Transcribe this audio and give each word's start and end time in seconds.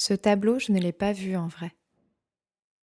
Ce 0.00 0.14
tableau, 0.14 0.60
je 0.60 0.70
ne 0.70 0.78
l'ai 0.78 0.92
pas 0.92 1.10
vu 1.10 1.34
en 1.34 1.48
vrai. 1.48 1.74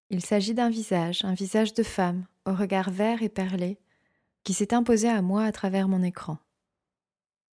Il 0.10 0.22
s'agit 0.22 0.54
d'un 0.54 0.70
visage, 0.70 1.24
un 1.24 1.34
visage 1.34 1.74
de 1.74 1.82
femme, 1.82 2.28
au 2.46 2.54
regard 2.54 2.90
vert 2.90 3.24
et 3.24 3.30
perlé, 3.30 3.80
qui 4.44 4.54
s'est 4.54 4.74
imposé 4.74 5.08
à 5.08 5.22
moi 5.22 5.46
à 5.46 5.54
travers 5.54 5.88
mon 5.88 6.04
écran. 6.04 6.40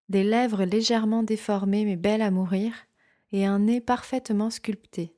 Des 0.09 0.25
lèvres 0.25 0.65
légèrement 0.65 1.23
déformées 1.23 1.85
mais 1.85 1.95
belles 1.95 2.23
à 2.23 2.33
mourir, 2.33 2.75
et 3.31 3.47
un 3.47 3.61
nez 3.61 3.81
parfaitement 3.81 4.51
sculpté. 4.51 5.15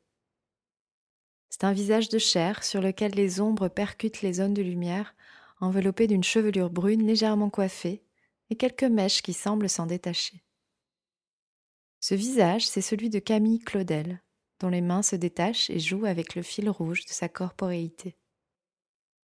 C'est 1.49 1.65
un 1.65 1.73
visage 1.73 2.11
de 2.11 2.19
chair 2.19 2.65
sur 2.65 2.83
lequel 2.83 3.13
les 3.13 3.41
ombres 3.41 3.69
percutent 3.69 4.21
les 4.21 4.35
zones 4.35 4.53
de 4.53 4.61
lumière, 4.61 5.15
enveloppées 5.59 6.07
d'une 6.07 6.23
chevelure 6.23 6.69
brune 6.69 7.07
légèrement 7.07 7.49
coiffée, 7.49 8.05
et 8.51 8.57
quelques 8.57 8.85
mèches 8.85 9.23
qui 9.23 9.33
semblent 9.33 9.71
s'en 9.71 9.87
détacher. 9.87 10.45
Ce 12.01 12.15
visage, 12.15 12.69
c'est 12.69 12.83
celui 12.83 13.09
de 13.09 13.21
Camille 13.21 13.61
Claudel, 13.61 14.21
dont 14.61 14.69
les 14.69 14.81
mains 14.81 15.03
se 15.03 15.17
détachent 15.17 15.71
et 15.71 15.79
jouent 15.79 16.07
avec 16.07 16.35
le 16.35 16.43
fil 16.43 16.69
rouge 16.71 17.05
de 17.05 17.11
sa 17.11 17.29
corporéité. 17.29 18.17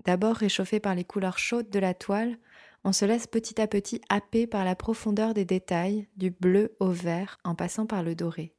D'abord 0.05 0.37
réchauffé 0.37 0.81
par 0.81 0.95
les 0.95 1.05
couleurs 1.05 1.39
chaudes 1.39 1.71
de 1.71 1.79
la 1.79 1.95
toile, 1.95 2.39
on 2.85 2.93
se 2.93 3.05
laisse 3.05 3.27
petit 3.27 3.61
à 3.61 3.67
petit 3.67 4.01
happer 4.09 4.47
par 4.47 4.65
la 4.65 4.75
profondeur 4.75 5.35
des 5.35 5.45
détails, 5.45 6.09
du 6.17 6.31
bleu 6.31 6.77
au 6.81 6.91
vert 6.91 7.39
en 7.45 7.55
passant 7.55 7.87
par 7.87 8.03
le 8.03 8.15
doré. 8.15 8.55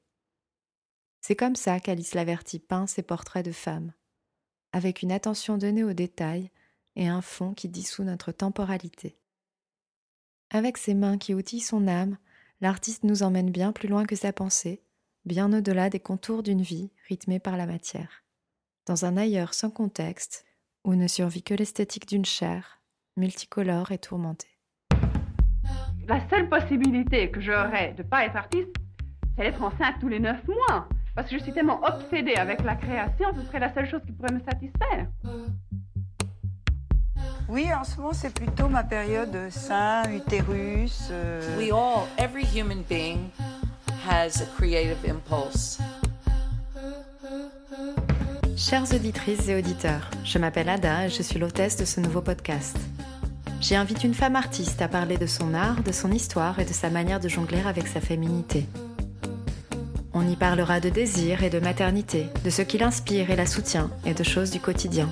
C'est 1.21 1.35
comme 1.35 1.55
ça 1.55 1.79
qu'Alice 1.79 2.13
Laverty 2.13 2.59
peint 2.59 2.87
ses 2.87 3.03
portraits 3.03 3.45
de 3.45 3.51
femmes, 3.51 3.93
avec 4.71 5.01
une 5.01 5.11
attention 5.11 5.57
donnée 5.57 5.83
aux 5.83 5.93
détails 5.93 6.51
et 6.95 7.07
un 7.07 7.21
fond 7.21 7.53
qui 7.53 7.69
dissout 7.69 8.03
notre 8.03 8.31
temporalité. 8.31 9.17
Avec 10.49 10.77
ses 10.77 10.93
mains 10.93 11.17
qui 11.17 11.33
outillent 11.33 11.61
son 11.61 11.87
âme, 11.87 12.17
l'artiste 12.59 13.03
nous 13.03 13.23
emmène 13.23 13.49
bien 13.49 13.71
plus 13.71 13.87
loin 13.87 14.05
que 14.05 14.15
sa 14.15 14.33
pensée, 14.33 14.83
bien 15.25 15.53
au-delà 15.53 15.89
des 15.89 15.99
contours 15.99 16.43
d'une 16.43 16.61
vie 16.61 16.91
rythmée 17.07 17.39
par 17.39 17.57
la 17.57 17.65
matière, 17.65 18.23
dans 18.87 19.05
un 19.05 19.17
ailleurs 19.17 19.53
sans 19.53 19.69
contexte, 19.69 20.45
où 20.83 20.95
ne 20.95 21.07
survit 21.07 21.43
que 21.43 21.53
l'esthétique 21.53 22.07
d'une 22.07 22.25
chair, 22.25 22.81
multicolore 23.17 23.91
et 23.91 23.99
tourmentée. 23.99 24.47
La 26.07 26.27
seule 26.29 26.49
possibilité 26.49 27.29
que 27.29 27.39
j'aurais 27.39 27.93
de 27.93 28.03
ne 28.03 28.07
pas 28.07 28.25
être 28.25 28.35
artiste, 28.35 28.75
c'est 29.37 29.43
d'être 29.43 29.61
enceinte 29.61 29.95
tous 29.99 30.07
les 30.07 30.19
neuf 30.19 30.45
mois. 30.47 30.87
Parce 31.15 31.29
que 31.29 31.37
je 31.37 31.43
suis 31.43 31.53
tellement 31.53 31.81
obsédée 31.83 32.35
avec 32.35 32.63
la 32.63 32.75
création, 32.75 33.27
ce 33.35 33.45
serait 33.45 33.59
la 33.59 33.73
seule 33.73 33.87
chose 33.87 34.01
qui 34.05 34.11
pourrait 34.13 34.33
me 34.33 34.39
satisfaire. 34.39 35.07
Oui, 37.49 37.67
en 37.73 37.83
ce 37.83 37.97
moment, 37.97 38.13
c'est 38.13 38.33
plutôt 38.33 38.69
ma 38.69 38.83
période 38.83 39.49
sein, 39.49 40.03
utérus. 40.09 41.09
Euh... 41.11 41.57
We 41.57 41.71
all, 41.71 42.07
every 42.17 42.45
human 42.45 42.83
being 42.89 43.29
has. 44.07 44.43
Chères 48.57 48.93
auditrices 48.93 49.47
et 49.47 49.55
auditeurs, 49.55 50.09
je 50.23 50.37
m'appelle 50.37 50.69
Ada 50.69 51.05
et 51.05 51.09
je 51.09 51.21
suis 51.21 51.39
l'hôtesse 51.39 51.77
de 51.77 51.85
ce 51.85 51.99
nouveau 51.99 52.21
podcast. 52.21 52.77
J'y 53.59 53.75
invite 53.75 54.03
une 54.03 54.13
femme 54.13 54.35
artiste 54.35 54.81
à 54.81 54.87
parler 54.87 55.17
de 55.17 55.25
son 55.25 55.53
art, 55.53 55.83
de 55.83 55.91
son 55.91 56.11
histoire 56.11 56.59
et 56.59 56.65
de 56.65 56.73
sa 56.73 56.89
manière 56.89 57.19
de 57.19 57.29
jongler 57.29 57.61
avec 57.65 57.87
sa 57.87 58.01
féminité. 58.01 58.65
On 60.13 60.27
y 60.27 60.35
parlera 60.35 60.79
de 60.79 60.89
désir 60.89 61.43
et 61.43 61.49
de 61.49 61.59
maternité, 61.59 62.27
de 62.43 62.49
ce 62.49 62.61
qui 62.61 62.77
l'inspire 62.77 63.29
et 63.29 63.35
la 63.35 63.45
soutient 63.45 63.89
et 64.05 64.13
de 64.13 64.23
choses 64.23 64.51
du 64.51 64.59
quotidien. 64.59 65.09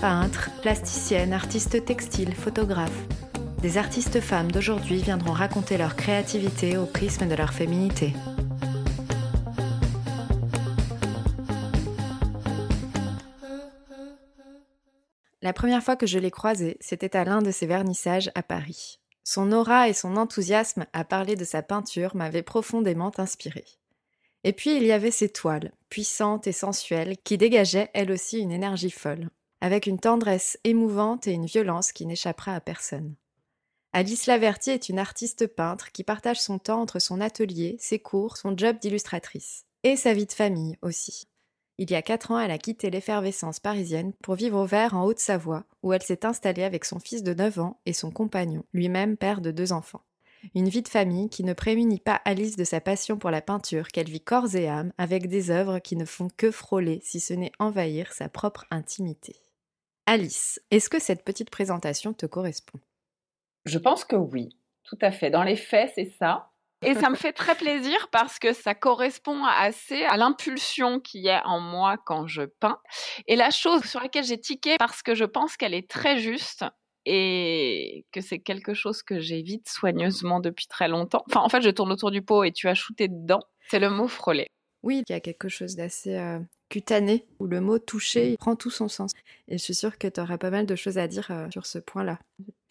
Peintres, 0.00 0.50
plasticiennes, 0.62 1.32
artistes 1.32 1.84
textiles, 1.84 2.32
photographes, 2.32 3.04
des 3.60 3.78
artistes 3.78 4.20
femmes 4.20 4.52
d'aujourd'hui 4.52 5.02
viendront 5.02 5.32
raconter 5.32 5.76
leur 5.76 5.96
créativité 5.96 6.76
au 6.76 6.86
prisme 6.86 7.26
de 7.26 7.34
leur 7.34 7.52
féminité. 7.52 8.12
La 15.42 15.52
première 15.52 15.82
fois 15.82 15.96
que 15.96 16.06
je 16.06 16.20
l'ai 16.20 16.30
croisée, 16.30 16.76
c'était 16.80 17.16
à 17.16 17.24
l'un 17.24 17.42
de 17.42 17.50
ses 17.50 17.66
vernissages 17.66 18.30
à 18.36 18.44
Paris. 18.44 19.00
Son 19.24 19.50
aura 19.50 19.88
et 19.88 19.94
son 19.94 20.16
enthousiasme 20.16 20.86
à 20.92 21.02
parler 21.02 21.34
de 21.34 21.44
sa 21.44 21.62
peinture 21.62 22.14
m'avaient 22.14 22.44
profondément 22.44 23.10
inspirée. 23.18 23.66
Et 24.44 24.52
puis 24.52 24.76
il 24.76 24.84
y 24.84 24.92
avait 24.92 25.10
ses 25.10 25.28
toiles, 25.28 25.72
puissantes 25.90 26.46
et 26.46 26.52
sensuelles, 26.52 27.16
qui 27.24 27.36
dégageaient 27.36 27.90
elles 27.94 28.12
aussi 28.12 28.38
une 28.38 28.52
énergie 28.52 28.92
folle, 28.92 29.28
avec 29.60 29.86
une 29.86 29.98
tendresse 29.98 30.58
émouvante 30.64 31.26
et 31.26 31.32
une 31.32 31.46
violence 31.46 31.92
qui 31.92 32.06
n'échappera 32.06 32.54
à 32.54 32.60
personne. 32.60 33.14
Alice 33.92 34.26
Laverty 34.26 34.70
est 34.70 34.88
une 34.88 34.98
artiste 34.98 35.46
peintre 35.46 35.92
qui 35.92 36.04
partage 36.04 36.40
son 36.40 36.58
temps 36.58 36.80
entre 36.80 36.98
son 36.98 37.20
atelier, 37.20 37.76
ses 37.80 37.98
cours, 37.98 38.36
son 38.36 38.56
job 38.56 38.78
d'illustratrice. 38.78 39.64
Et 39.82 39.96
sa 39.96 40.12
vie 40.12 40.26
de 40.26 40.32
famille 40.32 40.76
aussi. 40.82 41.28
Il 41.78 41.90
y 41.90 41.94
a 41.94 42.02
quatre 42.02 42.32
ans, 42.32 42.40
elle 42.40 42.50
a 42.50 42.58
quitté 42.58 42.90
l'effervescence 42.90 43.60
parisienne 43.60 44.12
pour 44.22 44.34
vivre 44.34 44.58
au 44.58 44.66
vert 44.66 44.94
en 44.94 45.04
Haute-Savoie, 45.04 45.64
où 45.82 45.92
elle 45.92 46.02
s'est 46.02 46.26
installée 46.26 46.64
avec 46.64 46.84
son 46.84 46.98
fils 46.98 47.22
de 47.22 47.32
9 47.32 47.60
ans 47.60 47.80
et 47.86 47.92
son 47.92 48.10
compagnon, 48.10 48.64
lui-même 48.72 49.16
père 49.16 49.40
de 49.40 49.52
deux 49.52 49.72
enfants. 49.72 50.02
Une 50.54 50.68
vie 50.68 50.82
de 50.82 50.88
famille 50.88 51.28
qui 51.28 51.44
ne 51.44 51.52
prémunit 51.52 52.00
pas 52.00 52.20
Alice 52.24 52.56
de 52.56 52.64
sa 52.64 52.80
passion 52.80 53.16
pour 53.16 53.30
la 53.30 53.42
peinture 53.42 53.88
qu'elle 53.88 54.10
vit 54.10 54.20
corps 54.20 54.54
et 54.54 54.68
âme 54.68 54.92
avec 54.98 55.28
des 55.28 55.50
œuvres 55.50 55.78
qui 55.78 55.96
ne 55.96 56.04
font 56.04 56.28
que 56.36 56.50
frôler, 56.50 57.00
si 57.02 57.20
ce 57.20 57.32
n'est 57.32 57.52
envahir, 57.58 58.12
sa 58.12 58.28
propre 58.28 58.64
intimité. 58.70 59.36
Alice, 60.10 60.58
est-ce 60.70 60.88
que 60.88 60.98
cette 60.98 61.22
petite 61.22 61.50
présentation 61.50 62.14
te 62.14 62.24
correspond? 62.24 62.80
Je 63.66 63.76
pense 63.76 64.06
que 64.06 64.16
oui, 64.16 64.56
tout 64.84 64.96
à 65.02 65.10
fait. 65.10 65.28
Dans 65.28 65.42
les 65.42 65.54
faits, 65.54 65.92
c'est 65.96 66.10
ça. 66.18 66.48
Et 66.82 66.94
ça 66.94 67.10
me 67.10 67.14
fait 67.14 67.34
très 67.34 67.54
plaisir 67.54 68.08
parce 68.10 68.38
que 68.38 68.54
ça 68.54 68.74
correspond 68.74 69.44
assez 69.44 70.06
à 70.06 70.16
l'impulsion 70.16 70.98
qui 70.98 71.26
est 71.26 71.42
en 71.44 71.60
moi 71.60 71.98
quand 72.06 72.26
je 72.26 72.44
peins. 72.44 72.80
Et 73.26 73.36
la 73.36 73.50
chose 73.50 73.84
sur 73.84 74.00
laquelle 74.00 74.24
j'ai 74.24 74.40
tiqué 74.40 74.76
parce 74.78 75.02
que 75.02 75.14
je 75.14 75.26
pense 75.26 75.58
qu'elle 75.58 75.74
est 75.74 75.90
très 75.90 76.16
juste 76.16 76.64
et 77.04 78.06
que 78.10 78.22
c'est 78.22 78.38
quelque 78.38 78.72
chose 78.72 79.02
que 79.02 79.20
j'évite 79.20 79.68
soigneusement 79.68 80.40
depuis 80.40 80.68
très 80.68 80.88
longtemps. 80.88 81.22
Enfin, 81.28 81.40
en 81.40 81.50
fait, 81.50 81.60
je 81.60 81.68
tourne 81.68 81.92
autour 81.92 82.10
du 82.10 82.22
pot 82.22 82.44
et 82.44 82.52
tu 82.52 82.66
as 82.68 82.74
shooté 82.74 83.08
dedans. 83.08 83.40
C'est 83.68 83.78
le 83.78 83.90
mot 83.90 84.08
frôler. 84.08 84.46
Oui, 84.82 85.02
il 85.06 85.12
y 85.12 85.16
a 85.16 85.20
quelque 85.20 85.50
chose 85.50 85.76
d'assez 85.76 86.16
euh, 86.16 86.38
cutané 86.68 87.26
où 87.38 87.46
le 87.46 87.60
mot 87.60 87.78
toucher 87.78 88.36
prend 88.38 88.56
tout 88.56 88.70
son 88.70 88.88
sens. 88.88 89.12
Et 89.48 89.58
je 89.58 89.62
suis 89.62 89.74
sûre 89.74 89.98
que 89.98 90.08
tu 90.08 90.20
auras 90.20 90.38
pas 90.38 90.50
mal 90.50 90.66
de 90.66 90.76
choses 90.76 90.98
à 90.98 91.08
dire 91.08 91.30
euh, 91.30 91.50
sur 91.50 91.66
ce 91.66 91.78
point-là, 91.78 92.18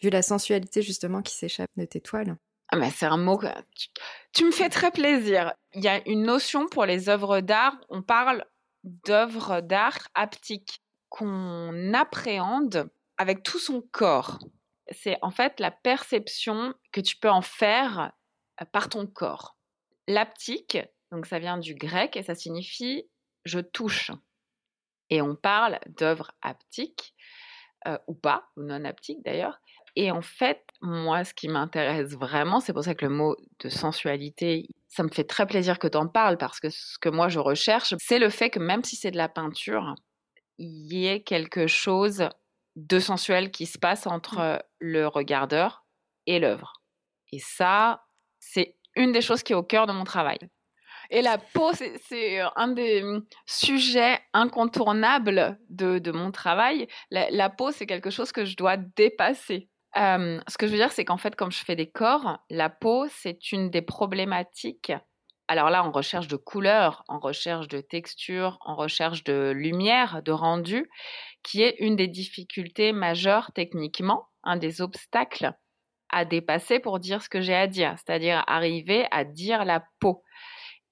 vu 0.02 0.10
la 0.10 0.22
sensualité 0.22 0.82
justement 0.82 1.22
qui 1.22 1.34
s'échappe 1.34 1.70
de 1.76 1.84
tes 1.84 2.00
toiles. 2.00 2.36
Ah 2.70 2.76
mais 2.76 2.90
c'est 2.90 3.06
un 3.06 3.16
mot 3.16 3.38
que 3.38 3.46
tu, 4.32 4.44
me 4.44 4.50
fais 4.50 4.68
très 4.68 4.90
plaisir. 4.90 5.52
Il 5.72 5.82
y 5.82 5.88
a 5.88 6.06
une 6.06 6.22
notion 6.22 6.68
pour 6.68 6.84
les 6.84 7.08
œuvres 7.08 7.40
d'art, 7.40 7.76
on 7.88 8.02
parle 8.02 8.44
d'œuvres 8.84 9.62
d'art 9.62 10.08
haptiques 10.14 10.82
qu'on 11.08 11.94
appréhende 11.94 12.90
avec 13.16 13.42
tout 13.42 13.58
son 13.58 13.82
corps. 13.90 14.38
C'est 14.90 15.16
en 15.22 15.30
fait 15.30 15.60
la 15.60 15.70
perception 15.70 16.74
que 16.92 17.00
tu 17.00 17.16
peux 17.16 17.30
en 17.30 17.42
faire 17.42 18.12
euh, 18.60 18.64
par 18.70 18.90
ton 18.90 19.06
corps. 19.06 19.56
L'haptique, 20.06 20.78
donc 21.10 21.26
ça 21.26 21.38
vient 21.38 21.58
du 21.58 21.74
grec 21.74 22.16
et 22.16 22.22
ça 22.22 22.34
signifie 22.34 23.06
je 23.48 23.60
touche. 23.60 24.10
Et 25.10 25.22
on 25.22 25.34
parle 25.34 25.78
d'œuvres 25.86 26.32
haptiques, 26.42 27.14
euh, 27.86 27.98
ou 28.06 28.14
pas, 28.14 28.50
ou 28.56 28.62
non 28.62 28.84
haptiques 28.84 29.24
d'ailleurs, 29.24 29.58
et 29.96 30.12
en 30.12 30.22
fait, 30.22 30.62
moi, 30.80 31.24
ce 31.24 31.34
qui 31.34 31.48
m'intéresse 31.48 32.12
vraiment, 32.12 32.60
c'est 32.60 32.72
pour 32.72 32.84
ça 32.84 32.94
que 32.94 33.04
le 33.04 33.12
mot 33.12 33.36
de 33.58 33.68
sensualité, 33.68 34.68
ça 34.86 35.02
me 35.02 35.08
fait 35.08 35.24
très 35.24 35.44
plaisir 35.44 35.80
que 35.80 35.88
tu 35.88 35.98
en 35.98 36.06
parles, 36.06 36.38
parce 36.38 36.60
que 36.60 36.70
ce 36.70 36.98
que 37.00 37.08
moi 37.08 37.28
je 37.28 37.40
recherche, 37.40 37.94
c'est 37.98 38.20
le 38.20 38.30
fait 38.30 38.48
que 38.50 38.60
même 38.60 38.84
si 38.84 38.94
c'est 38.94 39.10
de 39.10 39.16
la 39.16 39.28
peinture, 39.28 39.96
il 40.58 40.92
y 40.92 41.08
ait 41.08 41.22
quelque 41.22 41.66
chose 41.66 42.28
de 42.76 43.00
sensuel 43.00 43.50
qui 43.50 43.66
se 43.66 43.76
passe 43.76 44.06
entre 44.06 44.38
mmh. 44.38 44.58
le 44.78 45.08
regardeur 45.08 45.84
et 46.26 46.38
l'œuvre. 46.38 46.74
Et 47.32 47.40
ça, 47.40 48.04
c'est 48.38 48.76
une 48.94 49.10
des 49.10 49.20
choses 49.20 49.42
qui 49.42 49.52
est 49.52 49.56
au 49.56 49.64
cœur 49.64 49.86
de 49.86 49.92
mon 49.92 50.04
travail. 50.04 50.38
Et 51.10 51.22
la 51.22 51.38
peau, 51.38 51.72
c'est 51.72 52.40
un 52.56 52.68
des 52.68 53.02
mmh, 53.02 53.22
sujets 53.46 54.18
incontournables 54.34 55.58
de, 55.70 56.10
mon 56.10 56.30
travail. 56.30 56.86
la 57.10 57.50
peau, 57.50 57.70
c'est 57.70 57.86
quelque 57.86 58.10
chose 58.10 58.32
que 58.32 58.44
je 58.44 58.56
dois 58.56 58.76
dépasser 58.76 59.68
ce 59.94 60.58
que 60.58 60.66
je 60.66 60.72
veux 60.72 60.78
dire, 60.78 60.92
c'est 60.92 61.04
qu'en 61.04 61.16
fait, 61.16 61.34
comme 61.36 61.52
je 61.52 61.64
fais 61.64 61.76
des 61.76 61.90
corps, 61.90 62.38
la 62.50 62.70
peau, 62.70 63.06
c'est 63.08 63.52
une 63.52 63.70
des 63.70 63.82
problématiques. 63.82 64.92
Alors 65.48 65.70
là, 65.70 65.82
en 65.82 65.90
recherche 65.90 66.28
de 66.28 66.36
couleur, 66.36 67.04
en 67.08 67.18
recherche 67.18 67.68
de 67.68 67.80
texture, 67.80 68.58
en 68.60 68.76
recherche 68.76 69.24
de 69.24 69.50
lumière, 69.50 70.22
de 70.22 70.32
rendu, 70.32 70.90
qui 71.42 71.62
est 71.62 71.76
une 71.78 71.96
des 71.96 72.08
difficultés 72.08 72.92
majeures 72.92 73.50
techniquement, 73.54 74.28
un 74.42 74.56
des 74.56 74.82
obstacles 74.82 75.54
à 76.10 76.24
dépasser 76.24 76.80
pour 76.80 76.98
dire 76.98 77.22
ce 77.22 77.28
que 77.28 77.40
j'ai 77.40 77.54
à 77.54 77.66
dire, 77.66 77.94
c'est-à-dire 77.96 78.44
arriver 78.46 79.06
à 79.10 79.24
dire 79.24 79.64
la 79.64 79.84
peau. 80.00 80.22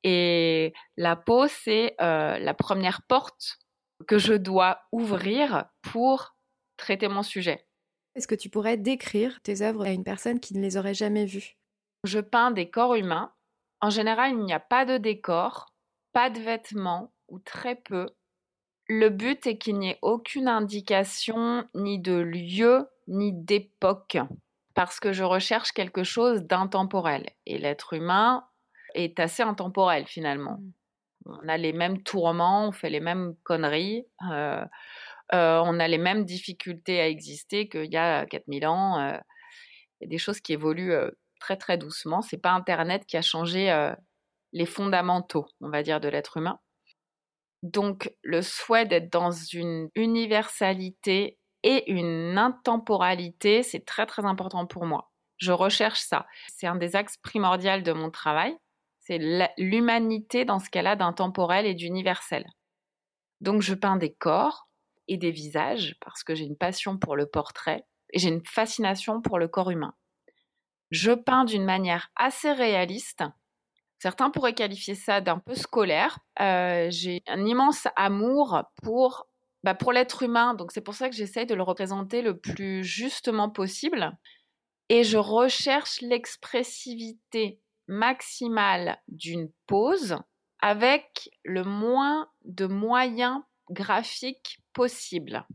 Et 0.08 0.73
la 0.97 1.17
peau, 1.17 1.49
c'est 1.49 1.97
la 1.99 2.55
première 2.55 3.03
porte 3.03 3.58
que 4.06 4.19
je 4.19 4.35
dois 4.35 4.82
ouvrir 4.93 5.64
pour 5.82 6.37
traiter 6.76 7.08
mon 7.08 7.25
sujet. 7.25 7.67
Est-ce 8.14 8.29
que 8.29 8.37
tu 8.37 8.49
pourrais 8.49 8.76
décrire 8.76 9.43
tes 9.43 9.62
œuvres 9.62 9.85
à 9.85 9.91
une 9.91 10.05
personne 10.05 10.38
qui 10.38 10.55
ne 10.55 10.62
les 10.62 10.76
aurait 10.76 10.94
jamais 10.94 11.26
vues? 11.26 11.56
Je 12.05 12.20
peins 12.20 12.53
des 12.53 12.70
corps 12.70 12.94
humains. 12.94 13.32
En 13.81 13.91
général, 13.91 14.31
il 14.31 14.44
n'y 14.44 14.53
a 14.53 14.61
pas 14.61 14.85
de 14.85 14.97
décor, 14.97 15.75
pas 16.12 16.31
de 16.31 16.38
vêtements 16.38 17.12
ou 17.26 17.41
très 17.41 17.75
peu. 17.75 18.06
Le 18.87 19.09
but 19.09 19.44
est 19.49 19.59
qu'il 19.59 19.81
n'y 19.81 19.91
ait 19.91 19.99
aucune 20.02 20.47
indication 20.47 21.69
ni 21.75 21.99
de 21.99 22.14
lieu 22.14 22.88
ni 23.09 23.32
d'époque 23.32 24.19
parce 24.75 25.00
que 25.00 25.12
je 25.12 25.25
recherche 25.25 25.73
quelque 25.73 26.05
chose 26.05 26.44
d'intemporel. 26.44 27.29
Et 27.44 27.59
l'être 27.59 27.94
humain 27.94 28.47
est 29.05 29.21
assez 29.21 29.43
intemporel 29.43 30.07
finalement. 30.07 30.59
Mmh. 30.59 30.73
On 31.27 31.49
a 31.49 31.57
les 31.57 31.73
mêmes 31.73 32.03
tourments, 32.03 32.69
on 32.69 32.73
fait 32.73 32.91
les 32.91 33.01
mêmes 33.01 33.35
conneries. 33.43 34.07
Euh, 34.31 34.65
euh, 35.35 35.61
on 35.65 35.81
a 35.81 35.89
les 35.89 35.99
mêmes 35.99 36.25
difficultés 36.25 37.01
à 37.01 37.09
exister 37.09 37.69
qu'il 37.69 37.93
y 37.93 37.97
a 37.97 38.27
4000 38.27 38.67
ans. 38.67 39.01
Euh, 39.01 39.19
il 40.01 40.05
y 40.05 40.07
a 40.07 40.09
des 40.09 40.19
choses 40.19 40.41
qui 40.41 40.53
évoluent 40.53 40.95
très 41.41 41.57
très 41.57 41.79
doucement. 41.79 42.23
C'est 42.23 42.39
pas 42.41 42.53
Internet 42.53 43.07
qui 43.07 43.17
a 43.17 43.23
changé 43.23 43.75
les 44.53 44.67
fondamentaux, 44.67 45.47
on 45.61 45.71
va 45.71 45.83
dire, 45.83 46.01
de 46.01 46.09
l'être 46.09 46.37
humain. 46.37 46.61
Donc 47.63 48.13
le 48.23 48.43
souhait 48.43 48.85
d'être 48.85 49.11
dans 49.11 49.31
une 49.31 49.89
universalité 49.95 51.39
et 51.63 51.91
une 51.91 52.37
intemporalité, 52.37 53.63
c'est 53.63 53.85
très 53.85 54.07
très 54.07 54.25
important 54.27 54.67
pour 54.67 54.85
moi. 54.85 55.11
Je 55.39 55.53
recherche 55.53 56.01
ça. 56.01 56.27
C'est 56.49 56.67
un 56.67 56.77
des 56.77 56.95
axes 56.95 57.17
primordiaux 57.17 57.81
de 57.81 57.93
mon 57.93 58.11
travail. 58.11 58.57
C'est 59.06 59.19
l'humanité 59.56 60.44
dans 60.44 60.58
ce 60.58 60.69
qu'elle 60.69 60.87
a 60.87 60.97
d'intemporel 60.97 61.64
et 61.64 61.75
d'universel. 61.75 62.44
Donc 63.41 63.62
je 63.62 63.75
peins 63.75 63.97
des 63.97 64.12
corps, 64.12 64.67
et 65.08 65.17
des 65.17 65.31
visages, 65.31 65.97
parce 66.00 66.25
que 66.25 66.35
j'ai 66.35 66.44
une 66.44 66.56
passion 66.56 66.99
pour 66.99 67.17
le 67.17 67.26
portrait 67.26 67.85
et 68.12 68.19
j'ai 68.19 68.29
une 68.29 68.44
fascination 68.44 69.20
pour 69.20 69.38
le 69.38 69.49
corps 69.49 69.70
humain. 69.70 69.94
Je 70.91 71.12
peins 71.12 71.44
d'une 71.44 71.64
manière 71.64 72.11
assez 72.17 72.53
réaliste. 72.53 73.25
Certains 73.99 74.31
pourraient 74.31 74.55
qualifier 74.55 74.94
ça 74.94 75.20
d'un 75.20 75.38
peu 75.38 75.55
scolaire. 75.55 76.19
Euh, 76.41 76.88
j'ai 76.91 77.23
un 77.26 77.44
immense 77.44 77.88
amour 77.97 78.62
pour, 78.82 79.26
bah, 79.64 79.75
pour 79.75 79.93
l'être 79.93 80.23
humain, 80.23 80.55
donc 80.55 80.70
c'est 80.70 80.82
pour 80.82 80.94
ça 80.94 81.09
que 81.09 81.17
j'essaye 81.17 81.47
de 81.47 81.55
le 81.55 81.62
représenter 81.62 82.23
le 82.23 82.38
plus 82.38 82.85
justement 82.85 83.50
possible. 83.50 84.17
Et 84.88 85.02
je 85.02 85.19
recherche 85.19 86.00
l'expressivité 86.00 87.61
maximale 87.88 88.99
d'une 89.09 89.50
pose 89.67 90.17
avec 90.61 91.31
le 91.44 91.65
moins 91.65 92.29
de 92.44 92.67
moyens 92.67 93.41
graphiques 93.71 94.59
possible. 94.73 95.47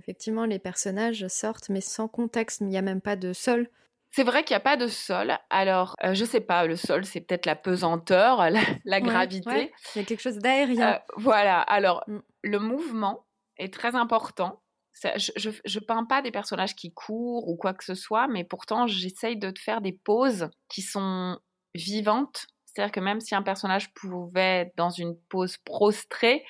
Effectivement, 0.00 0.46
les 0.46 0.58
personnages 0.58 1.26
sortent, 1.28 1.68
mais 1.68 1.80
sans 1.80 2.08
contexte. 2.08 2.60
Il 2.60 2.66
n'y 2.66 2.78
a 2.78 2.82
même 2.82 3.00
pas 3.00 3.16
de 3.16 3.32
sol. 3.32 3.68
C'est 4.10 4.24
vrai 4.24 4.44
qu'il 4.44 4.54
n'y 4.54 4.58
a 4.58 4.60
pas 4.60 4.76
de 4.76 4.88
sol. 4.88 5.38
Alors, 5.48 5.96
je 6.02 6.08
euh, 6.08 6.14
je 6.14 6.24
sais 6.24 6.40
pas, 6.40 6.66
le 6.66 6.76
sol, 6.76 7.04
c'est 7.04 7.20
peut-être 7.20 7.46
la 7.46 7.56
pesanteur, 7.56 8.44
la, 8.84 9.00
gravité. 9.00 9.72
Il 9.94 9.98
y 9.98 10.02
a 10.02 10.04
quelque 10.04 10.20
chose 10.20 10.38
d'aérien. 10.38 10.94
Euh, 10.94 10.98
voilà. 11.16 11.60
Alors, 11.60 12.02
mm. 12.08 12.18
le 12.42 12.58
mouvement 12.58 13.26
est 13.56 13.72
très 13.72 13.94
important. 13.94 14.60
Je, 14.94 15.78
peins 15.80 16.04
pas 16.04 16.22
des 16.22 16.30
personnages 16.30 16.74
qui 16.76 16.92
courent 16.92 17.48
ou 17.48 17.56
quoi 17.56 17.74
que 17.74 17.84
ce 17.84 17.94
soit, 17.94 18.28
mais 18.28 18.44
pourtant, 18.44 18.86
j'essaye 18.86 19.36
de 19.36 19.52
faire 19.58 19.80
des 19.80 19.92
poses 19.92 20.50
qui 20.68 20.82
sont 20.82 21.38
vivantes. 21.74 22.46
C'est-à-dire 22.66 22.92
que 22.92 23.00
même 23.00 23.20
si 23.20 23.34
un 23.34 23.42
personnage 23.42 23.92
pouvait 23.94 24.60
être 24.60 24.76
dans 24.76 24.90
une 24.90 25.16
pose 25.28 25.56
prostrée, 25.58 26.44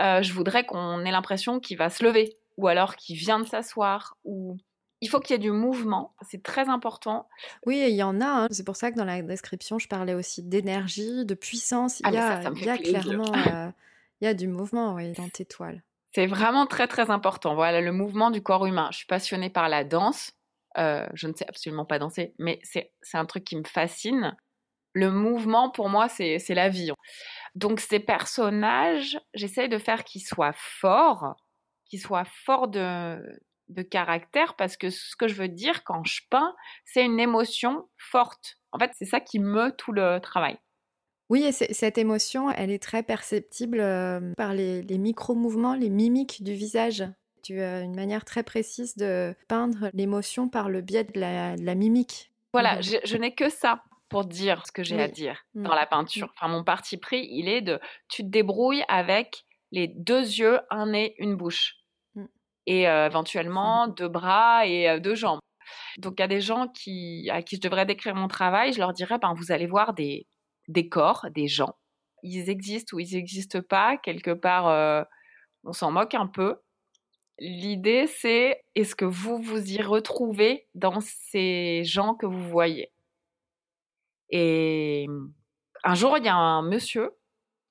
euh, 0.00 0.22
je 0.22 0.32
voudrais 0.32 0.64
qu'on 0.66 1.04
ait 1.04 1.10
l'impression 1.10 1.60
qu'il 1.60 1.78
va 1.78 1.88
se 1.88 2.04
lever 2.04 2.38
ou 2.56 2.68
alors 2.68 2.96
qu'il 2.96 3.16
vient 3.16 3.40
de 3.40 3.46
s'asseoir 3.46 4.16
ou 4.24 4.56
il 5.02 5.08
faut 5.08 5.20
qu'il 5.20 5.34
y 5.34 5.36
ait 5.36 5.42
du 5.42 5.50
mouvement, 5.50 6.14
c'est 6.22 6.42
très 6.42 6.68
important. 6.68 7.28
Oui, 7.66 7.84
il 7.86 7.94
y 7.94 8.02
en 8.02 8.20
a. 8.20 8.26
Hein. 8.26 8.48
C'est 8.50 8.64
pour 8.64 8.76
ça 8.76 8.90
que 8.90 8.96
dans 8.96 9.04
la 9.04 9.20
description, 9.20 9.78
je 9.78 9.88
parlais 9.88 10.14
aussi 10.14 10.42
d'énergie, 10.42 11.26
de 11.26 11.34
puissance. 11.34 12.00
Il 12.00 12.12
y 12.12 12.16
a, 12.16 12.78
clairement, 12.78 13.32
euh, 13.34 13.70
il 14.20 14.24
y 14.24 14.26
a 14.26 14.34
du 14.34 14.48
mouvement 14.48 14.94
oui, 14.94 15.12
dans 15.12 15.28
tes 15.28 15.44
toiles. 15.44 15.82
C'est 16.16 16.26
vraiment 16.26 16.64
très 16.66 16.88
très 16.88 17.10
important. 17.10 17.54
Voilà, 17.54 17.82
le 17.82 17.92
mouvement 17.92 18.30
du 18.30 18.42
corps 18.42 18.64
humain. 18.64 18.88
Je 18.90 18.96
suis 18.96 19.06
passionnée 19.06 19.50
par 19.50 19.68
la 19.68 19.84
danse. 19.84 20.32
Euh, 20.78 21.06
je 21.12 21.26
ne 21.26 21.34
sais 21.34 21.46
absolument 21.46 21.84
pas 21.84 21.98
danser, 21.98 22.32
mais 22.38 22.58
c'est 22.62 22.90
un 23.12 23.26
truc 23.26 23.44
qui 23.44 23.54
me 23.54 23.64
fascine. 23.64 24.34
Le 24.94 25.10
mouvement, 25.10 25.68
pour 25.70 25.90
moi, 25.90 26.08
c'est 26.08 26.38
la 26.48 26.70
vie. 26.70 26.90
Donc 27.54 27.80
ces 27.80 28.00
personnages, 28.00 29.18
j'essaye 29.34 29.68
de 29.68 29.76
faire 29.76 30.04
qu'ils 30.04 30.22
soient 30.22 30.54
forts, 30.54 31.34
qu'ils 31.84 32.00
soient 32.00 32.24
forts 32.24 32.68
de, 32.68 33.18
de 33.68 33.82
caractère, 33.82 34.56
parce 34.56 34.78
que 34.78 34.88
ce 34.88 35.16
que 35.16 35.28
je 35.28 35.34
veux 35.34 35.48
dire 35.48 35.84
quand 35.84 36.02
je 36.06 36.22
peins, 36.30 36.56
c'est 36.86 37.04
une 37.04 37.20
émotion 37.20 37.90
forte. 37.98 38.56
En 38.72 38.78
fait, 38.78 38.92
c'est 38.94 39.04
ça 39.04 39.20
qui 39.20 39.38
meut 39.38 39.74
tout 39.76 39.92
le 39.92 40.18
travail. 40.20 40.56
Oui, 41.28 41.42
et 41.42 41.52
cette 41.52 41.98
émotion, 41.98 42.50
elle 42.50 42.70
est 42.70 42.82
très 42.82 43.02
perceptible 43.02 43.80
euh, 43.80 44.32
par 44.36 44.54
les, 44.54 44.84
micro-mouvements, 44.88 45.74
les 45.74 45.90
mimiques 45.90 46.42
du 46.42 46.52
visage. 46.52 47.04
Tu 47.42 47.60
as 47.60 47.80
une 47.80 47.96
manière 47.96 48.24
très 48.24 48.42
précise 48.42 48.96
de 48.96 49.34
peindre 49.48 49.90
l'émotion 49.92 50.48
par 50.48 50.68
le 50.68 50.82
biais 50.82 51.04
de 51.04 51.18
la, 51.18 51.74
mimique. 51.74 52.30
Voilà, 52.52 52.80
je, 52.80 52.96
je 53.04 53.16
n'ai 53.16 53.34
que 53.34 53.48
ça 53.48 53.82
pour 54.08 54.24
dire 54.24 54.64
ce 54.66 54.72
que 54.72 54.82
j'ai 54.82 55.00
à 55.00 55.08
dire 55.08 55.44
mmh. 55.54 55.64
dans 55.64 55.74
la 55.74 55.86
peinture. 55.86 56.26
Mmh. 56.26 56.32
Enfin, 56.36 56.48
mon 56.48 56.64
parti 56.64 56.96
pris, 56.96 57.26
il 57.30 57.48
est 57.48 57.60
de 57.60 57.80
tu 58.08 58.22
te 58.22 58.28
débrouilles 58.28 58.84
avec 58.88 59.44
les 59.72 59.88
deux 59.88 60.22
yeux, 60.22 60.60
un 60.70 60.86
nez, 60.86 61.14
une 61.18 61.36
bouche. 61.36 61.76
Mmh. 62.14 62.24
Et 62.66 62.88
euh, 62.88 63.06
éventuellement 63.06 63.88
deux 63.88 64.08
bras 64.08 64.66
et 64.66 64.88
euh, 64.88 65.00
deux 65.00 65.14
jambes. 65.14 65.40
Donc 65.98 66.14
il 66.18 66.20
y 66.20 66.24
a 66.24 66.28
des 66.28 66.40
gens 66.40 66.68
qui, 66.68 67.28
à 67.32 67.42
qui 67.42 67.56
je 67.56 67.60
devrais 67.60 67.86
décrire 67.86 68.14
mon 68.14 68.28
travail, 68.28 68.72
je 68.72 68.78
leur 68.78 68.92
dirais, 68.92 69.18
ben, 69.18 69.34
vous 69.34 69.50
allez 69.50 69.66
voir 69.66 69.94
des, 69.94 70.26
des 70.68 70.88
corps, 70.88 71.26
des 71.34 71.48
gens. 71.48 71.76
Ils 72.22 72.50
existent 72.50 72.96
ou 72.96 73.00
ils 73.00 73.14
n'existent 73.14 73.62
pas. 73.62 73.96
Quelque 73.98 74.32
part, 74.32 74.68
euh, 74.68 75.02
on 75.64 75.72
s'en 75.72 75.90
moque 75.92 76.14
un 76.14 76.26
peu. 76.28 76.56
L'idée, 77.38 78.06
c'est 78.06 78.62
est-ce 78.76 78.96
que 78.96 79.04
vous 79.06 79.38
vous 79.42 79.72
y 79.72 79.82
retrouvez 79.82 80.68
dans 80.74 81.00
ces 81.00 81.82
gens 81.84 82.14
que 82.14 82.26
vous 82.26 82.48
voyez? 82.48 82.90
Et 84.30 85.06
un 85.84 85.94
jour, 85.94 86.18
il 86.18 86.24
y 86.24 86.28
a 86.28 86.34
un 86.36 86.62
monsieur 86.62 87.12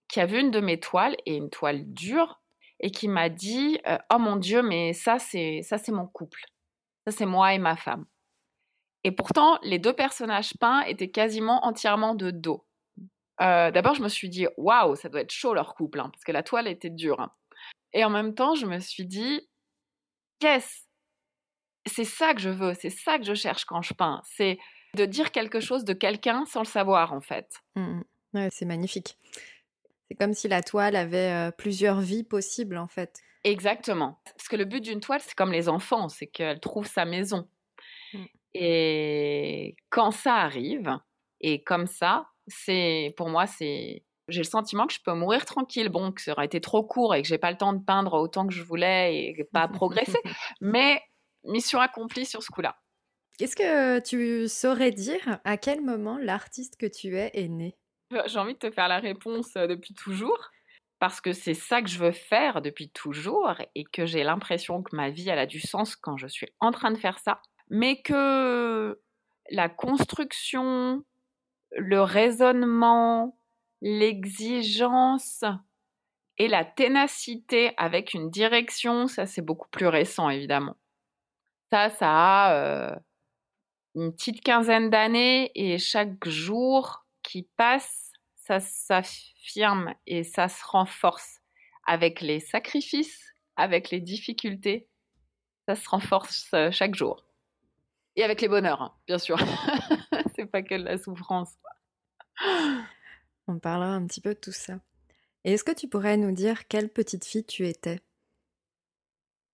qui 0.10 0.22
a 0.22 0.26
vu 0.26 0.40
une 0.40 0.52
de 0.52 0.60
mes 0.62 0.80
toiles 0.80 1.18
et 1.26 1.36
une 1.38 1.50
toile 1.50 1.86
dure 1.94 2.42
et 2.82 2.92
qui 2.92 3.08
m'a 3.08 3.30
dit 3.30 3.80
"Oh 4.14 4.20
mon 4.20 4.36
dieu, 4.38 4.62
mais 4.64 4.94
ça 4.94 5.20
c'est 5.20 5.62
ça 5.64 5.78
c'est 5.78 5.92
mon 5.94 6.08
couple. 6.08 6.42
Ça 7.08 7.14
c'est 7.18 7.26
moi 7.28 7.54
et 7.54 7.60
ma 7.60 7.76
femme." 7.78 8.06
Et 9.06 9.12
pourtant, 9.14 9.58
les 9.64 9.80
deux 9.80 9.94
personnages 9.94 10.54
peints 10.60 10.82
étaient 10.82 11.10
quasiment 11.12 11.66
entièrement 11.66 12.16
de 12.16 12.32
dos. 12.32 12.66
D'abord, 13.40 13.96
je 13.96 14.02
me 14.02 14.10
suis 14.10 14.30
dit 14.30 14.48
"Waouh, 14.58 14.96
ça 14.96 15.10
doit 15.10 15.22
être 15.22 15.32
chaud 15.32 15.54
leur 15.54 15.76
couple 15.76 16.00
hein, 16.00 16.10
parce 16.12 16.24
que 16.24 16.32
la 16.32 16.44
toile 16.44 16.68
était 16.68 16.90
dure." 16.90 17.20
Hein. 17.20 17.32
Et 17.94 18.04
en 18.04 18.10
même 18.10 18.34
temps, 18.36 18.56
je 18.56 18.66
me 18.66 18.80
suis 18.80 19.06
dit 19.06 19.48
"Qu'est-ce 20.40 20.86
C'est 21.88 22.06
ça 22.06 22.34
que 22.34 22.42
je 22.42 22.50
veux, 22.50 22.74
c'est 22.74 22.90
ça 22.90 23.18
que 23.20 23.26
je 23.26 23.34
cherche 23.34 23.66
quand 23.66 23.82
je 23.82 23.94
peins. 23.94 24.22
C'est 24.26 24.58
de 24.96 25.06
dire 25.06 25.32
quelque 25.32 25.60
chose 25.60 25.84
de 25.86 25.94
quelqu'un 25.94 26.46
sans 26.46 26.62
le 26.62 26.66
savoir 26.66 27.14
en 27.14 27.22
fait. 27.22 27.62
Mmh 27.76 28.02
ouais, 28.34 28.50
c'est 28.52 28.66
magnifique. 28.66 29.18
C'est 30.08 30.16
comme 30.16 30.34
si 30.34 30.48
la 30.48 30.62
toile 30.62 30.96
avait 30.96 31.32
euh, 31.32 31.52
plusieurs 31.52 32.00
vies 32.00 32.24
possibles 32.24 32.78
en 32.78 32.88
fait. 32.88 33.22
Exactement. 33.44 34.20
Parce 34.36 34.48
que 34.48 34.56
le 34.56 34.66
but 34.66 34.82
d'une 34.82 35.00
toile, 35.00 35.22
c'est 35.22 35.36
comme 35.36 35.52
les 35.52 35.70
enfants, 35.70 36.10
c'est 36.10 36.28
qu'elle 36.28 36.60
trouve 36.60 36.88
sa 36.88 37.06
maison. 37.06 37.48
Mmh. 38.14 38.26
Et 38.56 39.76
quand 39.90 40.12
ça 40.12 40.36
arrive, 40.36 40.98
et 41.42 41.64
comme 41.64 41.88
ça, 41.88 42.28
c'est 42.48 43.14
pour 43.18 43.30
moi, 43.30 43.48
c'est 43.48 44.04
j'ai 44.28 44.42
le 44.42 44.48
sentiment 44.48 44.88
que 44.88 44.94
je 44.94 45.02
peux 45.04 45.14
mourir 45.14 45.46
tranquille. 45.46 45.90
Bon, 45.90 46.12
que 46.12 46.22
ça 46.22 46.32
aurait 46.32 46.46
été 46.46 46.60
trop 46.60 46.84
court 46.84 47.14
et 47.14 47.22
que 47.22 47.28
j'ai 47.28 47.38
pas 47.38 47.52
le 47.52 47.58
temps 47.58 47.74
de 47.74 47.84
peindre 47.84 48.14
autant 48.14 48.48
que 48.48 48.54
je 48.54 48.64
voulais 48.64 49.34
et 49.38 49.44
pas 49.52 49.68
progresser, 49.68 50.20
mais 50.62 51.02
mission 51.44 51.80
accomplie 51.80 52.26
sur 52.26 52.42
ce 52.42 52.50
coup-là. 52.50 52.78
Est-ce 53.40 53.56
que 53.56 54.00
tu 54.00 54.48
saurais 54.48 54.92
dire 54.92 55.40
à 55.44 55.58
quel 55.58 55.82
moment 55.82 56.18
l'artiste 56.18 56.78
que 56.78 56.86
tu 56.86 57.18
es 57.18 57.32
est 57.34 57.50
né? 57.50 57.76
Bah, 58.10 58.24
J'ai 58.28 58.40
envie 58.40 58.54
de 58.54 58.60
te 58.60 58.72
faire 58.72 58.88
la 58.88 59.00
réponse 59.00 59.54
depuis 59.54 59.94
toujours, 59.94 60.52
parce 61.00 61.20
que 61.20 61.34
c'est 61.34 61.54
ça 61.54 61.82
que 61.82 61.90
je 61.90 62.00
veux 62.00 62.14
faire 62.14 62.62
depuis 62.62 62.90
toujours 62.90 63.56
et 63.76 63.84
que 63.84 64.06
j'ai 64.06 64.24
l'impression 64.24 64.82
que 64.82 64.96
ma 64.96 65.10
vie 65.10 65.30
elle 65.30 65.40
a 65.40 65.46
du 65.46 65.60
sens 65.60 65.96
quand 65.96 66.18
je 66.18 66.28
suis 66.28 66.48
en 66.62 66.72
train 66.72 66.92
de 66.92 66.98
faire 66.98 67.20
ça, 67.20 67.42
mais 67.70 68.02
que 68.02 69.00
la 69.52 69.70
construction, 69.70 71.04
le 71.76 72.02
raisonnement, 72.02 73.38
l'exigence 73.82 75.44
et 76.38 76.48
la 76.48 76.66
ténacité 76.66 77.74
avec 77.78 78.14
une 78.14 78.30
direction, 78.30 79.08
ça 79.08 79.26
c'est 79.26 79.42
beaucoup 79.42 79.70
plus 79.70 79.88
récent 79.88 80.30
évidemment. 80.30 80.76
Ça, 81.72 81.90
ça 81.90 82.10
a 82.10 83.00
une 83.96 84.14
petite 84.14 84.42
quinzaine 84.42 84.90
d'années 84.90 85.52
et 85.56 85.78
chaque 85.78 86.28
jour 86.28 87.06
qui 87.24 87.44
passe, 87.58 88.12
ça 88.36 88.60
s'affirme 88.60 89.94
et 90.06 90.24
ça 90.24 90.48
se 90.48 90.64
renforce 90.66 91.40
avec 91.86 92.22
les 92.22 92.40
sacrifices, 92.40 93.34
avec 93.56 93.90
les 93.90 94.02
difficultés 94.02 94.88
Ça 95.68 95.76
se 95.76 95.90
renforce 95.90 96.50
euh, 96.54 96.72
chaque 96.72 96.96
jour. 96.96 97.26
Et 98.16 98.24
avec 98.24 98.42
les 98.42 98.48
bonheurs, 98.48 98.82
hein, 98.82 98.94
bien 99.08 99.18
sûr. 99.18 99.38
c'est 100.36 100.46
pas 100.46 100.62
que 100.62 100.76
de 100.76 100.84
la 100.84 100.98
souffrance. 100.98 101.54
On 103.48 103.60
parlera 103.60 103.92
un 103.92 104.06
petit 104.08 104.22
peu 104.22 104.34
de 104.34 104.40
tout 104.40 104.52
ça. 104.52 104.80
Et 105.44 105.54
est-ce 105.54 105.64
que 105.64 105.72
tu 105.72 105.88
pourrais 105.88 106.18
nous 106.18 106.32
dire 106.32 106.68
quelle 106.68 106.90
petite 106.90 107.26
fille 107.26 107.46
tu 107.46 107.68
étais? 107.68 108.00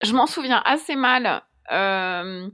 Je 0.01 0.13
m'en 0.13 0.25
souviens 0.25 0.61
assez 0.65 0.95
mal. 0.95 1.43
Euh, 1.71 2.49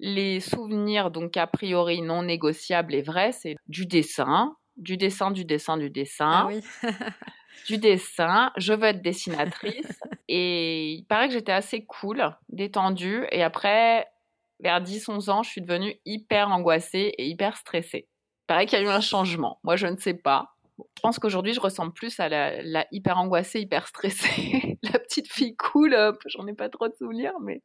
les 0.00 0.40
souvenirs, 0.40 1.10
donc 1.10 1.36
a 1.36 1.46
priori 1.46 2.02
non 2.02 2.22
négociables 2.22 2.94
et 2.94 3.02
vrais, 3.02 3.32
c'est 3.32 3.54
du 3.68 3.86
dessin, 3.86 4.56
du 4.76 4.96
dessin, 4.96 5.30
du 5.30 5.44
dessin, 5.44 5.76
du 5.76 5.90
dessin. 5.90 6.30
Ah 6.30 6.46
oui. 6.48 6.60
du 7.68 7.78
dessin, 7.78 8.52
je 8.56 8.72
veux 8.72 8.84
être 8.84 9.02
dessinatrice. 9.02 10.00
et 10.28 10.92
il 10.92 11.04
paraît 11.04 11.28
que 11.28 11.34
j'étais 11.34 11.52
assez 11.52 11.84
cool, 11.84 12.36
détendue. 12.48 13.26
Et 13.30 13.42
après, 13.44 14.08
vers 14.62 14.80
10-11 14.80 15.30
ans, 15.30 15.42
je 15.42 15.50
suis 15.50 15.60
devenue 15.60 15.94
hyper 16.04 16.48
angoissée 16.48 17.12
et 17.18 17.26
hyper 17.26 17.56
stressée. 17.56 18.08
Il 18.08 18.46
paraît 18.46 18.66
qu'il 18.66 18.78
y 18.78 18.82
a 18.82 18.84
eu 18.84 18.88
un 18.88 19.00
changement. 19.00 19.58
Moi, 19.64 19.76
je 19.76 19.86
ne 19.86 19.96
sais 19.96 20.14
pas. 20.14 20.56
Je 20.78 21.02
pense 21.02 21.18
qu'aujourd'hui, 21.18 21.52
je 21.52 21.60
ressemble 21.60 21.92
plus 21.92 22.18
à 22.18 22.28
la, 22.28 22.86
hyper 22.92 23.18
angoissée, 23.18 23.60
hyper 23.60 23.86
stressée. 23.86 24.78
la 24.82 24.98
petite 24.98 25.30
fille 25.30 25.56
cool, 25.56 25.96
j'en 26.26 26.46
ai 26.46 26.54
pas 26.54 26.68
trop 26.68 26.88
de 26.88 26.94
souvenirs, 26.94 27.34
mais 27.40 27.62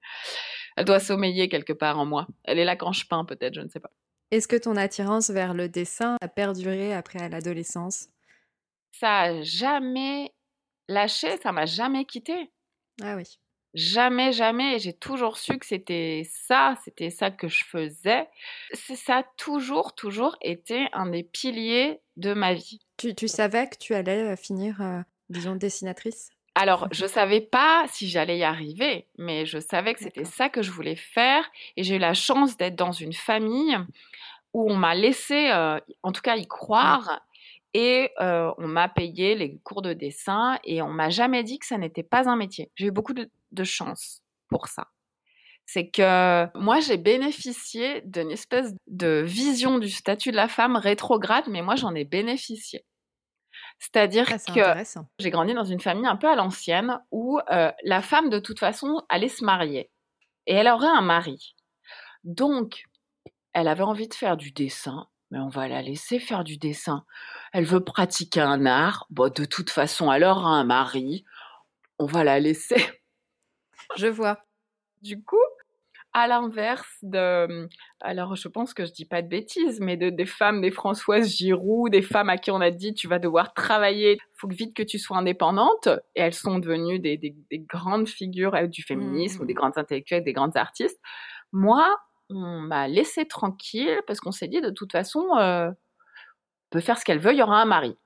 elle 0.76 0.86
doit 0.86 1.00
sommeiller 1.00 1.50
quelque 1.50 1.74
part 1.74 2.00
en 2.00 2.06
moi. 2.06 2.28
Elle 2.44 2.60
est 2.60 2.66
là 2.66 2.76
quand 2.76 2.92
je 2.92 3.08
peins, 3.08 3.26
peut-être, 3.26 3.54
je 3.54 3.62
ne 3.62 3.70
sais 3.70 3.80
pas. 3.80 3.92
Est-ce 4.32 4.48
que 4.48 4.58
ton 4.58 4.76
attirance 4.76 5.30
vers 5.30 5.54
le 5.54 5.70
dessin 5.70 6.18
a 6.22 6.28
perduré 6.28 6.94
après 6.94 7.30
l'adolescence? 7.30 8.10
Ça 8.92 9.20
a 9.20 9.42
jamais 9.42 10.34
lâché, 10.90 11.38
ça 11.38 11.52
m'a 11.52 11.66
jamais 11.66 12.06
quitté. 12.06 12.52
Ah 13.02 13.16
oui. 13.16 13.40
Jamais, 13.78 14.32
jamais. 14.32 14.80
J'ai 14.80 14.92
toujours 14.92 15.38
su 15.38 15.60
que 15.60 15.66
c'était 15.68 16.28
ça, 16.28 16.74
c'était 16.84 17.12
ça 17.12 17.30
que 17.30 17.48
je 17.48 17.64
faisais. 17.64 18.28
Ça 18.74 19.18
a 19.18 19.24
toujours, 19.38 19.94
toujours 19.94 20.36
été 20.42 20.88
un 20.94 21.06
des 21.06 21.22
piliers 21.22 22.00
de 22.16 22.34
ma 22.34 22.56
vie. 22.56 22.80
Tu, 22.98 23.14
tu 23.14 23.28
savais 23.28 23.70
que 23.70 23.78
tu 23.78 23.94
allais 23.94 24.24
euh, 24.24 24.36
finir, 24.36 24.82
euh, 24.82 25.02
disons, 25.30 25.56
dessinatrice? 25.56 26.32
Alors, 26.56 26.88
je 26.90 27.06
savais 27.06 27.40
pas 27.40 27.86
si 27.88 28.10
j'allais 28.10 28.40
y 28.40 28.44
arriver, 28.44 29.06
mais 29.20 29.46
je 29.46 29.60
savais 29.60 29.94
que 29.94 30.00
c'était 30.00 30.26
ça 30.26 30.50
que 30.50 30.64
je 30.64 30.72
voulais 30.72 30.96
faire. 30.96 31.48
Et 31.76 31.84
j'ai 31.84 31.98
eu 31.98 32.00
la 32.00 32.16
chance 32.16 32.58
d'être 32.58 32.76
dans 32.76 32.92
une 32.92 33.14
famille 33.14 33.78
où 34.54 34.72
on 34.72 34.76
m'a 34.76 34.96
laissé, 34.96 35.52
euh, 35.52 35.80
en 36.02 36.12
tout 36.12 36.24
cas, 36.24 36.36
y 36.36 36.48
croire. 36.48 37.22
Et 37.74 38.12
euh, 38.20 38.52
on 38.58 38.68
m'a 38.68 38.90
payé 38.90 39.36
les 39.36 39.58
cours 39.60 39.82
de 39.82 39.94
dessin 39.94 40.58
et 40.64 40.82
on 40.82 40.90
m'a 40.90 41.10
jamais 41.10 41.44
dit 41.44 41.60
que 41.60 41.66
ça 41.66 41.78
n'était 41.78 42.04
pas 42.04 42.30
un 42.30 42.36
métier. 42.36 42.72
J'ai 42.76 42.88
eu 42.88 42.92
beaucoup 42.92 43.14
de, 43.14 43.30
de 43.52 43.64
chance 43.64 44.22
pour 44.50 44.68
ça. 44.68 44.88
C'est 45.66 45.90
que 45.90 46.48
moi, 46.58 46.80
j'ai 46.80 46.96
bénéficié 46.96 48.02
d'une 48.06 48.32
espèce 48.32 48.74
de 48.88 49.22
vision 49.26 49.80
du 49.80 49.90
statut 49.90 50.32
de 50.32 50.38
la 50.38 50.48
femme 50.48 50.78
rétrograde, 50.78 51.44
mais 51.50 51.62
moi, 51.62 51.76
j'en 51.76 51.94
ai 51.94 52.06
bénéficié. 52.06 52.86
C'est-à-dire 53.80 54.28
ah, 54.32 54.38
que 54.54 54.96
j'ai 55.20 55.30
grandi 55.30 55.54
dans 55.54 55.66
une 55.66 55.82
famille 55.82 56.08
un 56.08 56.16
peu 56.16 56.28
à 56.28 56.36
l'ancienne 56.36 57.00
où 57.12 57.40
euh, 57.52 57.72
la 57.84 58.02
femme, 58.02 58.30
de 58.30 58.40
toute 58.40 58.60
façon, 58.60 59.04
allait 59.10 59.28
se 59.28 59.44
marier 59.44 59.92
et 60.46 60.54
elle 60.54 60.68
aurait 60.68 60.88
un 60.88 61.02
mari. 61.02 61.56
Donc, 62.24 62.86
elle 63.54 63.68
avait 63.68 63.84
envie 63.84 64.08
de 64.08 64.14
faire 64.14 64.38
du 64.38 64.52
dessin, 64.52 65.08
mais 65.32 65.40
on 65.40 65.50
va 65.50 65.68
la 65.68 65.82
laisser 65.82 66.20
faire 66.20 66.44
du 66.44 66.58
dessin. 66.58 67.06
Elle 67.54 67.66
veut 67.66 67.84
pratiquer 67.84 68.42
un 68.42 68.66
art, 68.66 69.06
bon, 69.10 69.32
de 69.32 69.46
toute 69.46 69.70
façon, 69.70 70.12
elle 70.12 70.24
aura 70.24 70.50
un 70.50 70.64
mari, 70.64 71.26
on 72.00 72.06
va 72.06 72.24
la 72.24 72.40
laisser. 72.40 72.78
Je 73.98 74.08
vois. 74.08 74.40
Du 75.02 75.24
coup, 75.24 75.38
à 76.14 76.28
l'inverse 76.28 76.98
de, 77.04 77.70
alors 78.02 78.36
je 78.36 78.48
pense 78.48 78.74
que 78.74 78.86
je 78.86 78.92
dis 78.92 79.06
pas 79.06 79.22
de 79.22 79.28
bêtises, 79.28 79.80
mais 79.80 79.98
de, 79.98 80.10
des 80.10 80.26
femmes, 80.26 80.62
des 80.62 80.72
Françoises 80.72 81.30
Giroud, 81.30 81.92
des 81.92 82.02
femmes 82.02 82.30
à 82.30 82.38
qui 82.38 82.50
on 82.50 82.60
a 82.60 82.72
dit 82.72 82.96
tu 82.96 83.08
vas 83.08 83.20
devoir 83.20 83.54
travailler, 83.54 84.18
faut 84.34 84.48
vite 84.48 84.76
que 84.76 84.82
tu 84.82 84.98
sois 84.98 85.18
indépendante, 85.18 85.88
et 86.16 86.22
elles 86.22 86.34
sont 86.34 86.58
devenues 86.58 87.00
des, 87.00 87.18
des, 87.18 87.36
grandes 87.60 88.10
figures 88.10 88.56
euh, 88.56 88.66
du 88.66 88.82
féminisme, 88.82 89.44
ou 89.44 89.46
des 89.46 89.54
mmh. 89.54 89.58
grandes 89.58 89.78
intellectuelles, 89.78 90.24
des 90.24 90.34
grandes 90.34 90.58
artistes. 90.58 91.00
Moi, 91.52 91.88
on 92.30 92.60
m'a 92.60 92.88
laissé 92.88 93.26
tranquille 93.26 94.02
parce 94.08 94.20
qu'on 94.20 94.32
s'est 94.32 94.48
dit 94.48 94.62
de 94.62 94.70
toute 94.70 94.92
façon, 94.92 95.38
euh, 95.38 95.72
peut 96.70 96.82
faire 96.82 96.98
ce 96.98 97.06
qu'elle 97.06 97.20
veut, 97.20 97.34
il 97.34 97.38
y 97.38 97.44
aura 97.44 97.62
un 97.62 97.66
mari. 97.66 97.98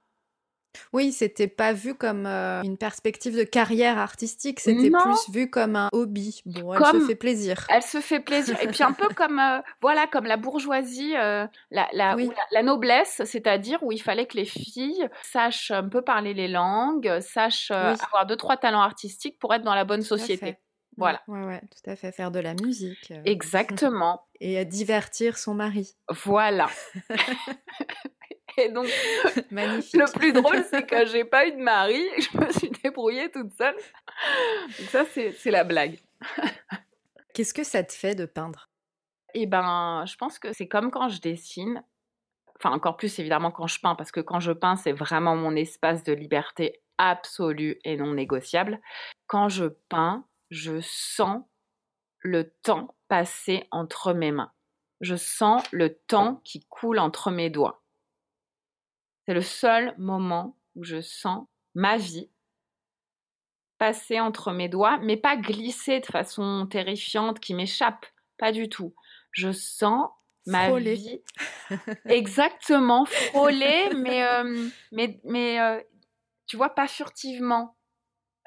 Oui, 0.94 1.12
c'était 1.12 1.48
pas 1.48 1.74
vu 1.74 1.96
comme 1.96 2.26
euh, 2.26 2.62
une 2.64 2.78
perspective 2.78 3.38
de 3.38 3.44
carrière 3.44 3.98
artistique, 3.98 4.60
c'était 4.60 4.90
plus 4.90 5.30
vu 5.30 5.50
comme 5.50 5.76
un 5.76 5.90
hobby. 5.92 6.42
Bon, 6.46 6.74
elle 6.74 7.02
se 7.02 7.08
fait 7.08 7.16
plaisir. 7.16 7.66
Elle 7.70 7.82
se 7.82 8.00
fait 8.00 8.20
plaisir. 8.20 8.58
Et 8.62 8.68
puis 8.68 8.84
un 8.84 8.94
peu 8.94 9.10
comme, 9.16 9.40
euh, 9.40 9.60
voilà, 9.82 10.08
comme 10.08 10.26
la 10.26 10.38
bourgeoisie, 10.38 11.16
euh, 11.18 11.46
la, 11.72 11.90
la, 11.94 12.16
la, 12.52 12.64
noblesse, 12.64 13.22
c'est-à-dire 13.26 13.84
où 13.84 13.92
il 13.92 14.02
fallait 14.02 14.26
que 14.26 14.38
les 14.38 14.46
filles 14.46 15.08
sachent 15.24 15.72
un 15.72 15.88
peu 15.88 16.02
parler 16.02 16.34
les 16.34 16.48
langues, 16.48 17.20
sachent 17.20 17.72
avoir 17.72 18.26
deux, 18.26 18.38
trois 18.38 18.58
talents 18.58 18.82
artistiques 18.82 19.40
pour 19.40 19.54
être 19.54 19.64
dans 19.64 19.76
la 19.76 19.86
bonne 19.86 20.04
société. 20.04 20.58
Voilà. 21.02 21.22
Ouais, 21.28 21.44
ouais, 21.44 21.62
tout 21.62 21.90
à 21.90 21.96
fait. 21.96 22.12
Faire 22.12 22.32
de 22.32 22.40
la 22.40 22.54
musique. 22.54 23.14
Exactement. 23.26 24.28
Et 24.40 24.64
divertir 24.66 25.38
son 25.38 25.54
mari. 25.54 25.96
Voilà. 26.10 26.68
Et 28.58 28.70
donc, 28.70 28.88
le 29.52 30.18
plus 30.18 30.34
drôle, 30.34 30.64
c'est 30.70 30.86
que 30.86 31.06
j'ai 31.06 31.24
pas 31.24 31.48
eu 31.48 31.54
de 31.54 31.62
mari, 31.62 32.04
je 32.18 32.38
me 32.38 32.52
suis 32.52 32.70
débrouillée 32.70 33.30
toute 33.32 33.54
seule. 33.54 33.76
Donc 34.78 34.90
ça, 34.90 35.06
c'est 35.06 35.52
la 35.52 35.64
blague. 35.64 35.98
Qu'est-ce 37.34 37.54
que 37.54 37.64
ça 37.64 37.84
te 37.84 37.94
fait 37.94 38.16
de 38.16 38.26
peindre? 38.26 38.70
Eh 39.34 39.46
ben, 39.46 40.04
je 40.06 40.16
pense 40.18 40.38
que 40.38 40.52
c'est 40.54 40.68
comme 40.68 40.92
quand 40.92 41.10
je 41.10 41.22
dessine. 41.22 41.84
Enfin, 42.58 42.76
encore 42.76 42.98
plus 42.98 43.18
évidemment 43.20 43.52
quand 43.52 43.68
je 43.68 43.80
peins, 43.80 43.96
parce 43.96 44.12
que 44.12 44.20
quand 44.20 44.40
je 44.40 44.52
peins, 44.52 44.76
c'est 44.76 44.92
vraiment 44.92 45.36
mon 45.36 45.56
espace 45.56 46.04
de 46.04 46.14
liberté 46.14 46.82
absolue 46.98 47.80
et 47.84 47.98
non 47.98 48.14
négociable. 48.14 48.80
Quand 49.28 49.50
je 49.50 49.66
peins, 49.66 50.26
je 50.52 50.82
sens 50.82 51.44
le 52.20 52.52
temps 52.62 52.96
passer 53.08 53.68
entre 53.72 54.14
mes 54.14 54.32
mains. 54.32 54.52
Je 55.00 55.16
sens 55.16 55.64
le 55.72 55.96
temps 55.96 56.42
qui 56.44 56.68
coule 56.68 57.00
entre 57.00 57.32
mes 57.32 57.50
doigts. 57.50 57.84
C'est 59.26 59.34
le 59.34 59.42
seul 59.42 59.96
moment 59.98 60.58
où 60.76 60.84
je 60.84 61.02
sens 61.02 61.48
ma 61.74 61.98
vie 61.98 62.30
passer 63.80 64.20
entre 64.20 64.52
mes 64.52 64.70
doigts, 64.70 65.00
mais 65.00 65.18
pas 65.18 65.36
glisser 65.36 66.02
de 66.02 66.06
façon 66.06 66.68
terrifiante 66.70 67.40
qui 67.40 67.56
m'échappe, 67.56 68.06
pas 68.38 68.52
du 68.52 68.70
tout. 68.70 68.94
Je 69.32 69.52
sens 69.52 70.10
ma 70.46 70.78
vie 70.78 71.24
exactement 72.06 73.06
frôler, 73.06 73.90
mais 73.96 74.24
euh, 74.24 74.68
mais 74.92 75.20
mais 75.24 75.60
euh, 75.60 75.82
tu 76.46 76.58
vois 76.58 76.76
pas 76.76 76.88
furtivement. 76.88 77.76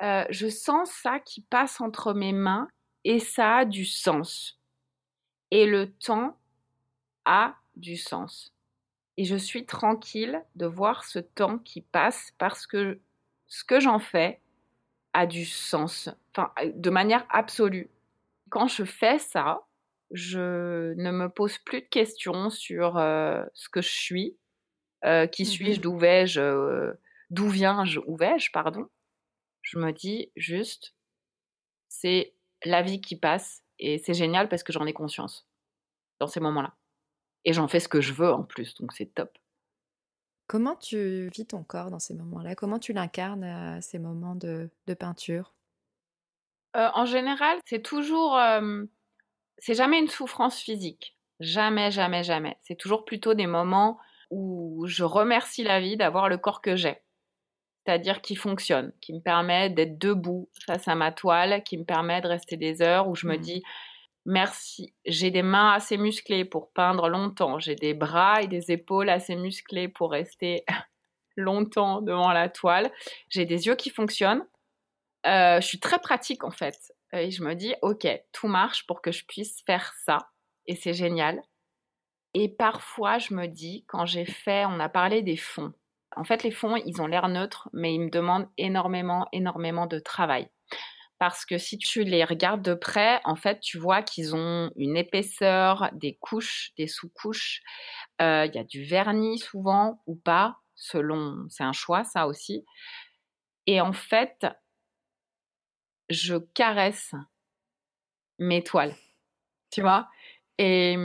Euh, 0.02 0.24
je 0.30 0.48
sens 0.48 0.90
ça 0.90 1.20
qui 1.20 1.42
passe 1.42 1.80
entre 1.80 2.14
mes 2.14 2.32
mains 2.32 2.68
et 3.04 3.18
ça 3.18 3.58
a 3.58 3.64
du 3.64 3.84
sens. 3.84 4.60
Et 5.50 5.66
le 5.66 5.92
temps 5.92 6.36
a 7.24 7.54
du 7.76 7.96
sens 7.96 8.54
et 9.16 9.24
je 9.24 9.36
suis 9.36 9.66
tranquille 9.66 10.42
de 10.56 10.66
voir 10.66 11.04
ce 11.04 11.18
temps 11.18 11.58
qui 11.58 11.80
passe 11.80 12.32
parce 12.38 12.66
que 12.66 13.00
ce 13.46 13.64
que 13.64 13.80
j'en 13.80 13.98
fais 13.98 14.40
a 15.12 15.26
du 15.26 15.44
sens, 15.44 16.08
enfin, 16.34 16.52
de 16.74 16.90
manière 16.90 17.24
absolue. 17.30 17.90
Quand 18.50 18.66
je 18.66 18.84
fais 18.84 19.18
ça, 19.18 19.60
je 20.10 20.92
ne 20.94 21.10
me 21.12 21.28
pose 21.28 21.58
plus 21.58 21.82
de 21.82 21.86
questions 21.86 22.50
sur 22.50 22.96
euh, 22.98 23.44
ce 23.54 23.68
que 23.68 23.80
je 23.80 23.90
suis, 23.90 24.36
euh, 25.04 25.26
qui 25.26 25.42
mmh 25.42 25.46
suis-je, 25.46 25.80
d'où 25.80 25.96
vais-je, 25.96 26.40
euh, 26.40 26.92
d'où 27.30 27.48
viens-je, 27.48 28.00
où 28.06 28.16
vais-je, 28.16 28.50
pardon. 28.52 28.88
Je 29.64 29.78
me 29.78 29.92
dis 29.92 30.30
juste, 30.37 30.94
c'est 31.88 32.35
la 32.64 32.83
vie 32.83 33.00
qui 33.00 33.16
passe 33.16 33.64
et 33.78 33.99
c'est 33.99 34.14
génial 34.14 34.49
parce 34.49 34.62
que 34.62 34.73
j'en 34.73 34.87
ai 34.87 34.92
conscience 34.92 35.49
dans 36.21 36.26
ces 36.26 36.38
moments-là. 36.40 36.76
Et 37.47 37.52
j'en 37.52 37.66
fais 37.66 37.80
ce 37.80 37.88
que 37.88 38.00
je 38.00 38.12
veux 38.12 38.33
en 38.33 38.44
plus, 38.44 38.75
donc 38.75 38.92
c'est 38.92 39.12
top. 39.14 39.37
Comment 40.47 40.76
tu 40.76 41.30
vis 41.30 41.47
ton 41.47 41.64
corps 41.64 41.90
dans 41.90 41.99
ces 41.99 42.14
moments-là? 42.14 42.54
Comment 42.54 42.78
tu 42.78 42.92
l'incarnes 42.92 43.44
à 43.44 43.80
ces 43.80 43.99
moments 43.99 44.37
de, 44.37 44.71
peinture? 44.99 45.54
Euh, 46.76 46.90
En 46.94 47.06
général, 47.06 47.59
c'est 47.64 47.83
toujours... 47.83 48.38
c'est 49.59 49.75
jamais 49.75 49.99
une 49.99 50.09
souffrance 50.09 50.59
physique. 50.59 51.16
Jamais, 51.40 51.90
jamais, 51.90 52.23
jamais. 52.23 52.59
C'est 52.61 52.76
toujours 52.76 53.06
plutôt 53.06 53.33
des 53.33 53.47
moments 53.47 53.99
où 54.30 54.85
je 54.87 55.04
remercie 55.04 55.64
la 55.64 55.80
vie 55.80 55.97
d'avoir 55.97 56.28
le 56.28 56.37
corps 56.37 56.61
que 56.61 56.76
j'ai. 56.76 57.03
C'est-à-dire 57.84 58.22
qui 58.22 58.34
fonctionne, 58.34 58.92
qui 59.00 59.12
me 59.12 59.20
permet 59.20 59.68
d'être 59.70 59.98
debout 59.98 60.48
face 60.66 60.88
à 60.88 60.94
ma 60.94 61.12
toile, 61.12 61.62
qui 61.64 61.76
me 61.76 61.84
permet 61.84 62.20
de 62.20 62.28
rester 62.28 62.56
des 62.56 62.80
heures 62.80 63.08
où 63.08 63.14
je 63.14 63.26
me 63.26 63.36
mmh. 63.36 63.40
dis 63.40 63.62
Merci. 64.26 64.94
J'ai 65.04 65.30
des 65.30 65.42
mains 65.42 65.72
assez 65.72 65.98
musclées 65.98 66.46
pour 66.46 66.72
peindre 66.72 67.08
longtemps. 67.08 67.58
J'ai 67.58 67.74
des 67.74 67.92
bras 67.92 68.40
et 68.40 68.46
des 68.46 68.72
épaules 68.72 69.10
assez 69.10 69.36
musclés 69.36 69.88
pour 69.88 70.10
rester 70.12 70.64
longtemps 71.36 72.00
devant 72.00 72.32
la 72.32 72.48
toile. 72.48 72.90
J'ai 73.28 73.44
des 73.44 73.66
yeux 73.66 73.76
qui 73.76 73.90
fonctionnent. 73.90 74.46
Euh, 75.26 75.60
je 75.60 75.66
suis 75.66 75.80
très 75.80 75.98
pratique 75.98 76.44
en 76.44 76.50
fait. 76.50 76.92
et 77.12 77.30
je 77.30 77.42
me 77.42 77.54
dis, 77.54 77.74
ok, 77.82 78.06
tout 78.32 78.48
marche 78.48 78.86
pour 78.86 79.02
que 79.02 79.12
je 79.12 79.24
puisse 79.26 79.62
faire 79.66 79.92
ça. 80.04 80.30
Et 80.66 80.74
c'est 80.74 80.94
génial. 80.94 81.42
Et 82.32 82.48
parfois, 82.48 83.18
je 83.18 83.34
me 83.34 83.46
dis, 83.46 83.84
quand 83.86 84.06
j'ai 84.06 84.24
fait, 84.24 84.64
on 84.66 84.80
a 84.80 84.88
parlé 84.88 85.22
des 85.22 85.36
fonds. 85.36 85.72
En 86.16 86.25
fait, 86.25 86.42
les 86.42 86.50
fonds, 86.50 86.76
ils 86.76 87.00
ont 87.00 87.06
l'air 87.06 87.28
neutres, 87.28 87.68
mais 87.73 87.94
ils 87.94 88.00
me 88.00 88.11
demandent 88.11 88.49
énormément, 88.59 89.26
énormément 89.33 89.87
de 89.87 89.99
travail. 89.99 90.49
Parce 91.18 91.44
que 91.47 91.59
si 91.59 91.78
tu 91.78 92.04
les 92.04 92.25
regardes 92.25 92.62
de 92.62 92.75
près, 92.75 93.21
en 93.25 93.37
fait, 93.37 93.61
tu 93.61 93.78
vois 93.78 94.02
qu'ils 94.02 94.35
ont 94.35 94.71
une 94.76 94.97
épaisseur, 94.97 95.90
des 95.92 96.16
couches, 96.16 96.73
des 96.76 96.88
sous-couches. 96.88 97.62
Euh, 98.21 98.47
il 98.47 98.54
y 98.54 98.59
a 98.59 98.64
du 98.64 98.85
vernis 98.85 99.38
souvent 99.38 100.02
ou 100.06 100.16
pas, 100.16 100.59
selon, 100.75 101.47
c'est 101.49 101.64
un 101.64 101.73
choix, 101.73 102.04
ça 102.04 102.26
aussi. 102.26 102.64
Et 103.66 103.80
en 103.80 103.92
fait, 103.92 104.47
je 106.11 106.37
caresse 106.37 107.12
mes 108.38 108.62
toiles, 108.62 108.94
tu 109.71 109.80
vois. 109.80 110.09
Et, 110.59 110.97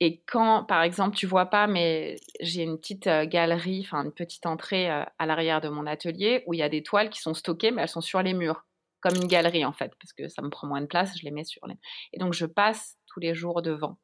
et 0.00 0.22
quand, 0.26 0.64
par 0.64 0.82
exemple, 0.82 1.16
tu 1.16 1.26
vois 1.26 1.46
pas, 1.46 1.66
mais 1.66 2.16
j'ai 2.40 2.62
une 2.62 2.78
petite 2.78 3.08
euh, 3.08 3.26
galerie, 3.26 3.82
enfin 3.84 4.04
une 4.04 4.12
petite 4.12 4.46
entrée 4.46 4.90
euh, 4.90 5.02
à 5.18 5.26
l'arrière 5.26 5.60
de 5.60 5.68
mon 5.68 5.86
atelier 5.86 6.44
où 6.46 6.54
il 6.54 6.58
y 6.58 6.62
a 6.62 6.68
des 6.68 6.84
toiles 6.84 7.10
qui 7.10 7.20
sont 7.20 7.34
stockées, 7.34 7.72
mais 7.72 7.82
elles 7.82 7.88
sont 7.88 8.00
sur 8.00 8.22
les 8.22 8.32
murs, 8.32 8.64
comme 9.00 9.16
une 9.16 9.26
galerie 9.26 9.64
en 9.64 9.72
fait, 9.72 9.92
parce 10.00 10.12
que 10.12 10.28
ça 10.28 10.40
me 10.42 10.50
prend 10.50 10.68
moins 10.68 10.80
de 10.80 10.86
place, 10.86 11.18
je 11.18 11.24
les 11.24 11.32
mets 11.32 11.44
sur 11.44 11.66
les. 11.66 11.74
Et 12.12 12.18
donc 12.18 12.32
je 12.32 12.46
passe 12.46 12.96
tous 13.08 13.18
les 13.18 13.34
jours 13.34 13.60
devant. 13.60 13.98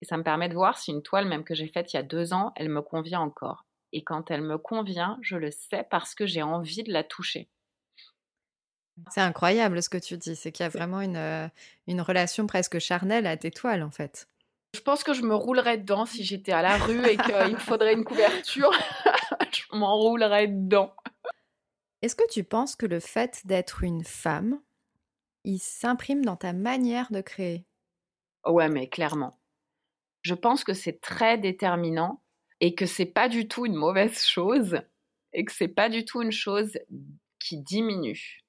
Et 0.00 0.04
ça 0.06 0.16
me 0.16 0.22
permet 0.22 0.48
de 0.48 0.54
voir 0.54 0.78
si 0.78 0.92
une 0.92 1.02
toile, 1.02 1.26
même 1.26 1.44
que 1.44 1.54
j'ai 1.54 1.68
faite 1.68 1.92
il 1.92 1.96
y 1.96 2.00
a 2.00 2.04
deux 2.04 2.32
ans, 2.32 2.52
elle 2.54 2.68
me 2.68 2.80
convient 2.80 3.20
encore. 3.20 3.66
Et 3.92 4.04
quand 4.04 4.30
elle 4.30 4.42
me 4.42 4.58
convient, 4.58 5.18
je 5.22 5.36
le 5.36 5.50
sais 5.50 5.84
parce 5.90 6.14
que 6.14 6.24
j'ai 6.24 6.42
envie 6.42 6.84
de 6.84 6.92
la 6.92 7.02
toucher. 7.02 7.50
C'est 9.10 9.22
incroyable 9.22 9.82
ce 9.82 9.88
que 9.88 9.98
tu 9.98 10.16
dis, 10.16 10.36
c'est 10.36 10.52
qu'il 10.52 10.62
y 10.62 10.66
a 10.66 10.70
vraiment 10.70 11.00
une, 11.00 11.16
euh, 11.16 11.48
une 11.88 12.00
relation 12.00 12.46
presque 12.46 12.78
charnelle 12.78 13.26
à 13.26 13.36
tes 13.36 13.50
toiles 13.50 13.82
en 13.82 13.90
fait. 13.90 14.29
Je 14.74 14.80
pense 14.80 15.02
que 15.02 15.12
je 15.12 15.22
me 15.22 15.34
roulerais 15.34 15.78
dedans 15.78 16.06
si 16.06 16.24
j'étais 16.24 16.52
à 16.52 16.62
la 16.62 16.76
rue 16.76 17.04
et 17.06 17.16
qu'il 17.16 17.34
me 17.34 17.58
faudrait 17.58 17.94
une 17.94 18.04
couverture. 18.04 18.70
je 19.52 19.76
m'enroulerais 19.76 20.46
dedans. 20.46 20.94
Est-ce 22.02 22.16
que 22.16 22.28
tu 22.30 22.44
penses 22.44 22.76
que 22.76 22.86
le 22.86 23.00
fait 23.00 23.46
d'être 23.46 23.82
une 23.82 24.04
femme, 24.04 24.60
il 25.44 25.58
s'imprime 25.58 26.24
dans 26.24 26.36
ta 26.36 26.52
manière 26.52 27.10
de 27.10 27.20
créer? 27.20 27.66
Ouais, 28.46 28.68
mais 28.68 28.88
clairement. 28.88 29.38
Je 30.22 30.34
pense 30.34 30.64
que 30.64 30.72
c'est 30.72 31.00
très 31.00 31.36
déterminant 31.36 32.22
et 32.60 32.74
que 32.74 32.86
c'est 32.86 33.06
pas 33.06 33.28
du 33.28 33.48
tout 33.48 33.66
une 33.66 33.74
mauvaise 33.74 34.22
chose 34.22 34.80
et 35.32 35.44
que 35.44 35.52
c'est 35.52 35.68
pas 35.68 35.88
du 35.88 36.04
tout 36.04 36.22
une 36.22 36.32
chose 36.32 36.78
qui 37.38 37.58
diminue. 37.58 38.44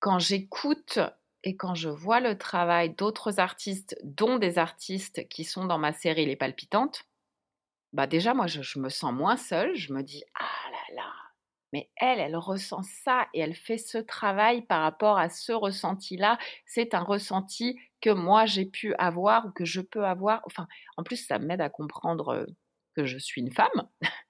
Quand 0.00 0.18
j'écoute 0.18 0.98
et 1.44 1.56
quand 1.56 1.74
je 1.74 1.88
vois 1.88 2.20
le 2.20 2.38
travail 2.38 2.94
d'autres 2.94 3.40
artistes, 3.40 3.96
dont 4.04 4.38
des 4.38 4.58
artistes 4.58 5.28
qui 5.28 5.44
sont 5.44 5.64
dans 5.64 5.78
ma 5.78 5.92
série 5.92 6.26
Les 6.26 6.36
Palpitantes, 6.36 7.04
bah 7.92 8.06
déjà 8.06 8.34
moi 8.34 8.46
je, 8.46 8.62
je 8.62 8.78
me 8.78 8.88
sens 8.88 9.12
moins 9.12 9.36
seule, 9.36 9.74
je 9.74 9.92
me 9.92 10.02
dis 10.02 10.24
ah 10.34 10.70
là 10.70 10.96
là, 10.96 11.12
mais 11.72 11.90
elle, 11.96 12.20
elle 12.20 12.36
ressent 12.36 12.82
ça 12.82 13.28
et 13.32 13.40
elle 13.40 13.54
fait 13.54 13.78
ce 13.78 13.98
travail 13.98 14.62
par 14.62 14.82
rapport 14.82 15.18
à 15.18 15.30
ce 15.30 15.52
ressenti-là. 15.52 16.38
C'est 16.66 16.94
un 16.94 17.02
ressenti 17.02 17.78
que 18.00 18.10
moi 18.10 18.44
j'ai 18.46 18.66
pu 18.66 18.94
avoir 18.96 19.46
ou 19.46 19.50
que 19.52 19.64
je 19.64 19.80
peux 19.80 20.04
avoir. 20.04 20.42
Enfin, 20.44 20.68
en 20.96 21.02
plus, 21.02 21.26
ça 21.26 21.38
m'aide 21.38 21.62
à 21.62 21.70
comprendre 21.70 22.46
que 22.94 23.06
je 23.06 23.18
suis 23.18 23.40
une 23.40 23.52
femme. 23.52 23.88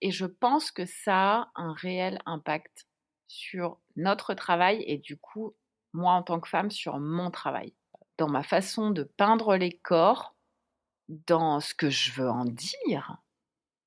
Et 0.00 0.10
je 0.10 0.26
pense 0.26 0.70
que 0.70 0.84
ça 0.84 1.34
a 1.40 1.50
un 1.56 1.72
réel 1.72 2.20
impact 2.26 2.86
sur 3.26 3.80
notre 3.96 4.34
travail 4.34 4.84
et 4.86 4.98
du 4.98 5.16
coup, 5.16 5.56
moi 5.94 6.12
en 6.12 6.22
tant 6.22 6.40
que 6.40 6.48
femme, 6.48 6.70
sur 6.70 6.98
mon 6.98 7.30
travail. 7.30 7.74
Dans 8.18 8.28
ma 8.28 8.42
façon 8.42 8.90
de 8.90 9.02
peindre 9.02 9.56
les 9.56 9.78
corps, 9.78 10.34
dans 11.08 11.60
ce 11.60 11.74
que 11.74 11.90
je 11.90 12.12
veux 12.12 12.28
en 12.28 12.44
dire. 12.44 13.18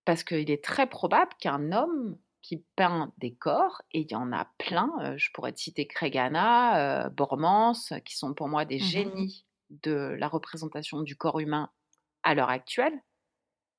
Parce 0.05 0.23
qu'il 0.23 0.49
est 0.49 0.63
très 0.63 0.87
probable 0.87 1.31
qu'un 1.39 1.71
homme 1.71 2.17
qui 2.41 2.63
peint 2.75 3.13
des 3.17 3.35
corps, 3.35 3.81
et 3.91 4.01
il 4.01 4.11
y 4.11 4.15
en 4.15 4.31
a 4.31 4.45
plein, 4.57 5.15
je 5.17 5.29
pourrais 5.33 5.51
te 5.51 5.59
citer 5.59 5.85
Crégana, 5.85 7.05
euh, 7.05 7.09
Bormans, 7.09 7.73
qui 8.05 8.15
sont 8.15 8.33
pour 8.33 8.47
moi 8.47 8.63
des 8.63 8.77
mmh 8.77 8.83
génies 8.83 9.45
de 9.69 10.15
la 10.17 10.27
représentation 10.29 11.01
du 11.01 11.17
corps 11.17 11.39
humain 11.39 11.69
à 12.23 12.35
l'heure 12.35 12.49
actuelle, 12.49 13.01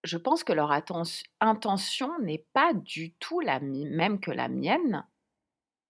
je 0.05 0.17
pense 0.17 0.45
que 0.45 0.53
leur 0.53 0.71
intention 0.71 2.19
n'est 2.21 2.47
pas 2.53 2.73
du 2.75 3.15
tout 3.15 3.41
la 3.41 3.61
même 3.61 4.21
que 4.21 4.31
la 4.31 4.49
mienne 4.49 5.07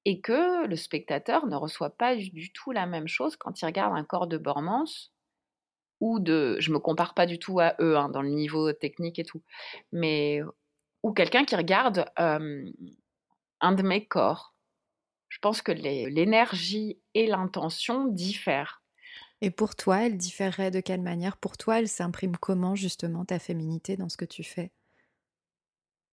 et 0.09 0.21
que 0.23 0.67
le 0.67 0.75
spectateur 0.77 1.47
ne 1.47 1.55
reçoit 1.55 1.97
pas 1.97 2.17
du 2.17 2.53
tout 2.53 2.73
la 2.73 2.87
même 2.87 3.07
chose 3.07 3.37
quand 3.37 3.63
il 3.63 3.67
regarde 3.67 3.97
un 3.97 4.03
corps 4.05 4.27
de 4.27 4.39
Bormans 4.39 5.13
ou 6.01 6.21
de, 6.21 6.57
je 6.61 6.73
me 6.73 6.79
compare 6.79 7.15
pas 7.15 7.27
du 7.27 7.39
tout 7.39 7.59
à 7.61 7.75
eux 7.81 7.97
hein, 7.97 8.09
dans 8.09 8.23
le 8.23 8.31
niveau 8.31 8.73
technique 8.73 9.19
et 9.19 9.25
tout, 9.25 9.43
mais 9.93 10.41
ou 11.03 11.13
quelqu'un 11.13 11.45
qui 11.45 11.57
regarde 11.57 12.07
un 13.61 13.73
de 13.73 13.83
mes 13.85 14.05
corps. 14.05 14.57
Je 15.29 15.39
pense 15.41 15.63
que 15.63 15.73
l'énergie 15.73 17.01
et 17.15 17.27
l'intention 17.29 18.07
diffèrent. 18.07 18.83
Et 19.41 19.51
pour 19.51 19.75
toi, 19.75 20.07
elle 20.07 20.17
différerait 20.17 20.71
de 20.71 20.79
quelle 20.81 21.03
manière? 21.03 21.37
Pour 21.39 21.57
toi, 21.57 21.81
elle 21.81 21.89
s'imprime 21.89 22.37
comment 22.37 22.77
justement 22.77 23.25
ta 23.25 23.41
féminité 23.41 23.97
dans 23.97 24.09
ce 24.09 24.17
que 24.17 24.25
tu 24.25 24.45
fais? 24.45 24.71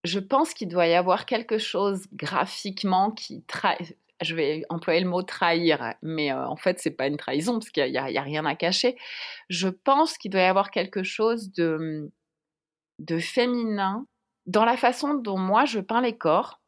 Je 0.05 0.19
pense 0.19 0.53
qu'il 0.53 0.67
doit 0.67 0.87
y 0.87 0.93
avoir 0.93 1.25
quelque 1.25 1.57
chose 1.57 2.05
graphiquement 2.13 3.11
qui 3.11 3.43
trahit. 3.43 3.97
Je 4.21 4.33
vais 4.33 4.63
employer 4.69 5.01
le 5.01 5.09
mot 5.09 5.23
trahir, 5.23 5.93
mais 6.01 6.31
en 6.31 6.55
fait, 6.55 6.79
c'est 6.79 6.91
pas 6.91 7.07
une 7.07 7.17
trahison 7.17 7.53
parce 7.53 7.69
qu'il 7.69 7.91
n'y 7.91 7.97
a, 7.97 8.03
a, 8.03 8.21
rien 8.21 8.45
à 8.45 8.55
cacher. 8.55 8.95
Je 9.49 9.67
pense 9.67 10.17
qu'il 10.17 10.31
doit 10.31 10.41
y 10.41 10.45
avoir 10.45 10.71
quelque 10.71 11.03
chose 11.03 11.51
de, 11.51 12.09
de 12.99 13.19
féminin 13.19 14.07
dans 14.45 14.63
la 14.63 14.77
façon 14.77 15.15
dont 15.15 15.37
moi 15.37 15.65
je 15.65 15.81
peins 15.81 16.01
les 16.01 16.17
corps. 16.17 16.61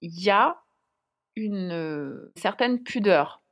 Il 0.00 0.18
y 0.18 0.30
a 0.30 0.62
une 1.36 2.30
certaine 2.36 2.82
pudeur 2.82 3.42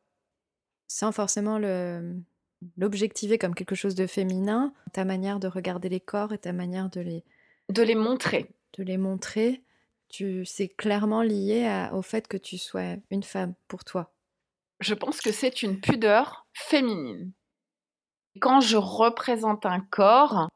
sans 0.91 1.13
forcément 1.13 1.59
le 1.59 2.17
l'objectiver 2.77 3.39
comme 3.39 3.55
quelque 3.55 3.75
chose 3.75 3.95
de 3.95 4.07
féminin, 4.07 4.75
ta 4.93 5.07
manière 5.07 5.41
de 5.41 5.49
regarder 5.49 5.89
les 5.89 6.01
corps 6.01 6.35
et 6.35 6.39
ta 6.39 6.53
manière 6.53 6.91
de 6.91 7.01
les 7.01 7.25
de 7.71 7.83
les 7.83 7.95
montrer, 7.95 8.51
de 8.75 8.83
les 8.83 8.99
montrer, 8.99 9.63
tu 10.09 10.45
c'est 10.45 10.69
clairement 10.69 11.23
lié 11.23 11.89
au 11.93 12.03
fait 12.03 12.29
que 12.29 12.37
tu 12.37 12.59
sois 12.59 12.97
une 13.11 13.23
femme 13.23 13.55
pour 13.69 13.85
toi. 13.85 14.13
Je 14.81 14.95
pense 14.95 15.21
que 15.21 15.33
c'est 15.33 15.63
une 15.63 15.81
pudeur 15.81 16.47
féminine. 16.53 17.33
Quand 18.41 18.61
je 18.61 18.77
représente 18.77 19.67
un 19.67 19.81
corps, 19.81 20.49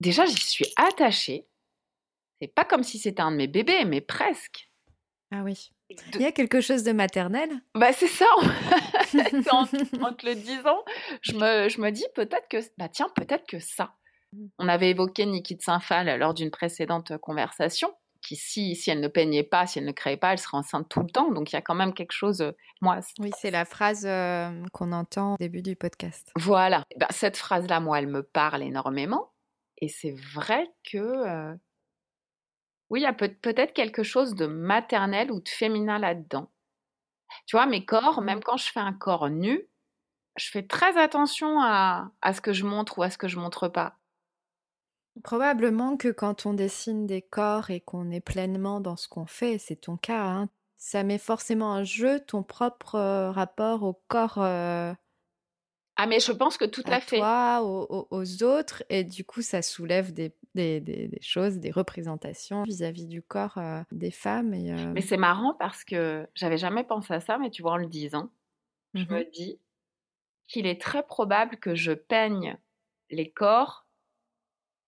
déjà 0.00 0.24
j'y 0.26 0.36
suis 0.36 0.72
attachée. 0.76 1.46
C'est 2.40 2.48
pas 2.48 2.64
comme 2.64 2.84
si 2.84 2.98
c'était 2.98 3.22
un 3.22 3.32
de 3.32 3.36
mes 3.36 3.46
bébés, 3.46 3.84
mais 3.84 4.00
presque. 4.00 4.70
Ah 5.32 5.42
oui. 5.42 5.70
Il 5.88 6.20
y 6.20 6.26
a 6.26 6.32
quelque 6.32 6.60
chose 6.60 6.82
de 6.82 6.92
maternel 6.92 7.48
Bah 7.74 7.92
c'est 7.92 8.08
ça. 8.08 8.26
en, 9.50 9.62
en, 9.62 10.12
te 10.12 10.26
le 10.26 10.34
disant, 10.34 10.84
je 11.20 11.32
me, 11.32 11.68
je 11.68 11.80
me 11.80 11.90
dis 11.90 12.06
peut-être 12.14 12.48
que 12.48 12.58
bah 12.76 12.88
tiens 12.88 13.08
peut-être 13.14 13.46
que 13.46 13.58
ça. 13.58 13.95
Mmh. 14.32 14.46
On 14.58 14.68
avait 14.68 14.90
évoqué 14.90 15.26
Niki 15.26 15.56
de 15.56 15.62
Saint-Phal 15.62 16.18
lors 16.18 16.34
d'une 16.34 16.50
précédente 16.50 17.16
conversation, 17.18 17.92
qui 18.22 18.36
si, 18.36 18.74
si 18.74 18.90
elle 18.90 19.00
ne 19.00 19.08
peignait 19.08 19.42
pas, 19.42 19.66
si 19.66 19.78
elle 19.78 19.84
ne 19.84 19.92
créait 19.92 20.16
pas, 20.16 20.32
elle 20.32 20.38
serait 20.38 20.56
enceinte 20.56 20.88
tout 20.88 21.00
le 21.00 21.10
temps. 21.10 21.30
Donc 21.30 21.52
il 21.52 21.56
y 21.56 21.58
a 21.58 21.62
quand 21.62 21.74
même 21.74 21.94
quelque 21.94 22.12
chose. 22.12 22.40
Euh, 22.40 22.52
moi. 22.80 23.00
Oui, 23.18 23.30
c'est 23.38 23.50
la 23.50 23.64
phrase 23.64 24.04
euh, 24.06 24.50
qu'on 24.72 24.92
entend 24.92 25.34
au 25.34 25.36
début 25.36 25.62
du 25.62 25.76
podcast. 25.76 26.32
Voilà. 26.36 26.84
Bah, 26.96 27.08
cette 27.10 27.36
phrase-là, 27.36 27.80
moi, 27.80 27.98
elle 27.98 28.08
me 28.08 28.22
parle 28.22 28.62
énormément. 28.62 29.32
Et 29.78 29.88
c'est 29.88 30.14
vrai 30.34 30.70
que 30.90 30.96
euh, 30.96 31.54
oui, 32.90 33.00
il 33.00 33.02
y 33.02 33.06
a 33.06 33.12
peut-être 33.12 33.72
quelque 33.72 34.02
chose 34.02 34.34
de 34.34 34.46
maternel 34.46 35.30
ou 35.32 35.40
de 35.40 35.48
féminin 35.48 35.98
là-dedans. 35.98 36.50
Tu 37.46 37.56
vois, 37.56 37.66
mes 37.66 37.84
corps, 37.84 38.22
même 38.22 38.42
quand 38.42 38.56
je 38.56 38.70
fais 38.70 38.80
un 38.80 38.92
corps 38.92 39.28
nu, 39.28 39.68
je 40.36 40.50
fais 40.50 40.62
très 40.62 40.96
attention 40.98 41.60
à, 41.60 42.10
ce 42.32 42.40
que 42.40 42.52
je 42.52 42.64
montre 42.64 42.98
ou 42.98 43.02
à 43.02 43.10
ce 43.10 43.18
que 43.18 43.28
je 43.28 43.38
montre 43.38 43.68
pas. 43.68 43.96
Probablement 45.22 45.96
que 45.96 46.08
quand 46.08 46.46
on 46.46 46.54
dessine 46.54 47.06
des 47.06 47.22
corps 47.22 47.70
et 47.70 47.80
qu'on 47.80 48.10
est 48.10 48.20
pleinement 48.20 48.80
dans 48.80 48.96
ce 48.96 49.08
qu'on 49.08 49.26
fait, 49.26 49.58
c'est 49.58 49.76
ton 49.76 49.96
cas, 49.96 50.24
hein, 50.24 50.48
ça 50.76 51.02
met 51.02 51.18
forcément 51.18 51.70
en 51.70 51.84
jeu 51.84 52.20
ton 52.20 52.42
propre 52.42 52.96
euh, 52.96 53.30
rapport 53.30 53.82
au 53.82 54.00
corps. 54.08 54.38
Euh, 54.38 54.92
ah, 55.96 56.06
mais 56.06 56.20
je 56.20 56.32
pense 56.32 56.58
que 56.58 56.66
tout 56.66 56.82
à, 56.86 57.00
fait. 57.00 57.16
Toi, 57.16 57.62
aux, 57.62 58.42
autres, 58.42 58.84
et 58.90 59.02
du 59.02 59.24
coup, 59.24 59.40
ça 59.40 59.62
soulève 59.62 60.12
des, 60.12 60.34
des, 60.54 61.10
choses, 61.22 61.56
des 61.56 61.70
représentations 61.70 62.64
vis-à-vis 62.64 63.06
du 63.06 63.22
corps 63.22 63.56
euh, 63.56 63.82
des 63.92 64.10
femmes. 64.10 64.52
Et, 64.52 64.70
Mais 64.92 65.00
c'est 65.00 65.16
marrant 65.16 65.54
parce 65.54 65.84
que 65.84 66.28
j'avais 66.34 66.58
jamais 66.58 66.84
pensé 66.84 67.14
à 67.14 67.20
ça, 67.20 67.38
mais 67.38 67.50
tu 67.50 67.62
vois, 67.62 67.72
en 67.72 67.78
le 67.78 67.86
disant, 67.86 68.30
je 68.92 69.04
me 69.04 69.20
mmh 69.20 69.24
dis 69.32 69.58
qu'il 70.48 70.66
est 70.66 70.80
très 70.80 71.02
probable 71.02 71.56
que 71.56 71.74
je 71.74 71.92
peigne 71.92 72.58
les 73.10 73.30
corps 73.30 73.85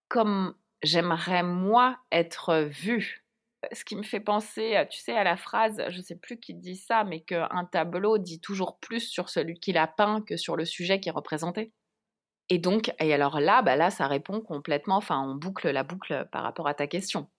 comme 0.09 0.55
j'aimerais 0.83 1.43
moi 1.43 1.97
être 2.11 2.67
vue. 2.67 3.25
Ce 3.73 3.83
qui 3.83 3.95
me 3.95 4.03
fait 4.03 4.21
penser, 4.21 4.85
tu 4.89 4.99
sais, 4.99 5.15
à 5.15 5.23
la 5.23 5.35
phrase, 5.35 5.83
je 5.89 5.97
ne 5.97 6.01
sais 6.01 6.15
plus 6.15 6.39
qui 6.39 6.53
dit 6.53 6.77
ça, 6.77 7.03
mais 7.03 7.21
qu'un 7.21 7.67
tableau 7.71 8.17
dit 8.17 8.39
toujours 8.39 8.79
plus 8.79 9.01
sur 9.01 9.29
celui 9.29 9.59
qui 9.59 9.73
l'a 9.73 9.87
peint 9.87 10.21
que 10.21 10.37
sur 10.37 10.55
le 10.55 10.65
sujet 10.65 10.99
qui 10.99 11.09
est 11.09 11.13
représenté. 11.13 11.73
Et 12.49 12.57
donc, 12.57 12.91
et 12.99 13.13
alors 13.13 13.39
là, 13.39 13.61
bah 13.61 13.75
là, 13.75 13.91
ça 13.91 14.07
répond 14.07 14.41
complètement, 14.41 14.95
enfin, 14.95 15.21
on 15.21 15.35
boucle 15.35 15.69
la 15.69 15.83
boucle 15.83 16.27
par 16.31 16.43
rapport 16.43 16.67
à 16.67 16.73
ta 16.73 16.87
question. 16.87 17.29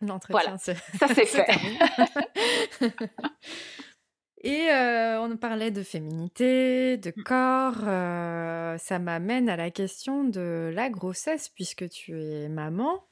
L'entretien, 0.00 0.40
voilà. 0.40 0.58
ça 0.58 0.74
c'est 1.08 1.26
fait. 1.26 1.46
Et 4.44 4.68
euh, 4.70 5.22
on 5.22 5.38
parlait 5.38 5.70
de 5.70 5.82
féminité, 5.82 6.98
de 6.98 7.14
mmh. 7.16 7.22
corps. 7.22 7.88
Euh, 7.88 8.76
ça 8.76 8.98
m'amène 8.98 9.48
à 9.48 9.56
la 9.56 9.70
question 9.70 10.22
de 10.22 10.70
la 10.74 10.90
grossesse, 10.90 11.48
puisque 11.48 11.88
tu 11.88 12.22
es 12.22 12.50
maman. 12.50 13.06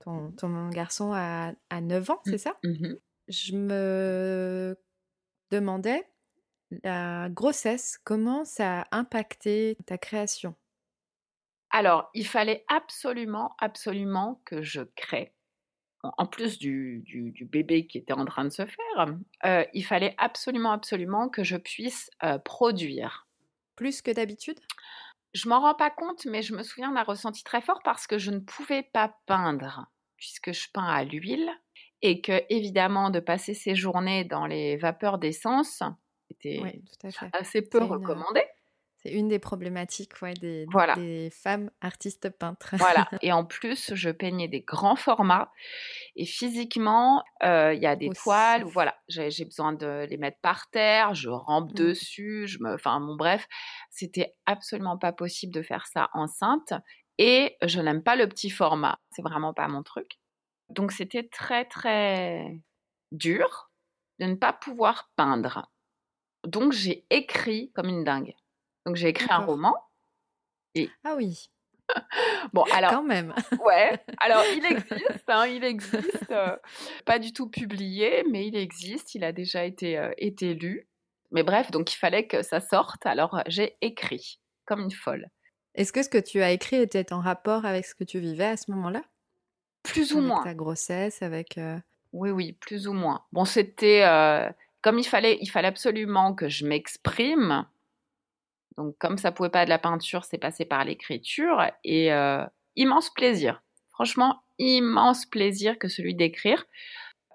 ton, 0.00 0.32
ton, 0.32 0.70
garçon 0.70 1.12
a, 1.12 1.52
9 1.70 2.10
ans, 2.10 2.20
c'est 2.24 2.36
mmh. 2.36 2.38
ça? 2.38 2.56
Mmh 2.64 2.94
Je 3.28 3.56
me 3.56 4.78
demandais, 5.50 6.08
la 6.82 7.28
grossesse, 7.28 7.98
comment 8.02 8.46
ça 8.46 8.80
a 8.80 8.98
impacté 8.98 9.76
ta 9.84 9.98
création? 9.98 10.54
Alors, 11.68 12.08
il 12.14 12.26
fallait 12.26 12.64
absolument, 12.68 13.54
absolument 13.58 14.40
que 14.46 14.62
je 14.62 14.80
crée 14.96 15.34
en 16.18 16.26
plus 16.26 16.58
du, 16.58 17.04
bébé 17.50 17.86
qui 17.86 17.98
était 17.98 18.12
en 18.12 18.24
train 18.24 18.44
de 18.44 18.50
se 18.50 18.64
faire, 18.66 19.06
euh, 19.44 19.64
il 19.72 19.84
fallait 19.84 20.14
absolument, 20.18 20.72
absolument 20.72 21.28
que 21.28 21.44
je 21.44 21.56
puisse 21.56 22.10
euh, 22.22 22.38
produire. 22.38 23.26
Plus 23.76 24.02
que 24.02 24.10
d'habitude? 24.10 24.58
Je 25.32 25.48
m'en 25.48 25.60
rends 25.60 25.74
pas 25.74 25.90
compte, 25.90 26.26
mais 26.26 26.42
je 26.42 26.54
me 26.54 26.62
souviens 26.62 26.92
d'un 26.92 27.02
ressenti 27.02 27.42
très 27.42 27.60
fort 27.60 27.80
parce 27.82 28.06
que 28.06 28.18
je 28.18 28.30
ne 28.30 28.38
pouvais 28.38 28.84
pas 28.92 29.16
peindre, 29.26 29.86
puisque 30.16 30.52
je 30.52 30.68
peins 30.72 30.86
à 30.86 31.04
l'huile, 31.04 31.50
et 32.02 32.20
que, 32.20 32.44
évidemment, 32.50 33.10
de 33.10 33.18
passer 33.18 33.54
ces 33.54 33.74
journées 33.74 34.24
dans 34.24 34.46
les 34.46 34.76
vapeurs 34.76 35.18
d'essence 35.18 35.82
était 36.30 36.62
assez 37.32 37.62
peu 37.62 37.82
recommandé. 37.82 38.42
C'est 39.04 39.12
une 39.12 39.28
des 39.28 39.38
problématiques 39.38 40.12
ouais, 40.22 40.32
des, 40.32 40.66
des, 40.96 41.28
femmes 41.30 41.70
artistes 41.82 42.30
peintres. 42.30 42.74
Voilà. 42.78 43.06
Et 43.22 43.32
en 43.32 43.44
plus, 43.44 43.94
je 43.94 44.08
peignais 44.08 44.48
des 44.48 44.62
grands 44.62 44.96
formats. 44.96 45.52
Et 46.16 46.24
physiquement, 46.24 47.22
euh, 47.42 47.74
il 47.74 47.82
y 47.82 47.86
a 47.86 47.96
des 47.96 48.08
toiles. 48.08 48.64
voilà, 48.64 48.96
j'ai 49.08 49.44
besoin 49.44 49.74
de 49.74 50.06
les 50.08 50.16
mettre 50.16 50.38
par 50.40 50.70
terre. 50.70 51.14
Je 51.14 51.28
rampe 51.28 51.72
mmh. 51.72 51.74
dessus. 51.74 52.46
Je 52.46 52.58
me, 52.62 52.74
enfin, 52.74 52.98
bon, 52.98 53.14
bref, 53.14 53.46
c'était 53.90 54.34
absolument 54.46 54.96
pas 54.96 55.12
possible 55.12 55.52
de 55.52 55.62
faire 55.62 55.86
ça 55.86 56.08
enceinte. 56.14 56.72
Et 57.18 57.56
je 57.62 57.80
n'aime 57.80 58.02
pas 58.02 58.16
le 58.16 58.26
petit 58.26 58.48
format. 58.48 58.98
C'est 59.10 59.22
vraiment 59.22 59.52
pas 59.52 59.68
mon 59.68 59.82
truc. 59.82 60.18
Donc, 60.70 60.92
c'était 60.92 61.28
très, 61.28 61.66
très 61.66 62.58
dur 63.12 63.70
de 64.18 64.24
ne 64.24 64.34
pas 64.34 64.54
pouvoir 64.54 65.10
peindre. 65.14 65.70
Donc, 66.46 66.72
j'ai 66.72 67.06
écrit 67.10 67.70
comme 67.74 67.88
une 67.88 68.04
dingue. 68.04 68.34
Donc 68.86 68.96
j'ai 68.96 69.08
écrit 69.08 69.26
un 69.30 69.38
roman. 69.38 69.74
Et... 70.74 70.90
Ah 71.04 71.14
oui. 71.16 71.50
bon, 72.52 72.64
alors. 72.72 72.90
Quand 72.90 73.02
même. 73.02 73.34
ouais. 73.64 73.98
Alors 74.18 74.42
il 74.56 74.64
existe, 74.70 75.28
hein, 75.28 75.46
il 75.46 75.64
existe. 75.64 76.30
Euh, 76.30 76.56
pas 77.04 77.18
du 77.18 77.32
tout 77.32 77.48
publié, 77.48 78.24
mais 78.30 78.46
il 78.46 78.56
existe. 78.56 79.14
Il 79.14 79.24
a 79.24 79.32
déjà 79.32 79.64
été, 79.64 79.98
euh, 79.98 80.12
été 80.18 80.54
lu. 80.54 80.88
Mais 81.30 81.42
bref, 81.42 81.70
donc 81.70 81.92
il 81.92 81.96
fallait 81.96 82.26
que 82.26 82.42
ça 82.42 82.60
sorte. 82.60 83.06
Alors 83.06 83.42
j'ai 83.46 83.76
écrit 83.80 84.40
comme 84.66 84.80
une 84.80 84.90
folle. 84.90 85.28
Est-ce 85.74 85.92
que 85.92 86.02
ce 86.02 86.08
que 86.08 86.18
tu 86.18 86.40
as 86.40 86.52
écrit 86.52 86.76
était 86.76 87.12
en 87.12 87.20
rapport 87.20 87.64
avec 87.64 87.84
ce 87.84 87.94
que 87.94 88.04
tu 88.04 88.18
vivais 88.18 88.46
à 88.46 88.56
ce 88.56 88.70
moment-là? 88.70 89.02
Plus 89.82 90.14
ou 90.14 90.20
moins. 90.20 90.42
Ta 90.42 90.54
grossesse, 90.54 91.20
avec. 91.22 91.58
Euh 91.58 91.78
oui, 92.12 92.30
oui, 92.30 92.52
plus 92.52 92.86
ou 92.86 92.92
moins. 92.92 93.24
Bon, 93.32 93.44
c'était 93.44 94.04
comme 94.82 94.98
il 94.98 95.04
fallait, 95.04 95.36
il 95.40 95.50
fallait 95.50 95.68
absolument 95.68 96.32
que 96.32 96.48
je 96.48 96.64
m'exprime. 96.64 97.66
Donc, 98.76 98.96
comme 98.98 99.18
ça 99.18 99.32
pouvait 99.32 99.50
pas 99.50 99.62
être 99.62 99.68
de 99.68 99.70
la 99.70 99.78
peinture, 99.78 100.24
c'est 100.24 100.38
passé 100.38 100.64
par 100.64 100.84
l'écriture 100.84 101.64
et 101.84 102.12
euh, 102.12 102.44
immense 102.76 103.10
plaisir. 103.10 103.62
Franchement, 103.92 104.42
immense 104.58 105.26
plaisir 105.26 105.78
que 105.78 105.88
celui 105.88 106.14
d'écrire, 106.14 106.64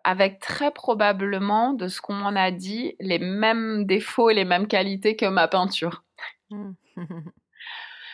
avec 0.04 0.39
très 0.39 0.71
probablement, 0.71 1.73
de 1.73 1.88
ce 1.88 2.02
qu'on 2.02 2.13
m'en 2.13 2.36
a 2.36 2.52
dit, 2.52 2.95
les 2.99 3.19
mêmes 3.19 3.86
défauts 3.86 4.30
et 4.30 4.34
les 4.34 4.45
mêmes 4.45 4.67
qualités 4.67 5.15
que 5.15 5.25
ma 5.25 5.47
peinture. 5.47 6.04
Mmh. 6.49 6.71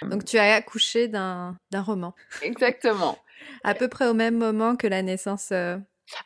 Donc, 0.04 0.26
tu 0.26 0.38
as 0.38 0.56
accouché 0.56 1.08
d'un 1.08 1.58
roman. 1.74 2.14
Exactement. 2.42 3.18
à 3.64 3.74
peu 3.74 3.88
près 3.88 4.08
au 4.08 4.14
même 4.14 4.38
moment 4.38 4.76
que 4.76 4.88
la 4.88 5.02
naissance 5.02 5.52
euh, 5.52 5.78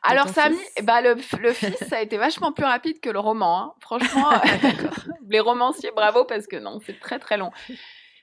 alors, 0.04 0.28
Samy, 0.30 0.58
bah, 0.84 1.02
le, 1.02 1.16
le 1.40 1.54
fils, 1.54 1.78
ça 1.88 1.98
a 1.98 2.02
été 2.02 2.18
vachement 2.18 2.52
plus 2.52 2.66
rapide 2.66 3.00
que 3.00 3.10
le 3.10 3.20
roman. 3.20 3.62
Hein. 3.62 3.74
Franchement, 3.80 4.30
les 5.30 5.40
romanciers, 5.40 5.92
bravo, 5.96 6.26
parce 6.26 6.48
que 6.48 6.58
non, 6.58 6.80
c'est 6.86 7.00
très 7.00 7.20
très 7.20 7.38
long. 7.38 7.52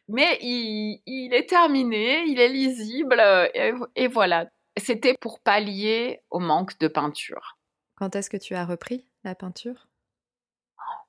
Mais 0.09 0.38
il, 0.40 1.01
il, 1.07 1.35
est 1.35 1.49
terminé, 1.49 2.25
il 2.27 2.38
est 2.38 2.49
lisible, 2.49 3.21
et, 3.95 4.07
voilà. 4.09 4.49
C'était 4.79 5.16
pour 5.19 5.40
pallier 5.40 6.21
au 6.31 6.38
manque 6.38 6.79
de 6.79 6.88
peinture. 6.88 7.57
Quand 7.97 8.14
est-ce 8.14 8.29
que 8.29 8.37
tu 8.37 8.55
as 8.55 8.66
repris 8.66 9.09
la 9.25 9.35
peinture? 9.35 9.88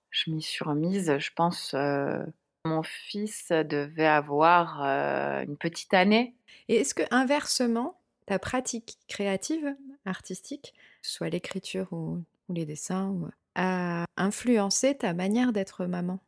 Je 0.10 0.32
m'y 0.32 0.42
suis 0.42 0.64
remise, 0.64 1.18
je 1.18 1.32
pense. 1.36 1.74
Euh, 1.74 2.24
mon 2.64 2.82
fils 2.82 3.50
devait 3.50 4.06
avoir 4.06 4.84
euh, 4.84 5.44
une 5.44 5.58
petite 5.58 5.94
année. 5.94 6.34
Et 6.70 6.78
est-ce 6.78 6.96
que 6.96 7.04
inversement, 7.12 8.00
ta 8.26 8.40
pratique 8.40 8.98
créative, 9.08 9.76
artistique, 10.08 10.74
que 11.02 11.08
ce 11.08 11.14
soit 11.14 11.30
l'écriture 11.30 11.92
ou, 11.92 12.24
les 12.50 12.66
dessins, 12.66 13.14
a 13.56 14.06
influencé 14.16 14.98
ta 14.98 15.14
manière 15.14 15.52
d'être 15.52 15.86
maman, 15.86 16.20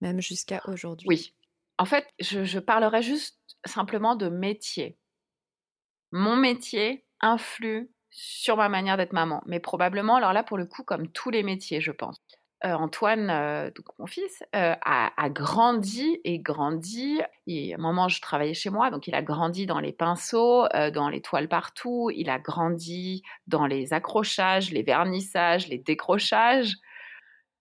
même 0.00 0.20
jusqu'à 0.20 0.60
aujourd'hui? 0.66 1.08
Oui. 1.08 1.34
En 1.78 1.84
fait, 1.84 2.06
je, 2.18 2.58
parlerai 2.58 3.02
juste 3.02 3.38
simplement 3.64 4.16
de 4.16 4.28
métier. 4.28 4.98
Mon 6.12 6.36
métier 6.36 7.04
influe 7.20 7.90
sur 8.10 8.56
ma 8.56 8.68
manière 8.68 8.96
d'être 8.96 9.12
maman, 9.12 9.42
mais 9.46 9.60
probablement, 9.60 10.16
alors 10.16 10.32
là, 10.32 10.42
pour 10.42 10.56
le 10.56 10.66
coup, 10.66 10.84
comme 10.84 11.08
tous 11.08 11.30
les 11.30 11.42
métiers, 11.42 11.80
je 11.80 11.92
pense. 11.92 12.22
Euh, 12.66 12.72
Antoine, 12.72 13.30
euh, 13.30 13.70
mon 13.98 14.06
fils, 14.06 14.42
euh, 14.56 14.74
a, 14.80 15.30
grandi 15.30 16.20
et 16.24 16.40
grandi. 16.40 17.20
Et 17.46 17.72
à 17.72 17.76
un 17.76 17.80
moment, 17.80 18.08
je 18.08 18.20
travaillais 18.20 18.54
chez 18.54 18.70
moi, 18.70 18.90
donc 18.90 19.06
il 19.06 19.14
a 19.14 19.22
grandi 19.22 19.66
dans 19.66 19.78
les 19.78 19.92
pinceaux, 19.92 20.66
dans 20.92 21.08
les 21.08 21.20
toiles 21.20 21.48
partout. 21.48 22.10
Il 22.14 22.28
a 22.28 22.38
grandi 22.38 23.22
dans 23.46 23.66
les 23.66 23.92
accrochages, 23.92 24.72
les 24.72 24.82
vernissages, 24.82 25.68
les 25.68 25.78
décrochages. 25.78 26.74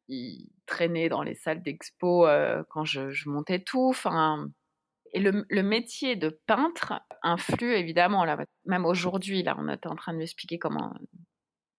Il 0.07 0.49
traînait 0.65 1.09
dans 1.09 1.21
les 1.21 1.35
salles 1.35 1.61
d'expo 1.61 2.27
quand 2.69 2.85
je, 2.85 3.29
montais 3.29 3.59
tout. 3.59 3.89
Enfin, 3.89 4.47
et 5.13 5.19
le, 5.19 5.63
métier 5.63 6.15
de 6.15 6.29
peintre 6.47 6.93
influe 7.21 7.73
évidemment, 7.75 8.25
là, 8.25 8.37
même 8.65 8.85
aujourd'hui, 8.85 9.43
là, 9.43 9.55
on 9.59 9.69
était 9.69 9.87
en 9.87 9.95
train 9.95 10.13
de 10.13 10.17
m'expliquer 10.17 10.57
comment 10.57 10.93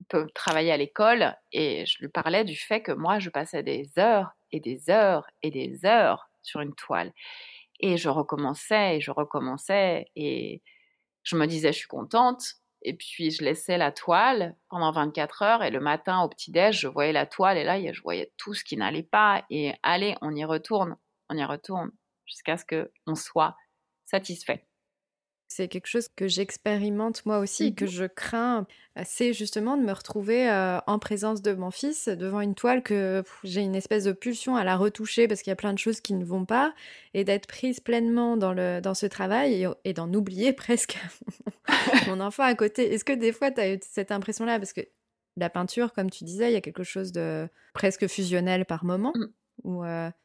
peut 0.09 0.29
travailler 0.35 0.73
à 0.73 0.77
l'école 0.77 1.37
et 1.53 1.87
je 1.87 1.99
lui 2.01 2.09
parlais 2.09 2.45
du 2.45 2.57
fait 2.57 2.83
que 2.83 2.93
moi, 2.93 3.19
je 3.19 3.31
passais 3.31 3.63
des 3.63 3.91
heures 3.99 4.31
et 4.53 4.61
des 4.61 4.91
heures 4.91 5.27
et 5.43 5.51
des 5.51 5.85
heures 5.85 6.29
sur 6.43 6.61
une 6.61 6.75
toile. 6.75 7.13
Et 7.81 7.97
je 7.97 8.09
recommençais 8.09 8.97
et 8.97 9.01
je 9.01 9.11
recommençais 9.11 10.07
et 10.17 10.63
je 11.25 11.37
me 11.37 11.47
disais, 11.47 11.73
je 11.73 11.79
suis 11.79 11.89
contente. 11.89 12.55
Et 12.83 12.95
puis, 12.95 13.31
je 13.31 13.43
laissais 13.43 13.79
la 13.79 13.91
toile 13.91 14.55
pendant 14.69 14.93
24 14.93 15.43
heures 15.43 15.63
et 15.65 15.71
le 15.71 15.81
matin, 15.81 16.23
au 16.23 16.29
petit-déj, 16.29 16.79
je 16.79 16.89
voyais 16.89 17.13
la 17.13 17.27
toile 17.27 17.59
et 17.59 17.65
là, 17.65 17.81
je 17.93 18.03
voyais 18.03 18.33
tout 18.37 18.55
ce 18.55 18.65
qui 18.65 18.77
n'allait 18.77 19.03
pas. 19.03 19.45
Et 19.51 19.75
allez, 19.83 20.15
on 20.23 20.35
y 20.35 20.45
retourne, 20.45 20.97
on 21.29 21.37
y 21.37 21.45
retourne 21.45 21.91
jusqu'à 22.27 22.57
ce 22.57 22.65
qu'on 22.65 23.15
soit 23.15 23.57
satisfait. 24.05 24.67
C'est 25.49 25.69
quelque 25.69 25.87
chose 25.87 26.09
que 26.15 26.27
j'expérimente 26.27 27.25
moi 27.25 27.39
aussi, 27.39 27.75
que 27.75 27.85
mmh 27.85 27.89
je 27.89 28.05
crains, 28.05 28.67
c'est 29.05 29.33
justement 29.33 29.77
de 29.77 29.83
me 29.83 29.93
retrouver 29.93 30.51
en 30.87 30.99
présence 30.99 31.41
de 31.41 31.53
mon 31.53 31.71
fils 31.71 32.09
devant 32.09 32.41
une 32.41 32.55
toile 32.55 32.83
que 32.83 33.23
j'ai 33.45 33.61
une 33.61 33.77
espèce 33.77 34.05
de 34.05 34.13
pulsion 34.13 34.57
à 34.57 34.65
la 34.65 34.77
retoucher 34.77 35.29
parce 35.29 35.43
qu'il 35.43 35.51
y 35.51 35.53
a 35.53 35.57
plein 35.57 35.73
de 35.73 35.79
choses 35.79 36.01
qui 36.01 36.15
ne 36.15 36.25
vont 36.25 36.45
pas 36.45 36.75
et 37.15 37.25
d'être 37.25 37.47
prise 37.47 37.79
pleinement 37.79 38.37
dans, 38.37 38.53
le, 38.53 38.81
dans 38.81 38.95
ce 38.95 39.07
travail 39.07 39.69
et, 39.85 39.93
d'en 39.93 40.13
oublier 40.13 40.53
presque 40.53 40.99
mon 42.09 42.21
enfant 42.21 42.43
à 42.43 42.55
côté. 42.55 42.93
Est-ce 42.93 43.05
que 43.05 43.13
des 43.13 43.33
fois 43.33 43.51
tu 43.51 43.61
as 43.61 43.73
eu 43.73 43.79
cette 43.83 44.11
impression-là? 44.11 44.59
Parce 44.59 44.73
que 44.73 44.83
la 45.37 45.49
peinture, 45.49 45.93
comme 45.93 46.11
tu 46.11 46.25
disais, 46.25 46.51
il 46.51 46.55
y 46.55 46.57
a 46.57 46.61
quelque 46.61 46.85
chose 46.85 47.13
de 47.13 47.49
presque 47.73 48.09
fusionnel 48.09 48.65
par 48.65 48.85
moment 48.85 49.13
mmh. 49.15 49.27
où 49.65 49.85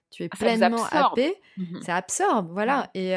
tu 0.10 0.24
es 0.24 0.30
ah, 0.32 0.38
pleinement 0.38 0.86
happé, 0.86 1.36
mmh 1.58 1.82
ça 1.84 1.96
absorbe, 1.98 2.50
voilà. 2.52 2.90
Et 2.96 3.14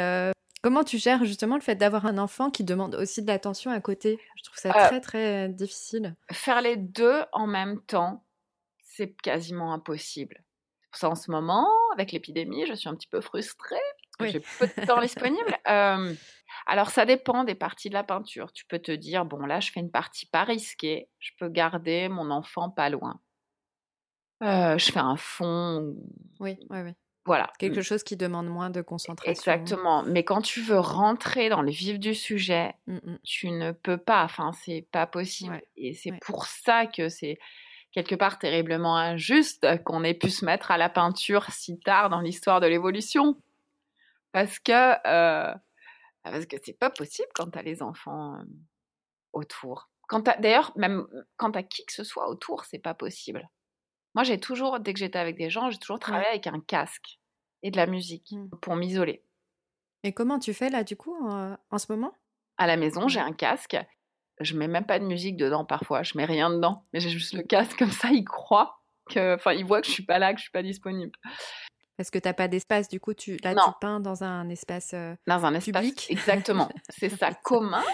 Comment 0.65 0.83
tu 0.83 0.97
gères 0.97 1.23
justement 1.27 1.57
le 1.57 1.61
fait 1.61 1.75
d'avoir 1.75 2.07
un 2.07 2.17
enfant 2.17 2.51
qui 2.51 2.65
demande 2.65 2.95
aussi 2.95 3.21
de 3.21 3.27
l'attention 3.27 3.71
à 3.71 3.83
côté? 3.83 4.19
Je 4.35 4.45
trouve 4.45 4.57
ça 4.57 4.71
euh, 4.71 4.89
très 4.89 5.01
très 5.03 5.49
difficile. 5.51 6.17
Faire 6.33 6.63
les 6.63 6.79
deux 6.79 7.21
en 7.33 7.47
même 7.47 7.83
temps, 7.83 8.25
c'est 8.83 9.15
quasiment 9.15 9.75
impossible. 9.75 10.43
Pour 10.91 10.99
ça, 10.99 11.11
en 11.11 11.17
ce 11.17 11.31
moment, 11.31 11.69
avec 11.93 12.13
l'épidémie, 12.13 12.65
je 12.67 12.73
suis 12.73 12.89
un 12.89 12.95
petit 12.95 13.09
peu 13.09 13.21
frustrée. 13.21 13.77
J'ai 14.21 14.41
peu 14.41 14.67
de 14.67 14.87
temps 14.87 15.03
disponible. 15.03 15.55
Euh, 15.69 16.15
Alors, 16.67 16.89
ça 16.89 17.05
dépend 17.05 17.45
des 17.45 17.55
parties 17.55 17.91
de 17.91 17.95
la 17.95 18.05
peinture. 18.05 18.51
Tu 18.53 18.65
peux 18.65 18.79
te 18.79 18.93
dire, 18.93 19.27
bon, 19.27 19.45
là, 19.45 19.61
je 19.61 19.71
fais 19.71 19.81
une 19.81 19.91
partie 19.91 20.25
pas 20.25 20.45
risquée, 20.45 21.11
je 21.19 21.33
peux 21.39 21.51
garder 21.51 22.09
mon 22.09 22.31
enfant 22.31 22.71
pas 22.71 22.89
loin. 22.89 23.21
Euh, 24.43 24.79
je 24.79 24.93
fais 24.93 25.01
un 25.01 25.17
fond. 25.17 25.95
Oui, 26.41 26.57
oui, 26.71 26.81
oui. 26.81 26.93
Voilà. 27.27 27.51
Quelque 27.59 27.81
chose 27.81 28.03
qui 28.03 28.17
demande 28.17 28.49
moins 28.49 28.71
de 28.71 28.83
concentration. 28.83 29.31
Exactement. 29.31 30.03
Mais 30.03 30.25
quand 30.25 30.43
tu 30.43 30.61
veux 30.61 30.79
rentrer 30.79 31.49
dans 31.49 31.63
le 31.63 31.71
vif 31.71 31.99
du 31.99 32.15
sujet, 32.15 32.75
Mm, 32.87 32.97
mm. 32.97 33.19
tu 33.25 33.51
ne 33.51 33.73
peux 33.73 33.97
pas. 33.99 34.25
Enfin, 34.25 34.53
c'est 34.53 34.87
pas 34.93 35.07
possible. 35.07 35.55
Ouais, 35.55 35.69
Et 35.77 35.95
c'est 35.95 36.13
ouais. 36.13 36.19
pour 36.23 36.47
ça 36.47 36.87
que 36.87 37.09
c'est 37.09 37.39
quelque 37.93 38.15
part 38.15 38.39
terriblement 38.39 38.97
injuste 38.97 39.67
qu'on 39.85 40.05
ait 40.05 40.15
pu 40.15 40.29
se 40.31 40.45
mettre 40.45 40.71
à 40.71 40.77
la 40.79 40.89
peinture 40.89 41.47
si 41.51 41.79
tard 41.81 42.11
dans 42.11 42.21
l'histoire 42.21 42.61
de 42.61 42.67
l'évolution. 42.67 43.41
Parce 44.33 44.59
que 44.59 44.73
euh, 45.07 45.55
parce 46.25 46.47
que 46.47 46.57
c'est 46.63 46.79
pas 46.79 46.91
possible 46.91 47.29
quand 47.35 47.51
tu 47.51 47.59
as 47.59 47.63
les 47.63 47.83
enfants 47.83 48.35
euh, 48.35 48.45
autour. 49.33 49.91
D'ailleurs, 50.41 50.73
même 50.77 51.07
quand 51.37 51.53
tu 51.53 51.59
as 51.59 51.63
qui 51.63 51.87
que 51.87 51.93
ce 51.93 52.05
soit 52.05 52.29
autour, 52.29 52.65
c'est 52.65 52.79
pas 52.79 52.95
possible. 52.95 53.49
Moi, 54.15 54.25
j'ai 54.25 54.39
toujours, 54.39 54.81
dès 54.81 54.93
que 54.93 54.99
j'étais 54.99 55.19
avec 55.19 55.37
des 55.37 55.51
gens, 55.51 55.71
j'ai 55.71 55.79
toujours 55.79 55.99
travaillé 55.99 56.29
avec 56.29 56.47
un 56.47 56.61
casque 56.61 57.19
et 57.63 57.71
de 57.71 57.77
la 57.77 57.87
musique 57.87 58.29
Mm. 58.33 58.49
pour 58.61 58.77
m'isoler. 58.77 59.23
Et 60.03 60.13
comment 60.13 60.39
tu 60.39 60.53
fais 60.55 60.71
là, 60.71 60.85
du 60.85 60.97
coup, 60.97 61.15
en, 61.27 61.57
en 61.71 61.79
ce 61.79 61.91
moment? 61.91 62.13
À 62.59 62.67
la 62.67 62.77
maison, 62.77 63.09
j'ai 63.09 63.21
un 63.21 63.33
casque. 63.33 63.77
Je 64.41 64.57
mets 64.57 64.69
même 64.69 64.85
pas 64.87 64.99
de 64.99 65.05
musique 65.05 65.37
dedans 65.37 65.65
parfois. 65.65 66.03
Je 66.03 66.17
mets 66.17 66.25
rien 66.27 66.51
dedans. 66.51 66.85
Mais 66.93 67.01
j'ai 67.01 67.09
juste 67.11 67.33
le 67.35 67.43
casque 67.55 67.79
comme 67.79 67.91
ça. 67.91 68.09
Il 68.11 68.25
croit 68.25 68.81
que, 69.11 69.35
enfin, 69.35 69.53
il 69.53 69.65
voit 69.65 69.81
que 69.81 69.87
je 69.87 69.93
suis 69.93 70.05
pas 70.05 70.19
là, 70.19 70.33
que 70.33 70.39
je 70.39 70.43
suis 70.45 70.53
pas 70.53 70.63
disponible. 70.63 71.19
Parce 71.97 72.11
que 72.11 72.19
t'as 72.19 72.33
pas 72.33 72.49
d'espace, 72.49 72.89
du 72.89 72.99
coup, 72.99 73.15
tu, 73.15 73.37
là, 73.45 73.55
Non. 73.55 73.63
tu 73.67 73.71
peins 73.81 74.01
dans 74.01 74.25
un 74.25 74.49
espace. 74.49 74.93
euh, 74.95 75.15
Dans 75.29 75.45
un 75.45 75.55
espace. 75.55 75.83
Public. 75.83 76.07
Exactement. 76.11 76.69
C'est 76.89 77.09
ça, 77.09 77.33
commun. 77.45 77.85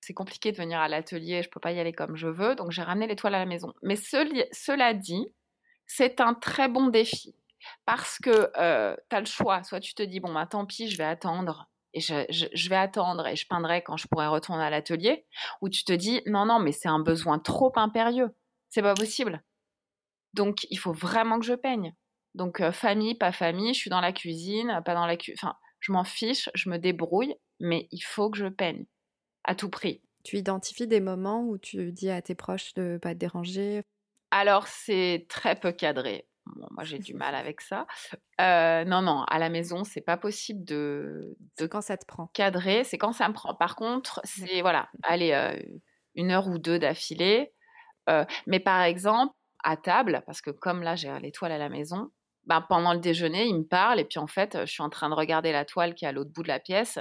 C'est 0.00 0.14
compliqué 0.14 0.52
de 0.52 0.56
venir 0.56 0.78
à 0.80 0.88
l'atelier. 0.88 1.42
Je 1.42 1.50
peux 1.50 1.60
pas 1.60 1.72
y 1.72 1.80
aller 1.80 1.92
comme 1.92 2.16
je 2.16 2.28
veux. 2.28 2.54
Donc, 2.54 2.70
j'ai 2.70 2.82
ramené 2.82 3.06
l'étoile 3.06 3.34
à 3.34 3.38
la 3.40 3.46
maison. 3.46 3.74
Mais 3.82 3.96
cela 3.96 4.94
dit, 4.94 5.26
c'est 5.86 6.20
un 6.20 6.34
très 6.34 6.68
bon 6.68 6.86
défi. 6.88 7.34
Parce 7.84 8.18
que 8.18 8.30
tu 9.10 9.16
as 9.16 9.20
le 9.20 9.26
choix. 9.26 9.62
Soit 9.64 9.80
tu 9.80 9.94
te 9.94 10.02
dis, 10.02 10.20
bon, 10.20 10.32
bah, 10.32 10.46
tant 10.46 10.64
pis, 10.64 10.88
je 10.90 10.96
vais 10.96 11.04
attendre. 11.04 11.68
Et 11.94 12.00
je, 12.00 12.24
je- 12.30 12.46
je 12.52 12.68
vais 12.68 12.76
attendre 12.76 13.26
et 13.26 13.34
je 13.36 13.46
peindrai 13.46 13.82
quand 13.82 13.96
je 13.96 14.06
pourrai 14.08 14.26
retourner 14.28 14.62
à 14.64 14.70
l'atelier. 14.70 15.26
Ou 15.60 15.68
tu 15.68 15.84
te 15.84 15.92
dis, 15.92 16.22
non, 16.26 16.46
non, 16.46 16.58
mais 16.58 16.72
c'est 16.72 16.88
un 16.88 17.00
besoin 17.00 17.38
trop 17.38 17.72
impérieux. 17.76 18.30
C'est 18.70 18.82
pas 18.82 18.94
possible. 18.94 19.42
Donc, 20.34 20.66
il 20.70 20.78
faut 20.78 20.92
vraiment 20.92 21.38
que 21.38 21.46
je 21.46 21.54
peigne. 21.54 21.94
Donc, 22.38 22.60
euh, 22.60 22.72
famille, 22.72 23.14
pas 23.16 23.32
famille, 23.32 23.74
je 23.74 23.78
suis 23.80 23.90
dans 23.90 24.00
la 24.00 24.12
cuisine, 24.12 24.80
pas 24.84 24.94
dans 24.94 25.06
la 25.06 25.16
cuisine. 25.16 25.38
Enfin, 25.42 25.56
je 25.80 25.92
m'en 25.92 26.04
fiche, 26.04 26.48
je 26.54 26.70
me 26.70 26.78
débrouille, 26.78 27.34
mais 27.60 27.88
il 27.90 28.00
faut 28.00 28.30
que 28.30 28.38
je 28.38 28.46
peigne. 28.46 28.86
À 29.44 29.54
tout 29.54 29.68
prix. 29.70 30.02
Tu 30.24 30.36
identifies 30.36 30.86
des 30.86 31.00
moments 31.00 31.42
où 31.42 31.58
tu 31.58 31.92
dis 31.92 32.10
à 32.10 32.22
tes 32.22 32.34
proches 32.34 32.74
de 32.74 32.98
pas 33.00 33.14
te 33.14 33.18
déranger? 33.18 33.82
Alors, 34.30 34.66
c'est 34.66 35.26
très 35.28 35.56
peu 35.58 35.72
cadré. 35.72 36.28
Bon, 36.46 36.66
moi, 36.70 36.84
j'ai 36.84 36.98
du 36.98 37.14
mal 37.14 37.34
avec 37.34 37.60
ça. 37.60 37.86
Euh, 38.40 38.84
non, 38.84 39.02
non, 39.02 39.24
à 39.24 39.38
la 39.38 39.48
maison, 39.48 39.84
c'est 39.84 40.00
pas 40.00 40.16
possible 40.16 40.64
de, 40.64 41.36
de 41.58 41.66
quand 41.66 41.80
ça 41.80 41.96
te 41.96 42.06
prend? 42.06 42.30
cadrer. 42.34 42.84
C'est 42.84 42.98
quand 42.98 43.12
ça 43.12 43.28
me 43.28 43.34
prend. 43.34 43.54
Par 43.54 43.76
contre, 43.76 44.20
c'est, 44.24 44.60
voilà, 44.60 44.88
allez, 45.02 45.32
euh, 45.32 45.60
une 46.14 46.30
heure 46.30 46.48
ou 46.48 46.58
deux 46.58 46.78
d'affilée. 46.78 47.52
Mais 48.46 48.60
par 48.60 48.82
exemple, 48.82 49.34
à 49.64 49.76
table, 49.76 50.22
parce 50.26 50.40
que 50.40 50.50
comme 50.50 50.82
là, 50.82 50.96
j'ai 50.96 51.12
l'étoile 51.20 51.52
à 51.52 51.58
la 51.58 51.68
maison, 51.68 52.10
ben, 52.48 52.62
pendant 52.62 52.92
le 52.94 52.98
déjeuner, 52.98 53.44
ils 53.46 53.54
me 53.58 53.64
parlent 53.64 54.00
et 54.00 54.04
puis 54.04 54.18
en 54.18 54.26
fait, 54.26 54.58
je 54.60 54.72
suis 54.72 54.82
en 54.82 54.88
train 54.88 55.08
de 55.10 55.14
regarder 55.14 55.52
la 55.52 55.64
toile 55.64 55.94
qui 55.94 56.04
est 56.04 56.08
à 56.08 56.12
l'autre 56.12 56.30
bout 56.30 56.42
de 56.42 56.48
la 56.48 56.58
pièce. 56.58 56.98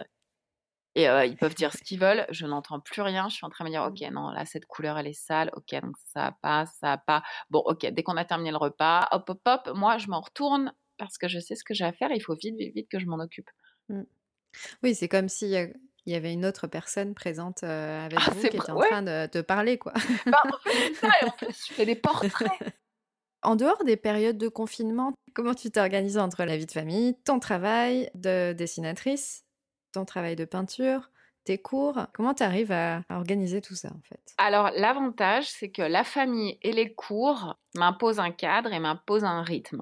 Et 0.95 1.07
euh, 1.07 1.25
ils 1.25 1.38
peuvent 1.38 1.53
dire 1.53 1.71
ce 1.73 1.83
qu'ils 1.83 1.99
veulent, 1.99 2.25
je 2.31 2.45
n'entends 2.47 2.79
plus 2.79 3.01
rien. 3.01 3.29
Je 3.29 3.36
suis 3.36 3.45
en 3.45 3.49
train 3.49 3.63
de 3.63 3.69
me 3.69 3.73
dire, 3.73 3.83
ok, 3.83 4.12
non, 4.12 4.29
là, 4.31 4.45
cette 4.45 4.65
couleur, 4.65 4.97
elle 4.97 5.07
est 5.07 5.13
sale. 5.13 5.51
Ok, 5.55 5.79
donc 5.81 5.95
ça 6.05 6.21
va 6.21 6.31
pas, 6.41 6.65
ça 6.65 6.88
va 6.88 6.97
pas. 6.97 7.23
Bon, 7.51 7.60
ok, 7.60 7.86
dès 7.86 8.01
qu'on 8.03 8.17
a 8.17 8.25
terminé 8.25 8.49
le 8.51 8.57
repas, 8.57 9.07
hop, 9.12 9.29
hop, 9.29 9.41
hop, 9.45 9.69
moi, 9.75 9.99
je 9.99 10.07
m'en 10.07 10.21
retourne 10.21 10.73
parce 10.97 11.17
que 11.19 11.27
je 11.27 11.39
sais 11.39 11.55
ce 11.55 11.63
que 11.63 11.73
j'ai 11.75 11.86
à 11.86 11.93
faire. 11.93 12.10
Il 12.12 12.21
faut 12.21 12.36
vite, 12.36 12.57
vite, 12.57 12.73
vite 12.73 12.89
que 12.89 12.99
je 12.99 13.05
m'en 13.05 13.19
occupe. 13.19 13.49
Oui, 14.81 14.95
c'est 14.95 15.07
comme 15.07 15.29
si 15.29 15.55
euh, 15.55 15.67
il 16.07 16.13
y 16.13 16.15
avait 16.15 16.33
une 16.33 16.45
autre 16.45 16.65
personne 16.65 17.13
présente 17.13 17.63
euh, 17.63 18.03
avec 18.05 18.17
Ah, 18.19 18.31
vous 18.31 18.41
qui 18.41 18.47
était 18.47 18.71
en 18.71 18.77
ouais. 18.77 18.88
train 18.88 19.03
de 19.03 19.27
te 19.27 19.39
parler, 19.39 19.77
quoi. 19.77 19.93
En 19.93 20.57
fait, 20.63 20.93
ça, 20.95 21.10
et 21.21 21.25
en 21.25 21.29
plus, 21.29 21.67
je 21.67 21.73
fais 21.73 21.86
des 21.86 21.95
portraits. 21.95 22.31
En 23.43 23.56
dehors 23.56 23.84
des 23.84 23.97
périodes 23.97 24.38
de 24.38 24.47
confinement, 24.47 25.13
comment 25.34 25.54
tu 25.54 25.71
t'organises 25.71 26.17
entre 26.17 26.43
la 26.43 26.58
vie 26.58 26.65
de 26.65 26.71
famille, 26.71 27.15
ton 27.23 27.39
travail 27.39 28.10
de 28.15 28.54
dessinatrice, 28.54 29.45
ton 29.91 30.06
travail 30.06 30.36
de 30.36 30.45
peinture, 30.45 31.12
tes 31.43 31.58
cours? 31.62 32.08
Comment 32.13 32.34
tu 32.34 32.43
arrives 32.43 32.71
à, 32.71 33.04
à 33.10 33.17
organiser 33.17 33.62
tout 33.62 33.76
ça, 33.76 33.89
en 33.89 34.02
fait? 34.02 34.39
Alors, 34.39 34.71
l'avantage, 34.76 35.50
c'est 35.50 35.69
que 35.71 35.82
la 35.84 36.04
famille 36.04 36.58
et 36.63 36.71
les 36.71 36.93
cours 36.95 37.60
m'imposent 37.76 38.19
un 38.19 38.32
cadre 38.32 38.73
et 38.73 38.80
m'imposent 38.80 39.23
un 39.23 39.43
rythme. 39.43 39.82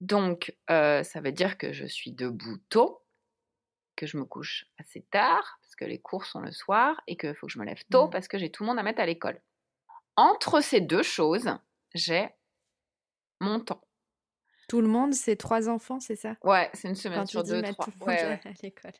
Donc, 0.00 0.54
euh, 0.70 1.02
ça 1.02 1.20
veut 1.20 1.32
dire 1.32 1.56
que 1.58 1.72
je 1.72 1.86
suis 1.86 2.12
debout 2.12 2.58
tôt, 2.68 3.02
que 3.96 4.06
je 4.06 4.18
me 4.18 4.24
couche 4.24 4.66
assez 4.78 5.02
tard, 5.10 5.58
parce 5.62 5.74
que 5.76 5.84
les 5.84 6.00
cours 6.00 6.26
sont 6.26 6.40
le 6.40 6.52
soir, 6.52 7.00
et 7.06 7.16
qu'il 7.16 7.34
faut 7.34 7.46
que 7.46 7.52
je 7.52 7.58
me 7.58 7.64
lève 7.64 7.82
tôt, 7.90 8.04
Mhm. 8.04 8.10
parce 8.10 8.28
que 8.28 8.38
j'ai 8.38 8.50
tout 8.50 8.62
le 8.62 8.68
monde 8.68 8.78
à 8.78 8.82
mettre 8.82 9.00
à 9.00 9.06
l'école. 9.06 9.40
Entre 10.16 10.60
ces 10.60 10.80
deux 10.80 11.02
choses, 11.02 11.50
j'ai 11.96 12.28
mon 13.40 13.60
temps. 13.60 13.80
Tout 14.68 14.80
le 14.80 14.88
monde, 14.88 15.14
c'est 15.14 15.36
trois 15.36 15.68
enfants, 15.68 16.00
c'est 16.00 16.16
ça? 16.16 16.36
Ouais, 16.42 16.70
c'est 16.72 16.88
une 16.88 16.94
semaine 16.94 17.20
Quand 17.20 17.26
sur 17.26 17.44
deux, 17.44 17.62
trois. 17.62 17.86
Ouais, 18.00 18.24
ouais. 18.24 18.40
à 18.44 18.50
l'école. 18.62 18.92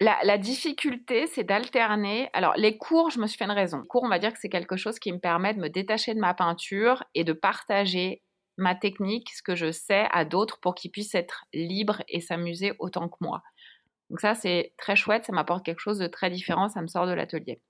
La, 0.00 0.18
la 0.24 0.38
difficulté, 0.38 1.26
c'est 1.26 1.44
d'alterner. 1.44 2.28
Alors, 2.32 2.54
les 2.56 2.76
cours, 2.76 3.10
je 3.10 3.20
me 3.20 3.26
suis 3.26 3.36
fait 3.36 3.44
une 3.44 3.50
raison. 3.50 3.80
Les 3.82 3.88
cours, 3.88 4.02
on 4.02 4.08
va 4.08 4.18
dire 4.18 4.32
que 4.32 4.38
c'est 4.38 4.48
quelque 4.48 4.76
chose 4.76 4.98
qui 4.98 5.12
me 5.12 5.18
permet 5.18 5.54
de 5.54 5.60
me 5.60 5.68
détacher 5.68 6.14
de 6.14 6.18
ma 6.18 6.34
peinture 6.34 7.04
et 7.14 7.24
de 7.24 7.32
partager 7.32 8.22
ma 8.56 8.74
technique, 8.74 9.30
ce 9.30 9.42
que 9.42 9.54
je 9.54 9.70
sais, 9.70 10.06
à 10.10 10.24
d'autres 10.24 10.58
pour 10.60 10.74
qu'ils 10.74 10.90
puissent 10.90 11.14
être 11.14 11.44
libres 11.52 12.02
et 12.08 12.20
s'amuser 12.20 12.72
autant 12.78 13.08
que 13.08 13.16
moi. 13.20 13.42
Donc 14.10 14.20
ça, 14.20 14.34
c'est 14.34 14.74
très 14.76 14.96
chouette, 14.96 15.24
ça 15.24 15.32
m'apporte 15.32 15.64
quelque 15.64 15.80
chose 15.80 15.98
de 15.98 16.06
très 16.06 16.30
différent, 16.30 16.68
ça 16.68 16.82
me 16.82 16.86
sort 16.86 17.06
de 17.06 17.12
l'atelier. 17.12 17.60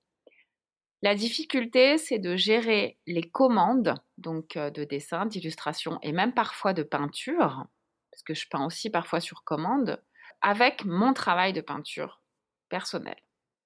La 1.03 1.15
difficulté, 1.15 1.97
c'est 1.97 2.17
de 2.17 2.37
gérer 2.37 2.97
les 3.07 3.29
commandes, 3.29 3.93
donc 4.17 4.55
euh, 4.55 4.69
de 4.69 4.85
dessin, 4.85 5.25
d'illustration 5.25 5.99
et 6.01 6.13
même 6.13 6.33
parfois 6.33 6.71
de 6.71 6.81
peinture, 6.81 7.65
parce 8.09 8.23
que 8.23 8.33
je 8.33 8.47
peins 8.47 8.65
aussi 8.65 8.89
parfois 8.89 9.19
sur 9.19 9.43
commande, 9.43 10.01
avec 10.39 10.85
mon 10.85 11.11
travail 11.11 11.51
de 11.51 11.59
peinture 11.59 12.21
personnel. 12.69 13.17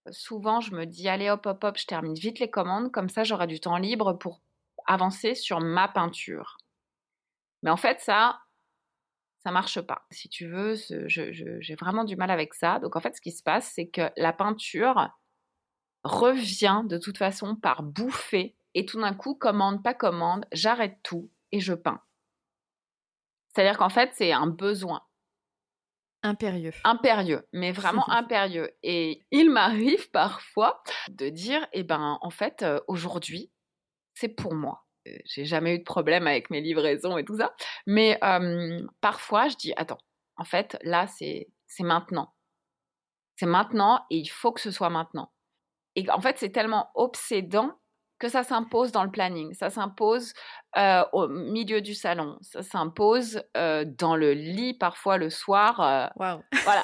Souvent, 0.09 0.61
je 0.61 0.73
me 0.73 0.85
dis, 0.85 1.07
allez, 1.07 1.29
hop, 1.29 1.45
hop, 1.45 1.63
hop, 1.63 1.77
je 1.77 1.85
termine 1.85 2.15
vite 2.15 2.39
les 2.39 2.49
commandes, 2.49 2.91
comme 2.91 3.07
ça, 3.07 3.23
j'aurai 3.23 3.45
du 3.45 3.59
temps 3.59 3.77
libre 3.77 4.13
pour 4.13 4.41
avancer 4.87 5.35
sur 5.35 5.59
ma 5.59 5.87
peinture. 5.87 6.57
Mais 7.61 7.69
en 7.69 7.77
fait, 7.77 7.99
ça, 7.99 8.39
ça 9.43 9.51
marche 9.51 9.79
pas. 9.81 10.07
Si 10.09 10.27
tu 10.27 10.47
veux, 10.47 10.73
j'ai 11.05 11.75
vraiment 11.75 12.03
du 12.03 12.15
mal 12.15 12.31
avec 12.31 12.55
ça. 12.55 12.79
Donc, 12.79 12.95
en 12.95 12.99
fait, 12.99 13.15
ce 13.15 13.21
qui 13.21 13.31
se 13.31 13.43
passe, 13.43 13.71
c'est 13.75 13.89
que 13.89 14.09
la 14.17 14.33
peinture 14.33 15.11
revient 16.03 16.83
de 16.85 16.97
toute 16.97 17.17
façon 17.17 17.55
par 17.55 17.83
bouffée. 17.83 18.55
Et 18.73 18.85
tout 18.85 18.99
d'un 18.99 19.13
coup, 19.13 19.35
commande, 19.35 19.83
pas 19.83 19.93
commande, 19.93 20.45
j'arrête 20.51 20.99
tout 21.03 21.31
et 21.51 21.59
je 21.59 21.73
peins. 21.73 22.01
C'est-à-dire 23.49 23.77
qu'en 23.77 23.89
fait, 23.89 24.11
c'est 24.13 24.31
un 24.31 24.47
besoin 24.47 25.01
Impérieux. 26.23 26.73
impérieux, 26.83 27.47
mais 27.53 27.71
vraiment 27.71 28.07
impérieux. 28.09 28.69
Et 28.83 29.25
il 29.31 29.49
m'arrive 29.49 30.09
parfois 30.11 30.81
de 31.09 31.29
dire, 31.29 31.65
eh 31.73 31.83
ben, 31.83 32.17
en 32.21 32.29
fait, 32.29 32.63
euh, 32.63 32.79
aujourd'hui, 32.87 33.51
c'est 34.13 34.29
pour 34.29 34.53
moi. 34.55 34.85
Euh, 35.07 35.17
J'ai 35.25 35.45
jamais 35.45 35.75
eu 35.75 35.79
de 35.79 35.83
problème 35.83 36.27
avec 36.27 36.49
mes 36.49 36.61
livraisons 36.61 37.17
et 37.17 37.25
tout 37.25 37.37
ça, 37.37 37.55
mais 37.85 38.19
euh, 38.23 38.85
parfois, 39.01 39.47
je 39.47 39.55
dis, 39.55 39.73
attends, 39.77 39.99
en 40.37 40.43
fait, 40.43 40.77
là, 40.83 41.07
c'est 41.07 41.47
c'est 41.67 41.83
maintenant. 41.83 42.33
C'est 43.35 43.45
maintenant 43.45 44.05
et 44.09 44.17
il 44.17 44.27
faut 44.27 44.51
que 44.51 44.61
ce 44.61 44.71
soit 44.71 44.89
maintenant. 44.89 45.31
Et 45.97 46.09
en 46.11 46.21
fait, 46.21 46.37
c'est 46.37 46.51
tellement 46.51 46.89
obsédant 46.95 47.71
que 48.19 48.29
ça 48.29 48.43
s'impose 48.43 48.91
dans 48.91 49.03
le 49.03 49.11
planning, 49.11 49.53
ça 49.53 49.69
s'impose 49.69 50.33
euh, 50.77 51.03
au 51.13 51.27
milieu 51.27 51.81
du 51.81 51.93
salon, 51.93 52.37
ça 52.41 52.63
s'impose 52.63 53.43
euh, 53.57 53.83
dans 53.85 54.15
le 54.15 54.33
lit 54.33 54.73
parfois 54.75 55.17
le 55.17 55.29
soir. 55.29 55.79
euh, 55.81 56.07
Waouh. 56.15 56.41
voilà, 56.63 56.83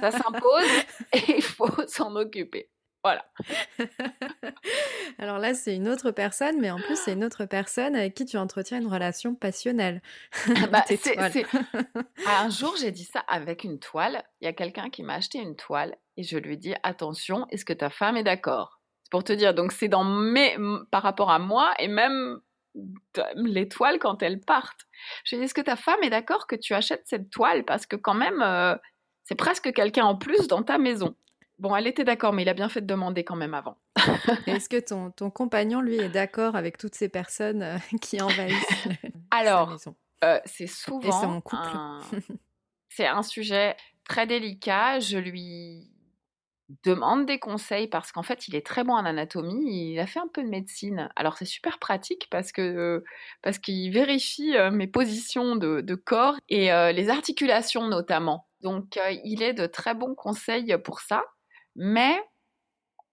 ça 0.00 0.10
s'impose 0.22 0.68
et 1.12 1.36
il 1.36 1.42
faut 1.42 1.68
s'en 1.86 2.16
occuper. 2.16 2.68
Voilà. 3.04 3.24
Alors 5.18 5.38
là, 5.38 5.54
c'est 5.54 5.74
une 5.74 5.88
autre 5.88 6.10
personne, 6.12 6.60
mais 6.60 6.70
en 6.70 6.78
plus, 6.78 6.96
c'est 6.96 7.12
une 7.14 7.24
autre 7.24 7.44
personne 7.46 7.96
avec 7.96 8.14
qui 8.14 8.24
tu 8.24 8.36
entretiens 8.36 8.80
une 8.80 8.86
relation 8.86 9.34
passionnelle. 9.34 10.02
Bah, 10.70 10.84
c'est- 10.86 11.14
toiles. 11.14 11.32
c'est- 11.32 11.46
Un 12.26 12.48
jour, 12.50 12.74
j'ai 12.80 12.90
dit 12.92 13.04
ça 13.04 13.20
avec 13.28 13.64
une 13.64 13.78
toile. 13.78 14.22
Il 14.40 14.44
y 14.44 14.48
a 14.48 14.52
quelqu'un 14.52 14.88
qui 14.90 15.02
m'a 15.02 15.14
acheté 15.14 15.38
une 15.38 15.56
toile 15.56 15.96
et 16.16 16.22
je 16.22 16.38
lui 16.38 16.56
dit 16.58 16.74
attention, 16.82 17.46
est-ce 17.50 17.64
que 17.64 17.72
ta 17.72 17.90
femme 17.90 18.16
est 18.16 18.22
d'accord? 18.24 18.80
C'est 19.04 19.10
pour 19.10 19.24
te 19.24 19.32
dire. 19.32 19.54
Donc 19.54 19.72
c'est 19.72 19.88
dans 19.88 20.04
mes 20.04 20.56
par 20.90 21.02
rapport 21.02 21.30
à 21.30 21.38
moi 21.38 21.72
et 21.78 21.88
même 21.88 22.40
les 23.34 23.68
toiles 23.68 23.98
quand 23.98 24.22
elles 24.22 24.40
partent. 24.40 24.86
Je 25.24 25.36
lui 25.36 25.40
dit 25.40 25.44
est-ce 25.44 25.54
que 25.54 25.60
ta 25.60 25.76
femme 25.76 26.02
est 26.02 26.10
d'accord 26.10 26.46
que 26.46 26.56
tu 26.56 26.74
achètes 26.74 27.02
cette 27.04 27.30
toile? 27.30 27.64
Parce 27.64 27.86
que 27.86 27.96
quand 27.96 28.14
même 28.14 28.40
euh, 28.42 28.74
C'est 29.24 29.34
presque 29.34 29.72
quelqu'un 29.72 30.04
en 30.04 30.16
plus 30.16 30.48
dans 30.48 30.62
ta 30.62 30.78
maison. 30.78 31.14
Bon, 31.58 31.76
elle 31.76 31.86
était 31.86 32.02
d'accord, 32.04 32.32
mais 32.32 32.42
il 32.42 32.48
a 32.48 32.54
bien 32.54 32.68
fait 32.68 32.80
de 32.80 32.86
demander 32.86 33.22
quand 33.24 33.36
même 33.36 33.54
avant. 33.54 33.76
Est-ce 34.46 34.68
que 34.68 34.80
ton, 34.80 35.10
ton 35.12 35.30
compagnon, 35.30 35.80
lui, 35.80 35.96
est 35.96 36.08
d'accord 36.08 36.56
avec 36.56 36.76
toutes 36.76 36.94
ces 36.96 37.08
personnes 37.08 37.62
euh, 37.62 37.76
qui 38.00 38.20
envahissent 38.20 38.88
Alors, 39.30 39.66
sa 39.68 39.72
maison? 39.74 39.96
euh, 40.24 40.40
c'est 40.44 40.64
Et 40.64 40.66
souvent 40.66 41.12
son 41.12 41.40
couple. 41.40 41.62
un... 41.62 42.00
c'est 42.88 43.06
un 43.06 43.22
sujet 43.22 43.76
très 44.08 44.26
délicat. 44.26 44.98
Je 44.98 45.18
lui 45.18 45.91
demande 46.84 47.26
des 47.26 47.38
conseils 47.38 47.88
parce 47.88 48.12
qu'en 48.12 48.22
fait, 48.22 48.48
il 48.48 48.54
est 48.54 48.66
très 48.66 48.84
bon 48.84 48.94
en 48.94 49.04
anatomie. 49.04 49.92
Il 49.92 49.98
a 49.98 50.06
fait 50.06 50.20
un 50.20 50.28
peu 50.28 50.42
de 50.42 50.48
médecine. 50.48 51.10
Alors, 51.16 51.36
c'est 51.36 51.44
super 51.44 51.78
pratique 51.78 52.28
parce 52.30 52.52
que 52.52 53.04
parce 53.42 53.58
qu'il 53.58 53.92
vérifie 53.92 54.56
euh, 54.56 54.70
mes 54.70 54.86
positions 54.86 55.56
de, 55.56 55.94
corps 55.94 56.36
et 56.48 56.72
euh, 56.72 56.92
les 56.92 57.10
articulations 57.10 57.86
notamment. 57.88 58.48
Donc, 58.60 58.96
euh, 58.96 59.10
il 59.24 59.42
est 59.42 59.54
de 59.54 59.66
très 59.66 59.94
bons 59.94 60.14
conseils 60.14 60.76
pour 60.84 61.00
ça. 61.00 61.24
Mais 61.76 62.22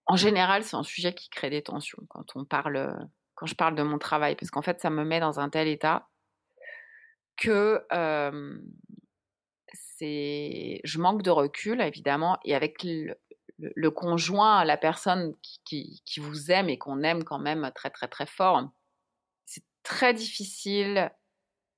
en 0.06 0.15
général, 0.15 0.63
c'est 0.63 0.76
un 0.76 0.84
sujet 0.84 1.13
qui 1.13 1.30
crée 1.30 1.50
des 1.50 1.62
tensions 1.62 2.04
quand 2.10 2.36
on 2.36 2.45
parle, 2.45 3.08
quand 3.36 3.45
je 3.45 3.56
parle 3.56 3.76
de 3.76 3.84
mon 3.84 4.00
travail, 4.00 4.36
parce 4.36 4.52
qu'en 4.52 4.62
fait, 4.62 4.80
ça 4.82 4.89
me 4.89 5.04
met 5.06 5.19
dans 5.19 5.39
un 5.39 5.50
tel 5.50 5.67
état 5.67 6.10
que 7.38 7.86
c'est, 9.74 10.82
je 10.84 11.00
manque 11.00 11.22
de 11.22 11.30
recul 11.30 11.82
évidemment, 11.82 12.38
et 12.43 12.56
avec 12.56 12.84
le, 12.84 13.15
le- 13.60 13.72
le 13.76 13.91
conjoint, 13.91 14.63
la 14.65 14.78
personne 14.78 15.36
qui, 15.41 15.60
qui- 15.65 16.02
qui 16.06 16.19
vous 16.19 16.52
aime 16.52 16.69
et 16.69 16.78
qu'on 16.78 17.04
aime 17.04 17.24
quand 17.24 17.39
même 17.39 17.72
très 17.76 17.89
très 17.89 18.08
très 18.08 18.26
fort, 18.26 18.69
c'est 19.45 19.63
très 19.84 20.13
difficile 20.13 21.12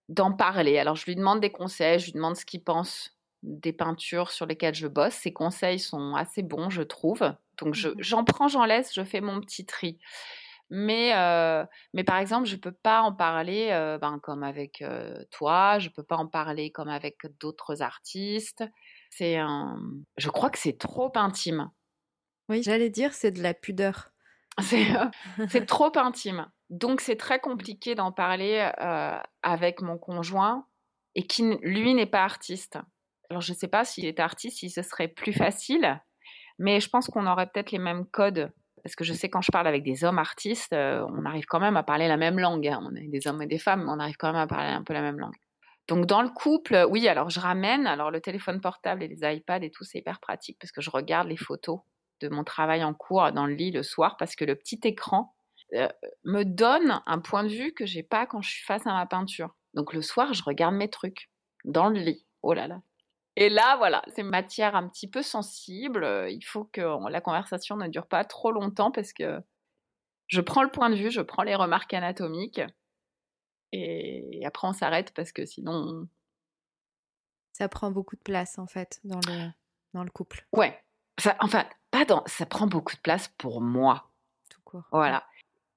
d'en 0.09 0.31
parler. 0.33 0.77
Alors 0.79 0.95
je 0.95 1.05
lui 1.05 1.15
demande 1.15 1.39
des 1.39 1.51
conseils, 1.51 1.99
je 1.99 2.05
lui 2.07 2.13
demande 2.13 2.35
ce 2.35 2.45
qu'il 2.45 2.63
pense 2.63 3.17
des 3.43 3.73
peintures 3.73 4.31
sur 4.31 4.45
lesquelles 4.45 4.75
je 4.75 4.87
bosse. 4.87 5.13
Ses 5.15 5.33
conseils 5.33 5.79
sont 5.79 6.15
assez 6.15 6.43
bons, 6.43 6.69
je 6.69 6.83
trouve. 6.83 7.33
Donc 7.59 7.73
je- 7.75 7.89
Mhm. 7.89 7.95
j'en 7.99 8.23
prends, 8.23 8.47
j'en 8.47 8.65
laisse, 8.65 8.93
je 8.93 9.03
fais 9.03 9.21
mon 9.21 9.39
petit 9.41 9.65
tri. 9.65 9.99
Mais, 10.69 11.13
euh, 11.15 11.65
mais 11.93 12.03
par 12.03 12.17
exemple, 12.17 12.47
je 12.47 12.55
peux 12.55 12.71
pas 12.71 13.01
en 13.01 13.13
parler 13.13 13.69
euh, 13.71 13.97
ben, 13.97 14.19
comme 14.19 14.43
avec 14.43 14.81
euh, 14.81 15.23
toi, 15.31 15.79
je 15.79 15.89
peux 15.89 16.03
pas 16.03 16.17
en 16.17 16.27
parler 16.27 16.71
comme 16.71 16.89
avec 16.89 17.17
d'autres 17.39 17.81
artistes. 17.81 18.63
C'est 19.11 19.37
un... 19.37 19.77
Je 20.17 20.29
crois 20.29 20.49
que 20.49 20.57
c'est 20.57 20.77
trop 20.79 21.11
intime. 21.15 21.69
Oui, 22.49 22.63
j'allais 22.63 22.89
dire, 22.89 23.13
c'est 23.13 23.31
de 23.31 23.43
la 23.43 23.53
pudeur. 23.53 24.09
C'est 24.61 24.93
euh, 24.97 25.05
c'est 25.49 25.65
trop 25.65 25.97
intime. 25.97 26.45
Donc 26.69 26.99
c'est 26.99 27.15
très 27.15 27.39
compliqué 27.39 27.95
d'en 27.95 28.11
parler 28.11 28.69
euh, 28.81 29.17
avec 29.43 29.81
mon 29.81 29.97
conjoint 29.97 30.65
et 31.15 31.25
qui, 31.25 31.57
lui, 31.61 31.93
n'est 31.93 32.05
pas 32.05 32.23
artiste. 32.25 32.77
Alors 33.29 33.41
je 33.41 33.53
sais 33.53 33.69
pas 33.69 33.85
s'il 33.85 34.05
était 34.05 34.21
artiste, 34.21 34.57
si 34.57 34.69
ce 34.69 34.81
serait 34.81 35.07
plus 35.07 35.31
facile, 35.31 36.01
mais 36.59 36.81
je 36.81 36.89
pense 36.89 37.07
qu'on 37.07 37.27
aurait 37.27 37.47
peut-être 37.47 37.71
les 37.71 37.79
mêmes 37.79 38.05
codes. 38.05 38.51
Parce 38.83 38.95
que 38.95 39.05
je 39.05 39.13
sais 39.13 39.29
quand 39.29 39.41
je 39.41 39.51
parle 39.51 39.67
avec 39.67 39.83
des 39.83 40.03
hommes 40.03 40.19
artistes, 40.19 40.73
euh, 40.73 41.05
on 41.09 41.23
arrive 41.25 41.45
quand 41.45 41.59
même 41.61 41.77
à 41.77 41.83
parler 41.83 42.09
la 42.09 42.17
même 42.17 42.37
langue. 42.39 42.67
hein. 42.67 42.81
On 42.83 42.93
est 42.95 43.07
des 43.07 43.27
hommes 43.27 43.41
et 43.41 43.47
des 43.47 43.59
femmes, 43.59 43.85
mais 43.85 43.91
on 43.91 43.99
arrive 43.99 44.17
quand 44.17 44.31
même 44.33 44.41
à 44.41 44.47
parler 44.47 44.71
un 44.71 44.83
peu 44.83 44.93
la 44.93 45.01
même 45.01 45.19
langue. 45.19 45.35
Donc 45.87 46.05
dans 46.05 46.21
le 46.21 46.29
couple, 46.29 46.85
oui, 46.89 47.07
alors 47.07 47.29
je 47.29 47.39
ramène, 47.39 47.87
alors 47.87 48.11
le 48.11 48.21
téléphone 48.21 48.61
portable 48.61 49.03
et 49.03 49.07
les 49.07 49.19
iPads 49.23 49.63
et 49.63 49.71
tout, 49.71 49.83
c'est 49.83 49.99
hyper 49.99 50.19
pratique 50.19 50.57
parce 50.59 50.71
que 50.71 50.81
je 50.81 50.89
regarde 50.89 51.27
les 51.27 51.37
photos 51.37 51.79
de 52.21 52.29
mon 52.29 52.43
travail 52.43 52.83
en 52.83 52.93
cours 52.93 53.31
dans 53.31 53.45
le 53.45 53.53
lit 53.53 53.71
le 53.71 53.83
soir 53.83 54.15
parce 54.17 54.35
que 54.35 54.45
le 54.45 54.55
petit 54.55 54.79
écran 54.83 55.33
euh, 55.73 55.89
me 56.23 56.43
donne 56.43 57.01
un 57.05 57.19
point 57.19 57.43
de 57.43 57.49
vue 57.49 57.73
que 57.73 57.85
j'ai 57.85 58.03
pas 58.03 58.25
quand 58.25 58.41
je 58.41 58.49
suis 58.49 58.63
face 58.63 58.85
à 58.85 58.93
ma 58.93 59.05
peinture. 59.05 59.55
Donc 59.73 59.93
le 59.93 60.01
soir, 60.01 60.33
je 60.33 60.43
regarde 60.43 60.75
mes 60.75 60.89
trucs 60.89 61.29
dans 61.65 61.89
le 61.89 61.99
lit. 61.99 62.25
Oh 62.41 62.53
là 62.53 62.67
là. 62.67 62.81
Et 63.37 63.49
là, 63.49 63.77
voilà, 63.77 64.01
c'est 64.13 64.23
matière 64.23 64.75
un 64.75 64.87
petit 64.89 65.09
peu 65.09 65.21
sensible. 65.21 66.27
Il 66.29 66.43
faut 66.43 66.65
que 66.65 66.81
la 67.09 67.21
conversation 67.21 67.77
ne 67.77 67.87
dure 67.87 68.07
pas 68.07 68.25
trop 68.25 68.51
longtemps 68.51 68.91
parce 68.91 69.13
que 69.13 69.39
je 70.27 70.41
prends 70.41 70.63
le 70.63 70.69
point 70.69 70.89
de 70.89 70.95
vue, 70.95 71.11
je 71.11 71.21
prends 71.21 71.43
les 71.43 71.55
remarques 71.55 71.93
anatomiques 71.93 72.61
et 73.71 74.45
après 74.45 74.67
on 74.67 74.73
s'arrête 74.73 75.13
parce 75.13 75.31
que 75.31 75.45
sinon, 75.45 76.07
Ça 77.53 77.67
prend 77.69 77.91
beaucoup 77.91 78.15
de 78.15 78.21
place, 78.21 78.57
en 78.59 78.67
fait, 78.67 78.99
dans 79.03 79.19
le, 79.27 79.49
dans 79.93 80.03
le 80.03 80.09
couple, 80.09 80.47
ouais, 80.53 80.77
enfin, 81.39 81.65
pas 81.91 82.05
dans, 82.05 82.23
ça 82.25 82.45
prend 82.45 82.65
beaucoup 82.67 82.95
de 82.95 83.01
place 83.01 83.27
pour 83.37 83.61
moi. 83.61 84.09
tout 84.49 84.61
court. 84.63 84.83
Voilà. 84.91 85.25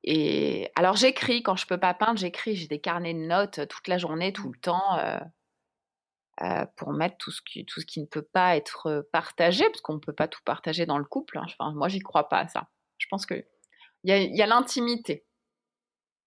Et 0.04 0.70
alors 0.76 0.96
j'écris 0.96 1.42
quand 1.42 1.57
je 1.57 1.66
peux 1.66 1.80
pas 1.80 1.94
peindre, 1.94 2.18
j'écris. 2.18 2.57
J'ai 2.57 2.68
des 2.68 2.80
carnets 2.80 3.14
de 3.14 3.26
notes 3.26 3.66
toute 3.68 3.88
la 3.88 3.98
journée, 3.98 4.33
tout 4.33 4.52
le 4.52 4.59
temps, 4.61 4.98
euh, 4.98 5.18
euh, 6.42 6.66
pour 6.76 6.92
mettre 6.92 7.16
tout 7.18 7.30
ce 7.30 7.40
qui 7.42 7.64
tout 7.64 7.80
ce 7.80 7.87
qui 7.87 8.00
ne 8.00 8.07
peut 8.07 8.22
pas 8.22 8.57
être 8.57 9.09
partagé, 9.12 9.64
parce 9.70 9.80
qu'on 9.80 9.94
ne 9.94 9.98
peut 10.00 10.12
pas 10.12 10.28
tout 10.28 10.42
partager 10.44 10.85
dans 10.87 10.98
le 10.98 11.04
couple. 11.04 11.38
hein. 11.38 11.46
Enfin, 11.46 11.72
moi, 11.74 11.88
j'y 11.88 12.00
crois 12.00 12.28
pas 12.28 12.38
à 12.40 12.48
ça. 12.48 12.68
Je 12.98 13.07
pense 13.11 13.24
que 13.26 13.35
il 14.04 14.11
y 14.11 14.12
a, 14.12 14.18
y 14.18 14.42
a 14.42 14.46
l'intimité. 14.46 15.26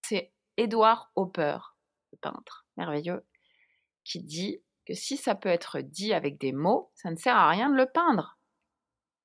C'est 0.03 0.33
Édouard 0.57 1.11
Hopper, 1.15 1.57
le 2.11 2.17
peintre 2.17 2.65
merveilleux, 2.77 3.23
qui 4.03 4.21
dit 4.21 4.61
que 4.85 4.93
si 4.93 5.17
ça 5.17 5.35
peut 5.35 5.49
être 5.49 5.79
dit 5.81 6.13
avec 6.13 6.39
des 6.39 6.51
mots, 6.51 6.91
ça 6.95 7.11
ne 7.11 7.15
sert 7.15 7.35
à 7.35 7.49
rien 7.49 7.69
de 7.69 7.75
le 7.75 7.85
peindre. 7.85 8.37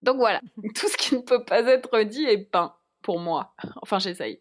Donc 0.03 0.17
voilà, 0.17 0.41
tout 0.75 0.89
ce 0.89 0.97
qui 0.97 1.17
ne 1.17 1.23
peut 1.23 1.45
pas 1.45 1.61
être 1.63 2.03
dit 2.03 2.25
est 2.25 2.45
peint 2.45 2.77
pour 3.03 3.19
moi. 3.19 3.55
Enfin, 3.83 3.99
j'essaye. 3.99 4.41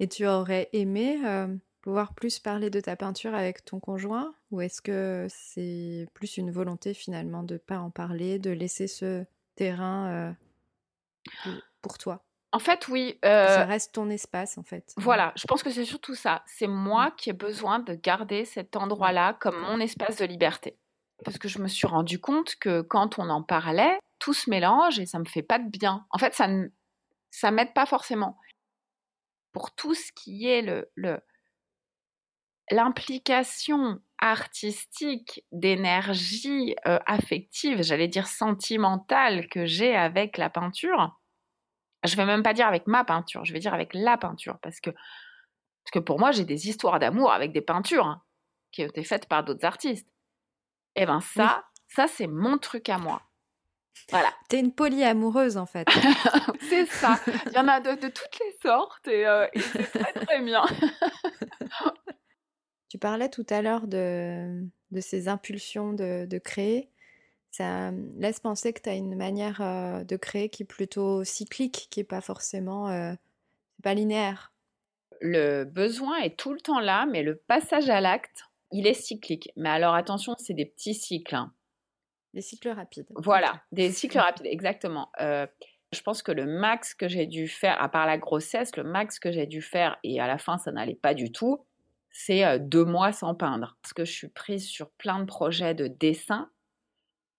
Et 0.00 0.08
tu 0.08 0.26
aurais 0.26 0.68
aimé 0.72 1.24
euh, 1.24 1.54
pouvoir 1.80 2.14
plus 2.14 2.40
parler 2.40 2.68
de 2.68 2.80
ta 2.80 2.96
peinture 2.96 3.34
avec 3.34 3.64
ton 3.64 3.78
conjoint 3.78 4.34
ou 4.50 4.60
est-ce 4.60 4.82
que 4.82 5.26
c'est 5.30 6.08
plus 6.14 6.36
une 6.36 6.50
volonté 6.50 6.94
finalement 6.94 7.42
de 7.42 7.58
pas 7.58 7.78
en 7.78 7.90
parler, 7.90 8.38
de 8.38 8.50
laisser 8.50 8.88
ce 8.88 9.24
terrain 9.54 10.34
euh, 11.46 11.52
pour 11.80 11.96
toi? 11.98 12.23
En 12.54 12.60
fait, 12.60 12.86
oui. 12.86 13.18
Euh, 13.24 13.48
Ça 13.48 13.64
reste 13.64 13.94
ton 13.94 14.08
espace 14.10 14.58
en 14.58 14.62
fait. 14.62 14.94
voilà, 14.96 15.32
je 15.34 15.44
pense 15.44 15.64
que 15.64 15.70
c'est 15.70 15.84
surtout 15.84 16.14
ça. 16.14 16.44
C'est 16.46 16.68
moi 16.68 17.10
qui 17.16 17.30
ai 17.30 17.32
besoin 17.32 17.80
de 17.80 17.94
garder 17.94 18.44
cet 18.44 18.76
endroit-là 18.76 19.36
comme 19.40 19.58
mon 19.58 19.80
espace 19.80 20.18
de 20.18 20.24
liberté. 20.24 20.78
Parce 21.24 21.36
que 21.36 21.48
je 21.48 21.58
me 21.58 21.66
suis 21.66 21.88
rendu 21.88 22.20
compte 22.20 22.54
que 22.60 22.80
quand 22.80 23.18
on 23.18 23.28
en 23.28 23.42
parlait, 23.42 23.98
tout 24.20 24.34
se 24.34 24.48
mélange 24.48 25.00
et 25.00 25.06
ça 25.06 25.18
me 25.18 25.24
fait 25.24 25.42
pas 25.42 25.58
de 25.58 25.68
bien. 25.68 26.06
En 26.10 26.18
fait, 26.18 26.32
ça 26.32 26.46
ne 26.46 26.68
ça 27.32 27.50
m'aide 27.50 27.74
pas 27.74 27.86
forcément. 27.86 28.38
Pour 29.52 29.74
tout 29.74 29.94
ce 29.94 30.12
qui 30.12 30.46
est 30.48 30.62
le, 30.62 30.88
le 30.94 31.18
l'implication 32.70 33.98
artistique 34.18 35.44
d'énergie 35.50 36.76
euh, 36.86 37.00
affective, 37.06 37.82
j'allais 37.82 38.06
dire 38.08 38.28
sentimentale 38.28 39.48
que 39.48 39.66
j'ai 39.66 39.96
avec 39.96 40.38
la 40.38 40.50
peinture, 40.50 41.18
je 42.04 42.16
vais 42.16 42.26
même 42.26 42.42
pas 42.42 42.52
dire 42.52 42.66
avec 42.66 42.86
ma 42.86 43.04
peinture, 43.04 43.44
je 43.44 43.52
vais 43.52 43.58
dire 43.58 43.74
avec 43.74 43.94
la 43.94 44.16
peinture 44.16 44.58
parce 44.60 44.80
que 44.80 44.90
parce 44.90 45.92
que 45.92 45.98
pour 45.98 46.18
moi 46.18 46.32
j'ai 46.32 46.44
des 46.44 46.68
histoires 46.68 46.98
d'amour 46.98 47.32
avec 47.32 47.52
des 47.52 47.60
peintures 47.60 48.06
hein, 48.06 48.22
qui 48.72 48.82
ont 48.82 48.88
été 48.88 49.04
faites 49.04 49.26
par 49.26 49.44
d'autres 49.44 49.64
artistes. 49.64 50.08
Et 50.96 51.06
ben 51.06 51.20
ça, 51.20 51.64
ça 51.88 52.06
c'est 52.08 52.26
mon 52.26 52.58
truc 52.58 52.88
à 52.88 52.98
moi. 52.98 53.22
Voilà, 54.10 54.32
T'es 54.48 54.60
une 54.60 54.72
polyamoureuse 54.72 55.56
en 55.56 55.66
fait. 55.66 55.88
c'est 56.68 56.86
ça. 56.86 57.18
Il 57.46 57.52
y 57.52 57.58
en 57.58 57.68
a 57.68 57.80
de, 57.80 58.00
de 58.00 58.08
toutes 58.08 58.38
les 58.40 58.56
sortes 58.62 59.06
et, 59.08 59.26
euh, 59.26 59.46
et 59.52 59.60
c'est 59.60 59.84
très 59.84 60.12
très 60.12 60.42
bien. 60.42 60.64
Tu 62.88 62.98
parlais 62.98 63.28
tout 63.28 63.46
à 63.50 63.60
l'heure 63.60 63.88
de, 63.88 64.62
de 64.92 65.00
ces 65.00 65.26
impulsions 65.26 65.92
de, 65.94 66.26
de 66.26 66.38
créer. 66.38 66.92
Ça 67.56 67.92
laisse 68.16 68.40
penser 68.40 68.72
que 68.72 68.82
tu 68.82 68.88
as 68.88 68.96
une 68.96 69.14
manière 69.14 69.60
euh, 69.60 70.02
de 70.02 70.16
créer 70.16 70.48
qui 70.48 70.64
est 70.64 70.66
plutôt 70.66 71.22
cyclique, 71.22 71.86
qui 71.88 72.00
est 72.00 72.02
pas 72.02 72.20
forcément 72.20 72.88
euh, 72.88 73.14
pas 73.80 73.94
linéaire. 73.94 74.52
Le 75.20 75.62
besoin 75.62 76.16
est 76.16 76.36
tout 76.36 76.52
le 76.52 76.58
temps 76.60 76.80
là, 76.80 77.06
mais 77.06 77.22
le 77.22 77.36
passage 77.36 77.88
à 77.88 78.00
l'acte, 78.00 78.46
il 78.72 78.88
est 78.88 78.94
cyclique. 78.94 79.52
Mais 79.54 79.68
alors 79.68 79.94
attention, 79.94 80.34
c'est 80.36 80.52
des 80.52 80.66
petits 80.66 80.94
cycles. 80.94 81.36
hein. 81.36 81.52
Des 82.32 82.40
cycles 82.40 82.70
rapides. 82.70 83.06
Voilà, 83.14 83.62
des 83.70 83.92
cycles 83.92 84.18
rapides, 84.18 84.46
exactement. 84.46 85.12
Euh, 85.20 85.46
je 85.92 86.00
pense 86.00 86.24
que 86.24 86.32
le 86.32 86.46
max 86.46 86.92
que 86.92 87.06
j'ai 87.06 87.26
dû 87.26 87.46
faire, 87.46 87.80
à 87.80 87.88
part 87.88 88.06
la 88.06 88.18
grossesse, 88.18 88.76
le 88.76 88.82
max 88.82 89.20
que 89.20 89.30
j'ai 89.30 89.46
dû 89.46 89.62
faire, 89.62 89.96
et 90.02 90.18
à 90.18 90.26
la 90.26 90.38
fin 90.38 90.58
ça 90.58 90.72
n'allait 90.72 90.96
pas 90.96 91.14
du 91.14 91.30
tout, 91.30 91.64
c'est 92.10 92.58
deux 92.58 92.84
mois 92.84 93.12
sans 93.12 93.36
peindre. 93.36 93.76
Parce 93.80 93.92
que 93.92 94.04
je 94.04 94.10
suis 94.10 94.28
prise 94.28 94.66
sur 94.66 94.90
plein 94.90 95.20
de 95.20 95.24
projets 95.24 95.74
de 95.74 95.86
dessin. 95.86 96.50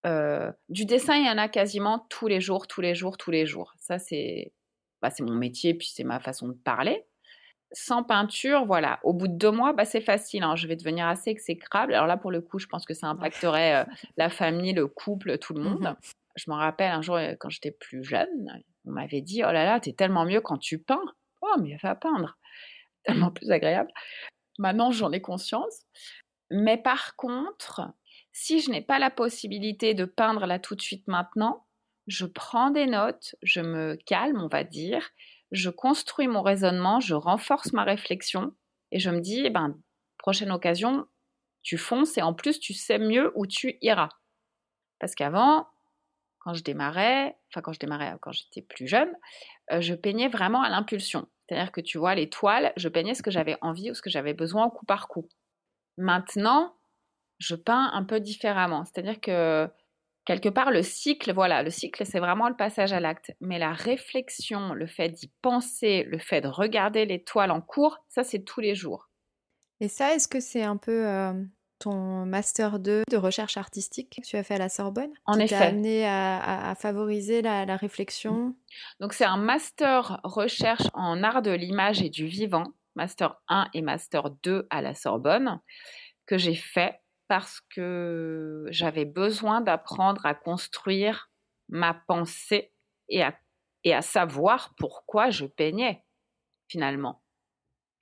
Euh, 0.06 0.51
du 0.70 0.86
dessin, 0.86 1.16
il 1.16 1.26
y 1.26 1.30
en 1.30 1.38
a 1.38 1.47
quasiment 1.47 2.06
tous 2.10 2.28
les 2.28 2.39
jours, 2.41 2.68
tous 2.68 2.82
les 2.82 2.95
jours, 2.95 3.18
tous 3.18 3.32
les 3.32 3.45
jours. 3.45 3.74
Ça, 3.80 3.97
c'est 3.97 4.53
bah, 5.01 5.10
c'est 5.10 5.24
mon 5.24 5.36
métier, 5.36 5.74
puis 5.74 5.88
c'est 5.88 6.03
ma 6.03 6.20
façon 6.20 6.47
de 6.47 6.53
parler. 6.53 7.06
Sans 7.72 8.03
peinture, 8.03 8.66
voilà, 8.66 8.99
au 9.03 9.14
bout 9.14 9.28
de 9.28 9.36
deux 9.36 9.51
mois, 9.51 9.74
bah, 9.74 9.86
c'est 9.86 10.01
facile. 10.01 10.43
hein, 10.43 10.56
je 10.56 10.68
vais 10.68 10.76
devenir 10.76 11.08
assez 11.08 11.30
exécrable. 11.32 11.93
Alors 11.93 12.08
là, 12.08 12.18
pour 12.18 12.32
le 12.32 12.41
coup, 12.41 12.60
je 12.60 12.68
pense 12.68 12.86
que 12.86 12.93
ça 12.93 13.08
impacterait 13.08 13.76
euh, 13.76 13.86
la 14.18 14.30
famille, 14.30 14.74
le 14.74 14.88
couple, 14.88 15.38
tout 15.39 15.53
le 15.53 15.62
monde. 15.62 15.82
Mhm. 15.82 15.95
Je 16.36 16.51
me 16.51 16.56
rappelle 16.56 16.91
un 16.91 17.01
jour, 17.01 17.18
quand 17.39 17.49
j'étais 17.49 17.72
plus 17.72 18.03
jeune, 18.03 18.64
on 18.86 18.91
m'avait 18.91 19.22
dit 19.22 19.41
Oh 19.43 19.51
là 19.51 19.66
là, 19.66 19.80
t'es 19.80 19.93
tellement 19.93 20.26
mieux 20.26 20.41
quand 20.41 20.58
tu 20.58 20.80
peins. 20.80 21.03
Oh, 21.41 21.56
mais 21.62 21.78
va 21.82 21.95
peindre. 21.95 22.38
Tellement 23.03 23.32
plus 23.32 23.51
agréable. 23.51 23.91
Maintenant, 24.60 24.91
j'en 24.91 25.12
ai 25.12 25.22
conscience. 25.22 25.84
Mais 26.51 26.78
par 26.78 27.16
contre, 27.16 27.82
Si 28.38 28.60
je 28.60 28.70
n'ai 28.70 28.82
pas 28.82 29.00
la 29.00 29.10
possibilité 29.10 29.94
de 29.94 30.04
peindre 30.04 30.46
là 30.46 30.60
tout 30.60 30.76
de 30.76 30.82
suite 30.82 31.08
maintenant, 31.08 31.66
je 32.06 32.26
prends 32.26 32.70
des 32.70 32.86
notes, 32.86 33.34
je 33.42 33.62
me 33.62 33.96
calme, 33.96 34.42
on 34.42 34.50
va 34.50 34.66
dire, 34.66 35.10
je 35.54 35.70
construis 35.70 36.28
mon 36.28 36.42
raisonnement, 36.42 37.00
je 37.00 37.16
renforce 37.16 37.72
ma 37.72 37.86
réflexion 37.86 38.54
et 38.92 39.00
je 39.00 39.10
me 39.10 39.22
dis, 39.22 39.44
eh 39.46 39.50
ben, 39.50 39.80
prochaine 40.18 40.52
occasion, 40.52 41.08
tu 41.64 41.78
fonces 41.78 42.18
et 42.18 42.22
en 42.22 42.34
plus, 42.34 42.60
tu 42.60 42.74
sais 42.74 43.00
mieux 43.00 43.32
où 43.36 43.48
tu 43.48 43.78
iras. 43.82 44.10
Parce 45.00 45.16
qu'avant, 45.16 45.70
quand 46.40 46.54
je 46.54 46.64
démarrais, 46.64 47.38
enfin 47.50 47.62
quand 47.62 47.72
je 47.72 47.80
démarrais, 47.80 48.18
quand 48.20 48.34
j'étais 48.34 48.62
plus 48.62 48.86
jeune, 48.86 49.16
euh, 49.72 49.80
je 49.80 49.94
peignais 49.94 50.28
vraiment 50.28 50.62
à 50.62 50.68
l'impulsion. 50.68 51.26
C'est-à-dire 51.48 51.72
que 51.72 51.80
tu 51.80 51.98
vois, 51.98 52.16
les 52.16 52.30
toiles, 52.30 52.74
je 52.76 52.90
peignais 52.90 53.14
ce 53.14 53.24
que 53.24 53.32
j'avais 53.32 53.58
envie 53.62 53.92
ou 53.92 53.94
ce 53.94 54.02
que 54.02 54.10
j'avais 54.10 54.34
besoin 54.34 54.70
coup 54.70 54.86
par 54.86 55.08
coup. 55.08 55.30
Maintenant, 55.98 56.76
je 57.40 57.56
peins 57.56 57.90
un 57.94 58.04
peu 58.04 58.20
différemment. 58.20 58.86
C'est-à-dire 58.86 59.20
que 59.20 59.70
quelque 60.26 60.50
part, 60.50 60.72
le 60.72 60.82
cycle, 60.84 61.34
voilà, 61.34 61.64
le 61.64 61.70
cycle, 61.70 62.06
c'est 62.06 62.20
vraiment 62.20 62.50
le 62.50 62.56
passage 62.56 62.94
à 62.94 63.00
l'acte. 63.00 63.32
Mais 63.42 63.60
la 63.60 63.74
réflexion, 63.74 64.74
le 64.74 64.88
fait 64.88 65.10
d'y 65.10 65.32
penser, 65.42 66.04
le 66.04 66.18
fait 66.18 66.42
de 66.42 66.48
regarder 66.48 67.06
les 67.06 67.24
toiles 67.24 67.52
en 67.52 67.62
cours, 67.62 68.00
ça, 68.10 68.24
c'est 68.24 68.44
tous 68.44 68.60
les 68.62 68.76
jours. 68.76 69.10
Et 69.82 69.88
ça, 69.88 70.16
est-ce 70.16 70.28
que 70.28 70.40
c'est 70.40 70.64
un 70.64 70.78
peu 70.78 71.06
euh, 71.08 71.34
ton 71.80 72.26
master 72.26 72.80
2 72.80 73.04
de 73.12 73.18
recherche 73.18 73.58
artistique 73.58 74.16
que 74.22 74.26
tu 74.26 74.38
as 74.38 74.44
fait 74.44 74.56
à 74.56 74.60
la 74.60 74.70
Sorbonne? 74.70 75.12
En 75.26 75.34
qui 75.34 75.42
effet. 75.44 75.50
t'a 75.58 75.66
amené 75.68 76.06
à, 76.06 76.38
à- 76.38 76.72
à 76.72 76.76
favoriser 76.76 77.42
la, 77.42 77.66
la 77.66 77.76
réflexion? 77.76 78.56
Donc, 79.02 79.14
c'est 79.14 79.26
un 79.26 79.38
master 79.38 80.22
recherche 80.24 80.88
en 80.94 81.22
art 81.24 81.42
de 81.42 81.52
l'image 81.52 82.02
et 82.02 82.10
du 82.10 82.26
vivant, 82.26 82.68
master 82.96 83.36
1 83.50 83.68
et 83.74 83.82
master 83.82 84.30
2 84.44 84.66
à 84.70 84.82
la 84.82 84.94
Sorbonne, 84.96 85.60
que 86.26 86.38
j'ai 86.38 86.56
fait 86.56 87.02
parce 87.28 87.62
que 87.70 88.66
j'avais 88.70 89.06
besoin 89.06 89.62
d'apprendre 89.62 90.26
à 90.26 90.36
construire 90.36 91.32
ma 91.70 91.94
pensée 91.94 92.72
et 93.10 93.24
à, 93.24 93.38
et 93.84 93.94
à 93.94 94.02
savoir 94.02 94.76
pourquoi 94.78 95.30
je 95.30 95.46
peignais, 95.46 96.04
finalement. 96.68 97.24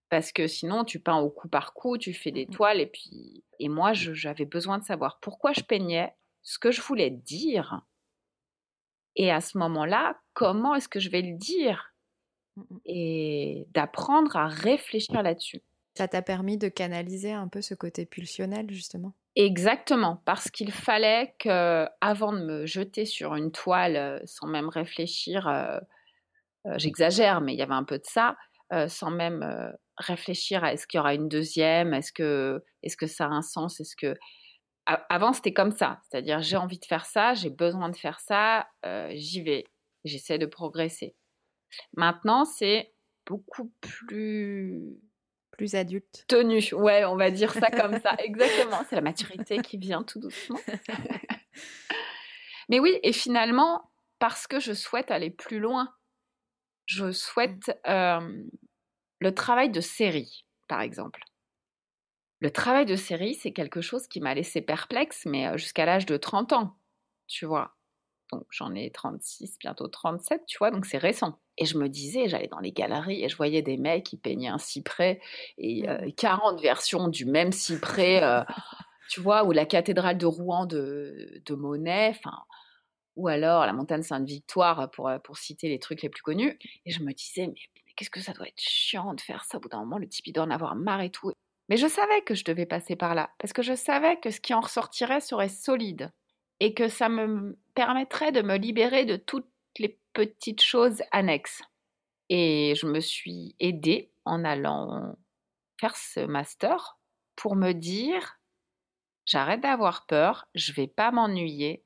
Parce 0.10 0.32
que 0.32 0.48
sinon, 0.48 0.84
tu 0.84 1.00
peins 1.00 1.18
au 1.18 1.30
coup 1.30 1.48
par 1.48 1.74
coup, 1.74 1.98
tu 1.98 2.14
fais 2.14 2.32
des 2.32 2.46
toiles, 2.46 2.80
et 2.80 2.86
puis. 2.86 3.44
Et 3.60 3.70
moi, 3.70 3.94
j'avais 3.94 4.46
besoin 4.46 4.78
de 4.78 4.84
savoir 4.84 5.20
pourquoi 5.20 5.54
je 5.54 5.62
peignais, 5.62 6.14
ce 6.44 6.60
que 6.60 6.72
je 6.72 6.82
voulais 6.82 7.10
dire. 7.10 7.82
Et 9.16 9.32
à 9.32 9.42
ce 9.42 9.58
moment-là, 9.58 10.20
comment 10.34 10.76
est-ce 10.76 10.90
que 10.90 11.00
je 11.00 11.10
vais 11.10 11.22
le 11.22 11.38
dire? 11.38 11.94
Et 12.86 13.68
d'apprendre 13.72 14.36
à 14.36 14.48
réfléchir 14.48 15.24
là-dessus. 15.24 15.62
Ça 15.96 16.08
t'a 16.08 16.22
permis 16.22 16.58
de 16.58 16.70
canaliser 16.70 17.32
un 17.32 17.48
peu 17.48 17.62
ce 17.62 17.76
côté 17.76 18.06
pulsionnel, 18.06 18.70
justement? 18.72 19.14
Exactement, 19.36 20.22
parce 20.26 20.52
qu'il 20.52 20.72
fallait 20.72 21.36
que, 21.39 21.88
avant 22.02 22.34
de 22.34 22.46
me 22.46 22.66
jeter 22.66 23.06
sur 23.06 23.36
une 23.36 23.52
toile 23.52 23.96
euh, 23.96 24.20
sans 24.26 24.48
même 24.48 24.70
réfléchir, 24.70 25.48
euh, 25.48 25.80
euh, 26.68 26.76
j'exagère, 26.78 27.41
mais 27.41 27.54
il 27.54 27.58
y 27.58 27.64
avait 27.64 27.74
un 27.74 27.84
peu 27.84 27.98
de 27.98 28.06
ça, 28.06 28.36
sans 28.88 29.12
même 29.12 29.72
réfléchir 29.98 30.64
à 30.64 30.74
est-ce 30.74 30.88
qu'il 30.88 30.98
y 30.98 31.00
aura 31.00 31.14
une 31.14 31.30
deuxième, 31.30 31.94
est-ce 31.94 32.12
que, 32.12 32.64
est-ce 32.82 32.98
que 32.98 33.06
ça 33.06 33.26
a 33.26 33.28
un 33.28 33.44
sens, 33.44 33.80
est-ce 33.80 33.96
que... 33.96 34.16
Avant, 34.88 35.32
c'était 35.32 35.54
comme 35.54 35.70
ça, 35.70 36.00
c'est-à-dire 36.02 36.41
j'ai 36.41 36.58
envie 36.58 36.80
de 36.80 36.86
faire 36.86 37.06
ça, 37.06 37.36
j'ai 37.36 37.52
besoin 37.52 37.89
de 37.89 37.96
faire 37.96 38.20
ça, 38.20 38.68
j'y 39.12 39.44
vais, 39.44 39.66
j'essaie 40.06 40.39
de 40.39 40.48
progresser. 40.48 41.16
Maintenant, 41.96 42.46
c'est 42.46 42.96
beaucoup 43.28 43.72
plus 43.80 44.98
Plus 45.64 45.76
adulte. 45.76 46.26
tenu. 46.28 46.61
Ouais, 46.74 47.05
on 47.05 47.16
va 47.16 47.32
dire 47.32 47.53
ça 47.53 47.72
comme 47.72 47.97
ça. 48.01 48.16
Exactement. 48.20 48.84
C'est 48.89 48.97
la 48.97 49.01
maturité 49.01 49.59
qui 49.59 49.78
vient 49.78 50.03
tout 50.03 50.20
doucement. 50.20 50.59
Mais 52.70 52.82
oui, 52.82 52.99
et 53.01 53.14
finalement, 53.14 53.89
parce 54.20 54.45
que 54.45 54.59
je 54.59 54.74
souhaite 54.74 55.09
aller 55.09 55.30
plus 55.30 55.59
loin, 55.59 55.95
je 56.86 57.14
souhaite 57.14 57.80
euh, 57.88 58.43
le 59.22 59.34
travail 59.34 59.70
de 59.70 59.80
série, 59.80 60.45
par 60.68 60.82
exemple. 60.82 61.24
Le 62.41 62.51
travail 62.51 62.86
de 62.86 62.97
série, 62.97 63.36
c'est 63.36 63.53
quelque 63.53 63.80
chose 63.80 64.07
qui 64.07 64.20
m'a 64.20 64.34
laissé 64.34 64.61
perplexe, 64.61 65.26
mais 65.26 65.47
euh, 65.47 65.55
jusqu'à 65.55 65.86
l'âge 65.86 66.05
de 66.05 66.18
30 66.18 66.51
ans, 66.51 66.78
tu 67.28 67.45
vois. 67.45 67.74
Donc 68.36 68.48
j'en 68.52 68.74
ai 68.76 68.92
36, 68.92 69.58
bientôt 69.60 69.88
37, 69.88 70.42
tu 70.48 70.58
vois, 70.58 70.72
donc 70.72 70.86
c'est 70.86 70.98
récent. 70.98 71.40
Et 71.58 71.66
je 71.66 71.78
me 71.78 71.88
disais, 71.88 72.28
j'allais 72.28 72.48
dans 72.48 72.60
les 72.60 72.72
galeries 72.72 73.24
et 73.24 73.30
je 73.30 73.38
voyais 73.38 73.62
des 73.62 73.78
mecs 73.78 74.06
qui 74.06 74.18
peignaient 74.18 74.50
un 74.50 74.58
cyprès 74.58 75.22
et 75.58 75.88
euh, 75.90 76.10
40 76.18 76.62
versions 76.62 77.08
du 77.08 77.26
même 77.26 77.52
cyprès, 77.52 78.24
euh, 78.24 78.44
tu 79.10 79.22
vois, 79.22 79.44
ou 79.46 79.52
la 79.52 79.66
cathédrale 79.66 80.18
de 80.18 80.26
Rouen 80.26 80.66
de, 80.66 81.42
de 81.46 81.56
Monet, 81.56 82.10
enfin, 82.10 82.38
ou 83.16 83.28
alors 83.28 83.66
la 83.66 83.74
montagne 83.74 84.02
Sainte-Victoire, 84.02 84.90
pour, 84.92 85.10
euh, 85.10 85.20
pour 85.20 85.38
citer 85.38 85.70
les 85.70 85.80
trucs 85.80 86.02
les 86.02 86.10
plus 86.10 86.24
connus. 86.24 86.58
Et 86.86 86.92
je 86.92 87.04
me 87.04 87.14
disais, 87.14 87.48
mais, 87.48 87.54
mais 87.86 87.94
qu'est-ce 87.96 88.10
que 88.10 88.22
ça 88.22 88.34
doit 88.34 88.48
être 88.48 88.60
chiant 88.60 89.14
de 89.14 89.22
faire 89.22 89.44
ça? 89.46 89.58
Au 89.58 89.62
bout 89.62 89.70
d'un 89.70 89.80
moment, 89.80 89.98
le 89.98 90.08
type 90.08 90.28
il 90.28 90.34
doit 90.34 90.44
en 90.44 90.52
avoir 90.52 90.76
marre 90.76 91.02
et 91.02 91.12
tout. 91.12 91.32
Mais 91.70 91.78
je 91.78 91.88
savais 91.88 92.22
que 92.22 92.36
je 92.36 92.44
devais 92.44 92.66
passer 92.66 92.96
par 92.96 93.16
là, 93.16 93.30
parce 93.40 93.54
que 93.54 93.62
je 93.62 93.76
savais 93.76 94.20
que 94.20 94.32
ce 94.32 94.42
qui 94.42 94.54
en 94.54 94.62
ressortirait 94.62 95.22
serait 95.22 95.50
solide 95.50 96.12
et 96.64 96.74
que 96.74 96.88
ça 96.88 97.09
me 97.09 97.59
permettrait 97.76 98.32
de 98.32 98.41
me 98.41 98.55
libérer 98.55 99.03
de 99.03 99.18
toutes 99.18 99.51
les 99.80 99.99
petites 100.14 100.61
choses 100.61 101.03
annexes. 101.11 101.61
Et 102.30 102.74
je 102.78 102.88
me 102.88 103.01
suis 103.01 103.53
aidée 103.59 104.14
en 104.24 104.45
allant 104.45 105.14
faire 105.78 105.97
ce 105.97 106.22
master 106.22 106.97
pour 107.36 107.57
me 107.57 107.74
dire 107.74 108.39
j'arrête 109.26 109.59
d'avoir 109.59 110.05
peur, 110.05 110.47
je 110.55 110.72
vais 110.72 110.88
pas 110.88 111.11
m'ennuyer, 111.11 111.84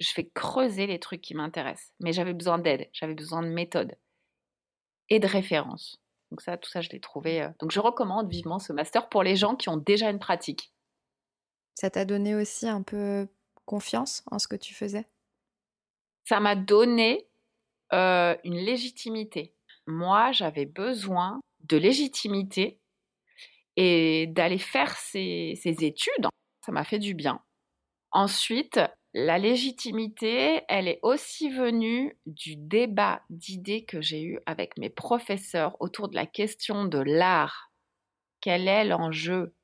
je 0.00 0.12
vais 0.14 0.28
creuser 0.28 0.86
les 0.86 1.00
trucs 1.00 1.22
qui 1.22 1.34
m'intéressent. 1.34 1.94
Mais 2.00 2.12
j'avais 2.12 2.34
besoin 2.34 2.58
d'aide, 2.58 2.90
j'avais 2.92 3.14
besoin 3.14 3.42
de 3.42 3.48
méthode 3.48 3.96
et 5.08 5.18
de 5.18 5.26
références. 5.26 5.98
Donc 6.30 6.42
ça, 6.42 6.58
tout 6.58 6.68
ça, 6.68 6.82
je 6.82 6.90
l'ai 6.90 7.00
trouvé. 7.00 7.40
euh, 7.40 7.48
Donc 7.58 7.70
je 7.70 7.80
recommande 7.80 8.30
vivement 8.30 8.58
ce 8.58 8.74
master 8.74 9.08
pour 9.08 9.22
les 9.22 9.36
gens 9.36 9.56
qui 9.56 9.70
ont 9.70 9.78
déjà 9.78 10.10
une 10.10 10.18
pratique. 10.18 10.74
Ça 11.74 11.88
t'a 11.88 12.04
donné 12.04 12.34
aussi 12.34 12.68
un 12.68 12.82
peu 12.82 13.26
confiance 13.70 14.24
en 14.32 14.40
ce 14.40 14.48
que 14.48 14.56
tu 14.56 14.74
faisais? 14.74 15.06
Ça 16.24 16.40
m'a 16.40 16.56
donné 16.56 17.28
euh, 17.92 18.36
une 18.42 18.56
légitimité. 18.56 19.54
Moi, 19.86 20.32
j'avais 20.32 20.66
besoin 20.66 21.40
de 21.60 21.76
légitimité 21.76 22.80
et 23.76 24.26
d'aller 24.26 24.58
faire 24.58 24.96
ces, 24.96 25.54
ces 25.62 25.84
études. 25.84 26.26
Ça 26.66 26.72
m'a 26.72 26.82
fait 26.82 26.98
du 26.98 27.14
bien. 27.14 27.40
Ensuite, 28.10 28.80
la 29.14 29.38
légitimité, 29.38 30.62
elle 30.68 30.88
est 30.88 30.98
aussi 31.02 31.48
venue 31.48 32.18
du 32.26 32.56
débat 32.56 33.22
d'idées 33.30 33.84
que 33.84 34.00
j'ai 34.00 34.22
eu 34.22 34.40
avec 34.46 34.78
mes 34.78 34.90
professeurs 34.90 35.76
autour 35.80 36.08
de 36.08 36.16
la 36.16 36.26
question 36.26 36.86
de 36.86 36.98
l'art. 36.98 37.70
Quel 38.40 38.66
est 38.66 38.84
l'enjeu 38.84 39.54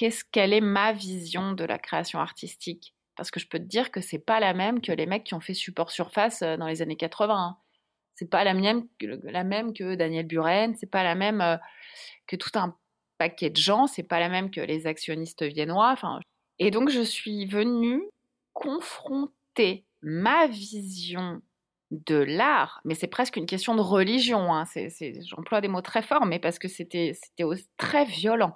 Qu'est-ce 0.00 0.24
quelle 0.32 0.54
est 0.54 0.62
ma 0.62 0.94
vision 0.94 1.52
de 1.52 1.62
la 1.62 1.78
création 1.78 2.20
artistique? 2.20 2.94
Parce 3.16 3.30
que 3.30 3.38
je 3.38 3.46
peux 3.46 3.58
te 3.58 3.64
dire 3.64 3.90
que 3.90 4.00
c'est 4.00 4.18
pas 4.18 4.40
la 4.40 4.54
même 4.54 4.80
que 4.80 4.92
les 4.92 5.04
mecs 5.04 5.24
qui 5.24 5.34
ont 5.34 5.40
fait 5.40 5.52
support 5.52 5.90
surface 5.90 6.40
euh, 6.40 6.56
dans 6.56 6.66
les 6.66 6.80
années 6.80 6.96
80. 6.96 7.36
hein. 7.36 7.58
C'est 8.14 8.30
pas 8.30 8.42
la 8.42 8.54
même, 8.54 8.88
que- 8.98 9.20
la 9.24 9.44
même 9.44 9.74
que 9.74 9.96
Daniel 9.96 10.26
Buren, 10.26 10.74
c'est 10.74 10.90
pas 10.90 11.04
la 11.04 11.14
même 11.14 11.42
euh, 11.42 11.58
que 12.26 12.34
tout 12.34 12.48
un 12.54 12.74
paquet 13.18 13.50
de 13.50 13.58
gens, 13.58 13.86
c'est 13.86 14.02
pas 14.02 14.20
la 14.20 14.30
même 14.30 14.50
que 14.50 14.62
les 14.62 14.86
actionnistes 14.86 15.42
viennois. 15.42 15.94
Et 16.58 16.70
donc 16.70 16.88
je 16.88 17.02
suis 17.02 17.44
venue 17.44 18.02
confronter 18.54 19.84
ma 20.00 20.46
vision 20.46 21.42
de 21.90 22.14
l'art, 22.16 22.80
mais 22.86 22.94
c'est 22.94 23.06
presque 23.06 23.36
une 23.36 23.44
question 23.44 23.74
de 23.74 23.82
religion. 23.82 24.54
hein. 24.54 24.64
J'emploie 25.26 25.60
des 25.60 25.68
mots 25.68 25.82
très 25.82 26.00
forts, 26.00 26.24
mais 26.24 26.38
parce 26.38 26.58
que 26.58 26.68
c'était 26.68 27.12
très 27.76 28.06
violent 28.06 28.54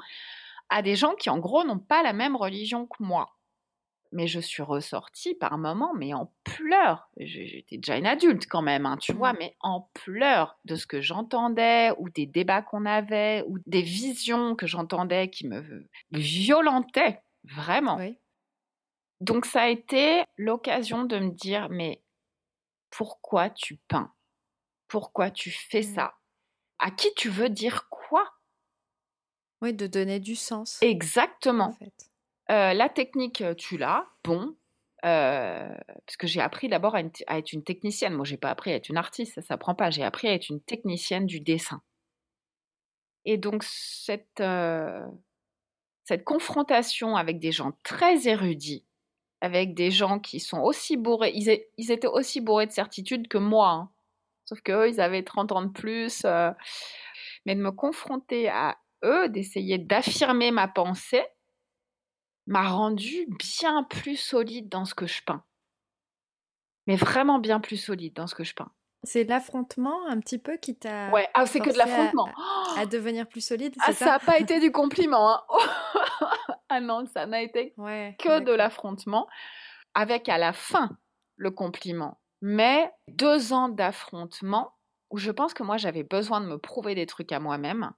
à 0.75 0.83
des 0.83 0.97
gens 0.97 1.15
qui 1.15 1.31
en 1.31 1.39
gros 1.39 1.65
n'ont 1.65 1.79
pas 1.79 2.03
la 2.03 2.13
même 2.13 2.37
religion 2.37 2.87
que 2.87 3.03
moi 3.03 3.31
mais 4.15 4.29
je 4.29 4.39
suis 4.39 4.63
ressortie 4.63 5.35
par 5.35 5.59
moments, 5.59 5.93
mais 5.93 6.15
en 6.15 6.33
pleurs. 6.45 7.11
J'étais 7.19 7.79
déjà 7.79 7.97
une 7.97 8.07
adulte 8.07 8.47
quand 8.49 8.63
même, 8.63 8.87
hein, 8.87 8.97
tu 8.97 9.13
vois, 9.13 9.33
mais 9.33 9.57
en 9.59 9.91
pleurs 9.93 10.57
de 10.65 10.77
ce 10.77 10.87
que 10.87 11.01
j'entendais, 11.01 11.91
ou 11.99 12.09
des 12.11 12.25
débats 12.25 12.63
qu'on 12.63 12.87
avait, 12.87 13.43
ou 13.49 13.59
des 13.67 13.83
visions 13.83 14.55
que 14.55 14.69
j'entendais 14.69 15.31
qui 15.31 15.49
me 15.49 15.85
violentaient, 16.13 17.23
vraiment. 17.43 17.97
Oui. 17.97 18.17
Donc 19.21 19.47
ça 19.47 19.63
a 19.63 19.69
été 19.69 20.23
l'occasion 20.37 21.05
de 21.05 21.19
me 21.19 21.31
dire, 21.31 21.69
mais 21.69 22.01
pourquoi 22.91 23.51
tu 23.51 23.79
peins? 23.89 24.13
Pourquoi 24.87 25.33
tu 25.33 25.51
fais 25.51 25.83
ça? 25.83 26.15
À 26.79 26.93
qui 26.93 27.13
tu 27.17 27.31
veux 27.31 27.49
dire 27.49 27.89
quoi? 27.89 28.33
Oui, 29.63 29.73
de 29.73 29.87
donner 29.87 30.21
du 30.21 30.37
sens. 30.37 30.79
Exactement. 30.83 31.69
En 31.69 31.73
fait. 31.73 32.11
Euh, 32.51 32.75
la 32.75 32.89
technique, 32.89 33.41
euh, 33.41 33.55
tu 33.55 33.79
l'as, 33.79 34.07
bon. 34.23 34.55
euh, 35.05 35.75
parce 36.07 36.17
que 36.19 36.27
j'ai 36.27 36.41
appris 36.41 36.69
d'abord 36.69 36.95
à, 36.95 37.01
être 37.39 37.53
une 37.53 37.65
technicienne. 37.65 38.15
Moi, 38.15 38.25
j'ai 38.25 38.37
pas 38.37 38.51
appris 38.51 38.73
à 38.73 38.77
être 38.77 38.89
une 38.89 38.97
artiste, 38.97 39.35
ça 39.35 39.43
s'apprend 39.43 39.75
pas. 39.75 39.91
J'ai 39.91 40.03
appris 40.05 40.29
à 40.29 40.35
être 40.35 40.49
une 40.49 40.61
technicienne 40.61 41.27
du 41.27 41.41
dessin. 41.41 41.83
Et 43.25 43.39
donc, 43.39 43.65
cette, 43.65 44.41
euh, 44.41 45.07
cette 46.05 46.25
confrontation 46.25 47.17
avec 47.17 47.39
des 47.39 47.53
gens 47.53 47.73
très 47.83 48.29
érudits, 48.29 48.85
avec 49.41 49.75
des 49.75 49.91
gens 49.91 50.19
qui 50.19 50.41
sont 50.41 50.61
aussi 50.61 50.97
bourrés, 50.97 51.33
ils, 51.35 51.91
étaient 51.91 52.07
aussi 52.07 52.41
bourrés 52.41 52.67
de 52.67 52.73
certitude 52.73 53.29
que 53.29 53.39
moi, 53.39 53.71
hein. 53.71 53.91
sauf 54.45 54.61
qu'eux, 54.61 54.89
ils 54.89 55.01
avaient 55.01 55.23
30 55.23 55.53
ans 55.53 55.63
de 55.63 55.73
plus. 55.73 56.23
Euh, 56.25 56.51
mais 57.47 57.55
de 57.55 57.61
me 57.61 57.73
confronter 57.73 58.49
à 58.49 58.79
eux, 59.05 59.29
d'essayer 59.29 59.79
d'affirmer 59.79 60.51
ma 60.51 60.69
pensée, 60.69 61.25
m'a 62.47 62.69
rendu 62.69 63.27
bien 63.39 63.85
plus 63.85 64.17
solide 64.17 64.69
dans 64.69 64.85
ce 64.85 64.95
que 64.95 65.07
je 65.07 65.23
peins. 65.23 65.45
Mais 66.87 66.97
vraiment 66.97 67.39
bien 67.39 67.61
plus 67.61 67.77
solide 67.77 68.15
dans 68.15 68.27
ce 68.27 68.35
que 68.35 68.45
je 68.45 68.55
peins. 68.55 68.71
C'est 69.05 69.25
l'affrontement 69.25 70.07
un 70.09 70.19
petit 70.19 70.39
peu 70.39 70.57
qui 70.57 70.77
t'a. 70.77 71.11
Ouais, 71.11 71.29
ah, 71.35 71.47
c'est 71.47 71.61
que 71.61 71.71
de 71.71 71.77
l'affrontement. 71.77 72.29
À, 72.77 72.87
devenir 72.87 73.27
plus 73.29 73.43
solide. 73.43 73.75
Ah, 73.81 73.93
ça? 73.93 74.07
n'a 74.07 74.19
pas 74.19 74.39
été 74.39 74.61
du 74.61 74.73
compliment. 74.73 75.31
Hein. 75.31 75.43
ah 76.71 76.81
non, 76.81 77.05
ça 77.13 77.27
n'a 77.27 77.43
été 77.43 77.75
que 77.77 78.41
de 78.41 78.53
l'affrontement. 78.53 79.27
Avec 79.95 80.29
à 80.29 80.39
la 80.39 80.53
fin 80.53 80.91
le 81.37 81.51
compliment. 81.51 82.21
Mais 82.41 82.91
deux 83.09 83.53
ans 83.53 83.69
d'affrontement 83.69 84.75
où 85.11 85.19
je 85.19 85.31
pense 85.31 85.55
que 85.55 85.63
moi 85.63 85.77
j'avais 85.77 86.03
besoin 86.03 86.41
de 86.41 86.47
me 86.47 86.59
prouver 86.59 86.95
des 86.95 87.07
trucs 87.07 87.33
à 87.33 87.41
moi-même. 87.41 87.93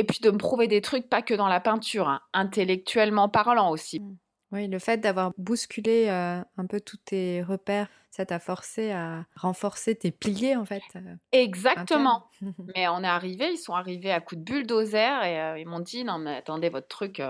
Et 0.00 0.04
puis 0.04 0.20
de 0.20 0.30
me 0.30 0.38
prouver 0.38 0.66
des 0.66 0.80
trucs, 0.80 1.10
pas 1.10 1.20
que 1.20 1.34
dans 1.34 1.46
la 1.46 1.60
peinture, 1.60 2.08
hein, 2.08 2.22
intellectuellement 2.32 3.28
parlant 3.28 3.70
aussi. 3.70 4.00
Mmh. 4.00 4.16
Oui, 4.52 4.66
le 4.66 4.78
fait 4.78 4.96
d'avoir 4.96 5.32
bousculé 5.36 6.06
euh, 6.08 6.40
un 6.56 6.66
peu 6.66 6.80
tous 6.80 6.96
tes 6.96 7.42
repères, 7.42 7.88
ça 8.10 8.24
t'a 8.24 8.38
forcé 8.38 8.92
à 8.92 9.26
renforcer 9.36 9.94
tes 9.94 10.10
piliers 10.10 10.56
en 10.56 10.64
fait. 10.64 10.82
Euh, 10.96 11.16
Exactement. 11.32 12.30
mais 12.74 12.88
on 12.88 13.04
est 13.04 13.06
arrivé, 13.06 13.50
ils 13.52 13.58
sont 13.58 13.74
arrivés 13.74 14.10
à 14.10 14.20
coups 14.20 14.40
de 14.40 14.44
bulldozer 14.44 15.22
et 15.22 15.38
euh, 15.38 15.58
ils 15.58 15.68
m'ont 15.68 15.80
dit 15.80 16.02
non 16.02 16.16
mais 16.16 16.36
attendez 16.36 16.70
votre 16.70 16.88
truc. 16.88 17.20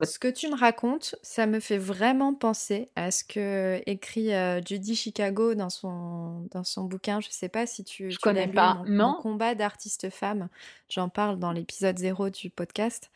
Ce 0.00 0.18
que 0.18 0.28
tu 0.28 0.48
me 0.48 0.56
racontes, 0.56 1.14
ça 1.22 1.46
me 1.46 1.60
fait 1.60 1.78
vraiment 1.78 2.34
penser 2.34 2.88
à 2.96 3.12
ce 3.12 3.22
que 3.22 3.80
écrit 3.86 4.30
Judy 4.66 4.96
Chicago 4.96 5.54
dans 5.54 5.70
son, 5.70 6.48
dans 6.50 6.64
son 6.64 6.84
bouquin. 6.84 7.20
Je 7.20 7.28
ne 7.28 7.32
sais 7.32 7.48
pas 7.48 7.66
si 7.66 7.84
tu, 7.84 8.10
Je 8.10 8.18
connais 8.18 8.48
pas. 8.48 8.82
Mon, 8.86 9.14
combat 9.14 9.54
d'artiste 9.54 10.10
femme. 10.10 10.48
J'en 10.88 11.08
parle 11.08 11.38
dans 11.38 11.52
l'épisode 11.52 11.98
0 11.98 12.30
du 12.30 12.50
podcast. 12.50 13.12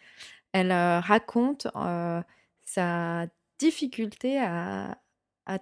Elle 0.52 0.72
raconte 0.72 1.66
sa 2.66 3.26
difficulté 3.58 4.38
à, 4.38 4.98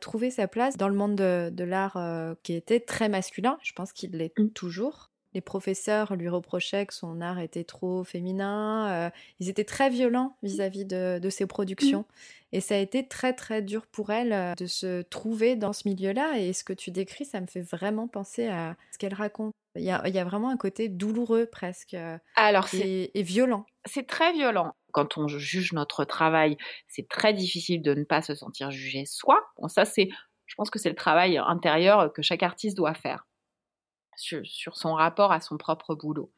trouver 0.00 0.30
sa 0.30 0.48
place 0.48 0.76
dans 0.76 0.88
le 0.88 0.94
monde 0.94 1.14
de, 1.14 1.64
l'art 1.64 1.96
euh, 1.96 2.34
qui 2.42 2.54
était 2.54 2.80
très 2.80 3.08
masculin. 3.08 3.58
Je 3.62 3.72
pense 3.72 3.92
qu'il 3.92 4.12
l'est 4.12 4.36
mmh. 4.38 4.48
toujours. 4.50 5.10
Les 5.34 5.40
professeurs 5.40 6.14
lui 6.14 6.28
reprochaient 6.28 6.86
que 6.86 6.94
son 6.94 7.20
art 7.20 7.40
était 7.40 7.64
trop 7.64 8.04
féminin. 8.04 8.88
Euh, 8.88 9.10
ils 9.40 9.48
étaient 9.48 9.64
très 9.64 9.90
violents 9.90 10.36
vis-à-vis 10.42 10.84
de, 10.84 11.28
ses 11.28 11.46
productions. 11.46 12.00
Mmh. 12.00 12.52
Et 12.52 12.60
ça 12.60 12.76
a 12.76 12.78
été 12.78 13.06
très 13.08 13.32
très 13.32 13.62
dur 13.62 13.86
pour 13.86 14.10
elle 14.10 14.32
euh, 14.32 14.54
de 14.54 14.66
se 14.66 15.02
trouver 15.02 15.56
dans 15.56 15.72
ce 15.72 15.88
milieu-là. 15.88 16.38
Et 16.38 16.52
ce 16.52 16.62
que 16.62 16.72
tu 16.72 16.90
décris, 16.92 17.24
ça 17.24 17.40
me 17.40 17.46
fait 17.46 17.62
vraiment 17.62 18.06
penser 18.06 18.46
à 18.46 18.76
ce 18.92 18.98
qu'elle 18.98 19.14
raconte. 19.14 19.52
Il 19.76 19.82
y, 19.82 19.90
a, 19.90 20.24
vraiment 20.24 20.50
un 20.50 20.56
côté 20.56 20.88
douloureux 20.88 21.46
presque 21.46 21.96
Alors, 22.36 22.68
et 22.72 23.10
violent. 23.22 23.66
C'est 23.86 24.06
très 24.06 24.32
violent 24.32 24.72
quand 24.94 25.18
on 25.18 25.26
juge 25.26 25.72
notre 25.72 26.04
travail, 26.04 26.56
c'est 26.86 27.08
très 27.08 27.34
difficile 27.34 27.82
de 27.82 27.92
ne 27.94 28.04
pas 28.04 28.22
se 28.22 28.34
sentir 28.34 28.70
jugé 28.70 29.04
soi. 29.04 29.44
Bon, 29.58 29.66
ça, 29.68 29.84
c'est, 29.84 30.08
je 30.46 30.54
pense 30.54 30.70
que 30.70 30.78
c'est 30.78 30.88
le 30.88 30.94
travail 30.94 31.36
intérieur 31.36 32.12
que 32.12 32.22
chaque 32.22 32.44
artiste 32.44 32.76
doit 32.76 32.94
faire 32.94 33.26
sur, 34.16 34.76
son 34.76 34.94
rapport 34.94 35.32
à 35.32 35.40
son 35.40 35.56
propre 35.56 35.94
boulot. 35.94 36.30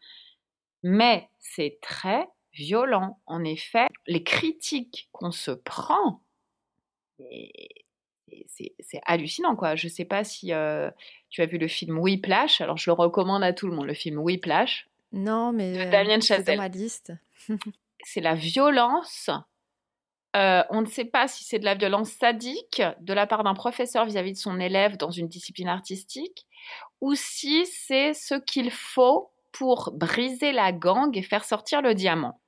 Mais 0.82 1.28
c'est 1.38 1.78
très 1.80 2.28
violent. 2.52 3.20
En 3.26 3.44
effet, 3.44 3.86
les 4.06 4.22
critiques 4.22 5.08
qu'on 5.12 5.30
se 5.30 5.50
prend, 5.50 6.22
c'est 8.48 9.00
hallucinant, 9.04 9.56
quoi. 9.56 9.76
Je 9.76 9.86
ne 9.86 9.92
sais 9.92 10.04
pas 10.04 10.24
si 10.24 10.52
euh, 10.52 10.90
tu 11.30 11.42
as 11.42 11.46
vu 11.46 11.58
le 11.58 11.68
film 11.68 11.98
Whiplash. 11.98 12.60
Alors, 12.60 12.76
je 12.76 12.90
le 12.90 12.94
recommande 12.94 13.42
à 13.42 13.52
tout 13.52 13.66
le 13.66 13.74
monde, 13.74 13.86
le 13.86 13.94
film 13.94 14.18
Whiplash. 14.18 14.88
Non, 15.12 15.52
mais 15.52 15.86
euh, 15.86 15.90
Damien 15.90 16.20
Chazelle. 16.20 16.60
c'est 18.04 18.20
la 18.20 18.34
violence. 18.34 19.30
Euh, 20.36 20.62
on 20.68 20.82
ne 20.82 20.86
sait 20.86 21.06
pas 21.06 21.28
si 21.28 21.44
c'est 21.44 21.58
de 21.58 21.64
la 21.64 21.74
violence 21.74 22.10
sadique 22.10 22.82
de 23.00 23.12
la 23.14 23.26
part 23.26 23.42
d'un 23.42 23.54
professeur 23.54 24.04
vis-à-vis 24.04 24.32
de 24.32 24.38
son 24.38 24.60
élève 24.60 24.98
dans 24.98 25.10
une 25.10 25.28
discipline 25.28 25.68
artistique, 25.68 26.46
ou 27.00 27.14
si 27.14 27.64
c'est 27.66 28.12
ce 28.12 28.34
qu'il 28.34 28.70
faut 28.70 29.30
pour 29.52 29.92
briser 29.92 30.52
la 30.52 30.72
gangue 30.72 31.16
et 31.16 31.22
faire 31.22 31.44
sortir 31.44 31.80
le 31.80 31.94
diamant. 31.94 32.40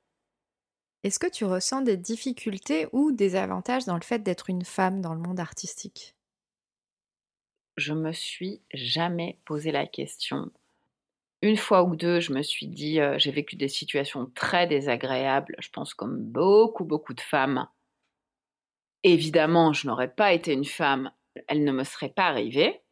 Est-ce 1.02 1.18
que 1.18 1.30
tu 1.30 1.44
ressens 1.46 1.80
des 1.80 1.96
difficultés 1.96 2.88
ou 2.92 3.12
des 3.12 3.36
avantages 3.36 3.86
dans 3.86 3.94
le 3.94 4.02
fait 4.02 4.18
d'être 4.18 4.50
une 4.50 4.64
femme 4.64 5.00
dans 5.00 5.14
le 5.14 5.20
monde 5.20 5.40
artistique? 5.40 6.14
Je 7.76 7.94
me 7.94 8.12
suis 8.12 8.60
jamais 8.74 9.38
posé 9.46 9.70
la 9.70 9.86
question 9.86 10.50
une 11.42 11.56
fois 11.56 11.84
ou 11.84 11.94
deux, 11.94 12.20
je 12.20 12.32
me 12.32 12.42
suis 12.42 12.66
dit, 12.66 13.00
euh, 13.00 13.18
j'ai 13.18 13.30
vécu 13.30 13.56
des 13.56 13.68
situations 13.68 14.26
très 14.34 14.66
désagréables, 14.66 15.54
je 15.60 15.68
pense 15.70 15.94
comme 15.94 16.18
beaucoup, 16.18 16.84
beaucoup 16.84 17.14
de 17.14 17.20
femmes. 17.20 17.68
Évidemment, 19.04 19.72
je 19.72 19.86
n'aurais 19.86 20.12
pas 20.12 20.32
été 20.32 20.52
une 20.52 20.64
femme, 20.64 21.10
elle 21.46 21.64
ne 21.64 21.72
me 21.72 21.84
serait 21.84 22.08
pas 22.08 22.26
arrivée. 22.26 22.82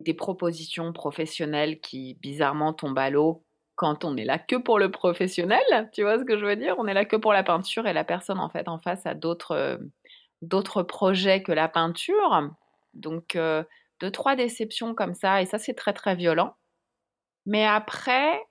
Des 0.00 0.14
propositions 0.14 0.92
professionnelles 0.92 1.80
qui 1.80 2.14
bizarrement 2.14 2.74
tombent 2.74 2.98
à 2.98 3.10
l'eau 3.10 3.44
quand 3.76 4.04
on 4.04 4.16
est 4.16 4.24
là 4.24 4.38
que 4.38 4.56
pour 4.56 4.78
le 4.78 4.90
professionnel, 4.90 5.62
tu 5.92 6.02
vois 6.02 6.18
ce 6.18 6.24
que 6.24 6.38
je 6.38 6.44
veux 6.44 6.56
dire? 6.56 6.76
On 6.78 6.86
est 6.86 6.94
là 6.94 7.04
que 7.04 7.16
pour 7.16 7.32
la 7.32 7.42
peinture 7.42 7.86
et 7.86 7.92
la 7.92 8.04
personne 8.04 8.38
en 8.38 8.48
fait 8.48 8.68
en 8.68 8.78
face 8.78 9.06
a 9.06 9.14
d'autres 9.14 9.52
euh, 9.52 9.78
d'autres 10.42 10.82
projets 10.82 11.42
que 11.42 11.52
la 11.52 11.68
peinture. 11.68 12.50
Donc 12.94 13.36
euh, 13.36 13.64
deux 14.00 14.10
trois 14.10 14.36
déceptions 14.36 14.94
comme 14.94 15.14
ça 15.14 15.42
et 15.42 15.46
ça 15.46 15.58
c'est 15.58 15.74
très 15.74 15.92
très 15.94 16.14
violent. 16.16 16.54
Mais 17.46 17.64
après, 17.66 18.42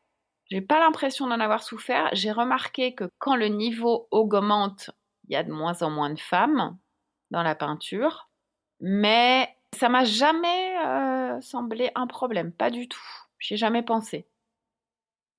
j'ai 0.52 0.62
pas 0.62 0.80
l'impression 0.80 1.28
d'en 1.28 1.40
avoir 1.40 1.64
souffert. 1.64 2.10
J'ai 2.14 2.32
remarqué 2.32 2.96
que 2.96 3.06
quand 3.20 3.36
le 3.36 3.48
niveau 3.48 4.08
augmente, 4.12 4.92
il 5.28 5.34
y 5.34 5.36
a 5.36 5.44
de 5.44 5.52
moins 5.52 5.82
en 5.82 5.90
moins 5.90 6.12
de 6.12 6.20
femmes 6.20 6.78
dans 7.32 7.44
la 7.44 7.56
peinture. 7.56 8.30
Mais 8.80 9.56
ça 9.76 9.90
m'a 9.90 10.04
jamais 10.04 10.78
euh, 10.86 11.42
semblé 11.42 11.92
un 11.96 12.08
problème, 12.08 12.52
pas 12.52 12.70
du 12.70 12.88
tout. 12.88 13.00
J'y 13.40 13.56
ai 13.56 13.58
jamais 13.58 13.84
pensé. 13.84 14.28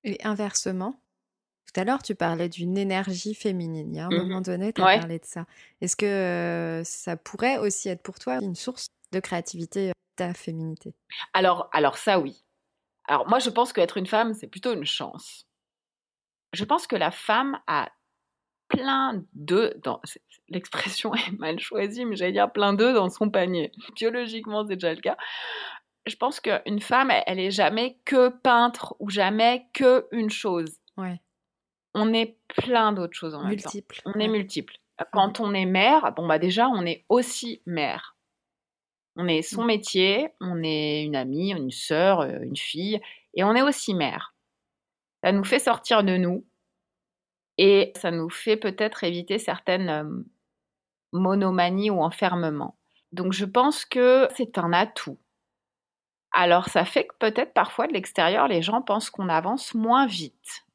Et 0.03 0.17
inversement 0.23 0.99
tout 1.67 1.81
à 1.81 1.83
l'heure, 1.83 2.01
tu 2.01 2.15
parlais 2.15 2.49
d'une 2.49 2.77
énergie 2.77 3.35
féminine. 3.35 3.93
Il 3.93 3.97
y 3.97 3.99
a 3.99 4.07
un 4.07 4.09
mmh 4.09 4.15
moment 4.15 4.41
donné, 4.41 4.73
tu 4.73 4.81
as 4.81 4.99
parlé 4.99 5.19
de 5.19 5.25
ça. 5.25 5.45
Est-ce 5.81 5.95
que 5.95 6.05
euh, 6.05 6.83
ça 6.83 7.17
pourrait 7.17 7.57
aussi 7.57 7.89
être 7.89 8.01
pour 8.01 8.19
toi 8.19 8.39
une 8.41 8.55
source 8.55 8.87
de 9.11 9.19
créativité, 9.19 9.91
ta 10.15 10.33
féminité? 10.33 10.95
Alors, 11.33 11.69
alors 11.73 11.97
ça, 11.97 12.19
oui. 12.19 12.43
Alors 13.07 13.27
moi, 13.27 13.39
je 13.39 13.49
pense 13.49 13.73
qu'être 13.73 13.97
une 13.97 14.07
femme, 14.07 14.33
c'est 14.33 14.47
plutôt 14.47 14.73
une 14.73 14.85
chance. 14.85 15.45
Je 16.53 16.63
pense 16.63 16.87
que 16.87 16.95
la 16.95 17.11
femme 17.11 17.59
a 17.67 17.89
plein 18.67 19.23
d'œufs 19.33 19.73
dans 19.83 20.01
l'expression 20.49 21.13
est 21.15 21.31
mal 21.37 21.59
choisie, 21.59 22.05
mais 22.05 22.15
j'allais 22.15 22.31
dire 22.33 22.51
plein 22.51 22.73
d'œufs 22.73 22.93
dans 22.93 23.09
son 23.09 23.29
panier. 23.29 23.71
Biologiquement, 23.95 24.65
c'est 24.67 24.75
déjà 24.75 24.93
le 24.93 25.01
cas. 25.01 25.17
Je 26.05 26.15
pense 26.15 26.39
qu'une 26.39 26.79
femme, 26.79 27.11
elle, 27.25 27.39
est 27.39 27.51
jamais 27.51 27.97
que 28.05 28.29
peintre 28.29 28.95
ou 28.99 29.09
jamais 29.09 29.67
que 29.73 30.07
une 30.11 30.29
chose. 30.29 30.77
Ouais. 30.95 31.21
On 31.93 32.13
est 32.13 32.37
plein 32.47 32.93
d'autres 32.93 33.15
choses 33.15 33.35
en 33.35 33.43
multiple. 33.45 34.01
même 34.05 34.13
temps. 34.13 34.19
On 34.19 34.23
est 34.23 34.27
multiple. 34.29 34.75
Quand 35.11 35.39
on 35.39 35.53
est 35.53 35.65
mère, 35.65 36.13
bon 36.15 36.25
bah 36.25 36.39
déjà, 36.39 36.69
on 36.69 36.85
est 36.85 37.05
aussi 37.09 37.61
mère. 37.65 38.15
On 39.15 39.27
est 39.27 39.41
son 39.41 39.63
mmh. 39.63 39.67
métier, 39.67 40.29
on 40.39 40.61
est 40.63 41.03
une 41.03 41.15
amie, 41.15 41.51
une 41.51 41.71
sœur, 41.71 42.21
euh, 42.21 42.39
une 42.41 42.55
fille, 42.55 43.01
et 43.33 43.43
on 43.43 43.55
est 43.55 43.63
aussi 43.63 43.93
mère. 43.93 44.35
Ça 45.23 45.31
nous 45.31 45.43
fait 45.43 45.59
sortir 45.59 46.03
de 46.03 46.17
nous 46.17 46.45
et 47.57 47.91
ça 47.95 48.11
nous 48.11 48.29
fait 48.29 48.57
peut-être 48.57 49.03
éviter 49.03 49.39
certaines 49.39 50.25
monomanies 51.13 51.89
ou 51.89 52.01
enfermements. 52.01 52.77
Donc 53.11 53.33
je 53.33 53.45
pense 53.45 53.85
que 53.85 54.27
c'est 54.35 54.57
un 54.57 54.73
atout. 54.73 55.17
Alors 56.31 56.69
ça 56.69 56.85
fait 56.85 57.07
que 57.07 57.15
peut-être 57.19 57.53
parfois 57.53 57.87
de 57.87 57.93
l'extérieur, 57.93 58.47
les 58.47 58.61
gens 58.61 58.81
pensent 58.81 59.09
qu'on 59.09 59.29
avance 59.29 59.73
moins 59.73 60.05
vite. 60.05 60.65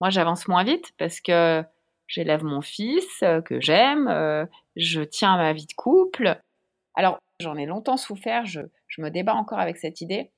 Moi 0.00 0.10
j'avance 0.10 0.46
moins 0.46 0.64
vite 0.64 0.92
parce 0.98 1.20
que 1.20 1.64
j'élève 2.06 2.44
mon 2.44 2.60
fils 2.60 3.24
que 3.44 3.60
j'aime, 3.60 4.46
je 4.76 5.00
tiens 5.00 5.34
à 5.34 5.38
ma 5.38 5.52
vie 5.52 5.66
de 5.66 5.72
couple. 5.72 6.40
Alors 6.94 7.18
J'en 7.40 7.56
ai 7.56 7.66
longtemps 7.66 7.96
souffert, 7.96 8.46
je, 8.46 8.62
me 8.98 9.10
débat 9.10 9.34
encore 9.34 9.60
avec 9.60 9.76
cette 9.76 10.00
idée. 10.00 10.32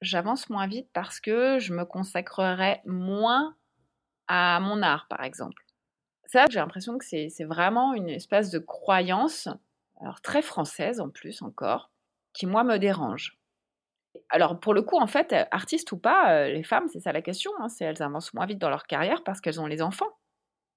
J'avance 0.00 0.48
moins 0.48 0.66
vite 0.66 0.88
parce 0.94 1.20
que 1.20 1.58
je 1.58 1.74
me 1.74 1.84
consacrerai 1.84 2.80
moins 2.86 3.54
à 4.30 4.60
mon 4.60 4.80
art, 4.80 5.08
par 5.08 5.24
exemple. 5.24 5.64
Ça, 6.26 6.46
j'ai 6.48 6.60
l'impression 6.60 6.96
que 6.96 7.04
c'est 7.04 7.44
vraiment 7.44 7.94
une 7.94 8.08
espèce 8.08 8.50
de 8.50 8.60
croyance, 8.60 9.48
alors 10.00 10.20
très 10.20 10.40
française 10.40 11.00
en 11.00 11.10
plus 11.10 11.42
encore, 11.42 11.90
qui 12.32 12.46
moi 12.46 12.62
me 12.62 12.78
dérange. 12.78 13.36
Alors 14.28 14.60
pour 14.60 14.72
le 14.72 14.82
coup, 14.82 14.96
en 15.00 15.08
fait, 15.08 15.34
artistes 15.50 15.90
ou 15.90 15.98
pas, 15.98 16.32
euh, 16.32 16.48
les 16.48 16.62
femmes, 16.62 16.86
c'est 16.92 17.00
ça 17.00 17.10
la 17.10 17.22
question, 17.22 17.50
hein, 17.58 17.66
elles 17.80 18.02
avancent 18.02 18.32
moins 18.32 18.46
vite 18.46 18.60
dans 18.60 18.70
leur 18.70 18.86
carrière 18.86 19.24
parce 19.24 19.40
qu'elles 19.40 19.60
ont 19.60 19.66
les 19.66 19.82
enfants. 19.82 20.16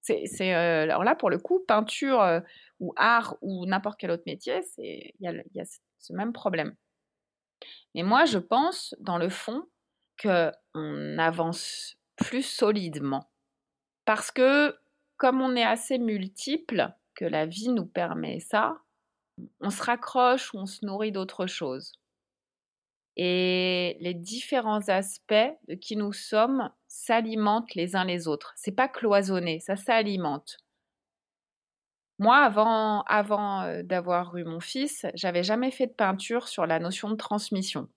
C'est, 0.02 0.26
euh, 0.42 0.84
alors 0.84 1.04
là 1.04 1.16
pour 1.16 1.30
le 1.30 1.38
coup, 1.38 1.64
peinture 1.68 2.22
euh, 2.22 2.40
ou 2.80 2.94
art 2.98 3.38
ou 3.42 3.68
n'importe 3.68 4.00
quel 4.00 4.10
autre 4.10 4.24
métier, 4.26 4.62
il 4.80 5.14
y 5.20 5.44
y 5.54 5.62
a 5.62 5.66
ce 6.00 6.14
même 6.14 6.34
problème. 6.34 6.76
Mais 7.94 8.02
moi, 8.02 8.26
je 8.26 8.40
pense 8.40 8.96
dans 9.00 9.20
le 9.20 9.30
fond 9.30 9.64
que 10.18 10.52
on 10.74 11.20
avance 11.20 11.96
plus 12.18 12.44
solidement 12.44 13.30
parce 14.06 14.32
que 14.32 14.76
comme 15.18 15.42
on 15.42 15.56
est 15.56 15.64
assez 15.64 16.00
multiple, 16.00 16.94
que 17.16 17.26
la 17.26 17.46
vie 17.46 17.70
nous 17.70 17.86
permet 17.86 18.40
ça, 18.40 18.78
on 19.62 19.70
se 19.70 19.82
raccroche 19.82 20.54
ou 20.54 20.58
on 20.58 20.66
se 20.66 20.86
nourrit 20.86 21.12
d'autre 21.12 21.48
chose. 21.48 21.94
Et 23.16 23.98
les 24.00 24.14
différents 24.14 24.90
aspects 24.90 25.54
de 25.68 25.76
qui 25.76 25.96
nous 25.96 26.14
sommes 26.14 26.72
s'alimentent 26.88 27.76
les 27.76 27.96
uns 27.96 28.06
les 28.06 28.28
autres. 28.28 28.54
C'est 28.56 28.72
pas 28.72 28.88
cloisonné, 28.88 29.60
ça 29.60 29.76
s'alimente. 29.76 30.58
Moi, 32.20 32.38
avant, 32.38 33.04
avant 33.04 33.62
euh, 33.62 33.84
d'avoir 33.84 34.36
eu 34.38 34.44
mon 34.44 34.60
fils, 34.60 35.06
j'avais 35.14 35.44
jamais 35.44 35.72
fait 35.72 35.88
de 35.88 35.94
peinture 35.94 36.48
sur 36.48 36.66
la 36.66 36.80
notion 36.80 37.10
de 37.10 37.16
transmission. 37.16 37.90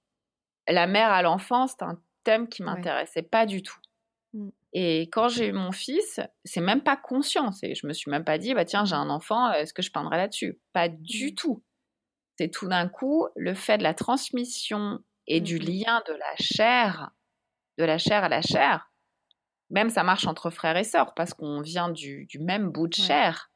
La 0.69 0.87
mère 0.87 1.11
à 1.11 1.23
l'enfant, 1.23 1.67
c'est 1.67 1.83
un 1.83 2.01
thème 2.25 2.49
qui 2.49 2.63
m'intéressait 2.63 3.23
pas 3.23 3.47
du 3.47 3.63
tout. 3.63 3.79
Mmh. 4.37 4.51
Et 4.75 5.03
quand 5.11 5.29
j'ai 5.29 5.49
eu 5.49 5.53
mon 5.53 5.73
fils, 5.73 6.21
c'est 6.45 6.61
même 6.61 6.83
pas 6.83 6.97
conscient. 6.97 7.51
Je 7.63 7.87
me 7.87 7.93
suis 7.93 8.11
même 8.11 8.25
pas 8.25 8.39
dit, 8.39 8.53
bah 8.53 8.65
tiens, 8.65 8.85
j'ai 8.85 8.95
un 8.95 9.09
enfant, 9.09 9.51
est-ce 9.53 9.73
que 9.73 9.83
je 9.83 9.91
peindrai 9.91 10.19
là-dessus? 10.19 10.61
Pas 10.73 10.89
du 10.89 11.29
mmh. 11.29 11.35
tout. 11.35 11.65
C'est 12.39 12.51
tout 12.51 12.69
d'un 12.69 12.89
coup 12.89 13.27
le 13.35 13.55
fait 13.55 13.79
de 13.79 13.83
la 13.83 13.95
transmission 13.95 14.99
et 15.27 15.41
du 15.41 15.57
mmh 15.57 15.63
lien 15.63 16.03
de 16.07 16.13
la 16.13 16.37
chair, 16.39 17.11
de 17.79 17.85
la 17.85 17.97
chair 17.99 18.25
à 18.25 18.29
la 18.29 18.43
chair. 18.43 18.93
Même 19.71 19.89
ça 19.89 20.05
marche 20.05 20.27
entre 20.27 20.51
frères 20.51 20.77
et 20.77 20.85
sœurs 20.85 21.15
parce 21.15 21.33
qu'on 21.33 21.63
vient 21.63 21.89
du, 21.89 22.29
même 22.39 22.71
bout 22.71 22.89
de 22.89 22.95
chair. 22.95 23.51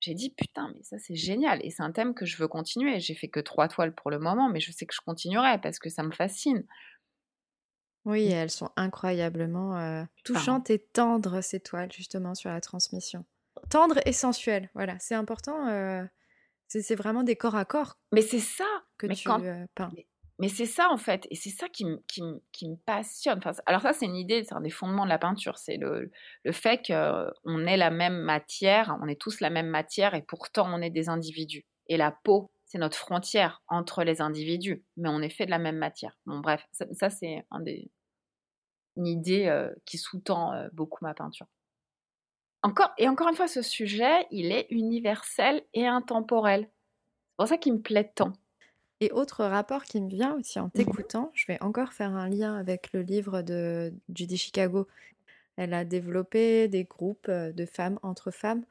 J'ai 0.00 0.14
dit 0.14 0.30
putain, 0.30 0.72
mais 0.74 0.82
ça 0.84 0.96
c'est 0.98 1.16
génial 1.16 1.58
et 1.64 1.70
c'est 1.70 1.82
un 1.82 1.90
thème 1.90 2.14
que 2.14 2.24
je 2.24 2.36
veux 2.36 2.46
continuer. 2.46 3.00
J'ai 3.00 3.14
fait 3.14 3.28
que 3.28 3.40
trois 3.40 3.66
toiles 3.66 3.94
pour 3.94 4.12
le 4.12 4.20
moment, 4.20 4.48
mais 4.48 4.60
je 4.60 4.70
sais 4.70 4.86
que 4.86 4.94
je 4.94 5.00
continuerai 5.00 5.60
parce 5.60 5.80
que 5.80 5.90
ça 5.90 6.04
me 6.04 6.12
fascine. 6.12 6.64
Oui, 8.08 8.28
elles 8.28 8.50
sont 8.50 8.70
incroyablement 8.76 9.76
euh, 9.76 10.02
touchantes 10.24 10.70
et 10.70 10.78
tendres, 10.78 11.42
ces 11.42 11.60
toiles, 11.60 11.92
justement, 11.92 12.34
sur 12.34 12.48
la 12.48 12.62
transmission. 12.62 13.26
Tendres 13.68 14.00
et 14.06 14.14
sensuelles, 14.14 14.70
voilà, 14.74 14.96
c'est 14.98 15.14
important. 15.14 15.68
Euh, 15.68 16.02
c'est 16.68 16.94
vraiment 16.94 17.22
des 17.22 17.36
corps 17.36 17.54
à 17.54 17.66
corps. 17.66 17.98
Mais 18.12 18.22
c'est 18.22 18.40
ça 18.40 18.64
que 18.96 19.08
tu 19.08 19.28
euh, 19.28 19.66
peins. 19.74 19.90
Mais, 20.38 20.48
c'est 20.48 20.64
ça, 20.64 20.88
en 20.90 20.96
fait, 20.96 21.26
et 21.30 21.34
c'est 21.34 21.50
ça 21.50 21.68
qui, 21.68 21.84
me 21.84 22.76
passionne. 22.86 23.36
Enfin, 23.44 23.50
alors 23.66 23.82
ça, 23.82 23.92
c'est 23.92 24.06
une 24.06 24.16
idée, 24.16 24.42
c'est 24.42 24.54
un 24.54 24.62
des 24.62 24.70
fondements 24.70 25.04
de 25.04 25.10
la 25.10 25.18
peinture, 25.18 25.58
c'est 25.58 25.76
le, 25.76 26.10
le 26.44 26.52
fait 26.52 26.80
qu'on 26.86 27.66
est 27.66 27.76
la 27.76 27.90
même 27.90 28.22
matière, 28.22 28.96
on 29.02 29.08
est 29.08 29.20
tous 29.20 29.40
la 29.40 29.50
même 29.50 29.68
matière, 29.68 30.14
et 30.14 30.22
pourtant 30.22 30.66
on 30.72 30.80
est 30.80 30.88
des 30.90 31.10
individus. 31.10 31.66
Et 31.88 31.98
la 31.98 32.10
peau, 32.10 32.52
c'est 32.64 32.78
notre 32.78 32.96
frontière 32.96 33.62
entre 33.68 34.02
les 34.02 34.22
individus, 34.22 34.82
mais 34.96 35.10
on 35.10 35.20
est 35.20 35.28
fait 35.28 35.44
de 35.44 35.50
la 35.50 35.58
même 35.58 35.76
matière. 35.76 36.16
Bon, 36.24 36.38
bref, 36.38 36.64
ça 36.72 37.10
c'est 37.10 37.44
un 37.50 37.60
des, 37.60 37.90
une 38.98 39.06
idée 39.06 39.66
qui 39.86 39.96
sous-tend 39.96 40.68
beaucoup 40.74 41.02
ma 41.02 41.14
peinture. 41.14 41.46
Encore, 42.62 42.90
et 42.98 43.08
encore 43.08 43.28
une 43.28 43.36
fois, 43.36 43.48
ce 43.48 43.62
sujet, 43.62 44.26
il 44.30 44.52
est 44.52 44.66
universel 44.70 45.62
et 45.72 45.86
intemporel. 45.86 46.62
C'est 46.62 47.36
pour 47.36 47.48
ça 47.48 47.56
qu'il 47.56 47.72
me 47.74 47.80
plaît 47.80 48.12
tant. 48.14 48.32
Et 49.00 49.12
autre 49.12 49.44
rapport 49.44 49.84
qui 49.84 50.00
me 50.00 50.08
vient 50.08 50.34
aussi 50.34 50.58
en 50.58 50.66
mmh 50.66 50.72
t'écoutant, 50.72 51.30
je 51.32 51.46
vais 51.46 51.62
encore 51.62 51.92
faire 51.92 52.10
un 52.16 52.28
lien 52.28 52.56
avec 52.56 52.92
le 52.92 53.02
livre 53.02 53.42
de 53.42 53.94
Judy 54.12 54.36
Chicago. 54.36 54.88
Elle 55.56 55.72
a 55.72 55.84
développé 55.84 56.66
des 56.66 56.82
groupes 56.82 57.30
de 57.30 57.66
femmes 57.66 58.00
entre 58.02 58.32
femmes, 58.32 58.64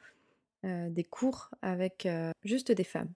des 0.63 1.05
cours 1.05 1.49
avec 1.61 2.07
juste 2.43 2.73
des 2.73 2.84
femmes. 2.84 3.13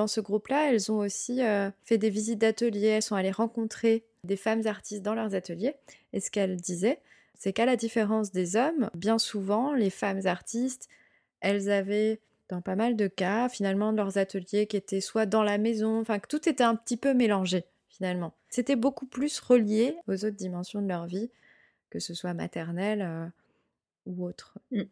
Dans 0.00 0.06
ce 0.06 0.22
groupe-là, 0.22 0.70
elles 0.70 0.90
ont 0.90 0.96
aussi 0.96 1.42
fait 1.84 1.98
des 1.98 2.08
visites 2.08 2.38
d'ateliers, 2.38 2.86
elles 2.86 3.02
sont 3.02 3.16
allées 3.16 3.30
rencontrer 3.30 4.02
des 4.24 4.36
femmes 4.36 4.66
artistes 4.66 5.02
dans 5.02 5.12
leurs 5.12 5.34
ateliers. 5.34 5.74
Et 6.14 6.20
ce 6.20 6.30
qu'elle 6.30 6.56
disait, 6.56 7.02
c'est 7.34 7.52
qu'à 7.52 7.66
la 7.66 7.76
différence 7.76 8.32
des 8.32 8.56
hommes, 8.56 8.88
bien 8.94 9.18
souvent, 9.18 9.74
les 9.74 9.90
femmes 9.90 10.26
artistes, 10.26 10.88
elles 11.40 11.70
avaient, 11.70 12.18
dans 12.48 12.62
pas 12.62 12.76
mal 12.76 12.96
de 12.96 13.08
cas, 13.08 13.50
finalement, 13.50 13.92
leurs 13.92 14.16
ateliers 14.16 14.66
qui 14.66 14.78
étaient 14.78 15.02
soit 15.02 15.26
dans 15.26 15.42
la 15.42 15.58
maison, 15.58 16.00
enfin, 16.00 16.18
que 16.18 16.28
tout 16.28 16.48
était 16.48 16.64
un 16.64 16.76
petit 16.76 16.96
peu 16.96 17.12
mélangé, 17.12 17.66
finalement. 17.90 18.32
C'était 18.48 18.76
beaucoup 18.76 19.04
plus 19.04 19.38
relié 19.38 19.94
aux 20.08 20.24
autres 20.24 20.30
dimensions 20.30 20.80
de 20.80 20.88
leur 20.88 21.04
vie, 21.04 21.28
que 21.90 21.98
ce 21.98 22.14
soit 22.14 22.32
maternelle 22.32 23.02
euh, 23.02 23.26
ou 24.06 24.24
autre. 24.24 24.54
Mmh. 24.70 24.84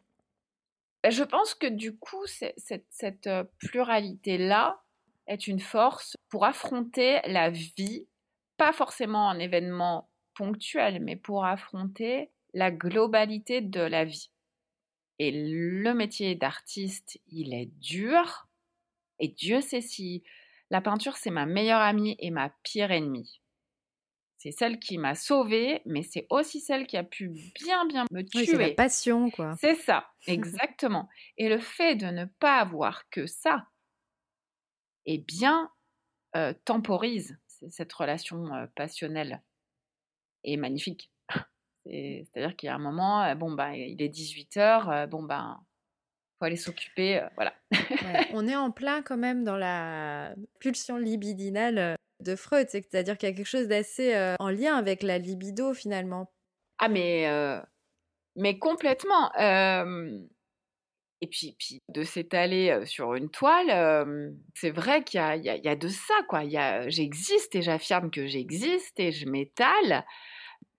Bah, 1.03 1.09
je 1.09 1.25
pense 1.25 1.55
que 1.55 1.67
du 1.67 1.97
coup, 1.97 2.27
cette, 2.27 2.85
cette 2.91 3.27
euh, 3.27 3.45
pluralité-là 3.57 4.79
est 5.29 5.47
une 5.47 5.61
force 5.61 6.17
pour 6.29 6.45
affronter 6.45 7.21
la 7.27 7.51
vie 7.51 8.07
pas 8.59 8.73
forcément 8.73 9.31
un 9.31 9.39
événement 9.39 10.11
ponctuel, 10.35 11.03
mais 11.03 11.17
pour 11.17 11.47
affronter 11.47 12.31
la 12.53 12.71
globalité 12.71 13.63
de 13.63 13.81
la 13.81 14.05
vie. 14.05 14.31
Et 15.19 15.31
le 15.31 15.95
métier 15.95 16.35
d'artiste, 16.35 17.19
il 17.29 17.55
est 17.55 17.71
dur. 17.81 18.49
Et 19.19 19.29
Dieu 19.29 19.61
sait 19.61 19.81
si 19.81 20.23
la 20.71 20.81
peinture, 20.81 21.17
c'est 21.17 21.31
ma 21.31 21.47
meilleure 21.47 21.81
amie 21.81 22.17
et 22.19 22.31
ma 22.31 22.51
pire 22.63 22.91
ennemie. 22.91 23.41
C'est 24.37 24.53
celle 24.53 24.79
qui 24.79 24.99
m'a 24.99 25.17
sauvée, 25.17 25.83
mais 25.85 26.03
c'est 26.03 26.27
aussi 26.31 26.61
celle 26.61 26.87
qui 26.87 26.97
a 26.97 27.03
pu 27.03 27.31
bien, 27.57 27.87
bien 27.87 28.05
me 28.13 28.23
tuer. 28.23 28.47
c'est 28.47 28.57
la 28.57 28.71
passion, 28.71 29.31
quoi. 29.31 29.57
C'est 29.59 29.75
ça, 29.75 30.09
exactement. 30.29 31.09
et 31.39 31.49
le 31.49 31.59
fait 31.59 31.97
de 31.97 32.07
ne 32.07 32.25
pas 32.25 32.61
avoir 32.61 33.09
que 33.11 33.27
ça, 33.27 33.67
eh 35.11 35.19
bien, 35.19 35.71
euh, 36.37 36.53
temporise 36.67 37.39
cette 37.71 37.93
relation 37.93 38.69
passionnelle 38.77 39.43
est 40.45 40.57
magnifique. 40.57 41.11
C'est-à-dire 41.87 42.55
qu'il 42.55 42.69
y 42.69 42.71
a 42.71 42.75
un 42.75 42.79
moment, 42.79 43.35
bon, 43.35 43.53
bah, 43.53 43.75
il 43.75 44.01
est 44.01 44.09
18h, 44.09 45.09
bon, 45.09 45.23
ben, 45.23 45.59
faut 46.39 46.45
aller 46.45 46.57
s'occuper, 46.57 47.27
voilà. 47.35 47.53
on 48.33 48.47
est 48.47 48.55
en 48.55 48.71
plein 48.71 49.03
quand 49.03 49.17
même 49.17 49.43
dans 49.43 49.57
la 49.57 50.35
pulsion 50.61 50.99
libidinale 50.99 51.97
de 52.21 52.37
Freud, 52.37 52.69
c'est-à-dire 52.69 53.17
qu'il 53.17 53.29
y 53.29 53.33
a 53.33 53.35
quelque 53.35 53.47
chose 53.47 53.67
d'assez 53.67 54.37
en 54.39 54.51
lien 54.51 54.77
avec 54.77 55.03
la 55.03 55.19
libido 55.19 55.75
finalement. 55.75 56.31
Ah, 56.79 56.89
mais, 56.89 57.27
mais 58.37 58.59
complètement. 58.59 59.33
Et 61.21 61.27
puis, 61.27 61.57
puis 61.59 61.83
de 61.89 62.05
s'étaler 62.05 62.87
sur 62.87 63.15
une 63.15 63.29
toile, 63.29 64.33
c'est 64.55 64.71
vrai 64.71 65.03
qu'il 65.03 65.21
y, 65.21 65.49
y 65.49 65.69
a, 65.69 65.77
de 65.77 65.89
ça, 65.89 66.15
quoi. 66.29 66.43
J'existe 66.89 67.57
et 67.57 67.63
j'affirme 67.63 68.11
que 68.11 68.27
j'existe 68.27 69.01
et 69.01 69.11
je 69.11 69.27
m'étale. 69.27 70.05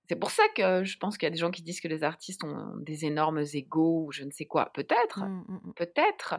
C'est 0.10 0.16
pour 0.16 0.32
ça 0.32 0.44
que 0.56 0.84
je 0.84 0.98
pense 0.98 1.18
qu'il 1.18 1.28
y 1.28 1.32
a 1.32 1.32
des 1.32 1.38
gens 1.38 1.52
qui 1.52 1.62
disent 1.62 1.82
que 1.82 1.88
les 1.88 2.04
artistes 2.04 2.44
ont 2.44 2.74
des 2.78 3.06
énormes 3.06 3.44
égaux 3.54 4.06
ou 4.08 4.12
je 4.12 4.24
ne 4.24 4.32
sais 4.32 4.46
quoi. 4.46 4.72
Peut-être, 4.74 5.20
mmh, 5.20 5.46
mmh, 5.48 5.60
mmh. 5.64 5.74
peut-être. 5.76 6.36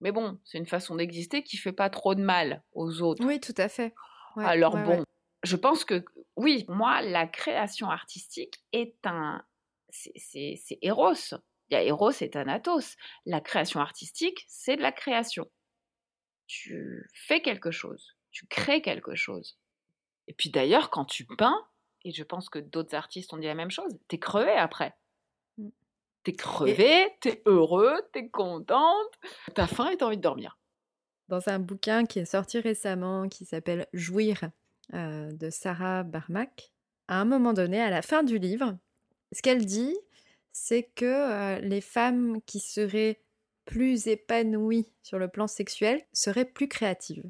Mais 0.00 0.12
bon, 0.12 0.38
c'est 0.44 0.58
une 0.58 0.66
façon 0.66 0.94
d'exister 0.94 1.42
qui 1.42 1.56
fait 1.56 1.72
pas 1.72 1.90
trop 1.90 2.14
de 2.14 2.22
mal 2.22 2.62
aux 2.72 3.02
autres. 3.02 3.24
Oui, 3.24 3.40
tout 3.40 3.54
à 3.56 3.68
fait. 3.68 3.94
Alors 4.36 4.76
bon, 4.76 5.04
je 5.42 5.56
pense 5.56 5.84
que 5.84 6.04
oui, 6.36 6.64
moi, 6.68 7.02
la 7.02 7.26
création 7.26 7.90
artistique 7.90 8.62
est 8.72 8.94
un, 9.04 9.42
c'est 9.90 10.78
Eros. 10.82 11.34
Il 11.70 11.74
y 11.74 11.76
a 11.76 11.82
Eros 11.82 12.10
et 12.20 12.30
Thanatos. 12.30 12.96
La 13.26 13.40
création 13.40 13.80
artistique, 13.80 14.44
c'est 14.48 14.76
de 14.76 14.82
la 14.82 14.92
création. 14.92 15.50
Tu 16.46 17.08
fais 17.14 17.40
quelque 17.40 17.70
chose, 17.70 18.16
tu 18.30 18.46
crées 18.46 18.82
quelque 18.82 19.14
chose. 19.14 19.58
Et 20.28 20.34
puis 20.34 20.50
d'ailleurs, 20.50 20.90
quand 20.90 21.04
tu 21.04 21.24
peins, 21.24 21.66
et 22.04 22.12
je 22.12 22.22
pense 22.22 22.50
que 22.50 22.58
d'autres 22.58 22.94
artistes 22.94 23.32
ont 23.32 23.38
dit 23.38 23.46
la 23.46 23.54
même 23.54 23.70
chose, 23.70 23.98
t'es 24.08 24.18
crevé 24.18 24.52
après. 24.52 24.94
Mmh. 25.56 25.68
T'es 26.22 26.32
crevé, 26.32 27.08
t'es 27.20 27.42
heureux, 27.46 27.96
t'es 28.12 28.28
contente, 28.28 29.12
t'as 29.54 29.66
faim 29.66 29.90
et 29.90 29.96
t'as 29.96 30.06
envie 30.06 30.16
de 30.16 30.22
dormir. 30.22 30.58
Dans 31.28 31.48
un 31.48 31.58
bouquin 31.58 32.04
qui 32.04 32.18
est 32.18 32.26
sorti 32.26 32.60
récemment, 32.60 33.28
qui 33.28 33.46
s'appelle 33.46 33.86
Jouir, 33.94 34.50
euh, 34.92 35.32
de 35.32 35.48
Sarah 35.48 36.02
Barmack, 36.02 36.72
à 37.08 37.18
un 37.20 37.24
moment 37.24 37.54
donné, 37.54 37.80
à 37.80 37.88
la 37.88 38.02
fin 38.02 38.22
du 38.22 38.38
livre, 38.38 38.76
ce 39.32 39.40
qu'elle 39.40 39.64
dit, 39.64 39.96
c'est 40.54 40.84
que 40.94 41.60
les 41.60 41.80
femmes 41.80 42.40
qui 42.46 42.60
seraient 42.60 43.20
plus 43.66 44.06
épanouies 44.06 44.88
sur 45.02 45.18
le 45.18 45.28
plan 45.28 45.48
sexuel 45.48 46.00
seraient 46.12 46.44
plus 46.44 46.68
créatives. 46.68 47.24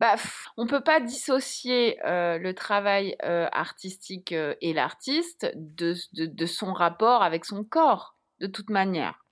Bah, 0.00 0.16
on 0.56 0.66
peut 0.66 0.82
pas 0.82 1.00
dissocier 1.00 1.98
le 2.02 2.52
travail 2.52 3.16
artistique 3.20 4.32
et 4.32 4.72
l'artiste 4.72 5.52
de, 5.54 6.46
son 6.46 6.72
rapport 6.72 7.22
avec 7.22 7.44
son 7.44 7.64
corps, 7.64 8.16
de 8.40 8.46
toute 8.46 8.70
manière. 8.70 9.26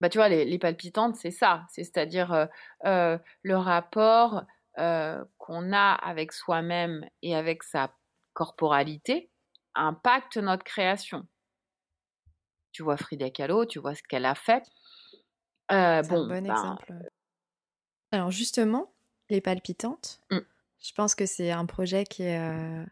Bah, 0.00 0.08
tu 0.08 0.16
vois, 0.16 0.30
les 0.30 0.58
palpitantes, 0.58 1.16
c'est 1.16 1.30
ça. 1.30 1.66
C'est-à-dire 1.68 2.48
le 2.84 3.54
rapport 3.54 4.44
qu'on 4.76 5.72
a 5.74 5.92
avec 5.92 6.32
soi-même 6.32 7.06
et 7.20 7.36
avec 7.36 7.64
sa 7.64 7.94
corporalité 8.32 9.31
impacte 9.74 10.36
notre 10.36 10.64
création. 10.64 11.26
Tu 12.72 12.82
vois 12.82 12.96
Frida 12.96 13.30
Kahlo, 13.30 13.66
tu 13.66 13.78
vois 13.78 13.94
ce 13.94 14.02
qu'elle 14.02 14.24
a 14.24 14.34
fait. 14.34 14.64
Euh, 15.70 16.02
C'est 16.02 16.08
bon, 16.10 16.16
un 16.16 16.20
bon 16.22 16.28
ben, 16.28 16.44
exemple. 16.46 16.92
Alors 18.10 18.30
justement, 18.30 18.92
les 19.30 19.40
palpitantes, 19.40 20.20
Mm. 20.30 20.38
je 20.80 20.92
pense 20.92 21.14
que 21.14 21.26
c'est 21.26 21.50
un 21.50 21.66
projet 21.66 22.04
qui 22.04 22.22
est 22.22 22.38
euh, 22.38 22.84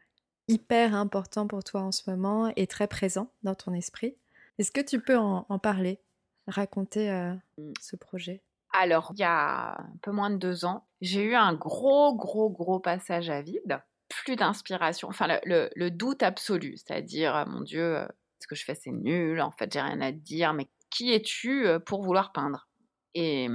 hyper 0.49 0.95
important 0.95 1.47
pour 1.47 1.62
toi 1.64 1.83
en 1.83 1.93
ce 1.93 2.09
moment 2.11 2.53
et 2.57 2.66
très 2.66 2.87
présent 2.89 3.31
dans 3.43 3.55
ton 3.55 3.72
esprit. 3.74 4.16
Est-ce 4.59 4.70
que 4.72 4.81
tu 4.81 5.01
peux 5.01 5.16
en, 5.18 5.47
en 5.49 5.59
parler, 5.59 6.01
raconter 6.47 7.11
euh, 7.11 7.35
Mm. 7.59 7.72
ce 7.81 7.97
projet? 7.97 8.43
Alors, 8.72 9.11
il 9.14 9.20
y 9.20 9.24
a 9.24 9.81
un 9.81 9.97
peu 10.01 10.12
moins 10.12 10.31
de 10.31 10.37
deux 10.37 10.64
ans, 10.64 10.87
j'ai 11.01 11.22
eu 11.24 11.35
un 11.35 11.55
gros, 11.55 12.14
gros, 12.14 12.49
gros 12.51 12.78
passage 12.78 13.28
à 13.28 13.43
vide. 13.43 13.83
Plus 14.11 14.37
d'inspiration, 14.37 15.09
enfin 15.09 15.39
le, 15.45 15.89
doute 15.89 16.23
absolu, 16.23 16.77
c'est-à-dire, 16.77 17.35
ah, 17.35 17.47
mon 17.47 17.63
Dieu, 17.63 17.97
euh, 17.97 18.07
ce 18.41 18.47
que 18.47 18.55
je 18.55 18.65
fais 18.65 18.75
c'est 18.75 18.91
nul, 18.91 19.41
en 19.41 19.51
fait 19.53 19.73
j'ai 19.73 19.81
rien 19.81 20.01
à 20.01 20.13
te 20.13 20.19
dire, 20.19 20.53
mais 20.53 20.69
qui 20.91 21.13
es-tu 21.13 21.67
euh, 21.67 21.79
pour 21.79 22.03
vouloir 22.03 22.33
peindre? 22.33 22.69
Et, 23.15 23.49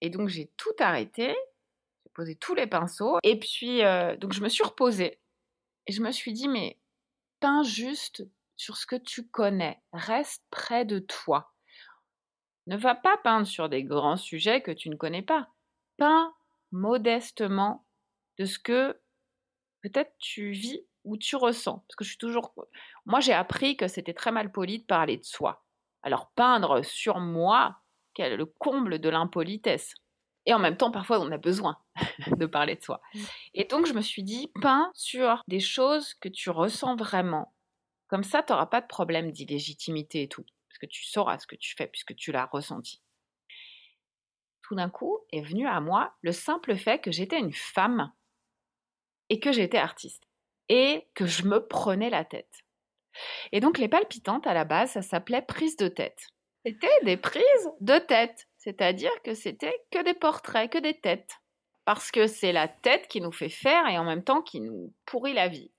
et 0.00 0.10
donc 0.10 0.28
j'ai 0.28 0.50
tout 0.56 0.74
arrêté, 0.80 1.28
j'ai 2.04 2.10
posé 2.12 2.34
tous 2.36 2.54
les 2.54 2.66
pinceaux, 2.66 3.18
et 3.22 3.38
puis 3.38 3.82
euh, 3.84 4.16
donc 4.16 4.32
je 4.32 4.42
me 4.42 4.48
suis 4.48 4.64
reposée, 4.64 5.20
et 5.86 5.92
je 5.92 6.02
me 6.02 6.10
suis 6.10 6.32
dit, 6.32 6.48
mais 6.48 6.78
peins 7.38 7.62
juste 7.62 8.24
sur 8.56 8.76
ce 8.76 8.86
que 8.86 8.96
tu 8.96 9.26
connais, 9.28 9.80
reste 9.92 10.44
près 10.50 10.84
de 10.84 10.98
toi. 10.98 11.54
Ne 12.66 12.76
va 12.76 12.94
pas 12.94 13.16
peindre 13.18 13.46
sur 13.46 13.68
des 13.68 13.84
grands 13.84 14.18
sujets 14.18 14.60
que 14.62 14.70
tu 14.70 14.90
ne 14.90 14.96
connais 14.96 15.22
pas. 15.22 15.48
Peins 15.96 16.34
modestement 16.72 17.86
de 18.38 18.44
ce 18.44 18.58
que 18.58 19.00
peut-être 19.82 20.12
tu 20.18 20.50
vis 20.50 20.84
ou 21.04 21.16
tu 21.16 21.36
ressens. 21.36 21.84
Parce 21.86 21.96
que 21.96 22.04
je 22.04 22.10
suis 22.10 22.18
toujours. 22.18 22.54
Moi, 23.06 23.20
j'ai 23.20 23.32
appris 23.32 23.76
que 23.76 23.88
c'était 23.88 24.14
très 24.14 24.32
mal 24.32 24.52
poli 24.52 24.80
de 24.80 24.84
parler 24.84 25.16
de 25.16 25.24
soi. 25.24 25.64
Alors, 26.02 26.30
peindre 26.34 26.82
sur 26.82 27.20
moi, 27.20 27.78
quel 28.14 28.32
est 28.32 28.36
le 28.36 28.46
comble 28.46 28.98
de 28.98 29.08
l'impolitesse? 29.08 29.94
Et 30.46 30.54
en 30.54 30.58
même 30.58 30.76
temps, 30.76 30.90
parfois, 30.90 31.20
on 31.20 31.30
a 31.30 31.38
besoin 31.38 31.78
de 32.38 32.46
parler 32.46 32.76
de 32.76 32.82
soi. 32.82 33.02
Et 33.54 33.64
donc, 33.64 33.86
je 33.86 33.92
me 33.92 34.00
suis 34.00 34.22
dit, 34.22 34.50
peins 34.60 34.90
sur 34.94 35.42
des 35.48 35.60
choses 35.60 36.14
que 36.14 36.28
tu 36.28 36.50
ressens 36.50 36.96
vraiment. 36.96 37.54
Comme 38.08 38.24
ça, 38.24 38.42
tu 38.42 38.52
n'auras 38.52 38.66
pas 38.66 38.80
de 38.80 38.86
problème 38.86 39.30
d'illégitimité 39.30 40.22
et 40.22 40.28
tout. 40.28 40.44
Parce 40.68 40.78
que 40.78 40.86
tu 40.86 41.04
sauras 41.04 41.38
ce 41.38 41.46
que 41.46 41.56
tu 41.56 41.74
fais 41.76 41.86
puisque 41.86 42.16
tu 42.16 42.32
l'as 42.32 42.46
ressenti. 42.46 43.02
Tout 44.62 44.74
d'un 44.74 44.88
coup 44.88 45.18
est 45.32 45.42
venu 45.42 45.66
à 45.66 45.80
moi 45.80 46.14
le 46.22 46.32
simple 46.32 46.76
fait 46.76 47.00
que 47.00 47.10
j'étais 47.10 47.38
une 47.38 47.52
femme 47.52 48.12
et 49.30 49.40
que 49.40 49.52
j'étais 49.52 49.78
artiste. 49.78 50.24
Et 50.68 51.08
que 51.14 51.26
je 51.26 51.44
me 51.44 51.66
prenais 51.66 52.10
la 52.10 52.24
tête. 52.24 52.52
Et 53.52 53.60
donc, 53.60 53.78
les 53.78 53.88
palpitantes, 53.88 54.46
à 54.46 54.54
la 54.54 54.64
base, 54.64 54.92
ça 54.92 55.02
s'appelait 55.02 55.42
prise 55.42 55.76
de 55.76 55.88
tête. 55.88 56.26
C'était 56.64 57.04
des 57.04 57.16
prises 57.16 57.70
de 57.80 57.98
tête. 57.98 58.46
C'est-à-dire 58.58 59.10
que 59.24 59.34
c'était 59.34 59.74
que 59.90 60.02
des 60.04 60.14
portraits, 60.14 60.70
que 60.70 60.78
des 60.78 61.00
têtes. 61.00 61.32
Parce 61.84 62.10
que 62.10 62.26
c'est 62.26 62.52
la 62.52 62.68
tête 62.68 63.08
qui 63.08 63.20
nous 63.20 63.32
fait 63.32 63.48
faire 63.48 63.88
et 63.88 63.98
en 63.98 64.04
même 64.04 64.22
temps 64.22 64.42
qui 64.42 64.60
nous 64.60 64.92
pourrit 65.06 65.32
la 65.32 65.48
vie. 65.48 65.72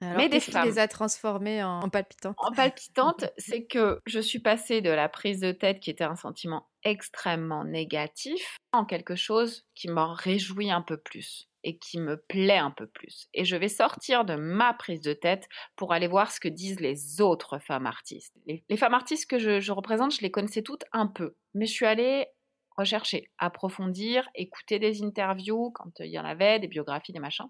Alors, 0.00 0.16
Mais 0.16 0.28
des 0.28 0.40
qui 0.40 0.50
les 0.50 0.52
femmes. 0.52 0.78
a 0.78 0.88
transformées 0.88 1.62
en, 1.62 1.80
en 1.80 1.88
palpitantes? 1.88 2.36
En 2.38 2.52
palpitante, 2.52 3.24
c'est 3.38 3.66
que 3.66 4.00
je 4.06 4.20
suis 4.20 4.38
passée 4.38 4.80
de 4.80 4.90
la 4.90 5.08
prise 5.08 5.40
de 5.40 5.52
tête 5.52 5.80
qui 5.80 5.90
était 5.90 6.04
un 6.04 6.16
sentiment 6.16 6.68
extrêmement 6.84 7.64
négatif 7.64 8.58
en 8.72 8.84
quelque 8.84 9.16
chose 9.16 9.66
qui 9.74 9.88
me 9.88 10.00
réjouit 10.00 10.70
un 10.70 10.82
peu 10.82 10.96
plus 10.96 11.48
et 11.64 11.78
qui 11.78 11.98
me 11.98 12.16
plaît 12.28 12.58
un 12.58 12.70
peu 12.70 12.86
plus. 12.86 13.28
Et 13.34 13.44
je 13.44 13.56
vais 13.56 13.68
sortir 13.68 14.24
de 14.24 14.36
ma 14.36 14.72
prise 14.74 15.00
de 15.00 15.12
tête 15.12 15.48
pour 15.74 15.92
aller 15.92 16.06
voir 16.06 16.30
ce 16.30 16.38
que 16.38 16.48
disent 16.48 16.78
les 16.80 17.20
autres 17.20 17.58
femmes 17.58 17.86
artistes. 17.86 18.34
Les, 18.46 18.64
les 18.68 18.76
femmes 18.76 18.94
artistes 18.94 19.28
que 19.28 19.38
je, 19.40 19.58
je 19.58 19.72
représente, 19.72 20.14
je 20.14 20.20
les 20.20 20.30
connaissais 20.30 20.62
toutes 20.62 20.84
un 20.92 21.08
peu, 21.08 21.34
mais 21.54 21.66
je 21.66 21.72
suis 21.72 21.86
allée 21.86 22.28
rechercher, 22.76 23.32
approfondir, 23.38 24.28
écouter 24.36 24.78
des 24.78 25.02
interviews 25.02 25.72
quand 25.72 25.98
il 25.98 26.06
y 26.12 26.18
en 26.20 26.24
avait, 26.24 26.60
des 26.60 26.68
biographies, 26.68 27.12
des 27.12 27.18
machins. 27.18 27.48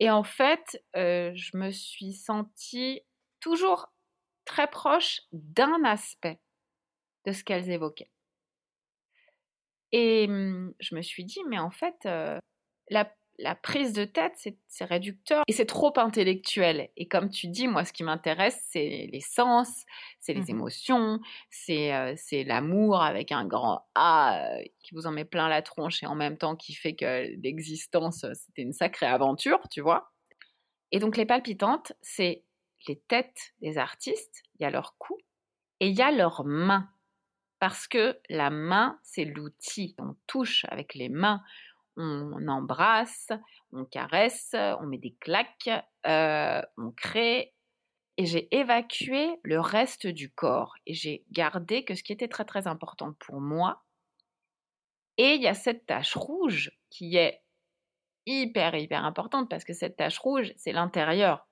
Et 0.00 0.10
en 0.10 0.24
fait, 0.24 0.82
euh, 0.96 1.32
je 1.34 1.56
me 1.56 1.70
suis 1.70 2.12
sentie 2.12 3.00
toujours 3.40 3.92
très 4.44 4.68
proche 4.68 5.20
d'un 5.32 5.84
aspect 5.84 6.38
de 7.24 7.32
ce 7.32 7.44
qu'elles 7.44 7.70
évoquaient. 7.70 8.10
Et 9.92 10.26
hum, 10.28 10.74
je 10.80 10.94
me 10.94 11.02
suis 11.02 11.24
dit, 11.24 11.40
mais 11.48 11.58
en 11.58 11.70
fait, 11.70 11.96
euh, 12.06 12.38
la, 12.90 13.10
la 13.38 13.54
prise 13.54 13.92
de 13.92 14.04
tête, 14.04 14.32
c'est 14.68 14.84
réducteur 14.84 15.42
et 15.46 15.52
c'est 15.52 15.66
trop 15.66 15.92
intellectuel. 15.98 16.90
Et 16.96 17.06
comme 17.08 17.28
tu 17.30 17.48
dis, 17.48 17.68
moi, 17.68 17.84
ce 17.84 17.92
qui 17.92 18.02
m'intéresse, 18.04 18.62
c'est 18.70 19.08
les 19.12 19.20
sens, 19.20 19.84
c'est 20.20 20.34
les 20.34 20.50
Mhm. 20.50 20.50
émotions, 20.50 21.20
c'est 21.50 21.94
euh, 21.94 22.14
c'est 22.16 22.44
l'amour 22.44 23.02
avec 23.02 23.32
un 23.32 23.44
grand 23.46 23.86
A 23.94 24.56
euh, 24.58 24.62
qui 24.82 24.94
vous 24.94 25.06
en 25.06 25.12
met 25.12 25.24
plein 25.24 25.48
la 25.48 25.62
tronche 25.62 26.02
et 26.02 26.06
en 26.06 26.14
même 26.14 26.38
temps 26.38 26.56
qui 26.56 26.74
fait 26.74 26.94
que 26.96 27.26
l'existence, 27.42 28.24
euh, 28.24 28.32
c'était 28.34 28.62
une 28.62 28.72
sacrée 28.72 29.06
aventure, 29.06 29.60
tu 29.70 29.80
vois. 29.82 30.12
Et 30.92 30.98
donc, 30.98 31.16
les 31.16 31.26
palpitantes, 31.26 31.92
c'est 32.02 32.44
les 32.88 32.98
têtes 33.00 33.54
des 33.60 33.78
artistes, 33.78 34.42
il 34.58 34.62
y 34.62 34.66
a 34.66 34.70
leur 34.70 34.96
cou 34.98 35.16
et 35.80 35.88
il 35.88 35.96
y 35.96 36.02
a 36.02 36.10
leurs 36.12 36.44
mains. 36.44 36.90
Parce 37.58 37.88
que 37.88 38.18
la 38.28 38.50
main, 38.50 38.98
c'est 39.02 39.24
l'outil. 39.24 39.94
On 39.98 40.14
touche 40.26 40.66
avec 40.68 40.94
les 40.94 41.08
mains, 41.08 41.42
on 41.96 42.48
embrasse, 42.48 43.28
on 43.72 43.84
caresse, 43.84 44.54
on 44.54 44.86
met 44.86 44.98
des 44.98 45.14
claques, 45.20 45.70
euh, 46.06 46.62
on 46.76 46.90
crée. 46.90 47.54
Et 48.18 48.24
j'ai 48.24 48.54
évacué 48.54 49.38
le 49.42 49.60
reste 49.60 50.06
du 50.06 50.30
corps. 50.30 50.74
Et 50.86 50.94
j'ai 50.94 51.24
gardé 51.30 51.84
que 51.84 51.94
ce 51.94 52.02
qui 52.02 52.12
était 52.12 52.28
très 52.28 52.44
très 52.44 52.66
important 52.66 53.12
pour 53.18 53.40
moi. 53.40 53.84
Et 55.18 55.34
il 55.34 55.42
y 55.42 55.48
a 55.48 55.54
cette 55.54 55.86
tache 55.86 56.14
rouge 56.14 56.70
qui 56.90 57.16
est 57.16 57.42
hyper 58.26 58.74
hyper 58.74 59.04
importante 59.04 59.48
parce 59.48 59.64
que 59.64 59.72
cette 59.72 59.96
tache 59.96 60.18
rouge, 60.18 60.52
c'est 60.56 60.72
l'intérieur. 60.72 61.46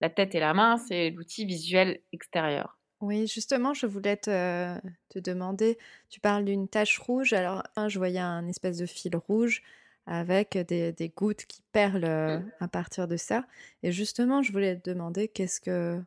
La 0.00 0.10
tête 0.10 0.34
et 0.34 0.40
la 0.40 0.54
main, 0.54 0.76
c'est 0.76 1.10
l'outil 1.10 1.44
visuel 1.44 2.00
extérieur. 2.12 2.77
Oui, 3.00 3.28
justement, 3.28 3.74
je 3.74 3.86
voulais 3.86 4.16
te, 4.16 4.76
te 5.08 5.18
demander, 5.20 5.78
tu 6.10 6.18
parles 6.20 6.44
d'une 6.44 6.68
tache 6.68 6.98
rouge, 6.98 7.32
alors 7.32 7.62
hein, 7.76 7.88
je 7.88 7.98
voyais 7.98 8.18
un 8.18 8.48
espèce 8.48 8.76
de 8.78 8.86
fil 8.86 9.14
rouge 9.16 9.62
avec 10.06 10.58
des, 10.58 10.92
des 10.92 11.08
gouttes 11.08 11.44
qui 11.46 11.62
perlent 11.70 12.04
euh, 12.04 12.40
à 12.58 12.66
partir 12.66 13.06
de 13.06 13.16
ça. 13.16 13.46
Et 13.84 13.92
justement, 13.92 14.42
je 14.42 14.50
voulais 14.52 14.76
te 14.80 14.90
demander 14.90 15.28
qu'est-ce 15.28 15.60
que 15.60 16.02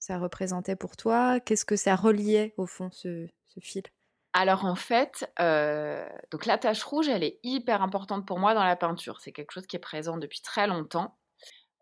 ça 0.00 0.18
représentait 0.18 0.74
pour 0.76 0.96
toi, 0.96 1.38
qu'est-ce 1.38 1.64
que 1.64 1.76
ça 1.76 1.94
reliait 1.94 2.54
au 2.56 2.66
fond, 2.66 2.90
ce, 2.90 3.28
ce 3.46 3.60
fil? 3.60 3.84
Alors 4.34 4.64
en 4.64 4.74
fait, 4.76 5.30
euh, 5.40 6.08
donc 6.30 6.46
la 6.46 6.56
tache 6.58 6.82
rouge, 6.84 7.08
elle 7.08 7.22
est 7.22 7.38
hyper 7.42 7.82
importante 7.82 8.26
pour 8.26 8.38
moi 8.38 8.54
dans 8.54 8.64
la 8.64 8.76
peinture. 8.76 9.20
C'est 9.20 9.32
quelque 9.32 9.52
chose 9.52 9.66
qui 9.66 9.76
est 9.76 9.78
présent 9.78 10.16
depuis 10.16 10.40
très 10.40 10.66
longtemps. 10.66 11.18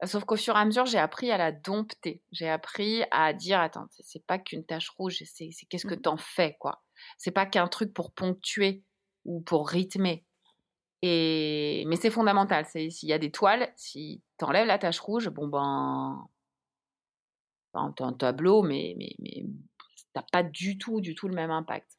Sauf 0.05 0.25
qu'au 0.25 0.37
fur 0.37 0.57
et 0.57 0.59
à 0.59 0.65
mesure, 0.65 0.87
j'ai 0.87 0.99
appris 0.99 1.31
à 1.31 1.37
la 1.39 1.53
dompter. 1.53 2.23
J'ai 2.33 2.49
appris 2.49 3.03
à 3.11 3.33
dire, 3.35 3.61
attends, 3.61 3.87
c'est- 3.91 4.25
pas 4.27 4.39
qu'une 4.39 4.65
tache 4.65 4.89
rouge, 4.91 5.23
c'est 5.27 5.51
qu'est-ce 5.69 5.87
que 5.87 5.95
Mhm. 5.95 6.01
t'en 6.03 6.17
fais, 6.17 6.57
quoi. 6.59 6.83
C'est 7.19 7.31
pas 7.33 7.47
qu'un 7.47 7.69
truc 7.69 7.93
pour 7.93 8.13
ponctuer 8.13 8.83
ou 9.25 9.41
pour 9.43 9.69
rythmer. 9.69 10.25
Et 11.03 11.85
mais 11.89 11.97
c'est 11.97 12.11
fondamental. 12.11 12.67
S'il 12.67 13.09
y 13.09 13.13
a 13.13 13.19
des 13.19 13.31
toiles, 13.33 13.73
si 13.77 14.23
t'enlèves 14.39 14.67
la 14.67 14.79
tache 14.79 15.01
rouge, 15.01 15.29
bon 15.31 15.49
ben, 15.49 16.29
ben, 17.75 17.93
t'as 17.97 18.05
un 18.05 18.13
tableau, 18.13 18.63
mais 18.63 18.95
mais 18.99 19.15
mais 19.19 19.45
t'as 20.13 20.23
pas 20.33 20.43
du 20.43 20.79
tout, 20.79 21.01
du 21.01 21.15
tout 21.15 21.29
le 21.29 21.35
même 21.35 21.51
impact. 21.51 21.91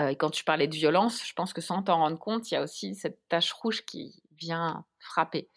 Euh, 0.00 0.08
et 0.08 0.16
quand 0.16 0.30
tu 0.30 0.44
parlais 0.44 0.68
de 0.68 0.74
violence, 0.74 1.26
je 1.26 1.32
pense 1.32 1.52
que 1.52 1.60
sans 1.62 1.82
t'en 1.82 1.96
rendre 1.98 2.18
compte, 2.18 2.50
il 2.50 2.54
y 2.54 2.56
a 2.56 2.62
aussi 2.62 2.94
cette 2.94 3.18
tache 3.28 3.52
rouge 3.52 3.84
qui 3.86 4.22
vient 4.38 4.84
frapper. 4.98 5.48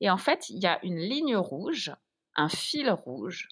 Et 0.00 0.10
en 0.10 0.18
fait, 0.18 0.48
il 0.50 0.62
y 0.62 0.66
a 0.66 0.78
une 0.84 0.98
ligne 0.98 1.36
rouge, 1.36 1.92
un 2.34 2.48
fil 2.48 2.90
rouge, 2.90 3.48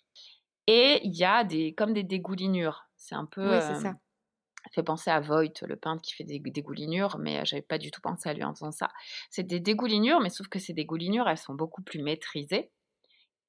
et 0.66 1.00
il 1.04 1.14
y 1.14 1.24
a 1.24 1.44
des 1.44 1.74
comme 1.74 1.92
des 1.92 2.02
dégoulinures. 2.02 2.86
C'est 2.96 3.14
un 3.14 3.26
peu 3.26 3.42
Oui, 3.42 3.60
c'est 3.60 3.72
euh, 3.72 3.74
ça. 3.74 3.92
ça 3.92 4.70
fait 4.72 4.82
penser 4.82 5.10
à 5.10 5.20
Voigt, 5.20 5.44
le 5.62 5.76
peintre 5.76 6.02
qui 6.02 6.14
fait 6.14 6.24
des 6.24 6.38
dégoulinures, 6.38 7.18
mais 7.18 7.40
euh, 7.40 7.44
j'avais 7.44 7.62
pas 7.62 7.78
du 7.78 7.90
tout 7.90 8.00
pensé 8.00 8.28
à 8.28 8.34
lui 8.34 8.44
en 8.44 8.54
faisant 8.54 8.72
ça. 8.72 8.90
C'est 9.30 9.42
des 9.44 9.60
dégoulinures, 9.60 10.20
mais 10.20 10.30
sauf 10.30 10.48
que 10.48 10.58
ces 10.58 10.72
dégoulinures, 10.72 11.28
elles 11.28 11.38
sont 11.38 11.54
beaucoup 11.54 11.82
plus 11.82 12.02
maîtrisées. 12.02 12.70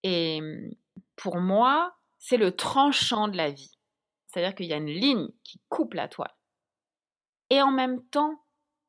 Et 0.04 0.40
hum, 0.42 0.72
pour 1.16 1.38
moi, 1.38 1.96
c'est 2.20 2.38
le 2.38 2.56
tranchant 2.56 3.28
de 3.28 3.38
la 3.38 3.52
vie. 3.52 3.72
C'est-à-dire 4.28 4.56
qu'il 4.56 4.66
y 4.66 4.74
a 4.74 4.78
une 4.78 4.88
ligne 4.88 5.30
qui 5.44 5.62
coupe 5.70 5.94
la 5.94 6.08
toile. 6.08 6.36
Et 7.50 7.62
en 7.62 7.72
même 7.72 8.04
temps, 8.08 8.45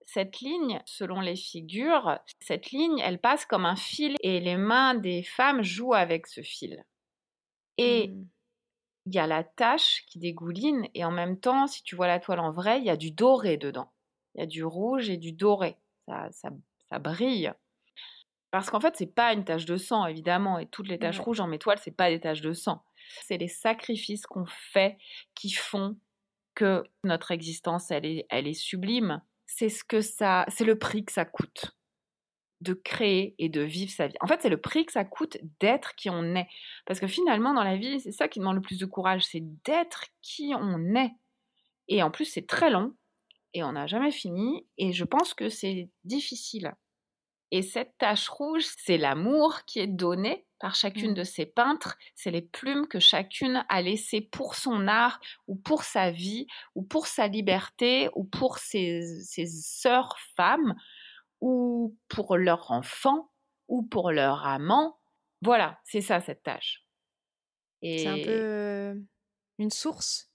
cette 0.06 0.40
ligne, 0.40 0.82
selon 0.86 1.20
les 1.20 1.36
figures, 1.36 2.18
cette 2.40 2.70
ligne, 2.70 2.98
elle 3.00 3.20
passe 3.20 3.44
comme 3.46 3.66
un 3.66 3.76
fil 3.76 4.16
et 4.22 4.40
les 4.40 4.56
mains 4.56 4.94
des 4.94 5.22
femmes 5.22 5.62
jouent 5.62 5.94
avec 5.94 6.26
ce 6.28 6.42
fil. 6.42 6.84
Et 7.78 8.14
Mm. 8.14 8.28
il 9.06 9.14
y 9.14 9.18
a 9.18 9.26
la 9.26 9.44
tache 9.44 10.04
qui 10.06 10.18
dégouline 10.18 10.88
et 10.94 11.04
en 11.04 11.10
même 11.12 11.38
temps, 11.40 11.66
si 11.66 11.82
tu 11.82 11.96
vois 11.96 12.08
la 12.08 12.20
toile 12.20 12.40
en 12.40 12.52
vrai, 12.52 12.78
il 12.78 12.84
y 12.84 12.90
a 12.90 12.96
du 12.96 13.10
doré 13.12 13.56
dedans. 13.56 13.92
Il 14.34 14.40
y 14.40 14.44
a 14.44 14.46
du 14.46 14.64
rouge 14.64 15.10
et 15.10 15.16
du 15.16 15.32
doré. 15.32 15.76
Ça, 16.08 16.28
ça, 16.32 16.50
ça 16.90 16.98
brille. 16.98 17.52
Parce 18.50 18.70
qu'en 18.70 18.80
fait, 18.80 18.94
c'est 18.96 19.14
pas 19.14 19.32
une 19.32 19.44
tache 19.44 19.64
de 19.66 19.76
sang, 19.76 20.06
évidemment, 20.06 20.58
et 20.58 20.66
toutes 20.66 20.88
les 20.88 20.98
taches 20.98 21.18
Ouais. 21.18 21.20
rouges 21.20 21.40
en 21.40 21.46
mes 21.48 21.58
toiles, 21.58 21.78
c'est 21.78 21.90
pas 21.96 22.10
des 22.10 22.20
taches 22.20 22.40
de 22.40 22.52
sang. 22.52 22.84
C'est 23.22 23.38
les 23.38 23.48
sacrifices 23.48 24.26
qu'on 24.26 24.46
fait 24.46 24.98
qui 25.34 25.50
font 25.50 25.96
que 26.54 26.84
notre 27.04 27.32
existence, 27.32 27.90
elle 27.90 28.06
est, 28.06 28.26
elle 28.30 28.46
est 28.48 28.54
sublime. 28.54 29.22
C'est 29.46 29.68
ce 29.68 29.84
que 29.84 30.00
ça, 30.00 30.44
c'est 30.48 30.64
le 30.64 30.78
prix 30.78 31.04
que 31.04 31.12
ça 31.12 31.24
coûte 31.24 31.76
de 32.60 32.72
créer 32.72 33.34
et 33.38 33.48
de 33.48 33.60
vivre 33.60 33.92
sa 33.92 34.08
vie. 34.08 34.16
En 34.20 34.26
fait, 34.26 34.40
c'est 34.42 34.48
le 34.48 34.60
prix 34.60 34.86
que 34.86 34.92
ça 34.92 35.04
coûte 35.04 35.36
d'être 35.60 35.94
qui 35.94 36.10
on 36.10 36.34
est. 36.34 36.48
Parce 36.86 37.00
que 37.00 37.06
finalement, 37.06 37.54
dans 37.54 37.64
la 37.64 37.76
vie, 37.76 38.00
c'est 38.00 38.12
ça 38.12 38.28
qui 38.28 38.38
demande 38.38 38.56
le 38.56 38.62
plus 38.62 38.78
de 38.78 38.86
courage, 38.86 39.24
c'est 39.24 39.42
d'être 39.64 40.06
qui 40.22 40.52
on 40.58 40.94
est. 40.94 41.12
Et 41.88 42.02
en 42.02 42.10
plus, 42.10 42.24
c'est 42.24 42.46
très 42.46 42.70
long 42.70 42.94
et 43.54 43.62
on 43.62 43.72
n'a 43.72 43.86
jamais 43.86 44.10
fini. 44.10 44.66
Et 44.78 44.92
je 44.92 45.04
pense 45.04 45.34
que 45.34 45.48
c'est 45.48 45.90
difficile. 46.04 46.74
Et 47.52 47.62
cette 47.62 47.96
tache 47.98 48.28
rouge, 48.28 48.66
c'est 48.76 48.98
l'amour 48.98 49.64
qui 49.66 49.78
est 49.78 49.86
donné 49.86 50.46
par 50.58 50.74
chacune 50.74 51.12
Mmh. 51.12 51.14
de 51.14 51.24
ces 51.24 51.46
peintres, 51.46 51.96
c'est 52.14 52.30
les 52.30 52.42
plumes 52.42 52.86
que 52.88 52.98
chacune 52.98 53.64
a 53.68 53.82
laissées 53.82 54.20
pour 54.20 54.54
son 54.54 54.88
art 54.88 55.20
ou 55.46 55.54
pour 55.56 55.84
sa 55.84 56.10
vie 56.10 56.46
ou 56.74 56.82
pour 56.82 57.06
sa 57.06 57.28
liberté 57.28 58.08
ou 58.14 58.24
pour 58.24 58.58
ses, 58.58 59.02
ses 59.22 59.46
sœurs 59.46 60.16
femmes 60.36 60.74
ou 61.40 61.96
pour 62.08 62.36
leur 62.36 62.70
enfant 62.70 63.30
ou 63.68 63.82
pour 63.82 64.12
leur 64.12 64.46
amant. 64.46 64.98
Voilà, 65.42 65.78
c'est 65.84 66.00
ça 66.00 66.20
cette 66.20 66.42
tâche. 66.42 66.86
C'est 67.82 68.06
un 68.06 68.18
peu 68.18 68.30
euh, 68.30 68.94
une 69.58 69.70
source? 69.70 70.30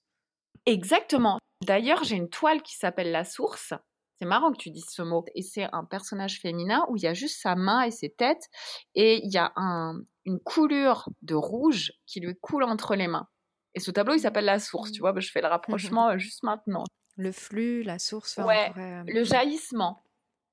exactement. 0.66 1.39
D'ailleurs, 1.66 2.03
j'ai 2.03 2.16
une 2.16 2.30
toile 2.30 2.62
qui 2.62 2.76
s'appelle 2.76 3.12
La 3.12 3.24
Source. 3.24 3.74
C'est 4.22 4.28
marrant 4.28 4.51
que 4.51 4.57
tu 4.57 4.69
dises 4.69 4.86
ce 4.88 5.01
mot. 5.01 5.26
Et 5.34 5.41
c'est 5.41 5.67
un 5.74 5.84
personnage 5.84 6.41
féminin 6.41 6.86
où 6.89 6.95
il 6.95 7.01
y 7.01 7.07
a 7.07 7.13
juste 7.15 7.41
sa 7.41 7.55
main 7.55 7.82
et 7.82 7.89
ses 7.89 8.11
têtes. 8.11 8.51
Et 8.93 9.19
il 9.26 9.34
y 9.34 9.39
a 9.39 9.51
un, 9.55 9.99
une 10.26 10.39
coulure 10.39 11.09
de 11.24 11.34
rouge 11.34 11.91
qui 12.05 12.19
lui 12.19 12.36
coule 12.39 12.61
entre 12.61 12.93
les 12.93 13.07
mains. 13.07 13.28
Et 13.74 13.80
ce 13.80 13.89
tableau, 13.89 14.13
il 14.13 14.19
s'appelle 14.19 14.45
La 14.45 14.59
Source. 14.59 14.91
Tu 14.91 14.99
vois, 14.99 15.11
bah, 15.11 15.22
je 15.22 15.32
fais 15.32 15.41
le 15.41 15.47
rapprochement 15.47 16.09
euh, 16.11 16.19
juste 16.19 16.43
maintenant. 16.43 16.84
Le 17.17 17.32
flux, 17.32 17.82
la 17.82 17.97
source. 17.97 18.38
Ouais, 18.38 18.69
pourrait, 18.69 18.99
euh, 18.99 19.03
Le 19.07 19.24
jaillissement. 19.24 20.03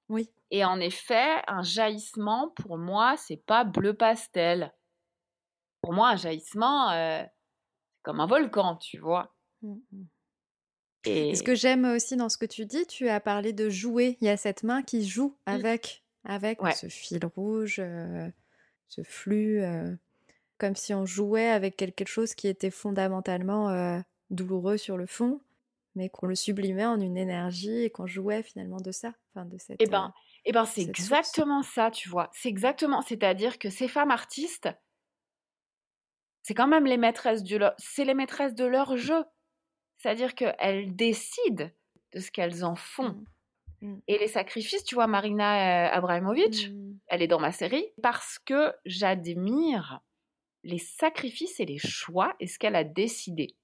Oui. 0.08 0.30
Et 0.50 0.64
en 0.64 0.80
effet, 0.80 1.42
un 1.46 1.62
jaillissement, 1.62 2.48
pour 2.56 2.78
moi, 2.78 3.18
c'est 3.18 3.44
pas 3.44 3.64
bleu 3.64 3.92
pastel. 3.92 4.72
Pour 5.82 5.92
moi, 5.92 6.08
un 6.08 6.16
jaillissement, 6.16 6.90
euh, 6.92 7.22
c'est 7.22 8.02
comme 8.02 8.20
un 8.20 8.26
volcan, 8.26 8.76
tu 8.76 8.96
vois. 8.96 9.34
Mm, 9.60 9.74
mm. 9.92 10.06
Et 11.04 11.34
ce 11.34 11.42
que 11.42 11.54
j'aime 11.54 11.84
aussi 11.84 12.16
dans 12.16 12.28
ce 12.28 12.36
que 12.38 12.46
tu 12.46 12.66
dis, 12.66 12.86
tu 12.86 13.08
as 13.08 13.20
parlé 13.20 13.52
de 13.52 13.68
jouer. 13.70 14.18
Il 14.20 14.26
y 14.26 14.30
a 14.30 14.36
cette 14.36 14.62
main 14.62 14.82
qui 14.82 15.06
joue 15.06 15.36
avec, 15.46 16.04
avec 16.24 16.62
Ouais. 16.62 16.72
ce 16.72 16.88
fil 16.88 17.24
rouge, 17.24 17.76
euh, 17.78 18.28
ce 18.88 19.02
flux, 19.02 19.62
euh, 19.62 19.94
comme 20.58 20.76
si 20.76 20.94
on 20.94 21.06
jouait 21.06 21.48
avec 21.48 21.76
quelque 21.76 22.06
chose 22.06 22.34
qui 22.34 22.48
était 22.48 22.70
fondamentalement 22.70 23.70
euh, 23.70 24.00
douloureux 24.30 24.76
sur 24.76 24.96
le 24.96 25.06
fond, 25.06 25.40
mais 25.94 26.08
qu'on 26.10 26.26
le 26.26 26.34
sublimait 26.34 26.86
en 26.86 27.00
une 27.00 27.16
énergie 27.16 27.84
et 27.84 27.90
qu'on 27.90 28.06
jouait 28.06 28.42
finalement 28.42 28.80
de 28.80 28.92
ça, 28.92 29.14
enfin 29.34 29.46
de 29.46 29.58
cette. 29.58 29.80
Eh 29.80 29.86
ben, 29.86 30.12
eh 30.44 30.52
ben 30.52 30.64
c'est 30.64 30.82
source. 30.84 30.88
exactement 30.88 31.62
ça, 31.62 31.90
tu 31.90 32.08
vois. 32.08 32.30
C'est 32.32 32.48
exactement, 32.48 33.02
c'est-à-dire 33.02 33.58
que 33.58 33.70
ces 33.70 33.88
femmes 33.88 34.10
artistes, 34.10 34.68
c'est 36.42 36.54
quand 36.54 36.66
même 36.66 36.86
les 36.86 36.96
maîtresses 36.96 37.42
du, 37.42 37.58
c'est 37.78 38.04
les 38.04 38.14
maîtresses 38.14 38.54
de 38.54 38.64
leur 38.64 38.96
jeu. 38.96 39.24
C'est-à-dire 39.98 40.34
qu'elles 40.34 40.94
décident 40.96 41.68
de 42.14 42.20
ce 42.20 42.30
qu'elles 42.30 42.64
en 42.64 42.74
font. 42.76 43.24
Mm. 43.80 43.86
Mm. 43.92 44.00
Et 44.08 44.18
les 44.18 44.28
sacrifices, 44.28 44.84
tu 44.84 44.94
vois, 44.94 45.06
Marina 45.06 45.88
euh, 45.88 45.96
Abramovic, 45.96 46.70
Mm. 46.70 46.98
elle 47.08 47.22
est 47.22 47.28
dans 47.28 47.38
ma 47.40 47.52
série 47.52 47.86
parce 48.02 48.38
que 48.38 48.72
j'admire 48.84 50.00
les 50.64 50.78
sacrifices 50.78 51.60
et 51.60 51.66
les 51.66 51.78
choix 51.78 52.34
et 52.40 52.46
ce 52.46 52.58
qu'elle 52.58 52.74
a 52.76 52.84
décidé. 52.84 53.54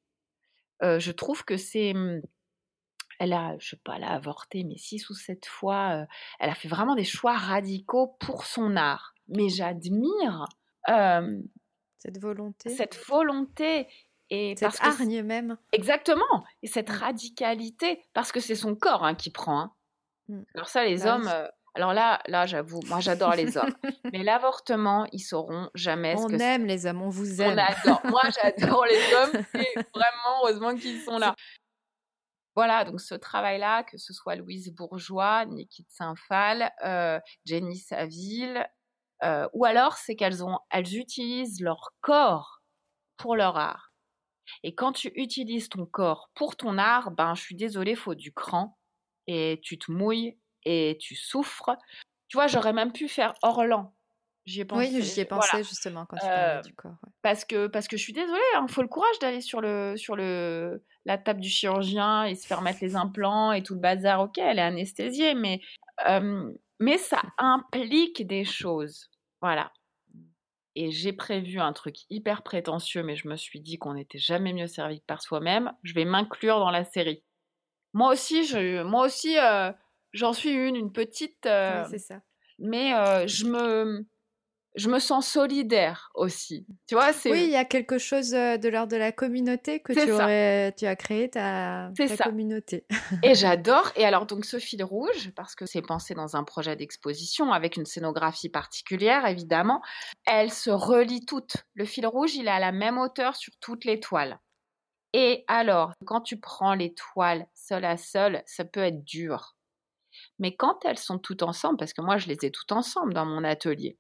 Euh, 0.82 0.98
je 1.00 1.12
trouve 1.12 1.44
que 1.44 1.56
c'est. 1.56 1.94
hum, 1.94 2.20
Elle 3.20 3.32
a, 3.32 3.56
je 3.60 3.70
sais 3.70 3.80
pas, 3.84 3.94
elle 3.96 4.04
a 4.04 4.12
avorté, 4.12 4.64
mais 4.64 4.76
six 4.76 5.08
ou 5.10 5.14
sept 5.14 5.46
fois. 5.46 6.02
euh, 6.02 6.06
elle 6.40 6.50
a 6.50 6.54
fait 6.54 6.68
vraiment 6.68 6.94
des 6.96 7.04
choix 7.04 7.36
radicaux 7.36 8.16
pour 8.20 8.44
son 8.44 8.76
art. 8.76 9.14
Mais 9.28 9.48
j'admire 9.48 10.44
euh, 10.88 11.40
Cette 11.98 12.18
volonté, 12.20 12.68
cette 12.70 12.96
volonté 13.06 13.86
et 14.30 14.54
cette 14.56 14.60
parce 14.62 14.78
que 14.78 15.02
hargne 15.02 15.22
même. 15.22 15.56
Exactement. 15.72 16.44
Et 16.62 16.66
cette 16.66 16.88
Mm. 16.90 16.96
radicalité, 16.98 18.02
parce 18.14 18.32
que 18.32 18.40
c'est 18.40 18.54
son 18.54 18.74
corps 18.74 19.04
hein, 19.04 19.14
qui 19.14 19.30
prend. 19.30 19.60
hein. 19.60 19.72
Mm. 20.28 20.42
Alors 20.54 20.68
ça, 20.68 20.84
les 20.84 21.02
Bah 21.02 21.14
hommes, 21.16 21.28
euh, 21.28 21.48
alors 21.74 21.92
là, 21.92 22.20
là, 22.26 22.46
j'avoue, 22.46 22.80
moi 22.88 23.00
j'adore 23.00 23.34
les 23.34 23.56
hommes. 23.56 23.74
Mais 24.14 24.22
l'avortement, 24.22 25.06
ils 25.12 25.20
sauront 25.20 25.68
jamais 25.74 26.16
ce 26.16 26.22
On 26.22 26.28
que 26.28 26.38
c'est. 26.38 26.44
aime 26.44 26.66
les 26.66 26.86
hommes, 26.86 27.02
on 27.02 27.08
vous 27.10 27.40
On 27.42 27.44
aime. 27.44 27.58
adore. 27.58 28.00
Moi, 28.06 28.22
j'adore 28.42 28.86
les 28.86 29.14
hommes 29.14 29.32
et 29.54 29.74
vraiment, 29.94 30.38
heureusement 30.42 30.74
qu'ils 30.76 31.00
sont 31.02 31.18
là. 31.18 31.34
Voilà, 32.56 32.84
donc 32.84 33.00
ce 33.00 33.16
travail-là, 33.16 33.82
que 33.82 33.98
ce 33.98 34.12
soit 34.12 34.36
Louise 34.36 34.72
Bourgeois, 34.72 35.44
Niki 35.46 35.82
de 35.82 35.88
Saint-Phal, 35.90 36.70
euh, 36.84 37.18
Jenny 37.44 37.76
Saville, 37.78 38.64
euh, 39.24 39.48
ou 39.54 39.64
alors 39.64 39.94
c'est 39.96 40.14
qu'elles 40.14 40.44
ont, 40.44 40.58
elles 40.70 40.96
utilisent 40.96 41.60
leur 41.60 41.90
corps 42.00 42.60
pour 43.16 43.34
leur 43.34 43.56
art. 43.56 43.92
Et 44.62 44.74
quand 44.74 44.92
tu 44.92 45.12
utilises 45.14 45.68
ton 45.68 45.86
corps 45.86 46.30
pour 46.34 46.56
ton 46.56 46.78
art, 46.78 47.10
ben 47.10 47.34
je 47.34 47.42
suis 47.42 47.54
désolée, 47.56 47.94
faut 47.94 48.14
du 48.14 48.32
cran 48.32 48.78
et 49.26 49.60
tu 49.62 49.78
te 49.78 49.90
mouilles 49.90 50.38
et 50.64 50.96
tu 51.00 51.14
souffres. 51.14 51.76
Tu 52.28 52.36
vois, 52.36 52.46
j'aurais 52.46 52.72
même 52.72 52.92
pu 52.92 53.08
faire 53.08 53.34
Orlan. 53.42 53.94
J'y 54.46 54.60
ai 54.60 54.64
pensé. 54.66 54.90
Oui, 54.94 55.02
j'y 55.02 55.20
ai 55.20 55.24
voilà. 55.24 55.40
pensé 55.40 55.62
justement 55.64 56.04
quand 56.06 56.18
tu 56.18 56.26
Euh, 56.26 56.28
parlais 56.28 56.62
du 56.62 56.74
corps. 56.74 56.92
ouais. 57.02 57.12
Parce 57.22 57.44
que, 57.46 57.66
parce 57.66 57.88
que 57.88 57.96
je 57.96 58.02
suis 58.02 58.12
désolée, 58.12 58.38
il 58.62 58.70
faut 58.70 58.82
le 58.82 58.88
courage 58.88 59.18
d'aller 59.20 59.40
sur, 59.40 59.62
le, 59.62 59.94
sur 59.96 60.16
le, 60.16 60.84
la 61.06 61.16
table 61.16 61.40
du 61.40 61.48
chirurgien 61.48 62.24
et 62.24 62.34
se 62.34 62.46
faire 62.46 62.60
mettre 62.60 62.80
les 62.82 62.94
implants 62.94 63.52
et 63.52 63.62
tout 63.62 63.72
le 63.74 63.80
bazar. 63.80 64.20
Ok, 64.20 64.36
elle 64.36 64.58
est 64.58 64.62
anesthésiée, 64.62 65.34
mais, 65.34 65.60
euh, 66.06 66.52
mais 66.78 66.98
ça 66.98 67.22
implique 67.38 68.26
des 68.26 68.44
choses. 68.44 69.08
Voilà. 69.40 69.72
Et 70.76 70.90
j'ai 70.90 71.12
prévu 71.12 71.60
un 71.60 71.72
truc 71.72 71.96
hyper 72.10 72.42
prétentieux, 72.42 73.02
mais 73.02 73.16
je 73.16 73.28
me 73.28 73.36
suis 73.36 73.60
dit 73.60 73.78
qu'on 73.78 73.94
n'était 73.94 74.18
jamais 74.18 74.52
mieux 74.52 74.66
servi 74.66 75.00
que 75.00 75.06
par 75.06 75.22
soi-même. 75.22 75.72
Je 75.82 75.94
vais 75.94 76.04
m'inclure 76.04 76.58
dans 76.58 76.70
la 76.70 76.84
série. 76.84 77.22
Moi 77.92 78.12
aussi, 78.12 78.44
je, 78.44 78.82
moi 78.82 79.06
aussi 79.06 79.38
euh, 79.38 79.72
j'en 80.12 80.32
suis 80.32 80.50
une, 80.50 80.74
une 80.76 80.92
petite. 80.92 81.46
euh, 81.46 81.82
Ouais, 81.82 81.88
c'est 81.90 81.98
ça. 81.98 82.20
mais 82.58 82.92
euh, 82.94 83.26
je, 83.28 83.46
me, 83.46 84.06
je 84.74 84.88
me 84.88 84.98
sens 84.98 85.28
solidaire 85.28 86.10
aussi. 86.14 86.66
Tu 86.88 86.94
vois, 86.94 87.12
c'est. 87.12 87.30
Oui, 87.30 87.44
il 87.44 87.50
y 87.50 87.56
a 87.56 87.64
quelque 87.64 87.98
chose 87.98 88.34
euh, 88.34 88.56
de 88.56 88.68
l'ordre 88.68 88.90
de 88.92 88.96
la 88.96 89.12
communauté 89.12 89.80
que 89.80 89.94
C'est 89.94 90.06
tu, 90.06 90.12
ça. 90.12 90.24
aurais, 90.24 90.74
tu 90.76 90.86
as 90.86 90.96
créé 90.96 91.30
ta, 91.30 91.90
C'est 91.96 92.08
ta 92.08 92.16
ça. 92.16 92.24
communauté. 92.24 92.86
Et 93.22 93.34
j'adore. 93.34 93.92
Et 93.96 94.04
alors, 94.04 94.26
donc, 94.26 94.44
ce 94.44 94.58
fil 94.58 94.82
rouge, 94.82 95.30
parce 95.36 95.54
que 95.54 95.66
c'est 95.66 95.82
pensé 95.82 96.14
dans 96.14 96.36
un 96.36 96.44
projet 96.44 96.74
d'exposition 96.76 97.52
avec 97.52 97.76
une 97.76 97.86
scénographie 97.86 98.48
particulière, 98.48 99.26
évidemment, 99.26 99.80
elles 100.26 100.52
se 100.52 100.70
relient 100.70 101.24
toutes. 101.24 101.56
Le 101.74 101.84
fil 101.84 102.06
rouge, 102.06 102.34
il 102.34 102.46
est 102.46 102.50
à 102.50 102.60
la 102.60 102.72
même 102.72 102.98
hauteur 102.98 103.36
sur 103.36 103.52
toutes 103.60 103.84
les 103.84 104.00
toiles. 104.00 104.38
Et 105.12 105.44
alors, 105.46 105.92
quand 106.04 106.22
tu 106.22 106.40
prends 106.40 106.74
les 106.74 106.92
toiles 106.94 107.46
seule 107.54 107.84
à 107.84 107.96
seule, 107.96 108.42
ça 108.46 108.64
peut 108.64 108.80
être 108.80 109.04
dur. 109.04 109.54
Mais 110.40 110.56
quand 110.56 110.84
elles 110.84 110.98
sont 110.98 111.18
toutes 111.18 111.44
ensemble, 111.44 111.76
parce 111.76 111.92
que 111.92 112.02
moi, 112.02 112.16
je 112.18 112.26
les 112.26 112.38
ai 112.44 112.50
toutes 112.50 112.72
ensemble 112.72 113.14
dans 113.14 113.24
mon 113.26 113.44
atelier, 113.44 113.96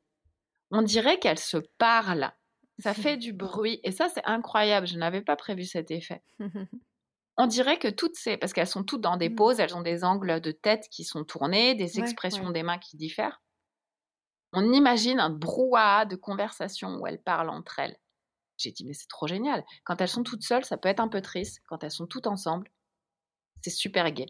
on 0.76 0.82
dirait 0.82 1.18
qu'elles 1.18 1.38
se 1.38 1.58
parlent. 1.78 2.32
Ça 2.80 2.92
fait 2.94 3.16
du 3.16 3.32
bruit. 3.32 3.80
Et 3.84 3.92
ça, 3.92 4.08
c'est 4.08 4.24
incroyable. 4.24 4.86
Je 4.86 4.98
n'avais 4.98 5.22
pas 5.22 5.36
prévu 5.36 5.64
cet 5.64 5.90
effet. 5.90 6.22
On 7.36 7.48
dirait 7.48 7.80
que 7.80 7.88
toutes 7.88 8.14
ces, 8.14 8.36
parce 8.36 8.52
qu'elles 8.52 8.68
sont 8.68 8.84
toutes 8.84 9.00
dans 9.00 9.16
des 9.16 9.28
Mm. 9.28 9.34
poses, 9.34 9.58
elles 9.60 9.74
ont 9.74 9.82
des 9.82 10.04
angles 10.04 10.40
de 10.40 10.52
tête 10.52 10.86
qui 10.88 11.02
sont 11.04 11.24
tournés, 11.24 11.74
des 11.74 11.96
Ouais, 11.98 12.02
expressions 12.04 12.46
ouais. 12.46 12.52
des 12.52 12.62
mains 12.62 12.78
qui 12.78 12.96
diffèrent. 12.96 13.42
On 14.52 14.72
imagine 14.72 15.18
un 15.18 15.30
brouhaha 15.30 16.04
de 16.04 16.14
conversation 16.14 16.96
où 17.00 17.06
elles 17.08 17.20
parlent 17.20 17.50
entre 17.50 17.80
elles. 17.80 17.96
J'ai 18.56 18.70
dit, 18.70 18.84
mais 18.84 18.92
c'est 18.94 19.08
trop 19.08 19.26
génial. 19.26 19.64
Quand 19.82 20.00
elles 20.00 20.08
sont 20.08 20.22
toutes 20.22 20.44
seules, 20.44 20.64
ça 20.64 20.76
peut 20.76 20.88
être 20.88 21.00
un 21.00 21.08
peu 21.08 21.20
triste. 21.22 21.60
Quand 21.66 21.82
elles 21.82 21.90
sont 21.90 22.06
toutes 22.06 22.28
ensemble, 22.28 22.70
c'est 23.62 23.70
super 23.70 24.12
gai. 24.12 24.26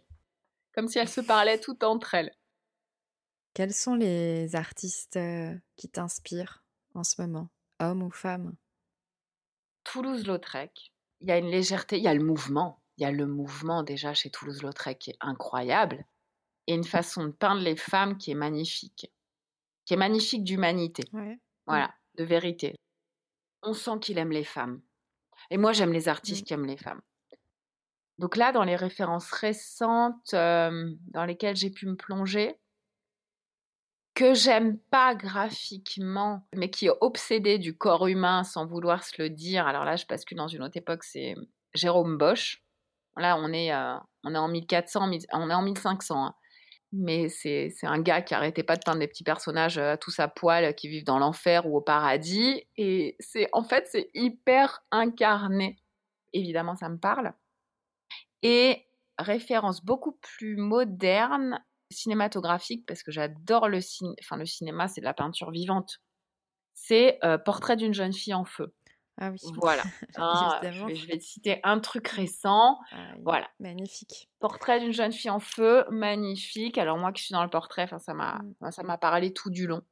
Comme 0.75 0.89
si 0.89 0.99
elles 0.99 1.11
se 1.11 1.21
parlaient 1.21 1.61
toutes 1.61 1.85
entre 1.85 2.15
elles. 2.15 2.35
Quels 3.55 3.73
sont 3.73 3.95
les 3.95 4.57
artistes 4.57 5.17
euh, 5.17 5.55
qui 5.77 5.89
t'inspirent 5.89 6.65
en 6.95 7.05
ce 7.05 7.21
moment, 7.23 7.49
hommes 7.79 8.03
ou 8.03 8.11
femmes? 8.11 8.55
Toulouse-Lautrec, 9.85 10.93
il 11.21 11.29
y 11.29 11.33
a 11.33 11.39
une 11.39 11.49
légèreté, 11.51 11.99
il 11.99 12.03
y 12.03 12.09
a 12.09 12.15
le 12.15 12.25
mouvement. 12.25 12.83
Il 12.97 13.03
y 13.03 13.07
a 13.07 13.11
le 13.13 13.27
mouvement 13.27 13.83
déjà 13.83 14.13
chez 14.15 14.31
Toulouse-Lautrec 14.31 14.99
qui 14.99 15.11
est 15.11 15.17
incroyable. 15.21 16.05
Et 16.67 16.75
une 16.75 16.85
façon 16.85 17.25
de 17.25 17.31
peindre 17.31 17.61
les 17.61 17.77
femmes 17.77 18.17
qui 18.17 18.31
est 18.31 18.37
magnifique. 18.37 19.13
Qui 19.85 19.95
est 19.95 19.99
magnifique 19.99 20.45
d'humanité. 20.45 21.05
Ouais. 21.13 21.39
Voilà, 21.67 21.95
de 22.17 22.25
vérité. 22.25 22.75
On 23.63 23.73
sent 23.73 23.99
qu'il 24.01 24.19
aime 24.19 24.31
les 24.33 24.45
femmes. 24.45 24.81
Et 25.51 25.59
moi, 25.59 25.73
j'aime 25.73 25.93
les 25.93 26.09
artistes 26.09 26.43
Mm. 26.43 26.45
qui 26.45 26.55
aiment 26.55 26.67
les 26.67 26.77
femmes. 26.77 27.03
Donc 28.19 28.37
là, 28.37 28.53
dans 28.53 28.65
les 28.65 28.77
références 28.77 29.31
récentes 29.33 30.35
euh, 30.35 30.91
dans 31.09 31.25
lesquelles 31.25 31.57
j'ai 31.57 31.71
pu 31.71 31.87
me 31.87 31.97
plonger, 31.97 32.57
que 34.15 34.35
j'aime 34.35 34.79
pas 34.91 35.15
graphiquement, 35.15 36.47
mais 36.55 36.71
qui 36.71 36.87
est 36.87 36.93
obsédé 37.01 37.59
du 37.59 37.77
corps 37.77 38.07
humain 38.07 38.45
sans 38.45 38.67
vouloir 38.67 39.03
se 39.03 39.21
le 39.21 39.29
dire. 39.31 39.67
Alors 39.67 39.85
là, 39.85 39.97
je 39.97 40.07
bascule 40.07 40.39
dans 40.39 40.49
une 40.49 40.63
autre 40.63 40.77
époque, 40.77 41.03
c'est 41.03 41.35
Jérôme 41.75 42.17
Bosch. 42.17 42.63
Là, 43.17 43.37
on 43.39 43.53
est, 43.53 43.73
euh, 43.73 43.97
on 44.25 44.35
est 44.35 44.39
en 44.39 44.49
1400, 44.49 45.11
on 45.33 45.51
est 45.51 45.55
en 45.55 45.63
1500. 45.63 46.27
hein. 46.27 46.35
Mais 46.97 47.29
c'est 47.29 47.73
un 47.83 48.01
gars 48.01 48.23
qui 48.23 48.35
arrêtait 48.35 48.63
pas 48.63 48.77
de 48.77 48.83
peindre 48.85 49.01
des 49.01 49.09
petits 49.09 49.25
personnages 49.25 49.79
euh, 49.79 49.97
tous 50.01 50.21
à 50.21 50.29
poil 50.29 50.77
qui 50.77 50.87
vivent 50.89 51.05
dans 51.05 51.19
l'enfer 51.19 51.67
ou 51.67 51.77
au 51.77 51.81
paradis. 51.81 52.63
Et 52.77 53.17
c'est 53.19 53.49
en 53.53 53.65
fait, 53.65 53.89
c'est 53.91 54.11
hyper 54.15 54.85
incarné. 54.93 55.77
Évidemment, 56.33 56.77
ça 56.77 56.89
me 56.89 56.99
parle. 56.99 57.33
Et 58.43 58.87
référence 59.19 59.85
beaucoup 59.85 60.19
plus 60.21 60.57
moderne, 60.57 61.61
cinématographique, 61.95 62.85
parce 62.87 63.03
que 63.03 63.11
j'adore 63.13 63.69
le, 63.69 63.79
cin- 63.79 64.15
enfin, 64.23 64.37
le 64.37 64.47
cinéma, 64.47 64.89
c'est 64.89 65.01
de 65.01 65.07
la 65.07 65.15
peinture 65.15 65.51
vivante. 65.51 66.01
C'est 66.75 67.19
euh, 67.25 67.39
Portrait 67.39 67.77
d'une 67.77 67.95
jeune 67.95 68.13
fille 68.13 68.35
en 68.35 68.45
feu. 68.45 68.75
Ah 69.21 69.31
oui. 69.31 69.39
Voilà. 69.61 69.85
Hein, 70.17 70.61
je, 70.73 70.85
vais, 70.87 70.95
je 70.97 71.07
vais 71.07 71.19
te 71.19 71.23
citer 71.25 71.61
un 71.65 71.79
truc 71.81 72.07
récent. 72.09 72.79
Ah, 72.93 73.15
Voilà. 73.23 73.49
Magnifique. 73.61 74.29
Portrait 74.41 74.81
d'une 74.81 74.93
jeune 74.93 75.13
fille 75.13 75.31
en 75.31 75.41
feu, 75.41 75.85
magnifique. 75.91 76.79
Alors 76.79 76.99
moi 76.99 77.13
qui 77.13 77.23
suis 77.23 77.33
dans 77.33 77.43
le 77.45 77.51
portrait, 77.51 77.83
enfin, 77.85 77.99
ça 77.99 78.15
m'a 78.15 78.41
Mm. 78.61 78.71
ça 78.71 78.83
m'a 78.83 78.99
parlé 78.99 79.33
tout 79.33 79.51
du 79.51 79.67
long. 79.67 79.83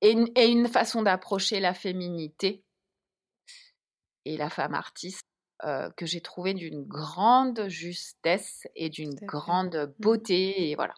Et 0.00 0.10
une, 0.12 0.28
et 0.36 0.46
une 0.48 0.68
façon 0.68 1.02
d'approcher 1.02 1.60
la 1.60 1.72
féminité 1.74 2.64
et 4.24 4.36
la 4.36 4.50
femme 4.50 4.74
artiste 4.74 5.26
euh, 5.64 5.90
que 5.96 6.06
j'ai 6.06 6.20
trouvé 6.20 6.52
d'une 6.54 6.84
grande 6.84 7.68
justesse 7.68 8.66
et 8.74 8.90
d'une 8.90 9.14
grande 9.22 9.94
beauté. 9.98 10.70
Et 10.70 10.74
voilà. 10.74 10.94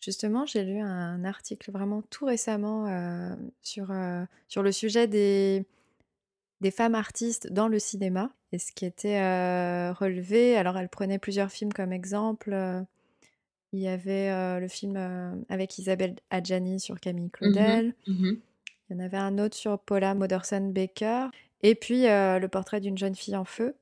Justement, 0.00 0.46
j'ai 0.46 0.64
lu 0.64 0.78
un 0.78 1.24
article 1.24 1.70
vraiment 1.70 2.02
tout 2.02 2.24
récemment 2.24 2.86
euh, 2.86 3.34
sur, 3.62 3.90
euh, 3.90 4.24
sur 4.48 4.62
le 4.62 4.72
sujet 4.72 5.06
des, 5.06 5.66
des 6.62 6.70
femmes 6.70 6.94
artistes 6.94 7.52
dans 7.52 7.68
le 7.68 7.78
cinéma. 7.78 8.30
Et 8.52 8.58
ce 8.58 8.72
qui 8.72 8.86
était 8.86 9.20
euh, 9.20 9.92
relevé, 9.92 10.56
alors 10.56 10.78
elle 10.78 10.88
prenait 10.88 11.18
plusieurs 11.18 11.50
films 11.50 11.72
comme 11.72 11.92
exemple. 11.92 12.56
il 13.72 13.80
y 13.80 13.88
avait 13.88 14.58
le 14.58 14.68
film 14.68 15.44
avec 15.48 15.78
Isabelle 15.78 16.16
Adjani 16.30 16.80
sur 16.80 16.98
Camille 16.98 17.30
Claudel. 17.30 17.94
Mhm. 18.06 18.40
Il 18.88 18.96
y 18.96 19.00
en 19.00 19.04
avait 19.04 19.18
un 19.18 19.38
autre 19.38 19.56
sur 19.56 19.78
Paula 19.78 20.14
Moderson 20.14 20.72
Baker. 20.74 21.26
Et 21.62 21.74
puis 21.74 22.04
le 22.04 22.46
portrait 22.46 22.80
d'une 22.80 22.98
jeune 22.98 23.14
fille 23.14 23.36
en 23.36 23.44
feu. 23.44 23.76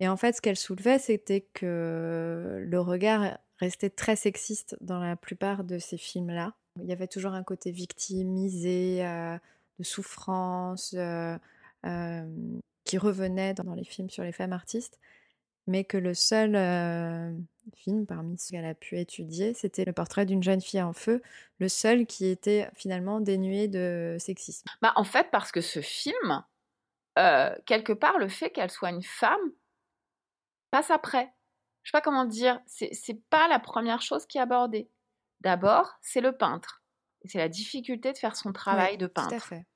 Et 0.00 0.08
en 0.08 0.16
fait, 0.16 0.34
ce 0.34 0.40
qu'elle 0.40 0.56
soulevait, 0.56 0.98
c'était 0.98 1.42
que 1.52 2.64
le 2.66 2.80
regard 2.80 3.38
restait 3.58 3.90
très 3.90 4.16
sexiste 4.16 4.76
dans 4.80 4.98
la 4.98 5.16
plupart 5.16 5.64
de 5.64 5.78
ces 5.78 5.96
films-là. 5.96 6.54
Il 6.80 6.88
y 6.88 6.92
avait 6.92 7.06
toujours 7.06 7.32
un 7.32 7.44
côté 7.44 7.70
victimisé, 7.70 9.06
euh, 9.06 9.38
de 9.78 9.84
souffrance, 9.84 10.94
euh, 10.96 11.38
euh, 11.86 12.58
qui 12.84 12.98
revenait 12.98 13.54
dans 13.54 13.74
les 13.74 13.84
films 13.84 14.10
sur 14.10 14.24
les 14.24 14.32
femmes 14.32 14.52
artistes. 14.52 14.98
Mais 15.66 15.84
que 15.84 15.96
le 15.96 16.12
seul 16.12 16.52
film 17.74 18.04
parmi 18.04 18.36
ceux 18.36 18.50
qu'elle 18.50 18.66
a 18.66 18.74
pu 18.74 18.98
étudier, 18.98 19.54
c'était 19.54 19.86
le 19.86 19.94
portrait 19.94 20.26
d'une 20.26 20.42
jeune 20.42 20.60
fille 20.60 20.82
en 20.82 20.92
feu, 20.92 21.22
le 21.58 21.70
seul 21.70 22.04
qui 22.04 22.26
était 22.26 22.68
finalement 22.74 23.18
dénué 23.18 23.66
de 23.66 24.18
sexisme. 24.18 24.66
Bah, 24.82 24.92
en 24.96 25.04
fait, 25.04 25.30
parce 25.30 25.52
que 25.52 25.62
ce 25.62 25.80
film, 25.80 26.44
quelque 27.64 27.94
part, 27.94 28.18
le 28.18 28.28
fait 28.28 28.50
qu'elle 28.50 28.70
soit 28.70 28.90
une 28.90 29.02
femme 29.02 29.40
passe 30.70 30.90
après. 30.90 31.32
Je 31.84 31.90
sais 31.90 31.92
pas 31.92 32.00
comment 32.00 32.24
dire, 32.24 32.60
c'est 32.66 32.90
pas 33.30 33.46
la 33.48 33.58
première 33.60 34.02
chose 34.02 34.26
qui 34.26 34.38
est 34.38 34.40
abordée. 34.40 34.90
D'abord, 35.40 35.92
c'est 36.02 36.20
le 36.22 36.36
peintre. 36.36 36.82
Et 37.22 37.28
c'est 37.28 37.38
la 37.38 37.48
difficulté 37.48 38.12
de 38.12 38.18
faire 38.18 38.36
son 38.36 38.52
travail 38.52 38.92
Oui, 38.92 38.98
de 38.98 39.06
Tout 39.06 39.20
à 39.20 39.28
peintre. 39.28 39.46
fait. 39.46 39.66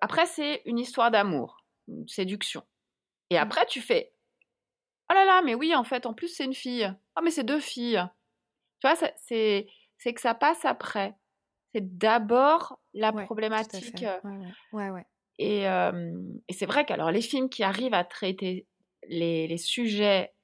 Après, 0.00 0.26
c'est 0.26 0.62
une 0.66 0.78
histoire 0.78 1.10
d'amour, 1.10 1.64
une 1.88 2.08
séduction. 2.08 2.64
Et 3.30 3.36
Mm. 3.36 3.42
après, 3.42 3.66
tu 3.66 3.80
fais 3.80 4.14
Oh 5.10 5.14
là 5.14 5.24
là, 5.24 5.42
mais 5.42 5.54
oui, 5.54 5.74
en 5.74 5.84
fait, 5.84 6.06
en 6.06 6.14
plus, 6.14 6.28
c'est 6.28 6.44
une 6.44 6.54
fille. 6.54 6.90
Oh, 7.16 7.20
mais 7.22 7.30
c'est 7.30 7.44
deux 7.44 7.60
filles. 7.60 8.02
Tu 8.80 8.88
vois, 8.88 8.96
c'est 9.16 9.66
que 10.14 10.20
ça 10.20 10.34
passe 10.34 10.64
après. 10.64 11.16
C'est 11.74 11.98
d'abord 11.98 12.80
la 12.94 13.12
Ouais, 13.12 13.24
problématique. 13.24 14.02
euh, 14.02 14.20
Ouais, 14.24 14.36
ouais. 14.38 14.52
Ouais, 14.72 14.90
ouais. 14.90 15.06
Et, 15.38 15.68
euh, 15.68 16.20
et 16.48 16.52
c'est 16.52 16.66
vrai 16.66 16.84
qu'alors 16.84 17.10
les 17.10 17.22
films 17.22 17.48
qui 17.50 17.62
arrivent 17.62 17.94
à 17.94 18.04
traiter 18.04 18.66
les, 19.08 19.46
les 19.48 19.58
sujets 19.58 20.34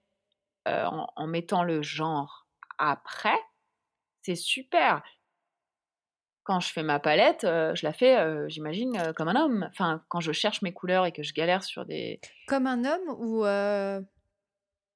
euh, 0.68 0.86
en, 0.86 1.08
en 1.16 1.26
mettant 1.26 1.62
le 1.64 1.82
genre 1.82 2.46
après, 2.78 3.38
c'est 4.22 4.36
super. 4.36 5.02
Quand 6.44 6.60
je 6.60 6.72
fais 6.72 6.82
ma 6.82 6.98
palette, 6.98 7.44
euh, 7.44 7.74
je 7.74 7.84
la 7.84 7.92
fais, 7.92 8.16
euh, 8.16 8.48
j'imagine, 8.48 9.12
comme 9.16 9.28
un 9.28 9.36
homme. 9.36 9.68
Enfin, 9.70 10.02
quand 10.08 10.20
je 10.20 10.32
cherche 10.32 10.62
mes 10.62 10.72
couleurs 10.72 11.04
et 11.04 11.12
que 11.12 11.22
je 11.22 11.34
galère 11.34 11.62
sur 11.62 11.84
des... 11.84 12.20
Comme 12.46 12.66
un 12.66 12.84
homme 12.84 13.08
ou 13.18 13.44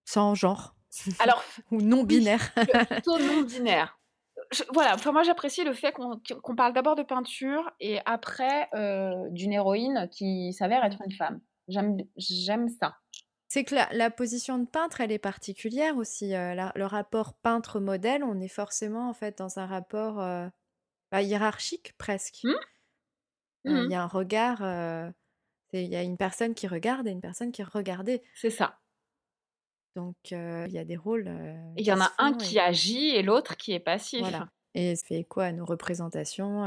sans 0.05 0.35
genre? 0.35 0.75
Alors, 1.21 1.43
ou 1.71 1.81
non 1.83 2.05
binaire? 2.05 2.53
plutôt 2.89 3.19
non 3.19 3.43
binaire. 3.47 3.99
Je- 4.51 4.65
voilà, 4.73 4.95
enfin 4.95 5.13
moi 5.13 5.23
j'apprécie 5.23 5.65
le 5.65 5.73
fait 5.73 5.93
qu'on 5.93 6.57
parle 6.57 6.73
d'abord 6.73 6.95
de 6.97 7.03
peinture 7.03 7.71
et 7.81 8.01
après 8.07 8.69
euh, 8.75 9.29
d'une 9.31 9.53
héroïne 9.53 10.09
qui 10.11 10.53
s'avère 10.53 10.85
être 10.85 11.01
une 11.05 11.13
femme. 11.13 11.41
J'aime 11.69 11.97
j'aime 12.17 12.69
ça. 12.69 12.97
C'est 13.53 13.65
que 13.65 13.75
la, 13.75 13.87
la 13.93 14.11
position 14.11 14.59
de 14.59 14.65
peintre, 14.65 15.03
elle 15.03 15.13
est 15.13 15.19
particulière 15.19 15.99
aussi. 15.99 16.35
euh, 16.35 16.55
la- 16.55 16.73
le 16.75 16.87
rapport 16.87 17.35
peintre-modèle, 17.35 18.25
on 18.25 18.41
est 18.41 18.49
forcément 18.49 19.11
en 19.11 19.13
fait 19.13 19.37
dans 19.37 19.59
un 19.59 19.67
rapport 19.67 20.23
euh, 20.23 20.49
bah, 21.11 21.21
hiérarchique 21.21 21.93
presque. 21.99 22.45
Hmm. 22.45 22.49
Euh, 22.49 22.55
Il 23.65 23.73
Mhm. 23.75 23.91
y 23.91 23.95
a 23.95 24.03
un 24.03 24.07
regard, 24.07 25.13
il 25.75 25.85
y 25.87 25.97
a 25.97 26.03
une 26.03 26.17
personne 26.17 26.55
qui 26.55 26.67
regarde 26.67 27.07
et 27.07 27.11
une 27.11 27.21
personne 27.21 27.53
qui 27.53 27.61
est 27.61 27.67
regardée. 27.67 28.23
C'est 28.35 28.49
ça. 28.49 28.81
Donc 29.97 30.17
il 30.31 30.73
y 30.73 30.79
a 30.79 30.85
des 30.87 30.97
rôles. 30.97 31.31
Il 31.77 31.85
y 31.85 31.93
en 31.93 32.01
a 32.01 32.11
un 32.17 32.33
qui 32.33 32.59
agit 32.59 33.11
et 33.11 33.23
l'autre 33.23 33.59
qui 33.59 33.73
est 33.73 33.81
passif. 33.81 34.21
voilà. 34.21 34.49
Et 34.75 34.97
ça 34.97 35.05
fait 35.07 35.19
écho 35.19 35.41
à 35.41 35.53
nos 35.53 35.67
représentations, 35.67 36.65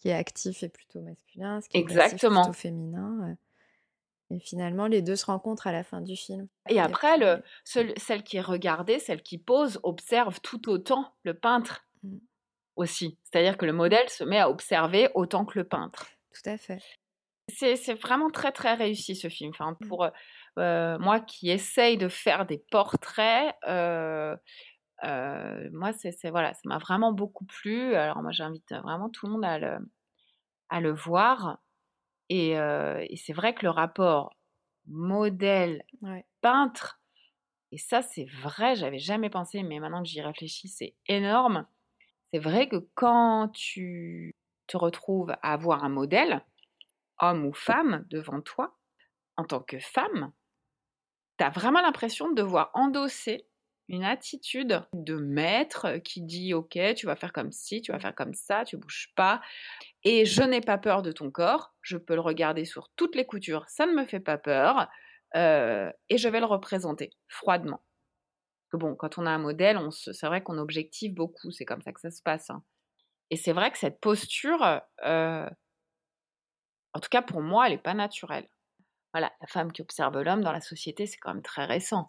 qui 0.00 0.08
est 0.08 0.14
actif 0.14 0.64
et 0.64 0.68
plutôt 0.68 1.00
masculin, 1.00 1.60
ce 1.60 1.68
qui 1.68 1.78
est 1.78 1.82
passif 1.84 1.96
Exactement. 1.98 2.42
plutôt 2.42 2.58
féminin. 2.58 3.36
Et 4.30 4.40
finalement, 4.40 4.86
les 4.86 5.02
deux 5.02 5.16
se 5.16 5.26
rencontrent 5.26 5.66
à 5.66 5.72
la 5.72 5.84
fin 5.84 6.00
du 6.00 6.16
film. 6.16 6.48
Et 6.68 6.80
après, 6.80 7.16
puis, 7.18 7.24
le, 7.26 7.42
seul- 7.64 7.92
celle 7.96 8.22
qui 8.22 8.38
est 8.38 8.40
regardée, 8.42 8.98
celle 8.98 9.22
qui 9.22 9.38
pose, 9.38 9.78
observe 9.82 10.40
tout 10.40 10.68
autant 10.68 11.14
le 11.24 11.34
peintre 11.34 11.84
Mm. 12.02 12.18
aussi. 12.76 13.18
C'est-à-dire 13.24 13.56
que 13.58 13.66
le 13.66 13.72
modèle 13.72 14.08
se 14.08 14.24
met 14.24 14.38
à 14.40 14.48
observer 14.50 15.08
autant 15.14 15.44
que 15.44 15.58
le 15.58 15.64
peintre. 15.66 16.06
tout 16.32 16.50
à 16.50 16.56
fait. 16.58 16.80
C'est 17.48 17.94
vraiment 17.94 18.30
très 18.30 18.50
très 18.52 18.74
réussi 18.74 19.14
ce 19.14 19.28
film. 19.28 19.50
Enfin, 19.50 19.76
Mm. 19.80 19.86
pour 19.88 20.08
euh, 20.58 20.98
moi 20.98 21.20
qui 21.20 21.50
essaye 21.50 21.96
de 21.98 22.08
faire 22.08 22.46
des 22.46 22.58
portraits, 22.70 23.54
euh, 23.68 24.34
euh, 25.04 25.68
moi 25.72 25.92
c'est 25.92 26.12
c'est- 26.12 26.30
voilà, 26.30 26.54
ça 26.54 26.60
m'a 26.64 26.78
vraiment 26.78 27.12
beaucoup 27.12 27.44
plu. 27.44 27.94
Alors 27.94 28.22
moi 28.22 28.32
j'invite 28.32 28.72
vraiment 28.82 29.10
tout 29.10 29.26
le 29.26 29.32
monde 29.32 29.44
à 29.44 29.58
le, 29.58 29.78
à 30.70 30.80
le 30.80 30.92
voir. 30.92 31.58
Et, 32.28 32.58
euh, 32.58 33.04
et 33.08 33.16
c'est 33.16 33.32
vrai 33.32 33.54
que 33.54 33.64
le 33.64 33.70
rapport 33.70 34.34
modèle 34.86 35.84
Ouais. 36.00 36.24
peintre, 36.42 37.00
et 37.72 37.78
ça 37.78 38.02
c'est 38.02 38.26
vrai, 38.26 38.76
j'avais 38.76 38.98
jamais 38.98 39.30
pensé, 39.30 39.62
mais 39.62 39.80
maintenant 39.80 40.02
que 40.02 40.08
j'y 40.08 40.22
réfléchis, 40.22 40.68
c'est 40.68 40.96
énorme. 41.08 41.66
C'est 42.32 42.40
vrai 42.40 42.68
que 42.68 42.88
quand 42.94 43.50
tu 43.54 44.36
te 44.68 44.76
retrouves 44.76 45.32
à 45.42 45.54
avoir 45.54 45.84
un 45.84 45.90
modèle, 45.90 46.44
homme 47.20 47.46
ou 47.46 47.52
femme, 47.54 48.06
devant 48.10 48.40
toi, 48.42 48.78
en 49.36 49.44
tant 49.44 49.60
que 49.60 49.78
femme, 49.80 50.32
tu 51.38 51.44
as 51.44 51.50
vraiment 51.50 51.80
l'impression 51.80 52.30
de 52.30 52.34
devoir 52.34 52.70
endosser 52.74 53.46
une 53.88 54.04
attitude 54.04 54.82
de 54.92 55.14
maître 55.14 55.98
qui 55.98 56.22
dit 56.22 56.54
ok 56.54 56.78
tu 56.96 57.06
vas 57.06 57.16
faire 57.16 57.32
comme 57.32 57.52
ci 57.52 57.82
tu 57.82 57.92
vas 57.92 57.98
faire 57.98 58.14
comme 58.14 58.34
ça 58.34 58.64
tu 58.64 58.76
bouges 58.76 59.12
pas 59.14 59.42
et 60.04 60.24
je 60.24 60.42
n'ai 60.42 60.60
pas 60.60 60.78
peur 60.78 61.02
de 61.02 61.12
ton 61.12 61.30
corps 61.30 61.74
je 61.82 61.96
peux 61.96 62.14
le 62.14 62.20
regarder 62.20 62.64
sur 62.64 62.90
toutes 62.96 63.14
les 63.14 63.26
coutures 63.26 63.64
ça 63.68 63.86
ne 63.86 63.92
me 63.92 64.06
fait 64.06 64.20
pas 64.20 64.38
peur 64.38 64.88
euh, 65.36 65.90
et 66.08 66.16
je 66.16 66.28
vais 66.28 66.40
le 66.40 66.46
représenter 66.46 67.10
froidement 67.28 67.82
bon 68.72 68.94
quand 68.94 69.18
on 69.18 69.26
a 69.26 69.30
un 69.30 69.38
modèle 69.38 69.76
on 69.76 69.90
c'est 69.90 70.26
vrai 70.26 70.42
qu'on 70.42 70.58
objective 70.58 71.12
beaucoup 71.14 71.50
c'est 71.50 71.64
comme 71.64 71.82
ça 71.82 71.92
que 71.92 72.00
ça 72.00 72.10
se 72.10 72.22
passe 72.22 72.50
hein. 72.50 72.62
et 73.30 73.36
c'est 73.36 73.52
vrai 73.52 73.70
que 73.70 73.78
cette 73.78 74.00
posture 74.00 74.80
euh, 75.04 75.48
en 76.94 77.00
tout 77.00 77.08
cas 77.10 77.22
pour 77.22 77.42
moi 77.42 77.66
elle 77.66 77.74
est 77.74 77.78
pas 77.78 77.94
naturelle. 77.94 78.48
Voilà 79.12 79.32
la 79.40 79.46
femme 79.46 79.72
qui 79.72 79.82
observe 79.82 80.20
l'homme 80.22 80.42
dans 80.42 80.52
la 80.52 80.60
société 80.60 81.06
c'est 81.06 81.18
quand 81.18 81.34
même 81.34 81.42
très 81.42 81.66
récent 81.66 82.06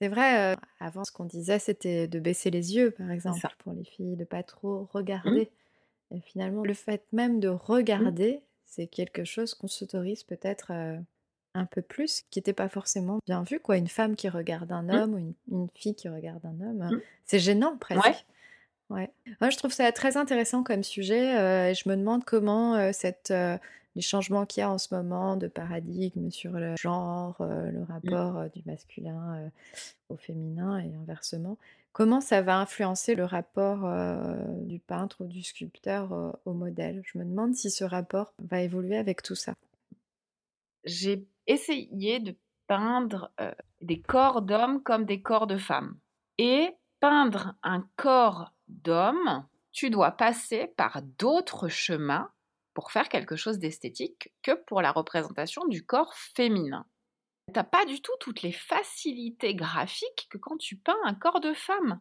C'est 0.00 0.08
vrai, 0.08 0.52
euh, 0.54 0.56
avant 0.80 1.04
ce 1.04 1.12
qu'on 1.12 1.24
disait, 1.24 1.58
c'était 1.58 2.08
de 2.08 2.18
baisser 2.18 2.50
les 2.50 2.74
yeux, 2.74 2.90
par 2.90 3.10
exemple, 3.10 3.40
ça. 3.40 3.50
pour 3.58 3.72
les 3.72 3.84
filles, 3.84 4.16
de 4.16 4.24
pas 4.24 4.42
trop 4.42 4.88
regarder. 4.92 5.50
Et 6.10 6.20
finalement, 6.20 6.62
le 6.64 6.74
fait 6.74 7.02
même 7.12 7.40
de 7.40 7.48
regarder, 7.48 8.40
c'est 8.64 8.86
quelque 8.86 9.24
chose 9.24 9.54
qu'on 9.54 9.68
s'autorise 9.68 10.22
peut-être 10.24 10.72
euh, 10.72 10.98
un 11.54 11.64
peu 11.64 11.80
plus, 11.82 12.22
qui 12.30 12.38
n'était 12.40 12.52
pas 12.52 12.68
forcément 12.68 13.18
bien 13.26 13.42
vu, 13.44 13.60
quoi. 13.60 13.76
Une 13.76 13.88
femme 13.88 14.16
qui 14.16 14.28
regarde 14.28 14.72
un 14.72 14.82
Mm. 14.82 14.90
homme 14.90 15.14
ou 15.14 15.18
une, 15.18 15.34
une 15.50 15.68
fille 15.74 15.94
qui 15.94 16.08
regarde 16.08 16.44
un 16.44 16.60
homme, 16.60 16.82
euh, 16.92 16.98
c'est 17.24 17.38
gênant 17.38 17.76
presque. 17.78 18.04
Ouais. 18.04 18.14
ouais. 18.90 19.10
Moi, 19.40 19.50
je 19.50 19.56
trouve 19.56 19.72
ça 19.72 19.90
très 19.92 20.16
intéressant 20.16 20.62
comme 20.64 20.82
sujet. 20.82 21.38
euh, 21.38 21.70
et 21.70 21.74
je 21.74 21.88
me 21.88 21.96
demande 21.96 22.24
comment 22.24 22.74
euh, 22.74 22.90
cette, 22.92 23.30
euh, 23.30 23.56
les 23.94 24.02
changements 24.02 24.44
qu'il 24.44 24.60
y 24.60 24.64
a 24.64 24.70
en 24.70 24.78
ce 24.78 24.94
moment 24.94 25.36
de 25.36 25.46
paradigme 25.46 26.30
sur 26.30 26.52
le 26.52 26.74
genre, 26.76 27.36
euh, 27.40 27.70
le 27.70 27.82
rapport 27.84 28.38
euh, 28.38 28.48
du 28.48 28.62
masculin 28.66 29.36
euh, 29.36 29.48
au 30.08 30.16
féminin 30.16 30.78
et 30.78 30.94
inversement, 30.94 31.58
comment 31.92 32.20
ça 32.20 32.42
va 32.42 32.58
influencer 32.58 33.14
le 33.14 33.24
rapport 33.24 33.88
du 34.62 34.80
peintre 34.80 35.20
ou 35.20 35.26
du 35.26 35.42
sculpteur 35.42 36.36
au 36.44 36.52
modèle? 36.52 37.02
Je 37.04 37.18
me 37.18 37.24
demande 37.24 37.54
si 37.54 37.70
ce 37.70 37.84
rapport 37.84 38.34
va 38.38 38.62
évoluer 38.62 38.96
avec 38.96 39.22
tout 39.22 39.36
ça. 39.36 39.54
J'ai 40.84 41.24
essayé 41.46 42.18
de 42.18 42.34
peindre 42.66 43.30
des 43.80 44.00
corps 44.00 44.42
d'hommes 44.42 44.82
comme 44.82 45.04
des 45.04 45.22
corps 45.22 45.46
de 45.46 45.56
femmes. 45.56 45.96
Et 46.36 46.74
peindre 46.98 47.54
un 47.62 47.86
corps 47.96 48.52
d'homme, 48.66 49.46
tu 49.70 49.88
dois 49.88 50.10
passer 50.10 50.66
par 50.76 51.00
d'autres 51.18 51.68
chemins 51.68 52.28
pour 52.74 52.92
faire 52.92 53.08
quelque 53.08 53.36
chose 53.36 53.58
d'esthétique 53.58 54.32
que 54.42 54.52
pour 54.66 54.82
la 54.82 54.92
représentation 54.92 55.64
du 55.66 55.84
corps 55.86 56.14
féminin. 56.14 56.86
T'as 57.52 57.64
pas 57.64 57.84
du 57.84 58.00
tout 58.00 58.12
toutes 58.20 58.42
les 58.42 58.52
facilités 58.52 59.54
graphiques 59.54 60.26
que 60.30 60.38
quand 60.38 60.56
tu 60.58 60.76
peins 60.76 60.96
un 61.04 61.14
corps 61.14 61.40
de 61.40 61.52
femme. 61.54 62.00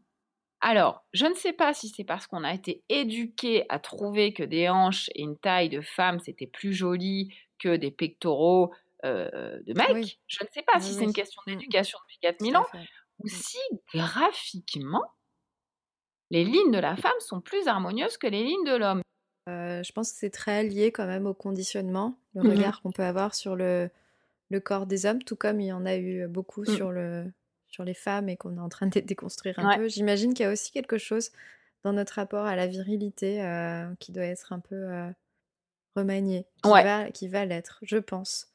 Alors, 0.61 1.05
je 1.13 1.25
ne 1.25 1.33
sais 1.33 1.51
pas 1.53 1.73
si 1.73 1.89
c'est 1.89 2.05
parce 2.05 2.25
qu'on 2.27 2.45
a 2.45 2.53
été 2.53 2.83
éduqué 2.87 3.65
à 3.69 3.79
trouver 3.79 4.33
que 4.33 4.43
des 4.43 4.69
hanches 4.69 5.09
et 5.15 5.21
une 5.21 5.37
taille 5.37 5.69
de 5.69 5.81
femme 5.81 6.19
c'était 6.19 6.47
plus 6.47 6.73
joli 6.73 7.35
que 7.59 7.75
des 7.75 7.91
pectoraux 7.91 8.73
euh, 9.03 9.59
de 9.67 9.73
mec. 9.73 9.89
Oui. 9.91 10.19
Je 10.27 10.43
ne 10.43 10.49
sais 10.53 10.61
pas 10.63 10.77
Oui, 10.77 10.81
si 10.81 10.93
c'est 10.93 11.03
une 11.03 11.13
question 11.13 11.41
Mm. 11.45 11.51
d'éducation 11.51 11.99
depuis 12.03 12.19
4000 12.21 12.53
Tout 12.53 12.57
à 12.57 12.61
ans 12.61 12.65
ou 13.19 13.27
si 13.27 13.57
graphiquement 13.93 15.03
les 16.29 16.43
lignes 16.45 16.71
de 16.71 16.79
la 16.79 16.95
femme 16.95 17.11
sont 17.19 17.41
plus 17.41 17.67
harmonieuses 17.67 18.17
que 18.17 18.27
les 18.27 18.43
lignes 18.43 18.63
de 18.65 18.75
l'homme. 18.75 19.01
Euh, 19.49 19.83
je 19.83 19.91
pense 19.91 20.11
que 20.13 20.17
c'est 20.17 20.29
très 20.29 20.63
lié 20.63 20.91
quand 20.91 21.05
même 21.05 21.25
au 21.25 21.33
conditionnement, 21.33 22.17
le 22.33 22.43
Mhm. 22.43 22.49
regard 22.49 22.81
qu'on 22.81 22.91
peut 22.91 23.03
avoir 23.03 23.35
sur 23.35 23.55
le, 23.55 23.89
le 24.49 24.59
corps 24.61 24.85
des 24.87 25.05
hommes, 25.05 25.23
tout 25.23 25.35
comme 25.35 25.59
il 25.61 25.67
y 25.67 25.73
en 25.73 25.85
a 25.85 25.97
eu 25.97 26.27
beaucoup 26.27 26.65
Mm. 26.67 26.75
sur, 26.75 26.91
le, 26.91 27.31
sur 27.67 27.83
les 27.83 27.93
femmes 27.93 28.29
et 28.29 28.37
qu'on 28.37 28.57
est 28.57 28.61
en 28.61 28.69
train 28.69 28.87
de 28.87 28.99
déconstruire 29.01 29.59
un 29.59 29.67
Ouais. 29.67 29.77
peu. 29.77 29.89
J'imagine 29.89 30.33
qu'il 30.33 30.45
y 30.45 30.49
a 30.49 30.51
aussi 30.51 30.71
quelque 30.71 30.97
chose 30.97 31.31
dans 31.83 31.93
notre 31.93 32.13
rapport 32.15 32.45
à 32.45 32.55
la 32.55 32.67
virilité 32.67 33.43
euh, 33.43 33.93
qui 33.99 34.11
doit 34.13 34.25
être 34.25 34.53
un 34.53 34.59
peu 34.59 34.75
euh, 34.75 35.09
remanié, 35.95 36.47
qui 36.63 36.69
Ouais. 36.69 36.83
va, 36.83 37.11
qui 37.11 37.27
va 37.27 37.45
l'être, 37.45 37.79
je 37.83 37.97
pense. 37.97 38.47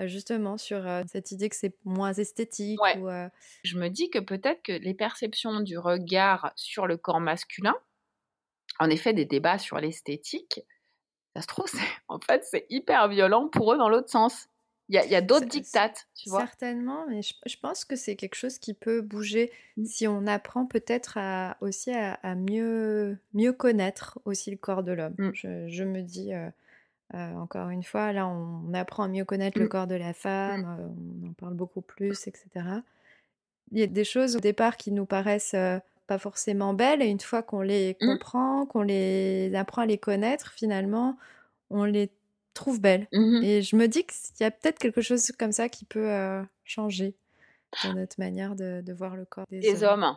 Justement 0.00 0.58
sur 0.58 0.84
cette 1.08 1.32
idée 1.32 1.48
que 1.48 1.56
c'est 1.56 1.74
moins 1.84 2.12
esthétique 2.14 2.80
Ouais. 2.80 2.96
ou 2.96 3.08
Je 3.64 3.78
me 3.78 3.88
dis 3.88 4.10
que 4.10 4.20
peut-être 4.20 4.62
que 4.62 4.72
les 4.72 4.94
perceptions 4.94 5.60
du 5.60 5.76
regard 5.78 6.52
sur 6.56 6.86
le 6.86 6.96
corps 6.96 7.20
masculin, 7.20 7.74
en 8.78 8.90
effet 8.90 9.12
des 9.12 9.24
débats 9.24 9.58
sur 9.58 9.78
l'esthétique, 9.78 10.60
ça 11.34 11.42
se 11.42 11.46
trouve, 11.46 11.70
en 12.08 12.18
fait, 12.20 12.44
c'est 12.44 12.66
hyper 12.70 13.08
violent 13.08 13.48
pour 13.48 13.72
eux 13.72 13.78
dans 13.78 13.88
l'autre 13.88 14.10
sens. 14.10 14.48
Il 14.90 14.94
y 14.94 15.14
a, 15.14 15.20
d'autres 15.20 15.46
dictates, 15.46 16.08
tu 16.14 16.30
vois. 16.30 16.46
Certainement, 16.46 17.04
mais 17.08 17.20
je, 17.20 17.34
je 17.44 17.56
pense 17.60 17.84
que 17.84 17.94
c'est 17.94 18.16
quelque 18.16 18.36
chose 18.36 18.58
qui 18.58 18.72
peut 18.72 19.02
bouger 19.02 19.52
Mm. 19.76 19.84
si 19.84 20.08
on 20.08 20.26
apprend 20.26 20.64
peut-être 20.66 21.18
à, 21.18 21.58
aussi 21.60 21.90
à, 21.92 22.14
à 22.22 22.34
mieux, 22.34 23.18
mieux 23.34 23.52
connaître 23.52 24.18
aussi 24.24 24.50
le 24.50 24.56
corps 24.56 24.82
de 24.82 24.92
l'homme. 24.92 25.14
Mm. 25.18 25.30
Je, 25.34 25.68
je 25.68 25.84
me 25.84 26.00
dis, 26.00 26.32
euh, 26.32 26.48
euh, 27.14 27.34
encore 27.34 27.68
une 27.68 27.82
fois, 27.82 28.14
là, 28.14 28.26
on 28.26 28.72
apprend 28.72 29.02
à 29.04 29.08
mieux 29.08 29.26
connaître 29.26 29.58
le 29.58 29.66
Mm. 29.66 29.68
corps 29.68 29.86
de 29.86 29.94
la 29.94 30.14
femme, 30.14 30.78
euh, 30.80 31.22
on 31.22 31.28
en 31.28 31.32
parle 31.34 31.54
beaucoup 31.54 31.82
plus, 31.82 32.26
etc. 32.26 32.48
Il 33.70 33.78
y 33.78 33.82
a 33.82 33.86
des 33.86 34.04
choses 34.04 34.36
au 34.36 34.40
départ 34.40 34.78
qui 34.78 34.90
nous 34.90 35.04
paraissent 35.04 35.54
pas 36.08 36.18
forcément 36.18 36.74
belles, 36.74 37.02
et 37.02 37.08
une 37.08 37.20
fois 37.20 37.42
qu'on 37.44 37.62
les 37.62 37.96
Mm. 38.00 38.18
comprend, 38.18 38.66
qu'on 38.66 38.82
les 38.82 39.54
apprend 39.56 39.82
à 39.82 39.86
les 39.86 39.98
connaître, 39.98 40.52
finalement, 40.52 41.18
on 41.70 41.84
les 41.84 42.12
trouve 42.54 42.80
belles. 42.80 43.08
Mhm. 43.12 43.42
Et 43.42 43.62
je 43.62 43.76
me 43.76 43.88
dis 43.88 44.06
qu'il 44.06 44.40
y 44.40 44.44
a 44.44 44.50
peut-être 44.52 44.78
quelque 44.80 45.02
chose 45.02 45.30
comme 45.38 45.52
ça 45.52 45.68
qui 45.70 45.84
peut 45.86 46.10
euh, 46.12 46.42
changer 46.64 47.16
dans 47.82 47.94
notre 47.94 48.20
manière 48.20 48.56
de, 48.56 48.82
de 48.82 48.92
voir 48.94 49.16
le 49.16 49.26
corps 49.26 49.46
des, 49.50 49.62
Des 49.62 49.82
hommes. 49.82 50.16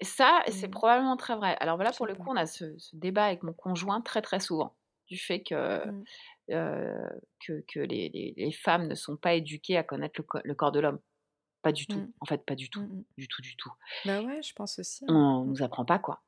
Et 0.00 0.04
ça, 0.04 0.42
c'est 0.48 0.68
Mm. 0.68 0.70
probablement 0.70 1.16
très 1.16 1.36
vrai. 1.36 1.56
Alors 1.60 1.76
voilà, 1.76 1.92
pour 1.92 2.06
le 2.06 2.14
pas. 2.14 2.24
coup, 2.24 2.30
on 2.30 2.36
a 2.36 2.46
ce, 2.46 2.78
ce 2.78 2.96
débat 2.96 3.26
avec 3.26 3.42
mon 3.42 3.52
conjoint 3.54 4.00
très 4.02 4.22
très 4.22 4.40
souvent, 4.40 4.76
du 5.08 5.18
fait 5.18 5.42
que, 5.42 5.82
euh, 6.50 7.08
que, 7.46 7.64
que 7.68 7.80
les, 7.80 8.10
les- 8.10 8.34
les 8.36 8.52
femmes 8.52 8.88
ne 8.88 8.94
sont 8.94 9.16
pas 9.16 9.34
éduquées 9.34 9.76
à 9.78 9.84
connaître 9.84 10.14
le, 10.20 10.24
co- 10.24 10.40
le 10.44 10.54
corps 10.54 10.72
de 10.72 10.80
l'homme. 10.80 11.00
Pas 11.62 11.72
du 11.72 11.86
tout. 11.86 11.98
Mm. 11.98 12.12
En 12.20 12.26
fait, 12.26 12.44
pas 12.44 12.54
du 12.54 12.68
tout. 12.70 12.80
Mm, 12.82 12.84
mm. 12.98 13.04
Du 13.18 13.28
tout, 13.28 13.40
du 13.42 13.56
tout. 13.56 13.72
Bah 14.04 14.20
ouais, 14.22 14.42
je 14.42 14.52
pense 14.52 14.78
aussi. 14.78 15.04
hein. 15.08 15.14
On 15.14 15.44
nous 15.44 15.62
apprend 15.62 15.84
pas 15.84 15.98
quoi. 15.98 16.20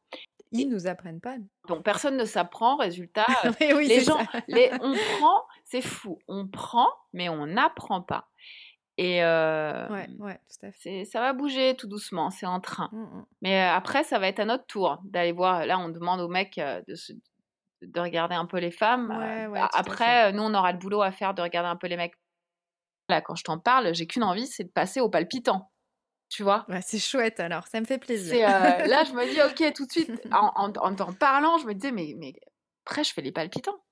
Ils 0.53 0.69
nous 0.69 0.87
apprennent 0.87 1.21
pas. 1.21 1.37
Donc 1.69 1.83
personne 1.83 2.17
ne 2.17 2.25
s'apprend, 2.25 2.77
résultat, 2.77 3.25
euh, 3.45 3.51
oui, 3.77 3.89
les 3.89 4.01
gens, 4.01 4.19
les, 4.49 4.71
on 4.81 4.95
prend, 5.19 5.43
c'est 5.65 5.81
fou, 5.83 6.21
on 6.29 6.47
prend, 6.47 6.89
mais 7.13 7.29
on 7.29 7.47
n'apprend 7.47 8.01
pas. 8.03 8.29
Et 8.97 9.25
euh, 9.25 9.89
Ouais, 9.89 10.09
ouais, 10.21 10.39
tout 10.49 10.67
à 10.67 10.71
fait. 10.71 11.05
ça 11.05 11.19
va 11.21 11.33
bouger 11.33 11.75
tout 11.77 11.89
doucement, 11.89 12.31
c'est 12.31 12.47
en 12.47 12.61
train. 12.61 12.89
Mais 13.43 13.61
après, 13.61 14.05
ça 14.05 14.21
va 14.21 14.29
être 14.29 14.39
à 14.39 14.45
notre 14.45 14.67
tour 14.67 15.01
d'aller 15.03 15.33
voir. 15.33 15.67
Là, 15.67 15.81
on 15.81 15.89
demande 15.89 16.21
aux 16.21 16.29
mecs 16.29 16.61
de, 16.87 16.95
se- 16.95 17.13
de 17.83 18.01
regarder 18.01 18.37
un 18.37 18.47
peu 18.47 18.59
les 18.59 18.71
femmes. 18.71 19.11
Ouais, 19.11 19.49
ouais, 19.49 19.59
bah, 19.59 19.69
après, 19.75 20.33
nous, 20.33 20.45
on 20.45 20.55
aura 20.55 20.71
le 20.71 20.79
boulot 20.79 21.03
à 21.03 21.11
faire 21.11 21.35
de 21.35 21.43
regarder 21.43 21.69
un 21.69 21.75
peu 21.75 21.89
les 21.89 21.97
mecs. 21.97 22.15
Là, 23.09 23.21
quand 23.21 23.35
je 23.35 23.45
t'en 23.45 23.59
parle, 23.59 23.95
j'ai 23.95 24.07
qu'une 24.07 24.23
envie, 24.25 24.47
c'est 24.47 24.65
de 24.65 24.71
passer 24.71 25.01
au 25.01 25.09
palpitant. 25.09 25.71
Tu 26.31 26.43
vois? 26.43 26.65
Ouais, 26.69 26.81
c'est 26.83 26.99
chouette 26.99 27.39
alors, 27.39 27.67
ça 27.69 27.81
me 27.81 27.85
fait 27.87 27.99
plaisir. 27.99 28.49
euh, 28.49 28.87
Là, 28.87 29.05
je 29.05 29.13
me 29.13 29.27
dis, 29.31 29.41
ok, 29.43 29.73
tout 29.75 29.87
de 29.87 29.93
suite, 29.93 30.11
en, 30.33 30.51
en, 30.57 30.73
en 30.73 30.95
t'en 30.95 31.13
parlant, 31.13 31.59
je 31.59 31.67
me 31.67 31.75
disais, 31.75 31.93
mais, 31.93 32.15
mais 32.19 32.33
après, 32.87 33.05
je 33.05 33.13
fais 33.13 33.23
les 33.23 33.33
palpitants. 33.33 33.85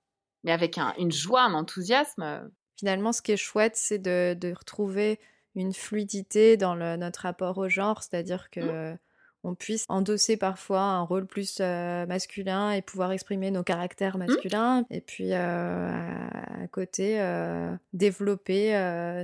Mais 0.44 0.52
avec 0.52 0.78
un- 0.78 0.94
une 0.98 1.12
joie, 1.12 1.42
un 1.42 1.54
enthousiasme. 1.54 2.22
euh, 2.22 2.48
Finalement, 2.78 3.12
ce 3.12 3.22
qui 3.22 3.32
est 3.32 3.36
chouette, 3.36 3.76
c'est 3.76 3.98
de, 4.00 4.34
de 4.34 4.52
retrouver 4.52 5.20
une 5.54 5.72
fluidité 5.74 6.56
dans 6.56 6.74
le- 6.74 6.96
notre 6.96 7.20
rapport 7.20 7.58
au 7.58 7.68
genre, 7.68 8.02
c'est-à-dire 8.02 8.50
que 8.50 8.96
on 9.44 9.54
puisse 9.54 9.84
endosser 9.88 10.36
parfois 10.36 10.80
un 10.82 11.02
rôle 11.02 11.26
plus 11.26 11.58
euh, 11.60 12.06
masculin 12.06 12.70
et 12.70 12.82
pouvoir 12.82 13.12
exprimer 13.12 13.50
nos 13.50 13.62
caractères 13.64 14.16
masculins, 14.18 14.84
et 14.90 15.00
puis 15.00 15.32
euh, 15.32 15.88
à, 15.90 16.62
à 16.62 16.66
côté 16.68 17.20
euh, 17.20 17.74
développer 17.92 18.72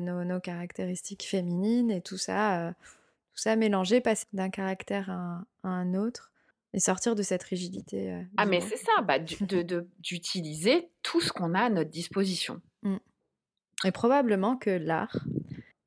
nos, 0.01 0.25
nos 0.25 0.41
caractéristiques 0.41 1.25
féminines 1.25 1.91
et 1.91 2.01
tout 2.01 2.19
ça, 2.19 2.73
tout 3.35 3.43
ça 3.43 3.55
mélangé, 3.57 4.01
passer 4.01 4.27
d'un 4.33 4.51
caractère 4.51 5.11
à 5.11 5.15
un, 5.15 5.47
à 5.65 5.69
un 5.69 5.95
autre 5.95 6.33
et 6.75 6.81
sortir 6.81 7.15
de 7.15 7.23
cette 7.23 7.43
rigidité. 7.45 8.13
euh, 8.13 8.23
Ah, 8.37 8.45
mais 8.45 8.61
c'est 8.61 8.77
ça, 8.77 9.01
bah, 9.03 9.19
du- 9.19 9.43
de- 9.47 9.63
de- 9.63 9.89
d'utiliser 10.01 10.91
tout 11.03 11.21
ce 11.21 11.33
qu'on 11.33 11.55
a 11.55 11.61
à 11.63 11.71
notre 11.71 11.91
disposition. 11.91 12.61
Et 13.85 13.93
probablement 13.93 14.57
que 14.57 14.71
l'art 14.71 15.25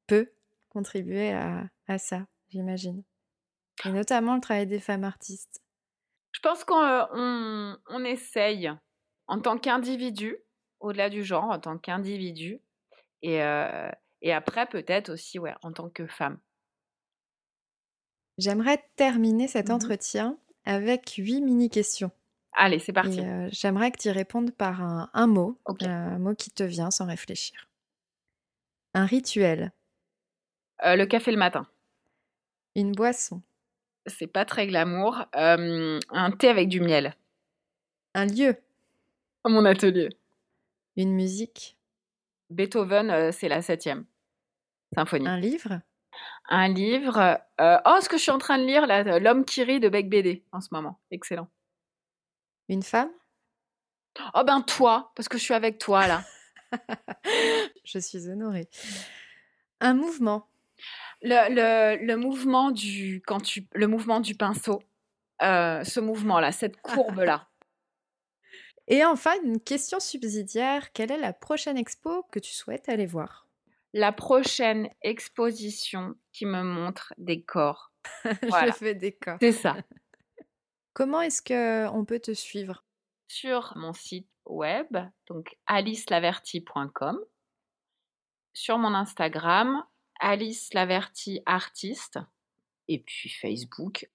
peut 0.08 0.32
contribuer 0.70 1.34
à, 1.34 1.66
à 1.88 1.98
ça, 1.98 2.26
j'imagine. 2.50 3.04
Et 3.86 3.92
notamment 3.92 4.36
le 4.36 4.42
travail 4.42 4.68
des 4.68 4.80
femmes 4.80 5.04
artistes. 5.04 5.62
Je 6.34 6.40
pense 6.40 6.64
qu'on 6.64 6.76
on, 7.14 7.78
on 7.88 8.04
essaye 8.04 8.72
en 9.28 9.40
tant 9.40 9.58
qu'individu, 9.58 10.38
au-delà 10.80 11.10
du 11.10 11.24
genre, 11.24 11.46
en 11.46 11.60
tant 11.60 11.78
qu'individu, 11.78 12.62
et, 13.22 13.44
euh, 13.44 13.90
et 14.22 14.34
après 14.34 14.68
peut-être 14.68 15.10
aussi 15.10 15.40
ouais, 15.40 15.56
en 15.64 15.74
tant 15.74 15.90
que 15.90 16.08
femme. 16.08 16.40
J'aimerais 18.38 18.84
terminer 18.98 19.48
cet 19.48 19.70
Mhm. 19.70 19.76
entretien 19.76 20.38
avec 20.66 21.14
huit 21.18 21.42
mini-questions. 21.42 22.12
Allez, 22.54 22.80
c'est 22.80 22.94
parti. 22.94 23.22
Euh, 23.22 23.48
j'aimerais 23.52 23.92
que 23.92 24.00
tu 24.00 24.10
y 24.10 24.12
répondes 24.12 24.52
par 24.52 24.82
un, 24.82 25.10
un 25.14 25.28
mot, 25.28 25.58
un 25.82 26.20
mot 26.20 26.36
qui 26.36 26.52
te 26.52 26.64
vient 26.64 26.92
sans 26.92 27.06
réfléchir. 27.06 27.70
Un 28.94 29.06
rituel, 29.06 29.74
Euh, 30.84 30.96
le 30.96 31.06
café 31.06 31.32
le 31.32 31.38
matin, 31.38 31.66
une 32.76 32.92
boisson, 32.92 33.42
c'est 34.06 34.28
pas 34.28 34.46
très 34.46 34.68
glamour. 34.68 35.26
Euh, 35.36 36.00
un 36.10 36.32
thé 36.32 36.50
avec 36.50 36.68
du 36.70 36.82
miel. 36.82 37.16
un 38.14 38.26
lieu, 38.26 38.56
Mon 39.46 39.66
atelier. 39.66 40.10
une 40.98 41.14
musique, 41.14 41.78
Beethoven, 42.50 43.10
euh, 43.10 43.32
c'est 43.32 43.48
la 43.48 43.62
septième 43.62 44.06
symphonie. 44.96 45.28
un 45.28 45.40
livre, 45.40 45.82
Un 46.50 46.68
livre. 46.68 47.40
euh, 47.62 47.78
oh, 47.86 47.98
ce 48.02 48.10
que 48.10 48.18
je 48.18 48.22
suis 48.24 48.32
en 48.32 48.38
train 48.38 48.58
de 48.58 48.66
lire, 48.66 48.86
là, 48.88 49.20
L'homme 49.20 49.46
qui 49.46 49.64
rit 49.64 49.80
de 49.80 49.90
Beck 49.90 50.10
BD 50.10 50.44
en 50.52 50.60
ce 50.62 50.70
moment. 50.72 51.00
Excellent. 51.12 51.48
une 52.70 52.84
femme. 52.84 53.12
Oh 54.34 54.44
ben 54.46 54.62
toi, 54.62 55.14
parce 55.16 55.30
que 55.30 55.38
je 55.38 55.44
suis 55.44 55.54
avec 55.54 55.78
toi 55.78 56.06
là. 56.08 56.24
Je 57.86 58.00
suis 58.00 58.30
honorée. 58.30 58.70
Un 59.82 59.94
mouvement, 59.94 60.48
Le, 61.22 61.54
le, 61.54 62.06
le 62.06 62.16
mouvement 62.18 62.72
du 62.72 63.22
quand 63.26 63.42
tu 63.42 63.68
le 63.74 63.88
mouvement 63.88 64.20
du 64.20 64.36
pinceau, 64.36 64.82
euh, 65.42 65.84
ce 65.84 66.00
mouvement 66.00 66.40
là, 66.40 66.52
cette 66.52 66.82
courbe 66.82 67.20
là. 67.20 67.48
Et 68.88 69.06
enfin, 69.06 69.32
une 69.44 69.62
question 69.62 70.00
subsidiaire. 70.00 70.92
Quelle 70.92 71.12
est 71.12 71.18
la 71.18 71.34
prochaine 71.34 71.78
expo 71.78 72.24
que 72.32 72.40
tu 72.40 72.52
souhaites 72.52 72.90
aller 72.90 73.06
voir? 73.06 73.48
La 73.94 74.12
prochaine 74.12 74.90
exposition 75.02 76.16
qui 76.34 76.46
me 76.46 76.64
montre 76.64 77.14
des 77.18 77.44
corps. 77.44 77.94
Voilà. 78.50 78.68
Je 78.68 78.72
fais 78.74 78.96
des 78.96 79.14
cas. 79.14 79.38
C'est 79.40 79.52
ça. 79.52 79.78
Comment 80.94 81.22
est-ce 81.22 81.42
qu'on 81.42 82.06
peut 82.06 82.20
te 82.20 82.34
suivre? 82.34 82.84
Sur 83.28 83.74
mon 83.78 83.94
site 83.94 84.28
web, 84.46 84.98
donc 85.28 85.58
alicelaverty.com, 85.68 87.18
sur 88.54 88.78
mon 88.78 88.94
Instagram, 88.94 89.86
Alice 90.22 90.74
Laverty 90.74 91.42
Artiste, 91.46 92.20
et 92.88 93.00
puis 93.00 93.30
Facebook. 93.30 94.10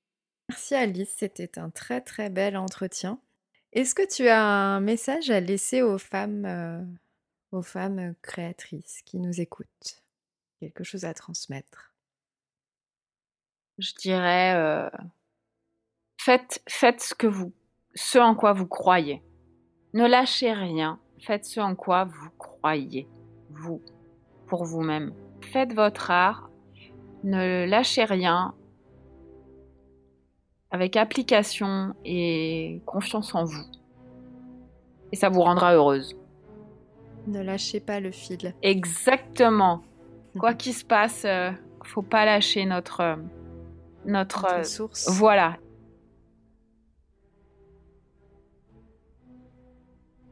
Merci 0.49 0.77
Alice, 0.77 1.15
c'était 1.19 1.59
un 1.59 1.71
très 1.71 2.01
très 2.01 2.31
bel 2.31 2.57
entretien. 2.57 3.21
Est-ce 3.73 3.95
que 3.95 4.09
tu 4.09 4.29
as 4.29 4.43
un 4.43 4.81
message 4.81 5.31
à 5.31 5.41
laisser 5.41 5.83
aux 5.83 5.99
femmes, 5.99 6.47
euh, 6.47 6.83
aux 7.51 7.63
femmes 7.63 8.15
créatrices 8.23 9.03
qui 9.05 9.19
nous 9.19 9.41
écoutent? 9.41 10.03
Quelque 10.61 10.85
chose 10.85 11.05
à 11.05 11.13
transmettre? 11.13 11.93
Je 13.79 13.93
dirais, 13.95 14.55
euh, 14.55 14.89
faites, 16.19 16.63
faites 16.69 17.03
ce 17.03 17.15
que 17.15 17.27
vous, 17.27 17.53
ce 17.95 18.19
en 18.19 18.35
quoi 18.35 18.53
vous 18.53 18.69
croyez. 18.69 19.23
Ne 19.93 20.07
lâchez 20.07 20.53
rien. 20.53 21.01
Faites 21.19 21.45
ce 21.45 21.61
en 21.61 21.75
quoi 21.75 22.05
vous 22.05 22.31
croyez, 22.39 23.09
vous, 23.51 23.83
pour 24.47 24.65
vous-même. 24.65 25.13
Faites 25.41 25.73
votre 25.73 26.11
art. 26.11 26.51
Ne 27.25 27.67
lâchez 27.67 28.05
rien. 28.05 28.55
Avec 30.71 30.97
application 30.97 31.95
et 32.05 32.83
confiance 32.87 33.35
en 33.35 33.45
vous. 33.45 33.65
Et 35.13 35.17
ça 35.17 35.29
vous 35.29 35.41
rendra 35.43 35.75
heureuse. 35.75 36.17
Ne 37.27 37.41
lâchez 37.43 37.81
pas 37.81 38.01
le 38.01 38.11
fil. 38.11 38.55
Exactement. 38.63 39.83
Quoi 40.39 40.55
qu'il 40.55 40.75
se 40.75 40.85
passe, 40.85 41.25
euh, 41.25 41.51
faut 41.85 42.03
pas 42.03 42.25
lâcher 42.25 42.65
notre 42.67 43.17
notre, 44.05 44.43
Notre 44.43 44.55
euh, 44.55 44.63
source. 44.65 45.09
voilà. 45.11 45.57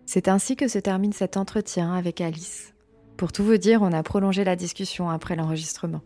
C'est 0.06 0.28
ainsi 0.28 0.54
que 0.54 0.68
se 0.68 0.78
termine 0.78 1.12
cet 1.12 1.36
entretien 1.36 1.92
avec 1.94 2.20
Alice. 2.20 2.73
Pour 3.16 3.30
tout 3.30 3.44
vous 3.44 3.56
dire, 3.56 3.82
on 3.82 3.92
a 3.92 4.02
prolongé 4.02 4.42
la 4.42 4.56
discussion 4.56 5.08
après 5.08 5.36
l'enregistrement. 5.36 6.02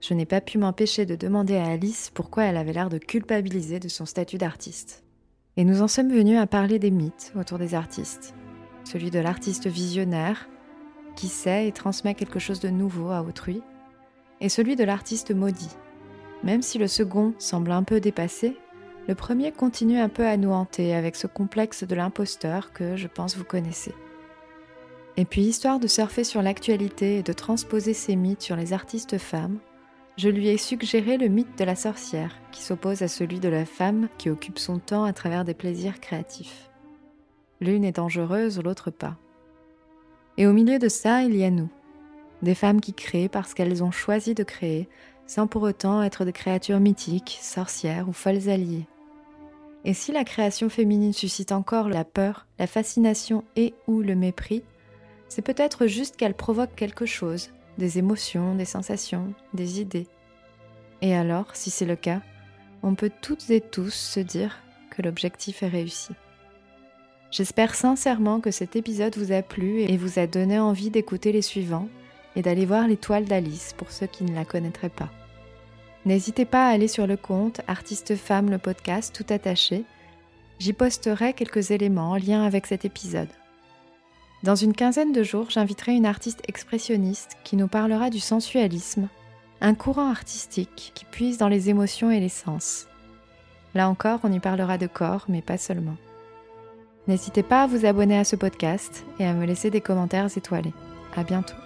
Je 0.00 0.14
n'ai 0.14 0.26
pas 0.26 0.40
pu 0.40 0.58
m'empêcher 0.58 1.06
de 1.06 1.16
demander 1.16 1.56
à 1.56 1.66
Alice 1.66 2.10
pourquoi 2.12 2.44
elle 2.44 2.56
avait 2.56 2.74
l'air 2.74 2.90
de 2.90 2.98
culpabiliser 2.98 3.80
de 3.80 3.88
son 3.88 4.04
statut 4.04 4.36
d'artiste. 4.36 5.04
Et 5.56 5.64
nous 5.64 5.82
en 5.82 5.88
sommes 5.88 6.12
venus 6.12 6.38
à 6.38 6.46
parler 6.46 6.78
des 6.78 6.90
mythes 6.90 7.32
autour 7.34 7.58
des 7.58 7.74
artistes. 7.74 8.34
Celui 8.84 9.10
de 9.10 9.18
l'artiste 9.18 9.66
visionnaire, 9.66 10.48
qui 11.16 11.28
sait 11.28 11.66
et 11.66 11.72
transmet 11.72 12.14
quelque 12.14 12.38
chose 12.38 12.60
de 12.60 12.68
nouveau 12.68 13.10
à 13.10 13.22
autrui, 13.22 13.62
et 14.40 14.48
celui 14.48 14.76
de 14.76 14.84
l'artiste 14.84 15.34
maudit. 15.34 15.76
Même 16.44 16.62
si 16.62 16.78
le 16.78 16.86
second 16.86 17.34
semble 17.38 17.72
un 17.72 17.82
peu 17.82 18.00
dépassé, 18.00 18.56
le 19.08 19.14
premier 19.14 19.50
continue 19.50 19.98
un 19.98 20.10
peu 20.10 20.26
à 20.26 20.36
nous 20.36 20.52
hanter 20.52 20.94
avec 20.94 21.16
ce 21.16 21.26
complexe 21.26 21.82
de 21.82 21.94
l'imposteur 21.94 22.72
que 22.72 22.96
je 22.96 23.08
pense 23.08 23.36
vous 23.36 23.44
connaissez. 23.44 23.94
Et 25.18 25.24
puis, 25.24 25.42
histoire 25.42 25.80
de 25.80 25.88
surfer 25.88 26.22
sur 26.22 26.42
l'actualité 26.42 27.16
et 27.16 27.22
de 27.24 27.32
transposer 27.32 27.92
ces 27.92 28.14
mythes 28.14 28.42
sur 28.42 28.54
les 28.54 28.72
artistes 28.72 29.18
femmes, 29.18 29.58
je 30.16 30.28
lui 30.28 30.46
ai 30.46 30.56
suggéré 30.56 31.16
le 31.16 31.26
mythe 31.26 31.58
de 31.58 31.64
la 31.64 31.74
sorcière, 31.74 32.36
qui 32.52 32.62
s'oppose 32.62 33.02
à 33.02 33.08
celui 33.08 33.40
de 33.40 33.48
la 33.48 33.64
femme 33.64 34.08
qui 34.16 34.30
occupe 34.30 34.60
son 34.60 34.78
temps 34.78 35.02
à 35.02 35.12
travers 35.12 35.44
des 35.44 35.54
plaisirs 35.54 35.98
créatifs. 35.98 36.70
L'une 37.60 37.84
est 37.84 37.96
dangereuse, 37.96 38.60
l'autre 38.62 38.92
pas. 38.92 39.16
Et 40.36 40.46
au 40.46 40.52
milieu 40.52 40.78
de 40.78 40.88
ça, 40.88 41.24
il 41.24 41.36
y 41.36 41.42
a 41.42 41.50
nous, 41.50 41.68
des 42.42 42.54
femmes 42.54 42.80
qui 42.80 42.94
créent 42.94 43.28
parce 43.28 43.54
qu'elles 43.54 43.82
ont 43.82 43.90
choisi 43.90 44.36
de 44.36 44.44
créer, 44.44 44.88
sans 45.26 45.48
pour 45.48 45.62
autant 45.62 46.00
être 46.00 46.24
des 46.24 46.32
créatures 46.32 46.78
mythiques, 46.78 47.40
sorcières 47.42 48.08
ou 48.08 48.12
folles 48.12 48.48
alliées. 48.48 48.86
Et 49.84 49.94
si 49.94 50.12
la 50.12 50.22
création 50.22 50.68
féminine 50.68 51.12
suscite 51.12 51.50
encore 51.50 51.88
la 51.88 52.04
peur, 52.04 52.46
la 52.60 52.68
fascination 52.68 53.42
et 53.56 53.74
ou 53.88 54.00
le 54.00 54.14
mépris, 54.14 54.62
c'est 55.28 55.42
peut-être 55.42 55.86
juste 55.86 56.16
qu'elle 56.16 56.34
provoque 56.34 56.74
quelque 56.74 57.06
chose, 57.06 57.50
des 57.76 57.98
émotions, 57.98 58.54
des 58.54 58.64
sensations, 58.64 59.32
des 59.54 59.80
idées. 59.80 60.06
Et 61.02 61.14
alors, 61.14 61.54
si 61.54 61.70
c'est 61.70 61.86
le 61.86 61.96
cas, 61.96 62.22
on 62.82 62.94
peut 62.94 63.10
toutes 63.22 63.50
et 63.50 63.60
tous 63.60 63.94
se 63.94 64.20
dire 64.20 64.58
que 64.90 65.02
l'objectif 65.02 65.62
est 65.62 65.68
réussi. 65.68 66.12
J'espère 67.30 67.74
sincèrement 67.74 68.40
que 68.40 68.50
cet 68.50 68.74
épisode 68.74 69.16
vous 69.16 69.32
a 69.32 69.42
plu 69.42 69.82
et 69.82 69.96
vous 69.96 70.18
a 70.18 70.26
donné 70.26 70.58
envie 70.58 70.90
d'écouter 70.90 71.30
les 71.30 71.42
suivants 71.42 71.88
et 72.36 72.42
d'aller 72.42 72.64
voir 72.64 72.88
l'étoile 72.88 73.26
d'Alice 73.26 73.74
pour 73.76 73.90
ceux 73.90 74.06
qui 74.06 74.24
ne 74.24 74.34
la 74.34 74.44
connaîtraient 74.44 74.88
pas. 74.88 75.10
N'hésitez 76.06 76.46
pas 76.46 76.68
à 76.68 76.70
aller 76.70 76.88
sur 76.88 77.06
le 77.06 77.16
compte 77.16 77.60
Artiste 77.66 78.16
Femme 78.16 78.50
le 78.50 78.58
podcast 78.58 79.14
tout 79.14 79.30
attaché. 79.32 79.84
J'y 80.58 80.72
posterai 80.72 81.34
quelques 81.34 81.70
éléments 81.70 82.12
en 82.12 82.16
lien 82.16 82.44
avec 82.44 82.66
cet 82.66 82.84
épisode. 82.84 83.28
Dans 84.44 84.54
une 84.54 84.72
quinzaine 84.72 85.12
de 85.12 85.22
jours, 85.22 85.50
j'inviterai 85.50 85.94
une 85.94 86.06
artiste 86.06 86.42
expressionniste 86.46 87.36
qui 87.42 87.56
nous 87.56 87.66
parlera 87.66 88.08
du 88.08 88.20
sensualisme, 88.20 89.08
un 89.60 89.74
courant 89.74 90.10
artistique 90.10 90.92
qui 90.94 91.04
puise 91.04 91.38
dans 91.38 91.48
les 91.48 91.70
émotions 91.70 92.10
et 92.10 92.20
les 92.20 92.28
sens. 92.28 92.86
Là 93.74 93.88
encore, 93.88 94.20
on 94.22 94.32
y 94.32 94.38
parlera 94.38 94.78
de 94.78 94.86
corps, 94.86 95.24
mais 95.28 95.42
pas 95.42 95.58
seulement. 95.58 95.96
N'hésitez 97.08 97.42
pas 97.42 97.62
à 97.62 97.66
vous 97.66 97.84
abonner 97.84 98.18
à 98.18 98.24
ce 98.24 98.36
podcast 98.36 99.04
et 99.18 99.26
à 99.26 99.32
me 99.32 99.44
laisser 99.44 99.70
des 99.70 99.80
commentaires 99.80 100.28
étoilés. 100.36 100.74
À 101.16 101.24
bientôt. 101.24 101.56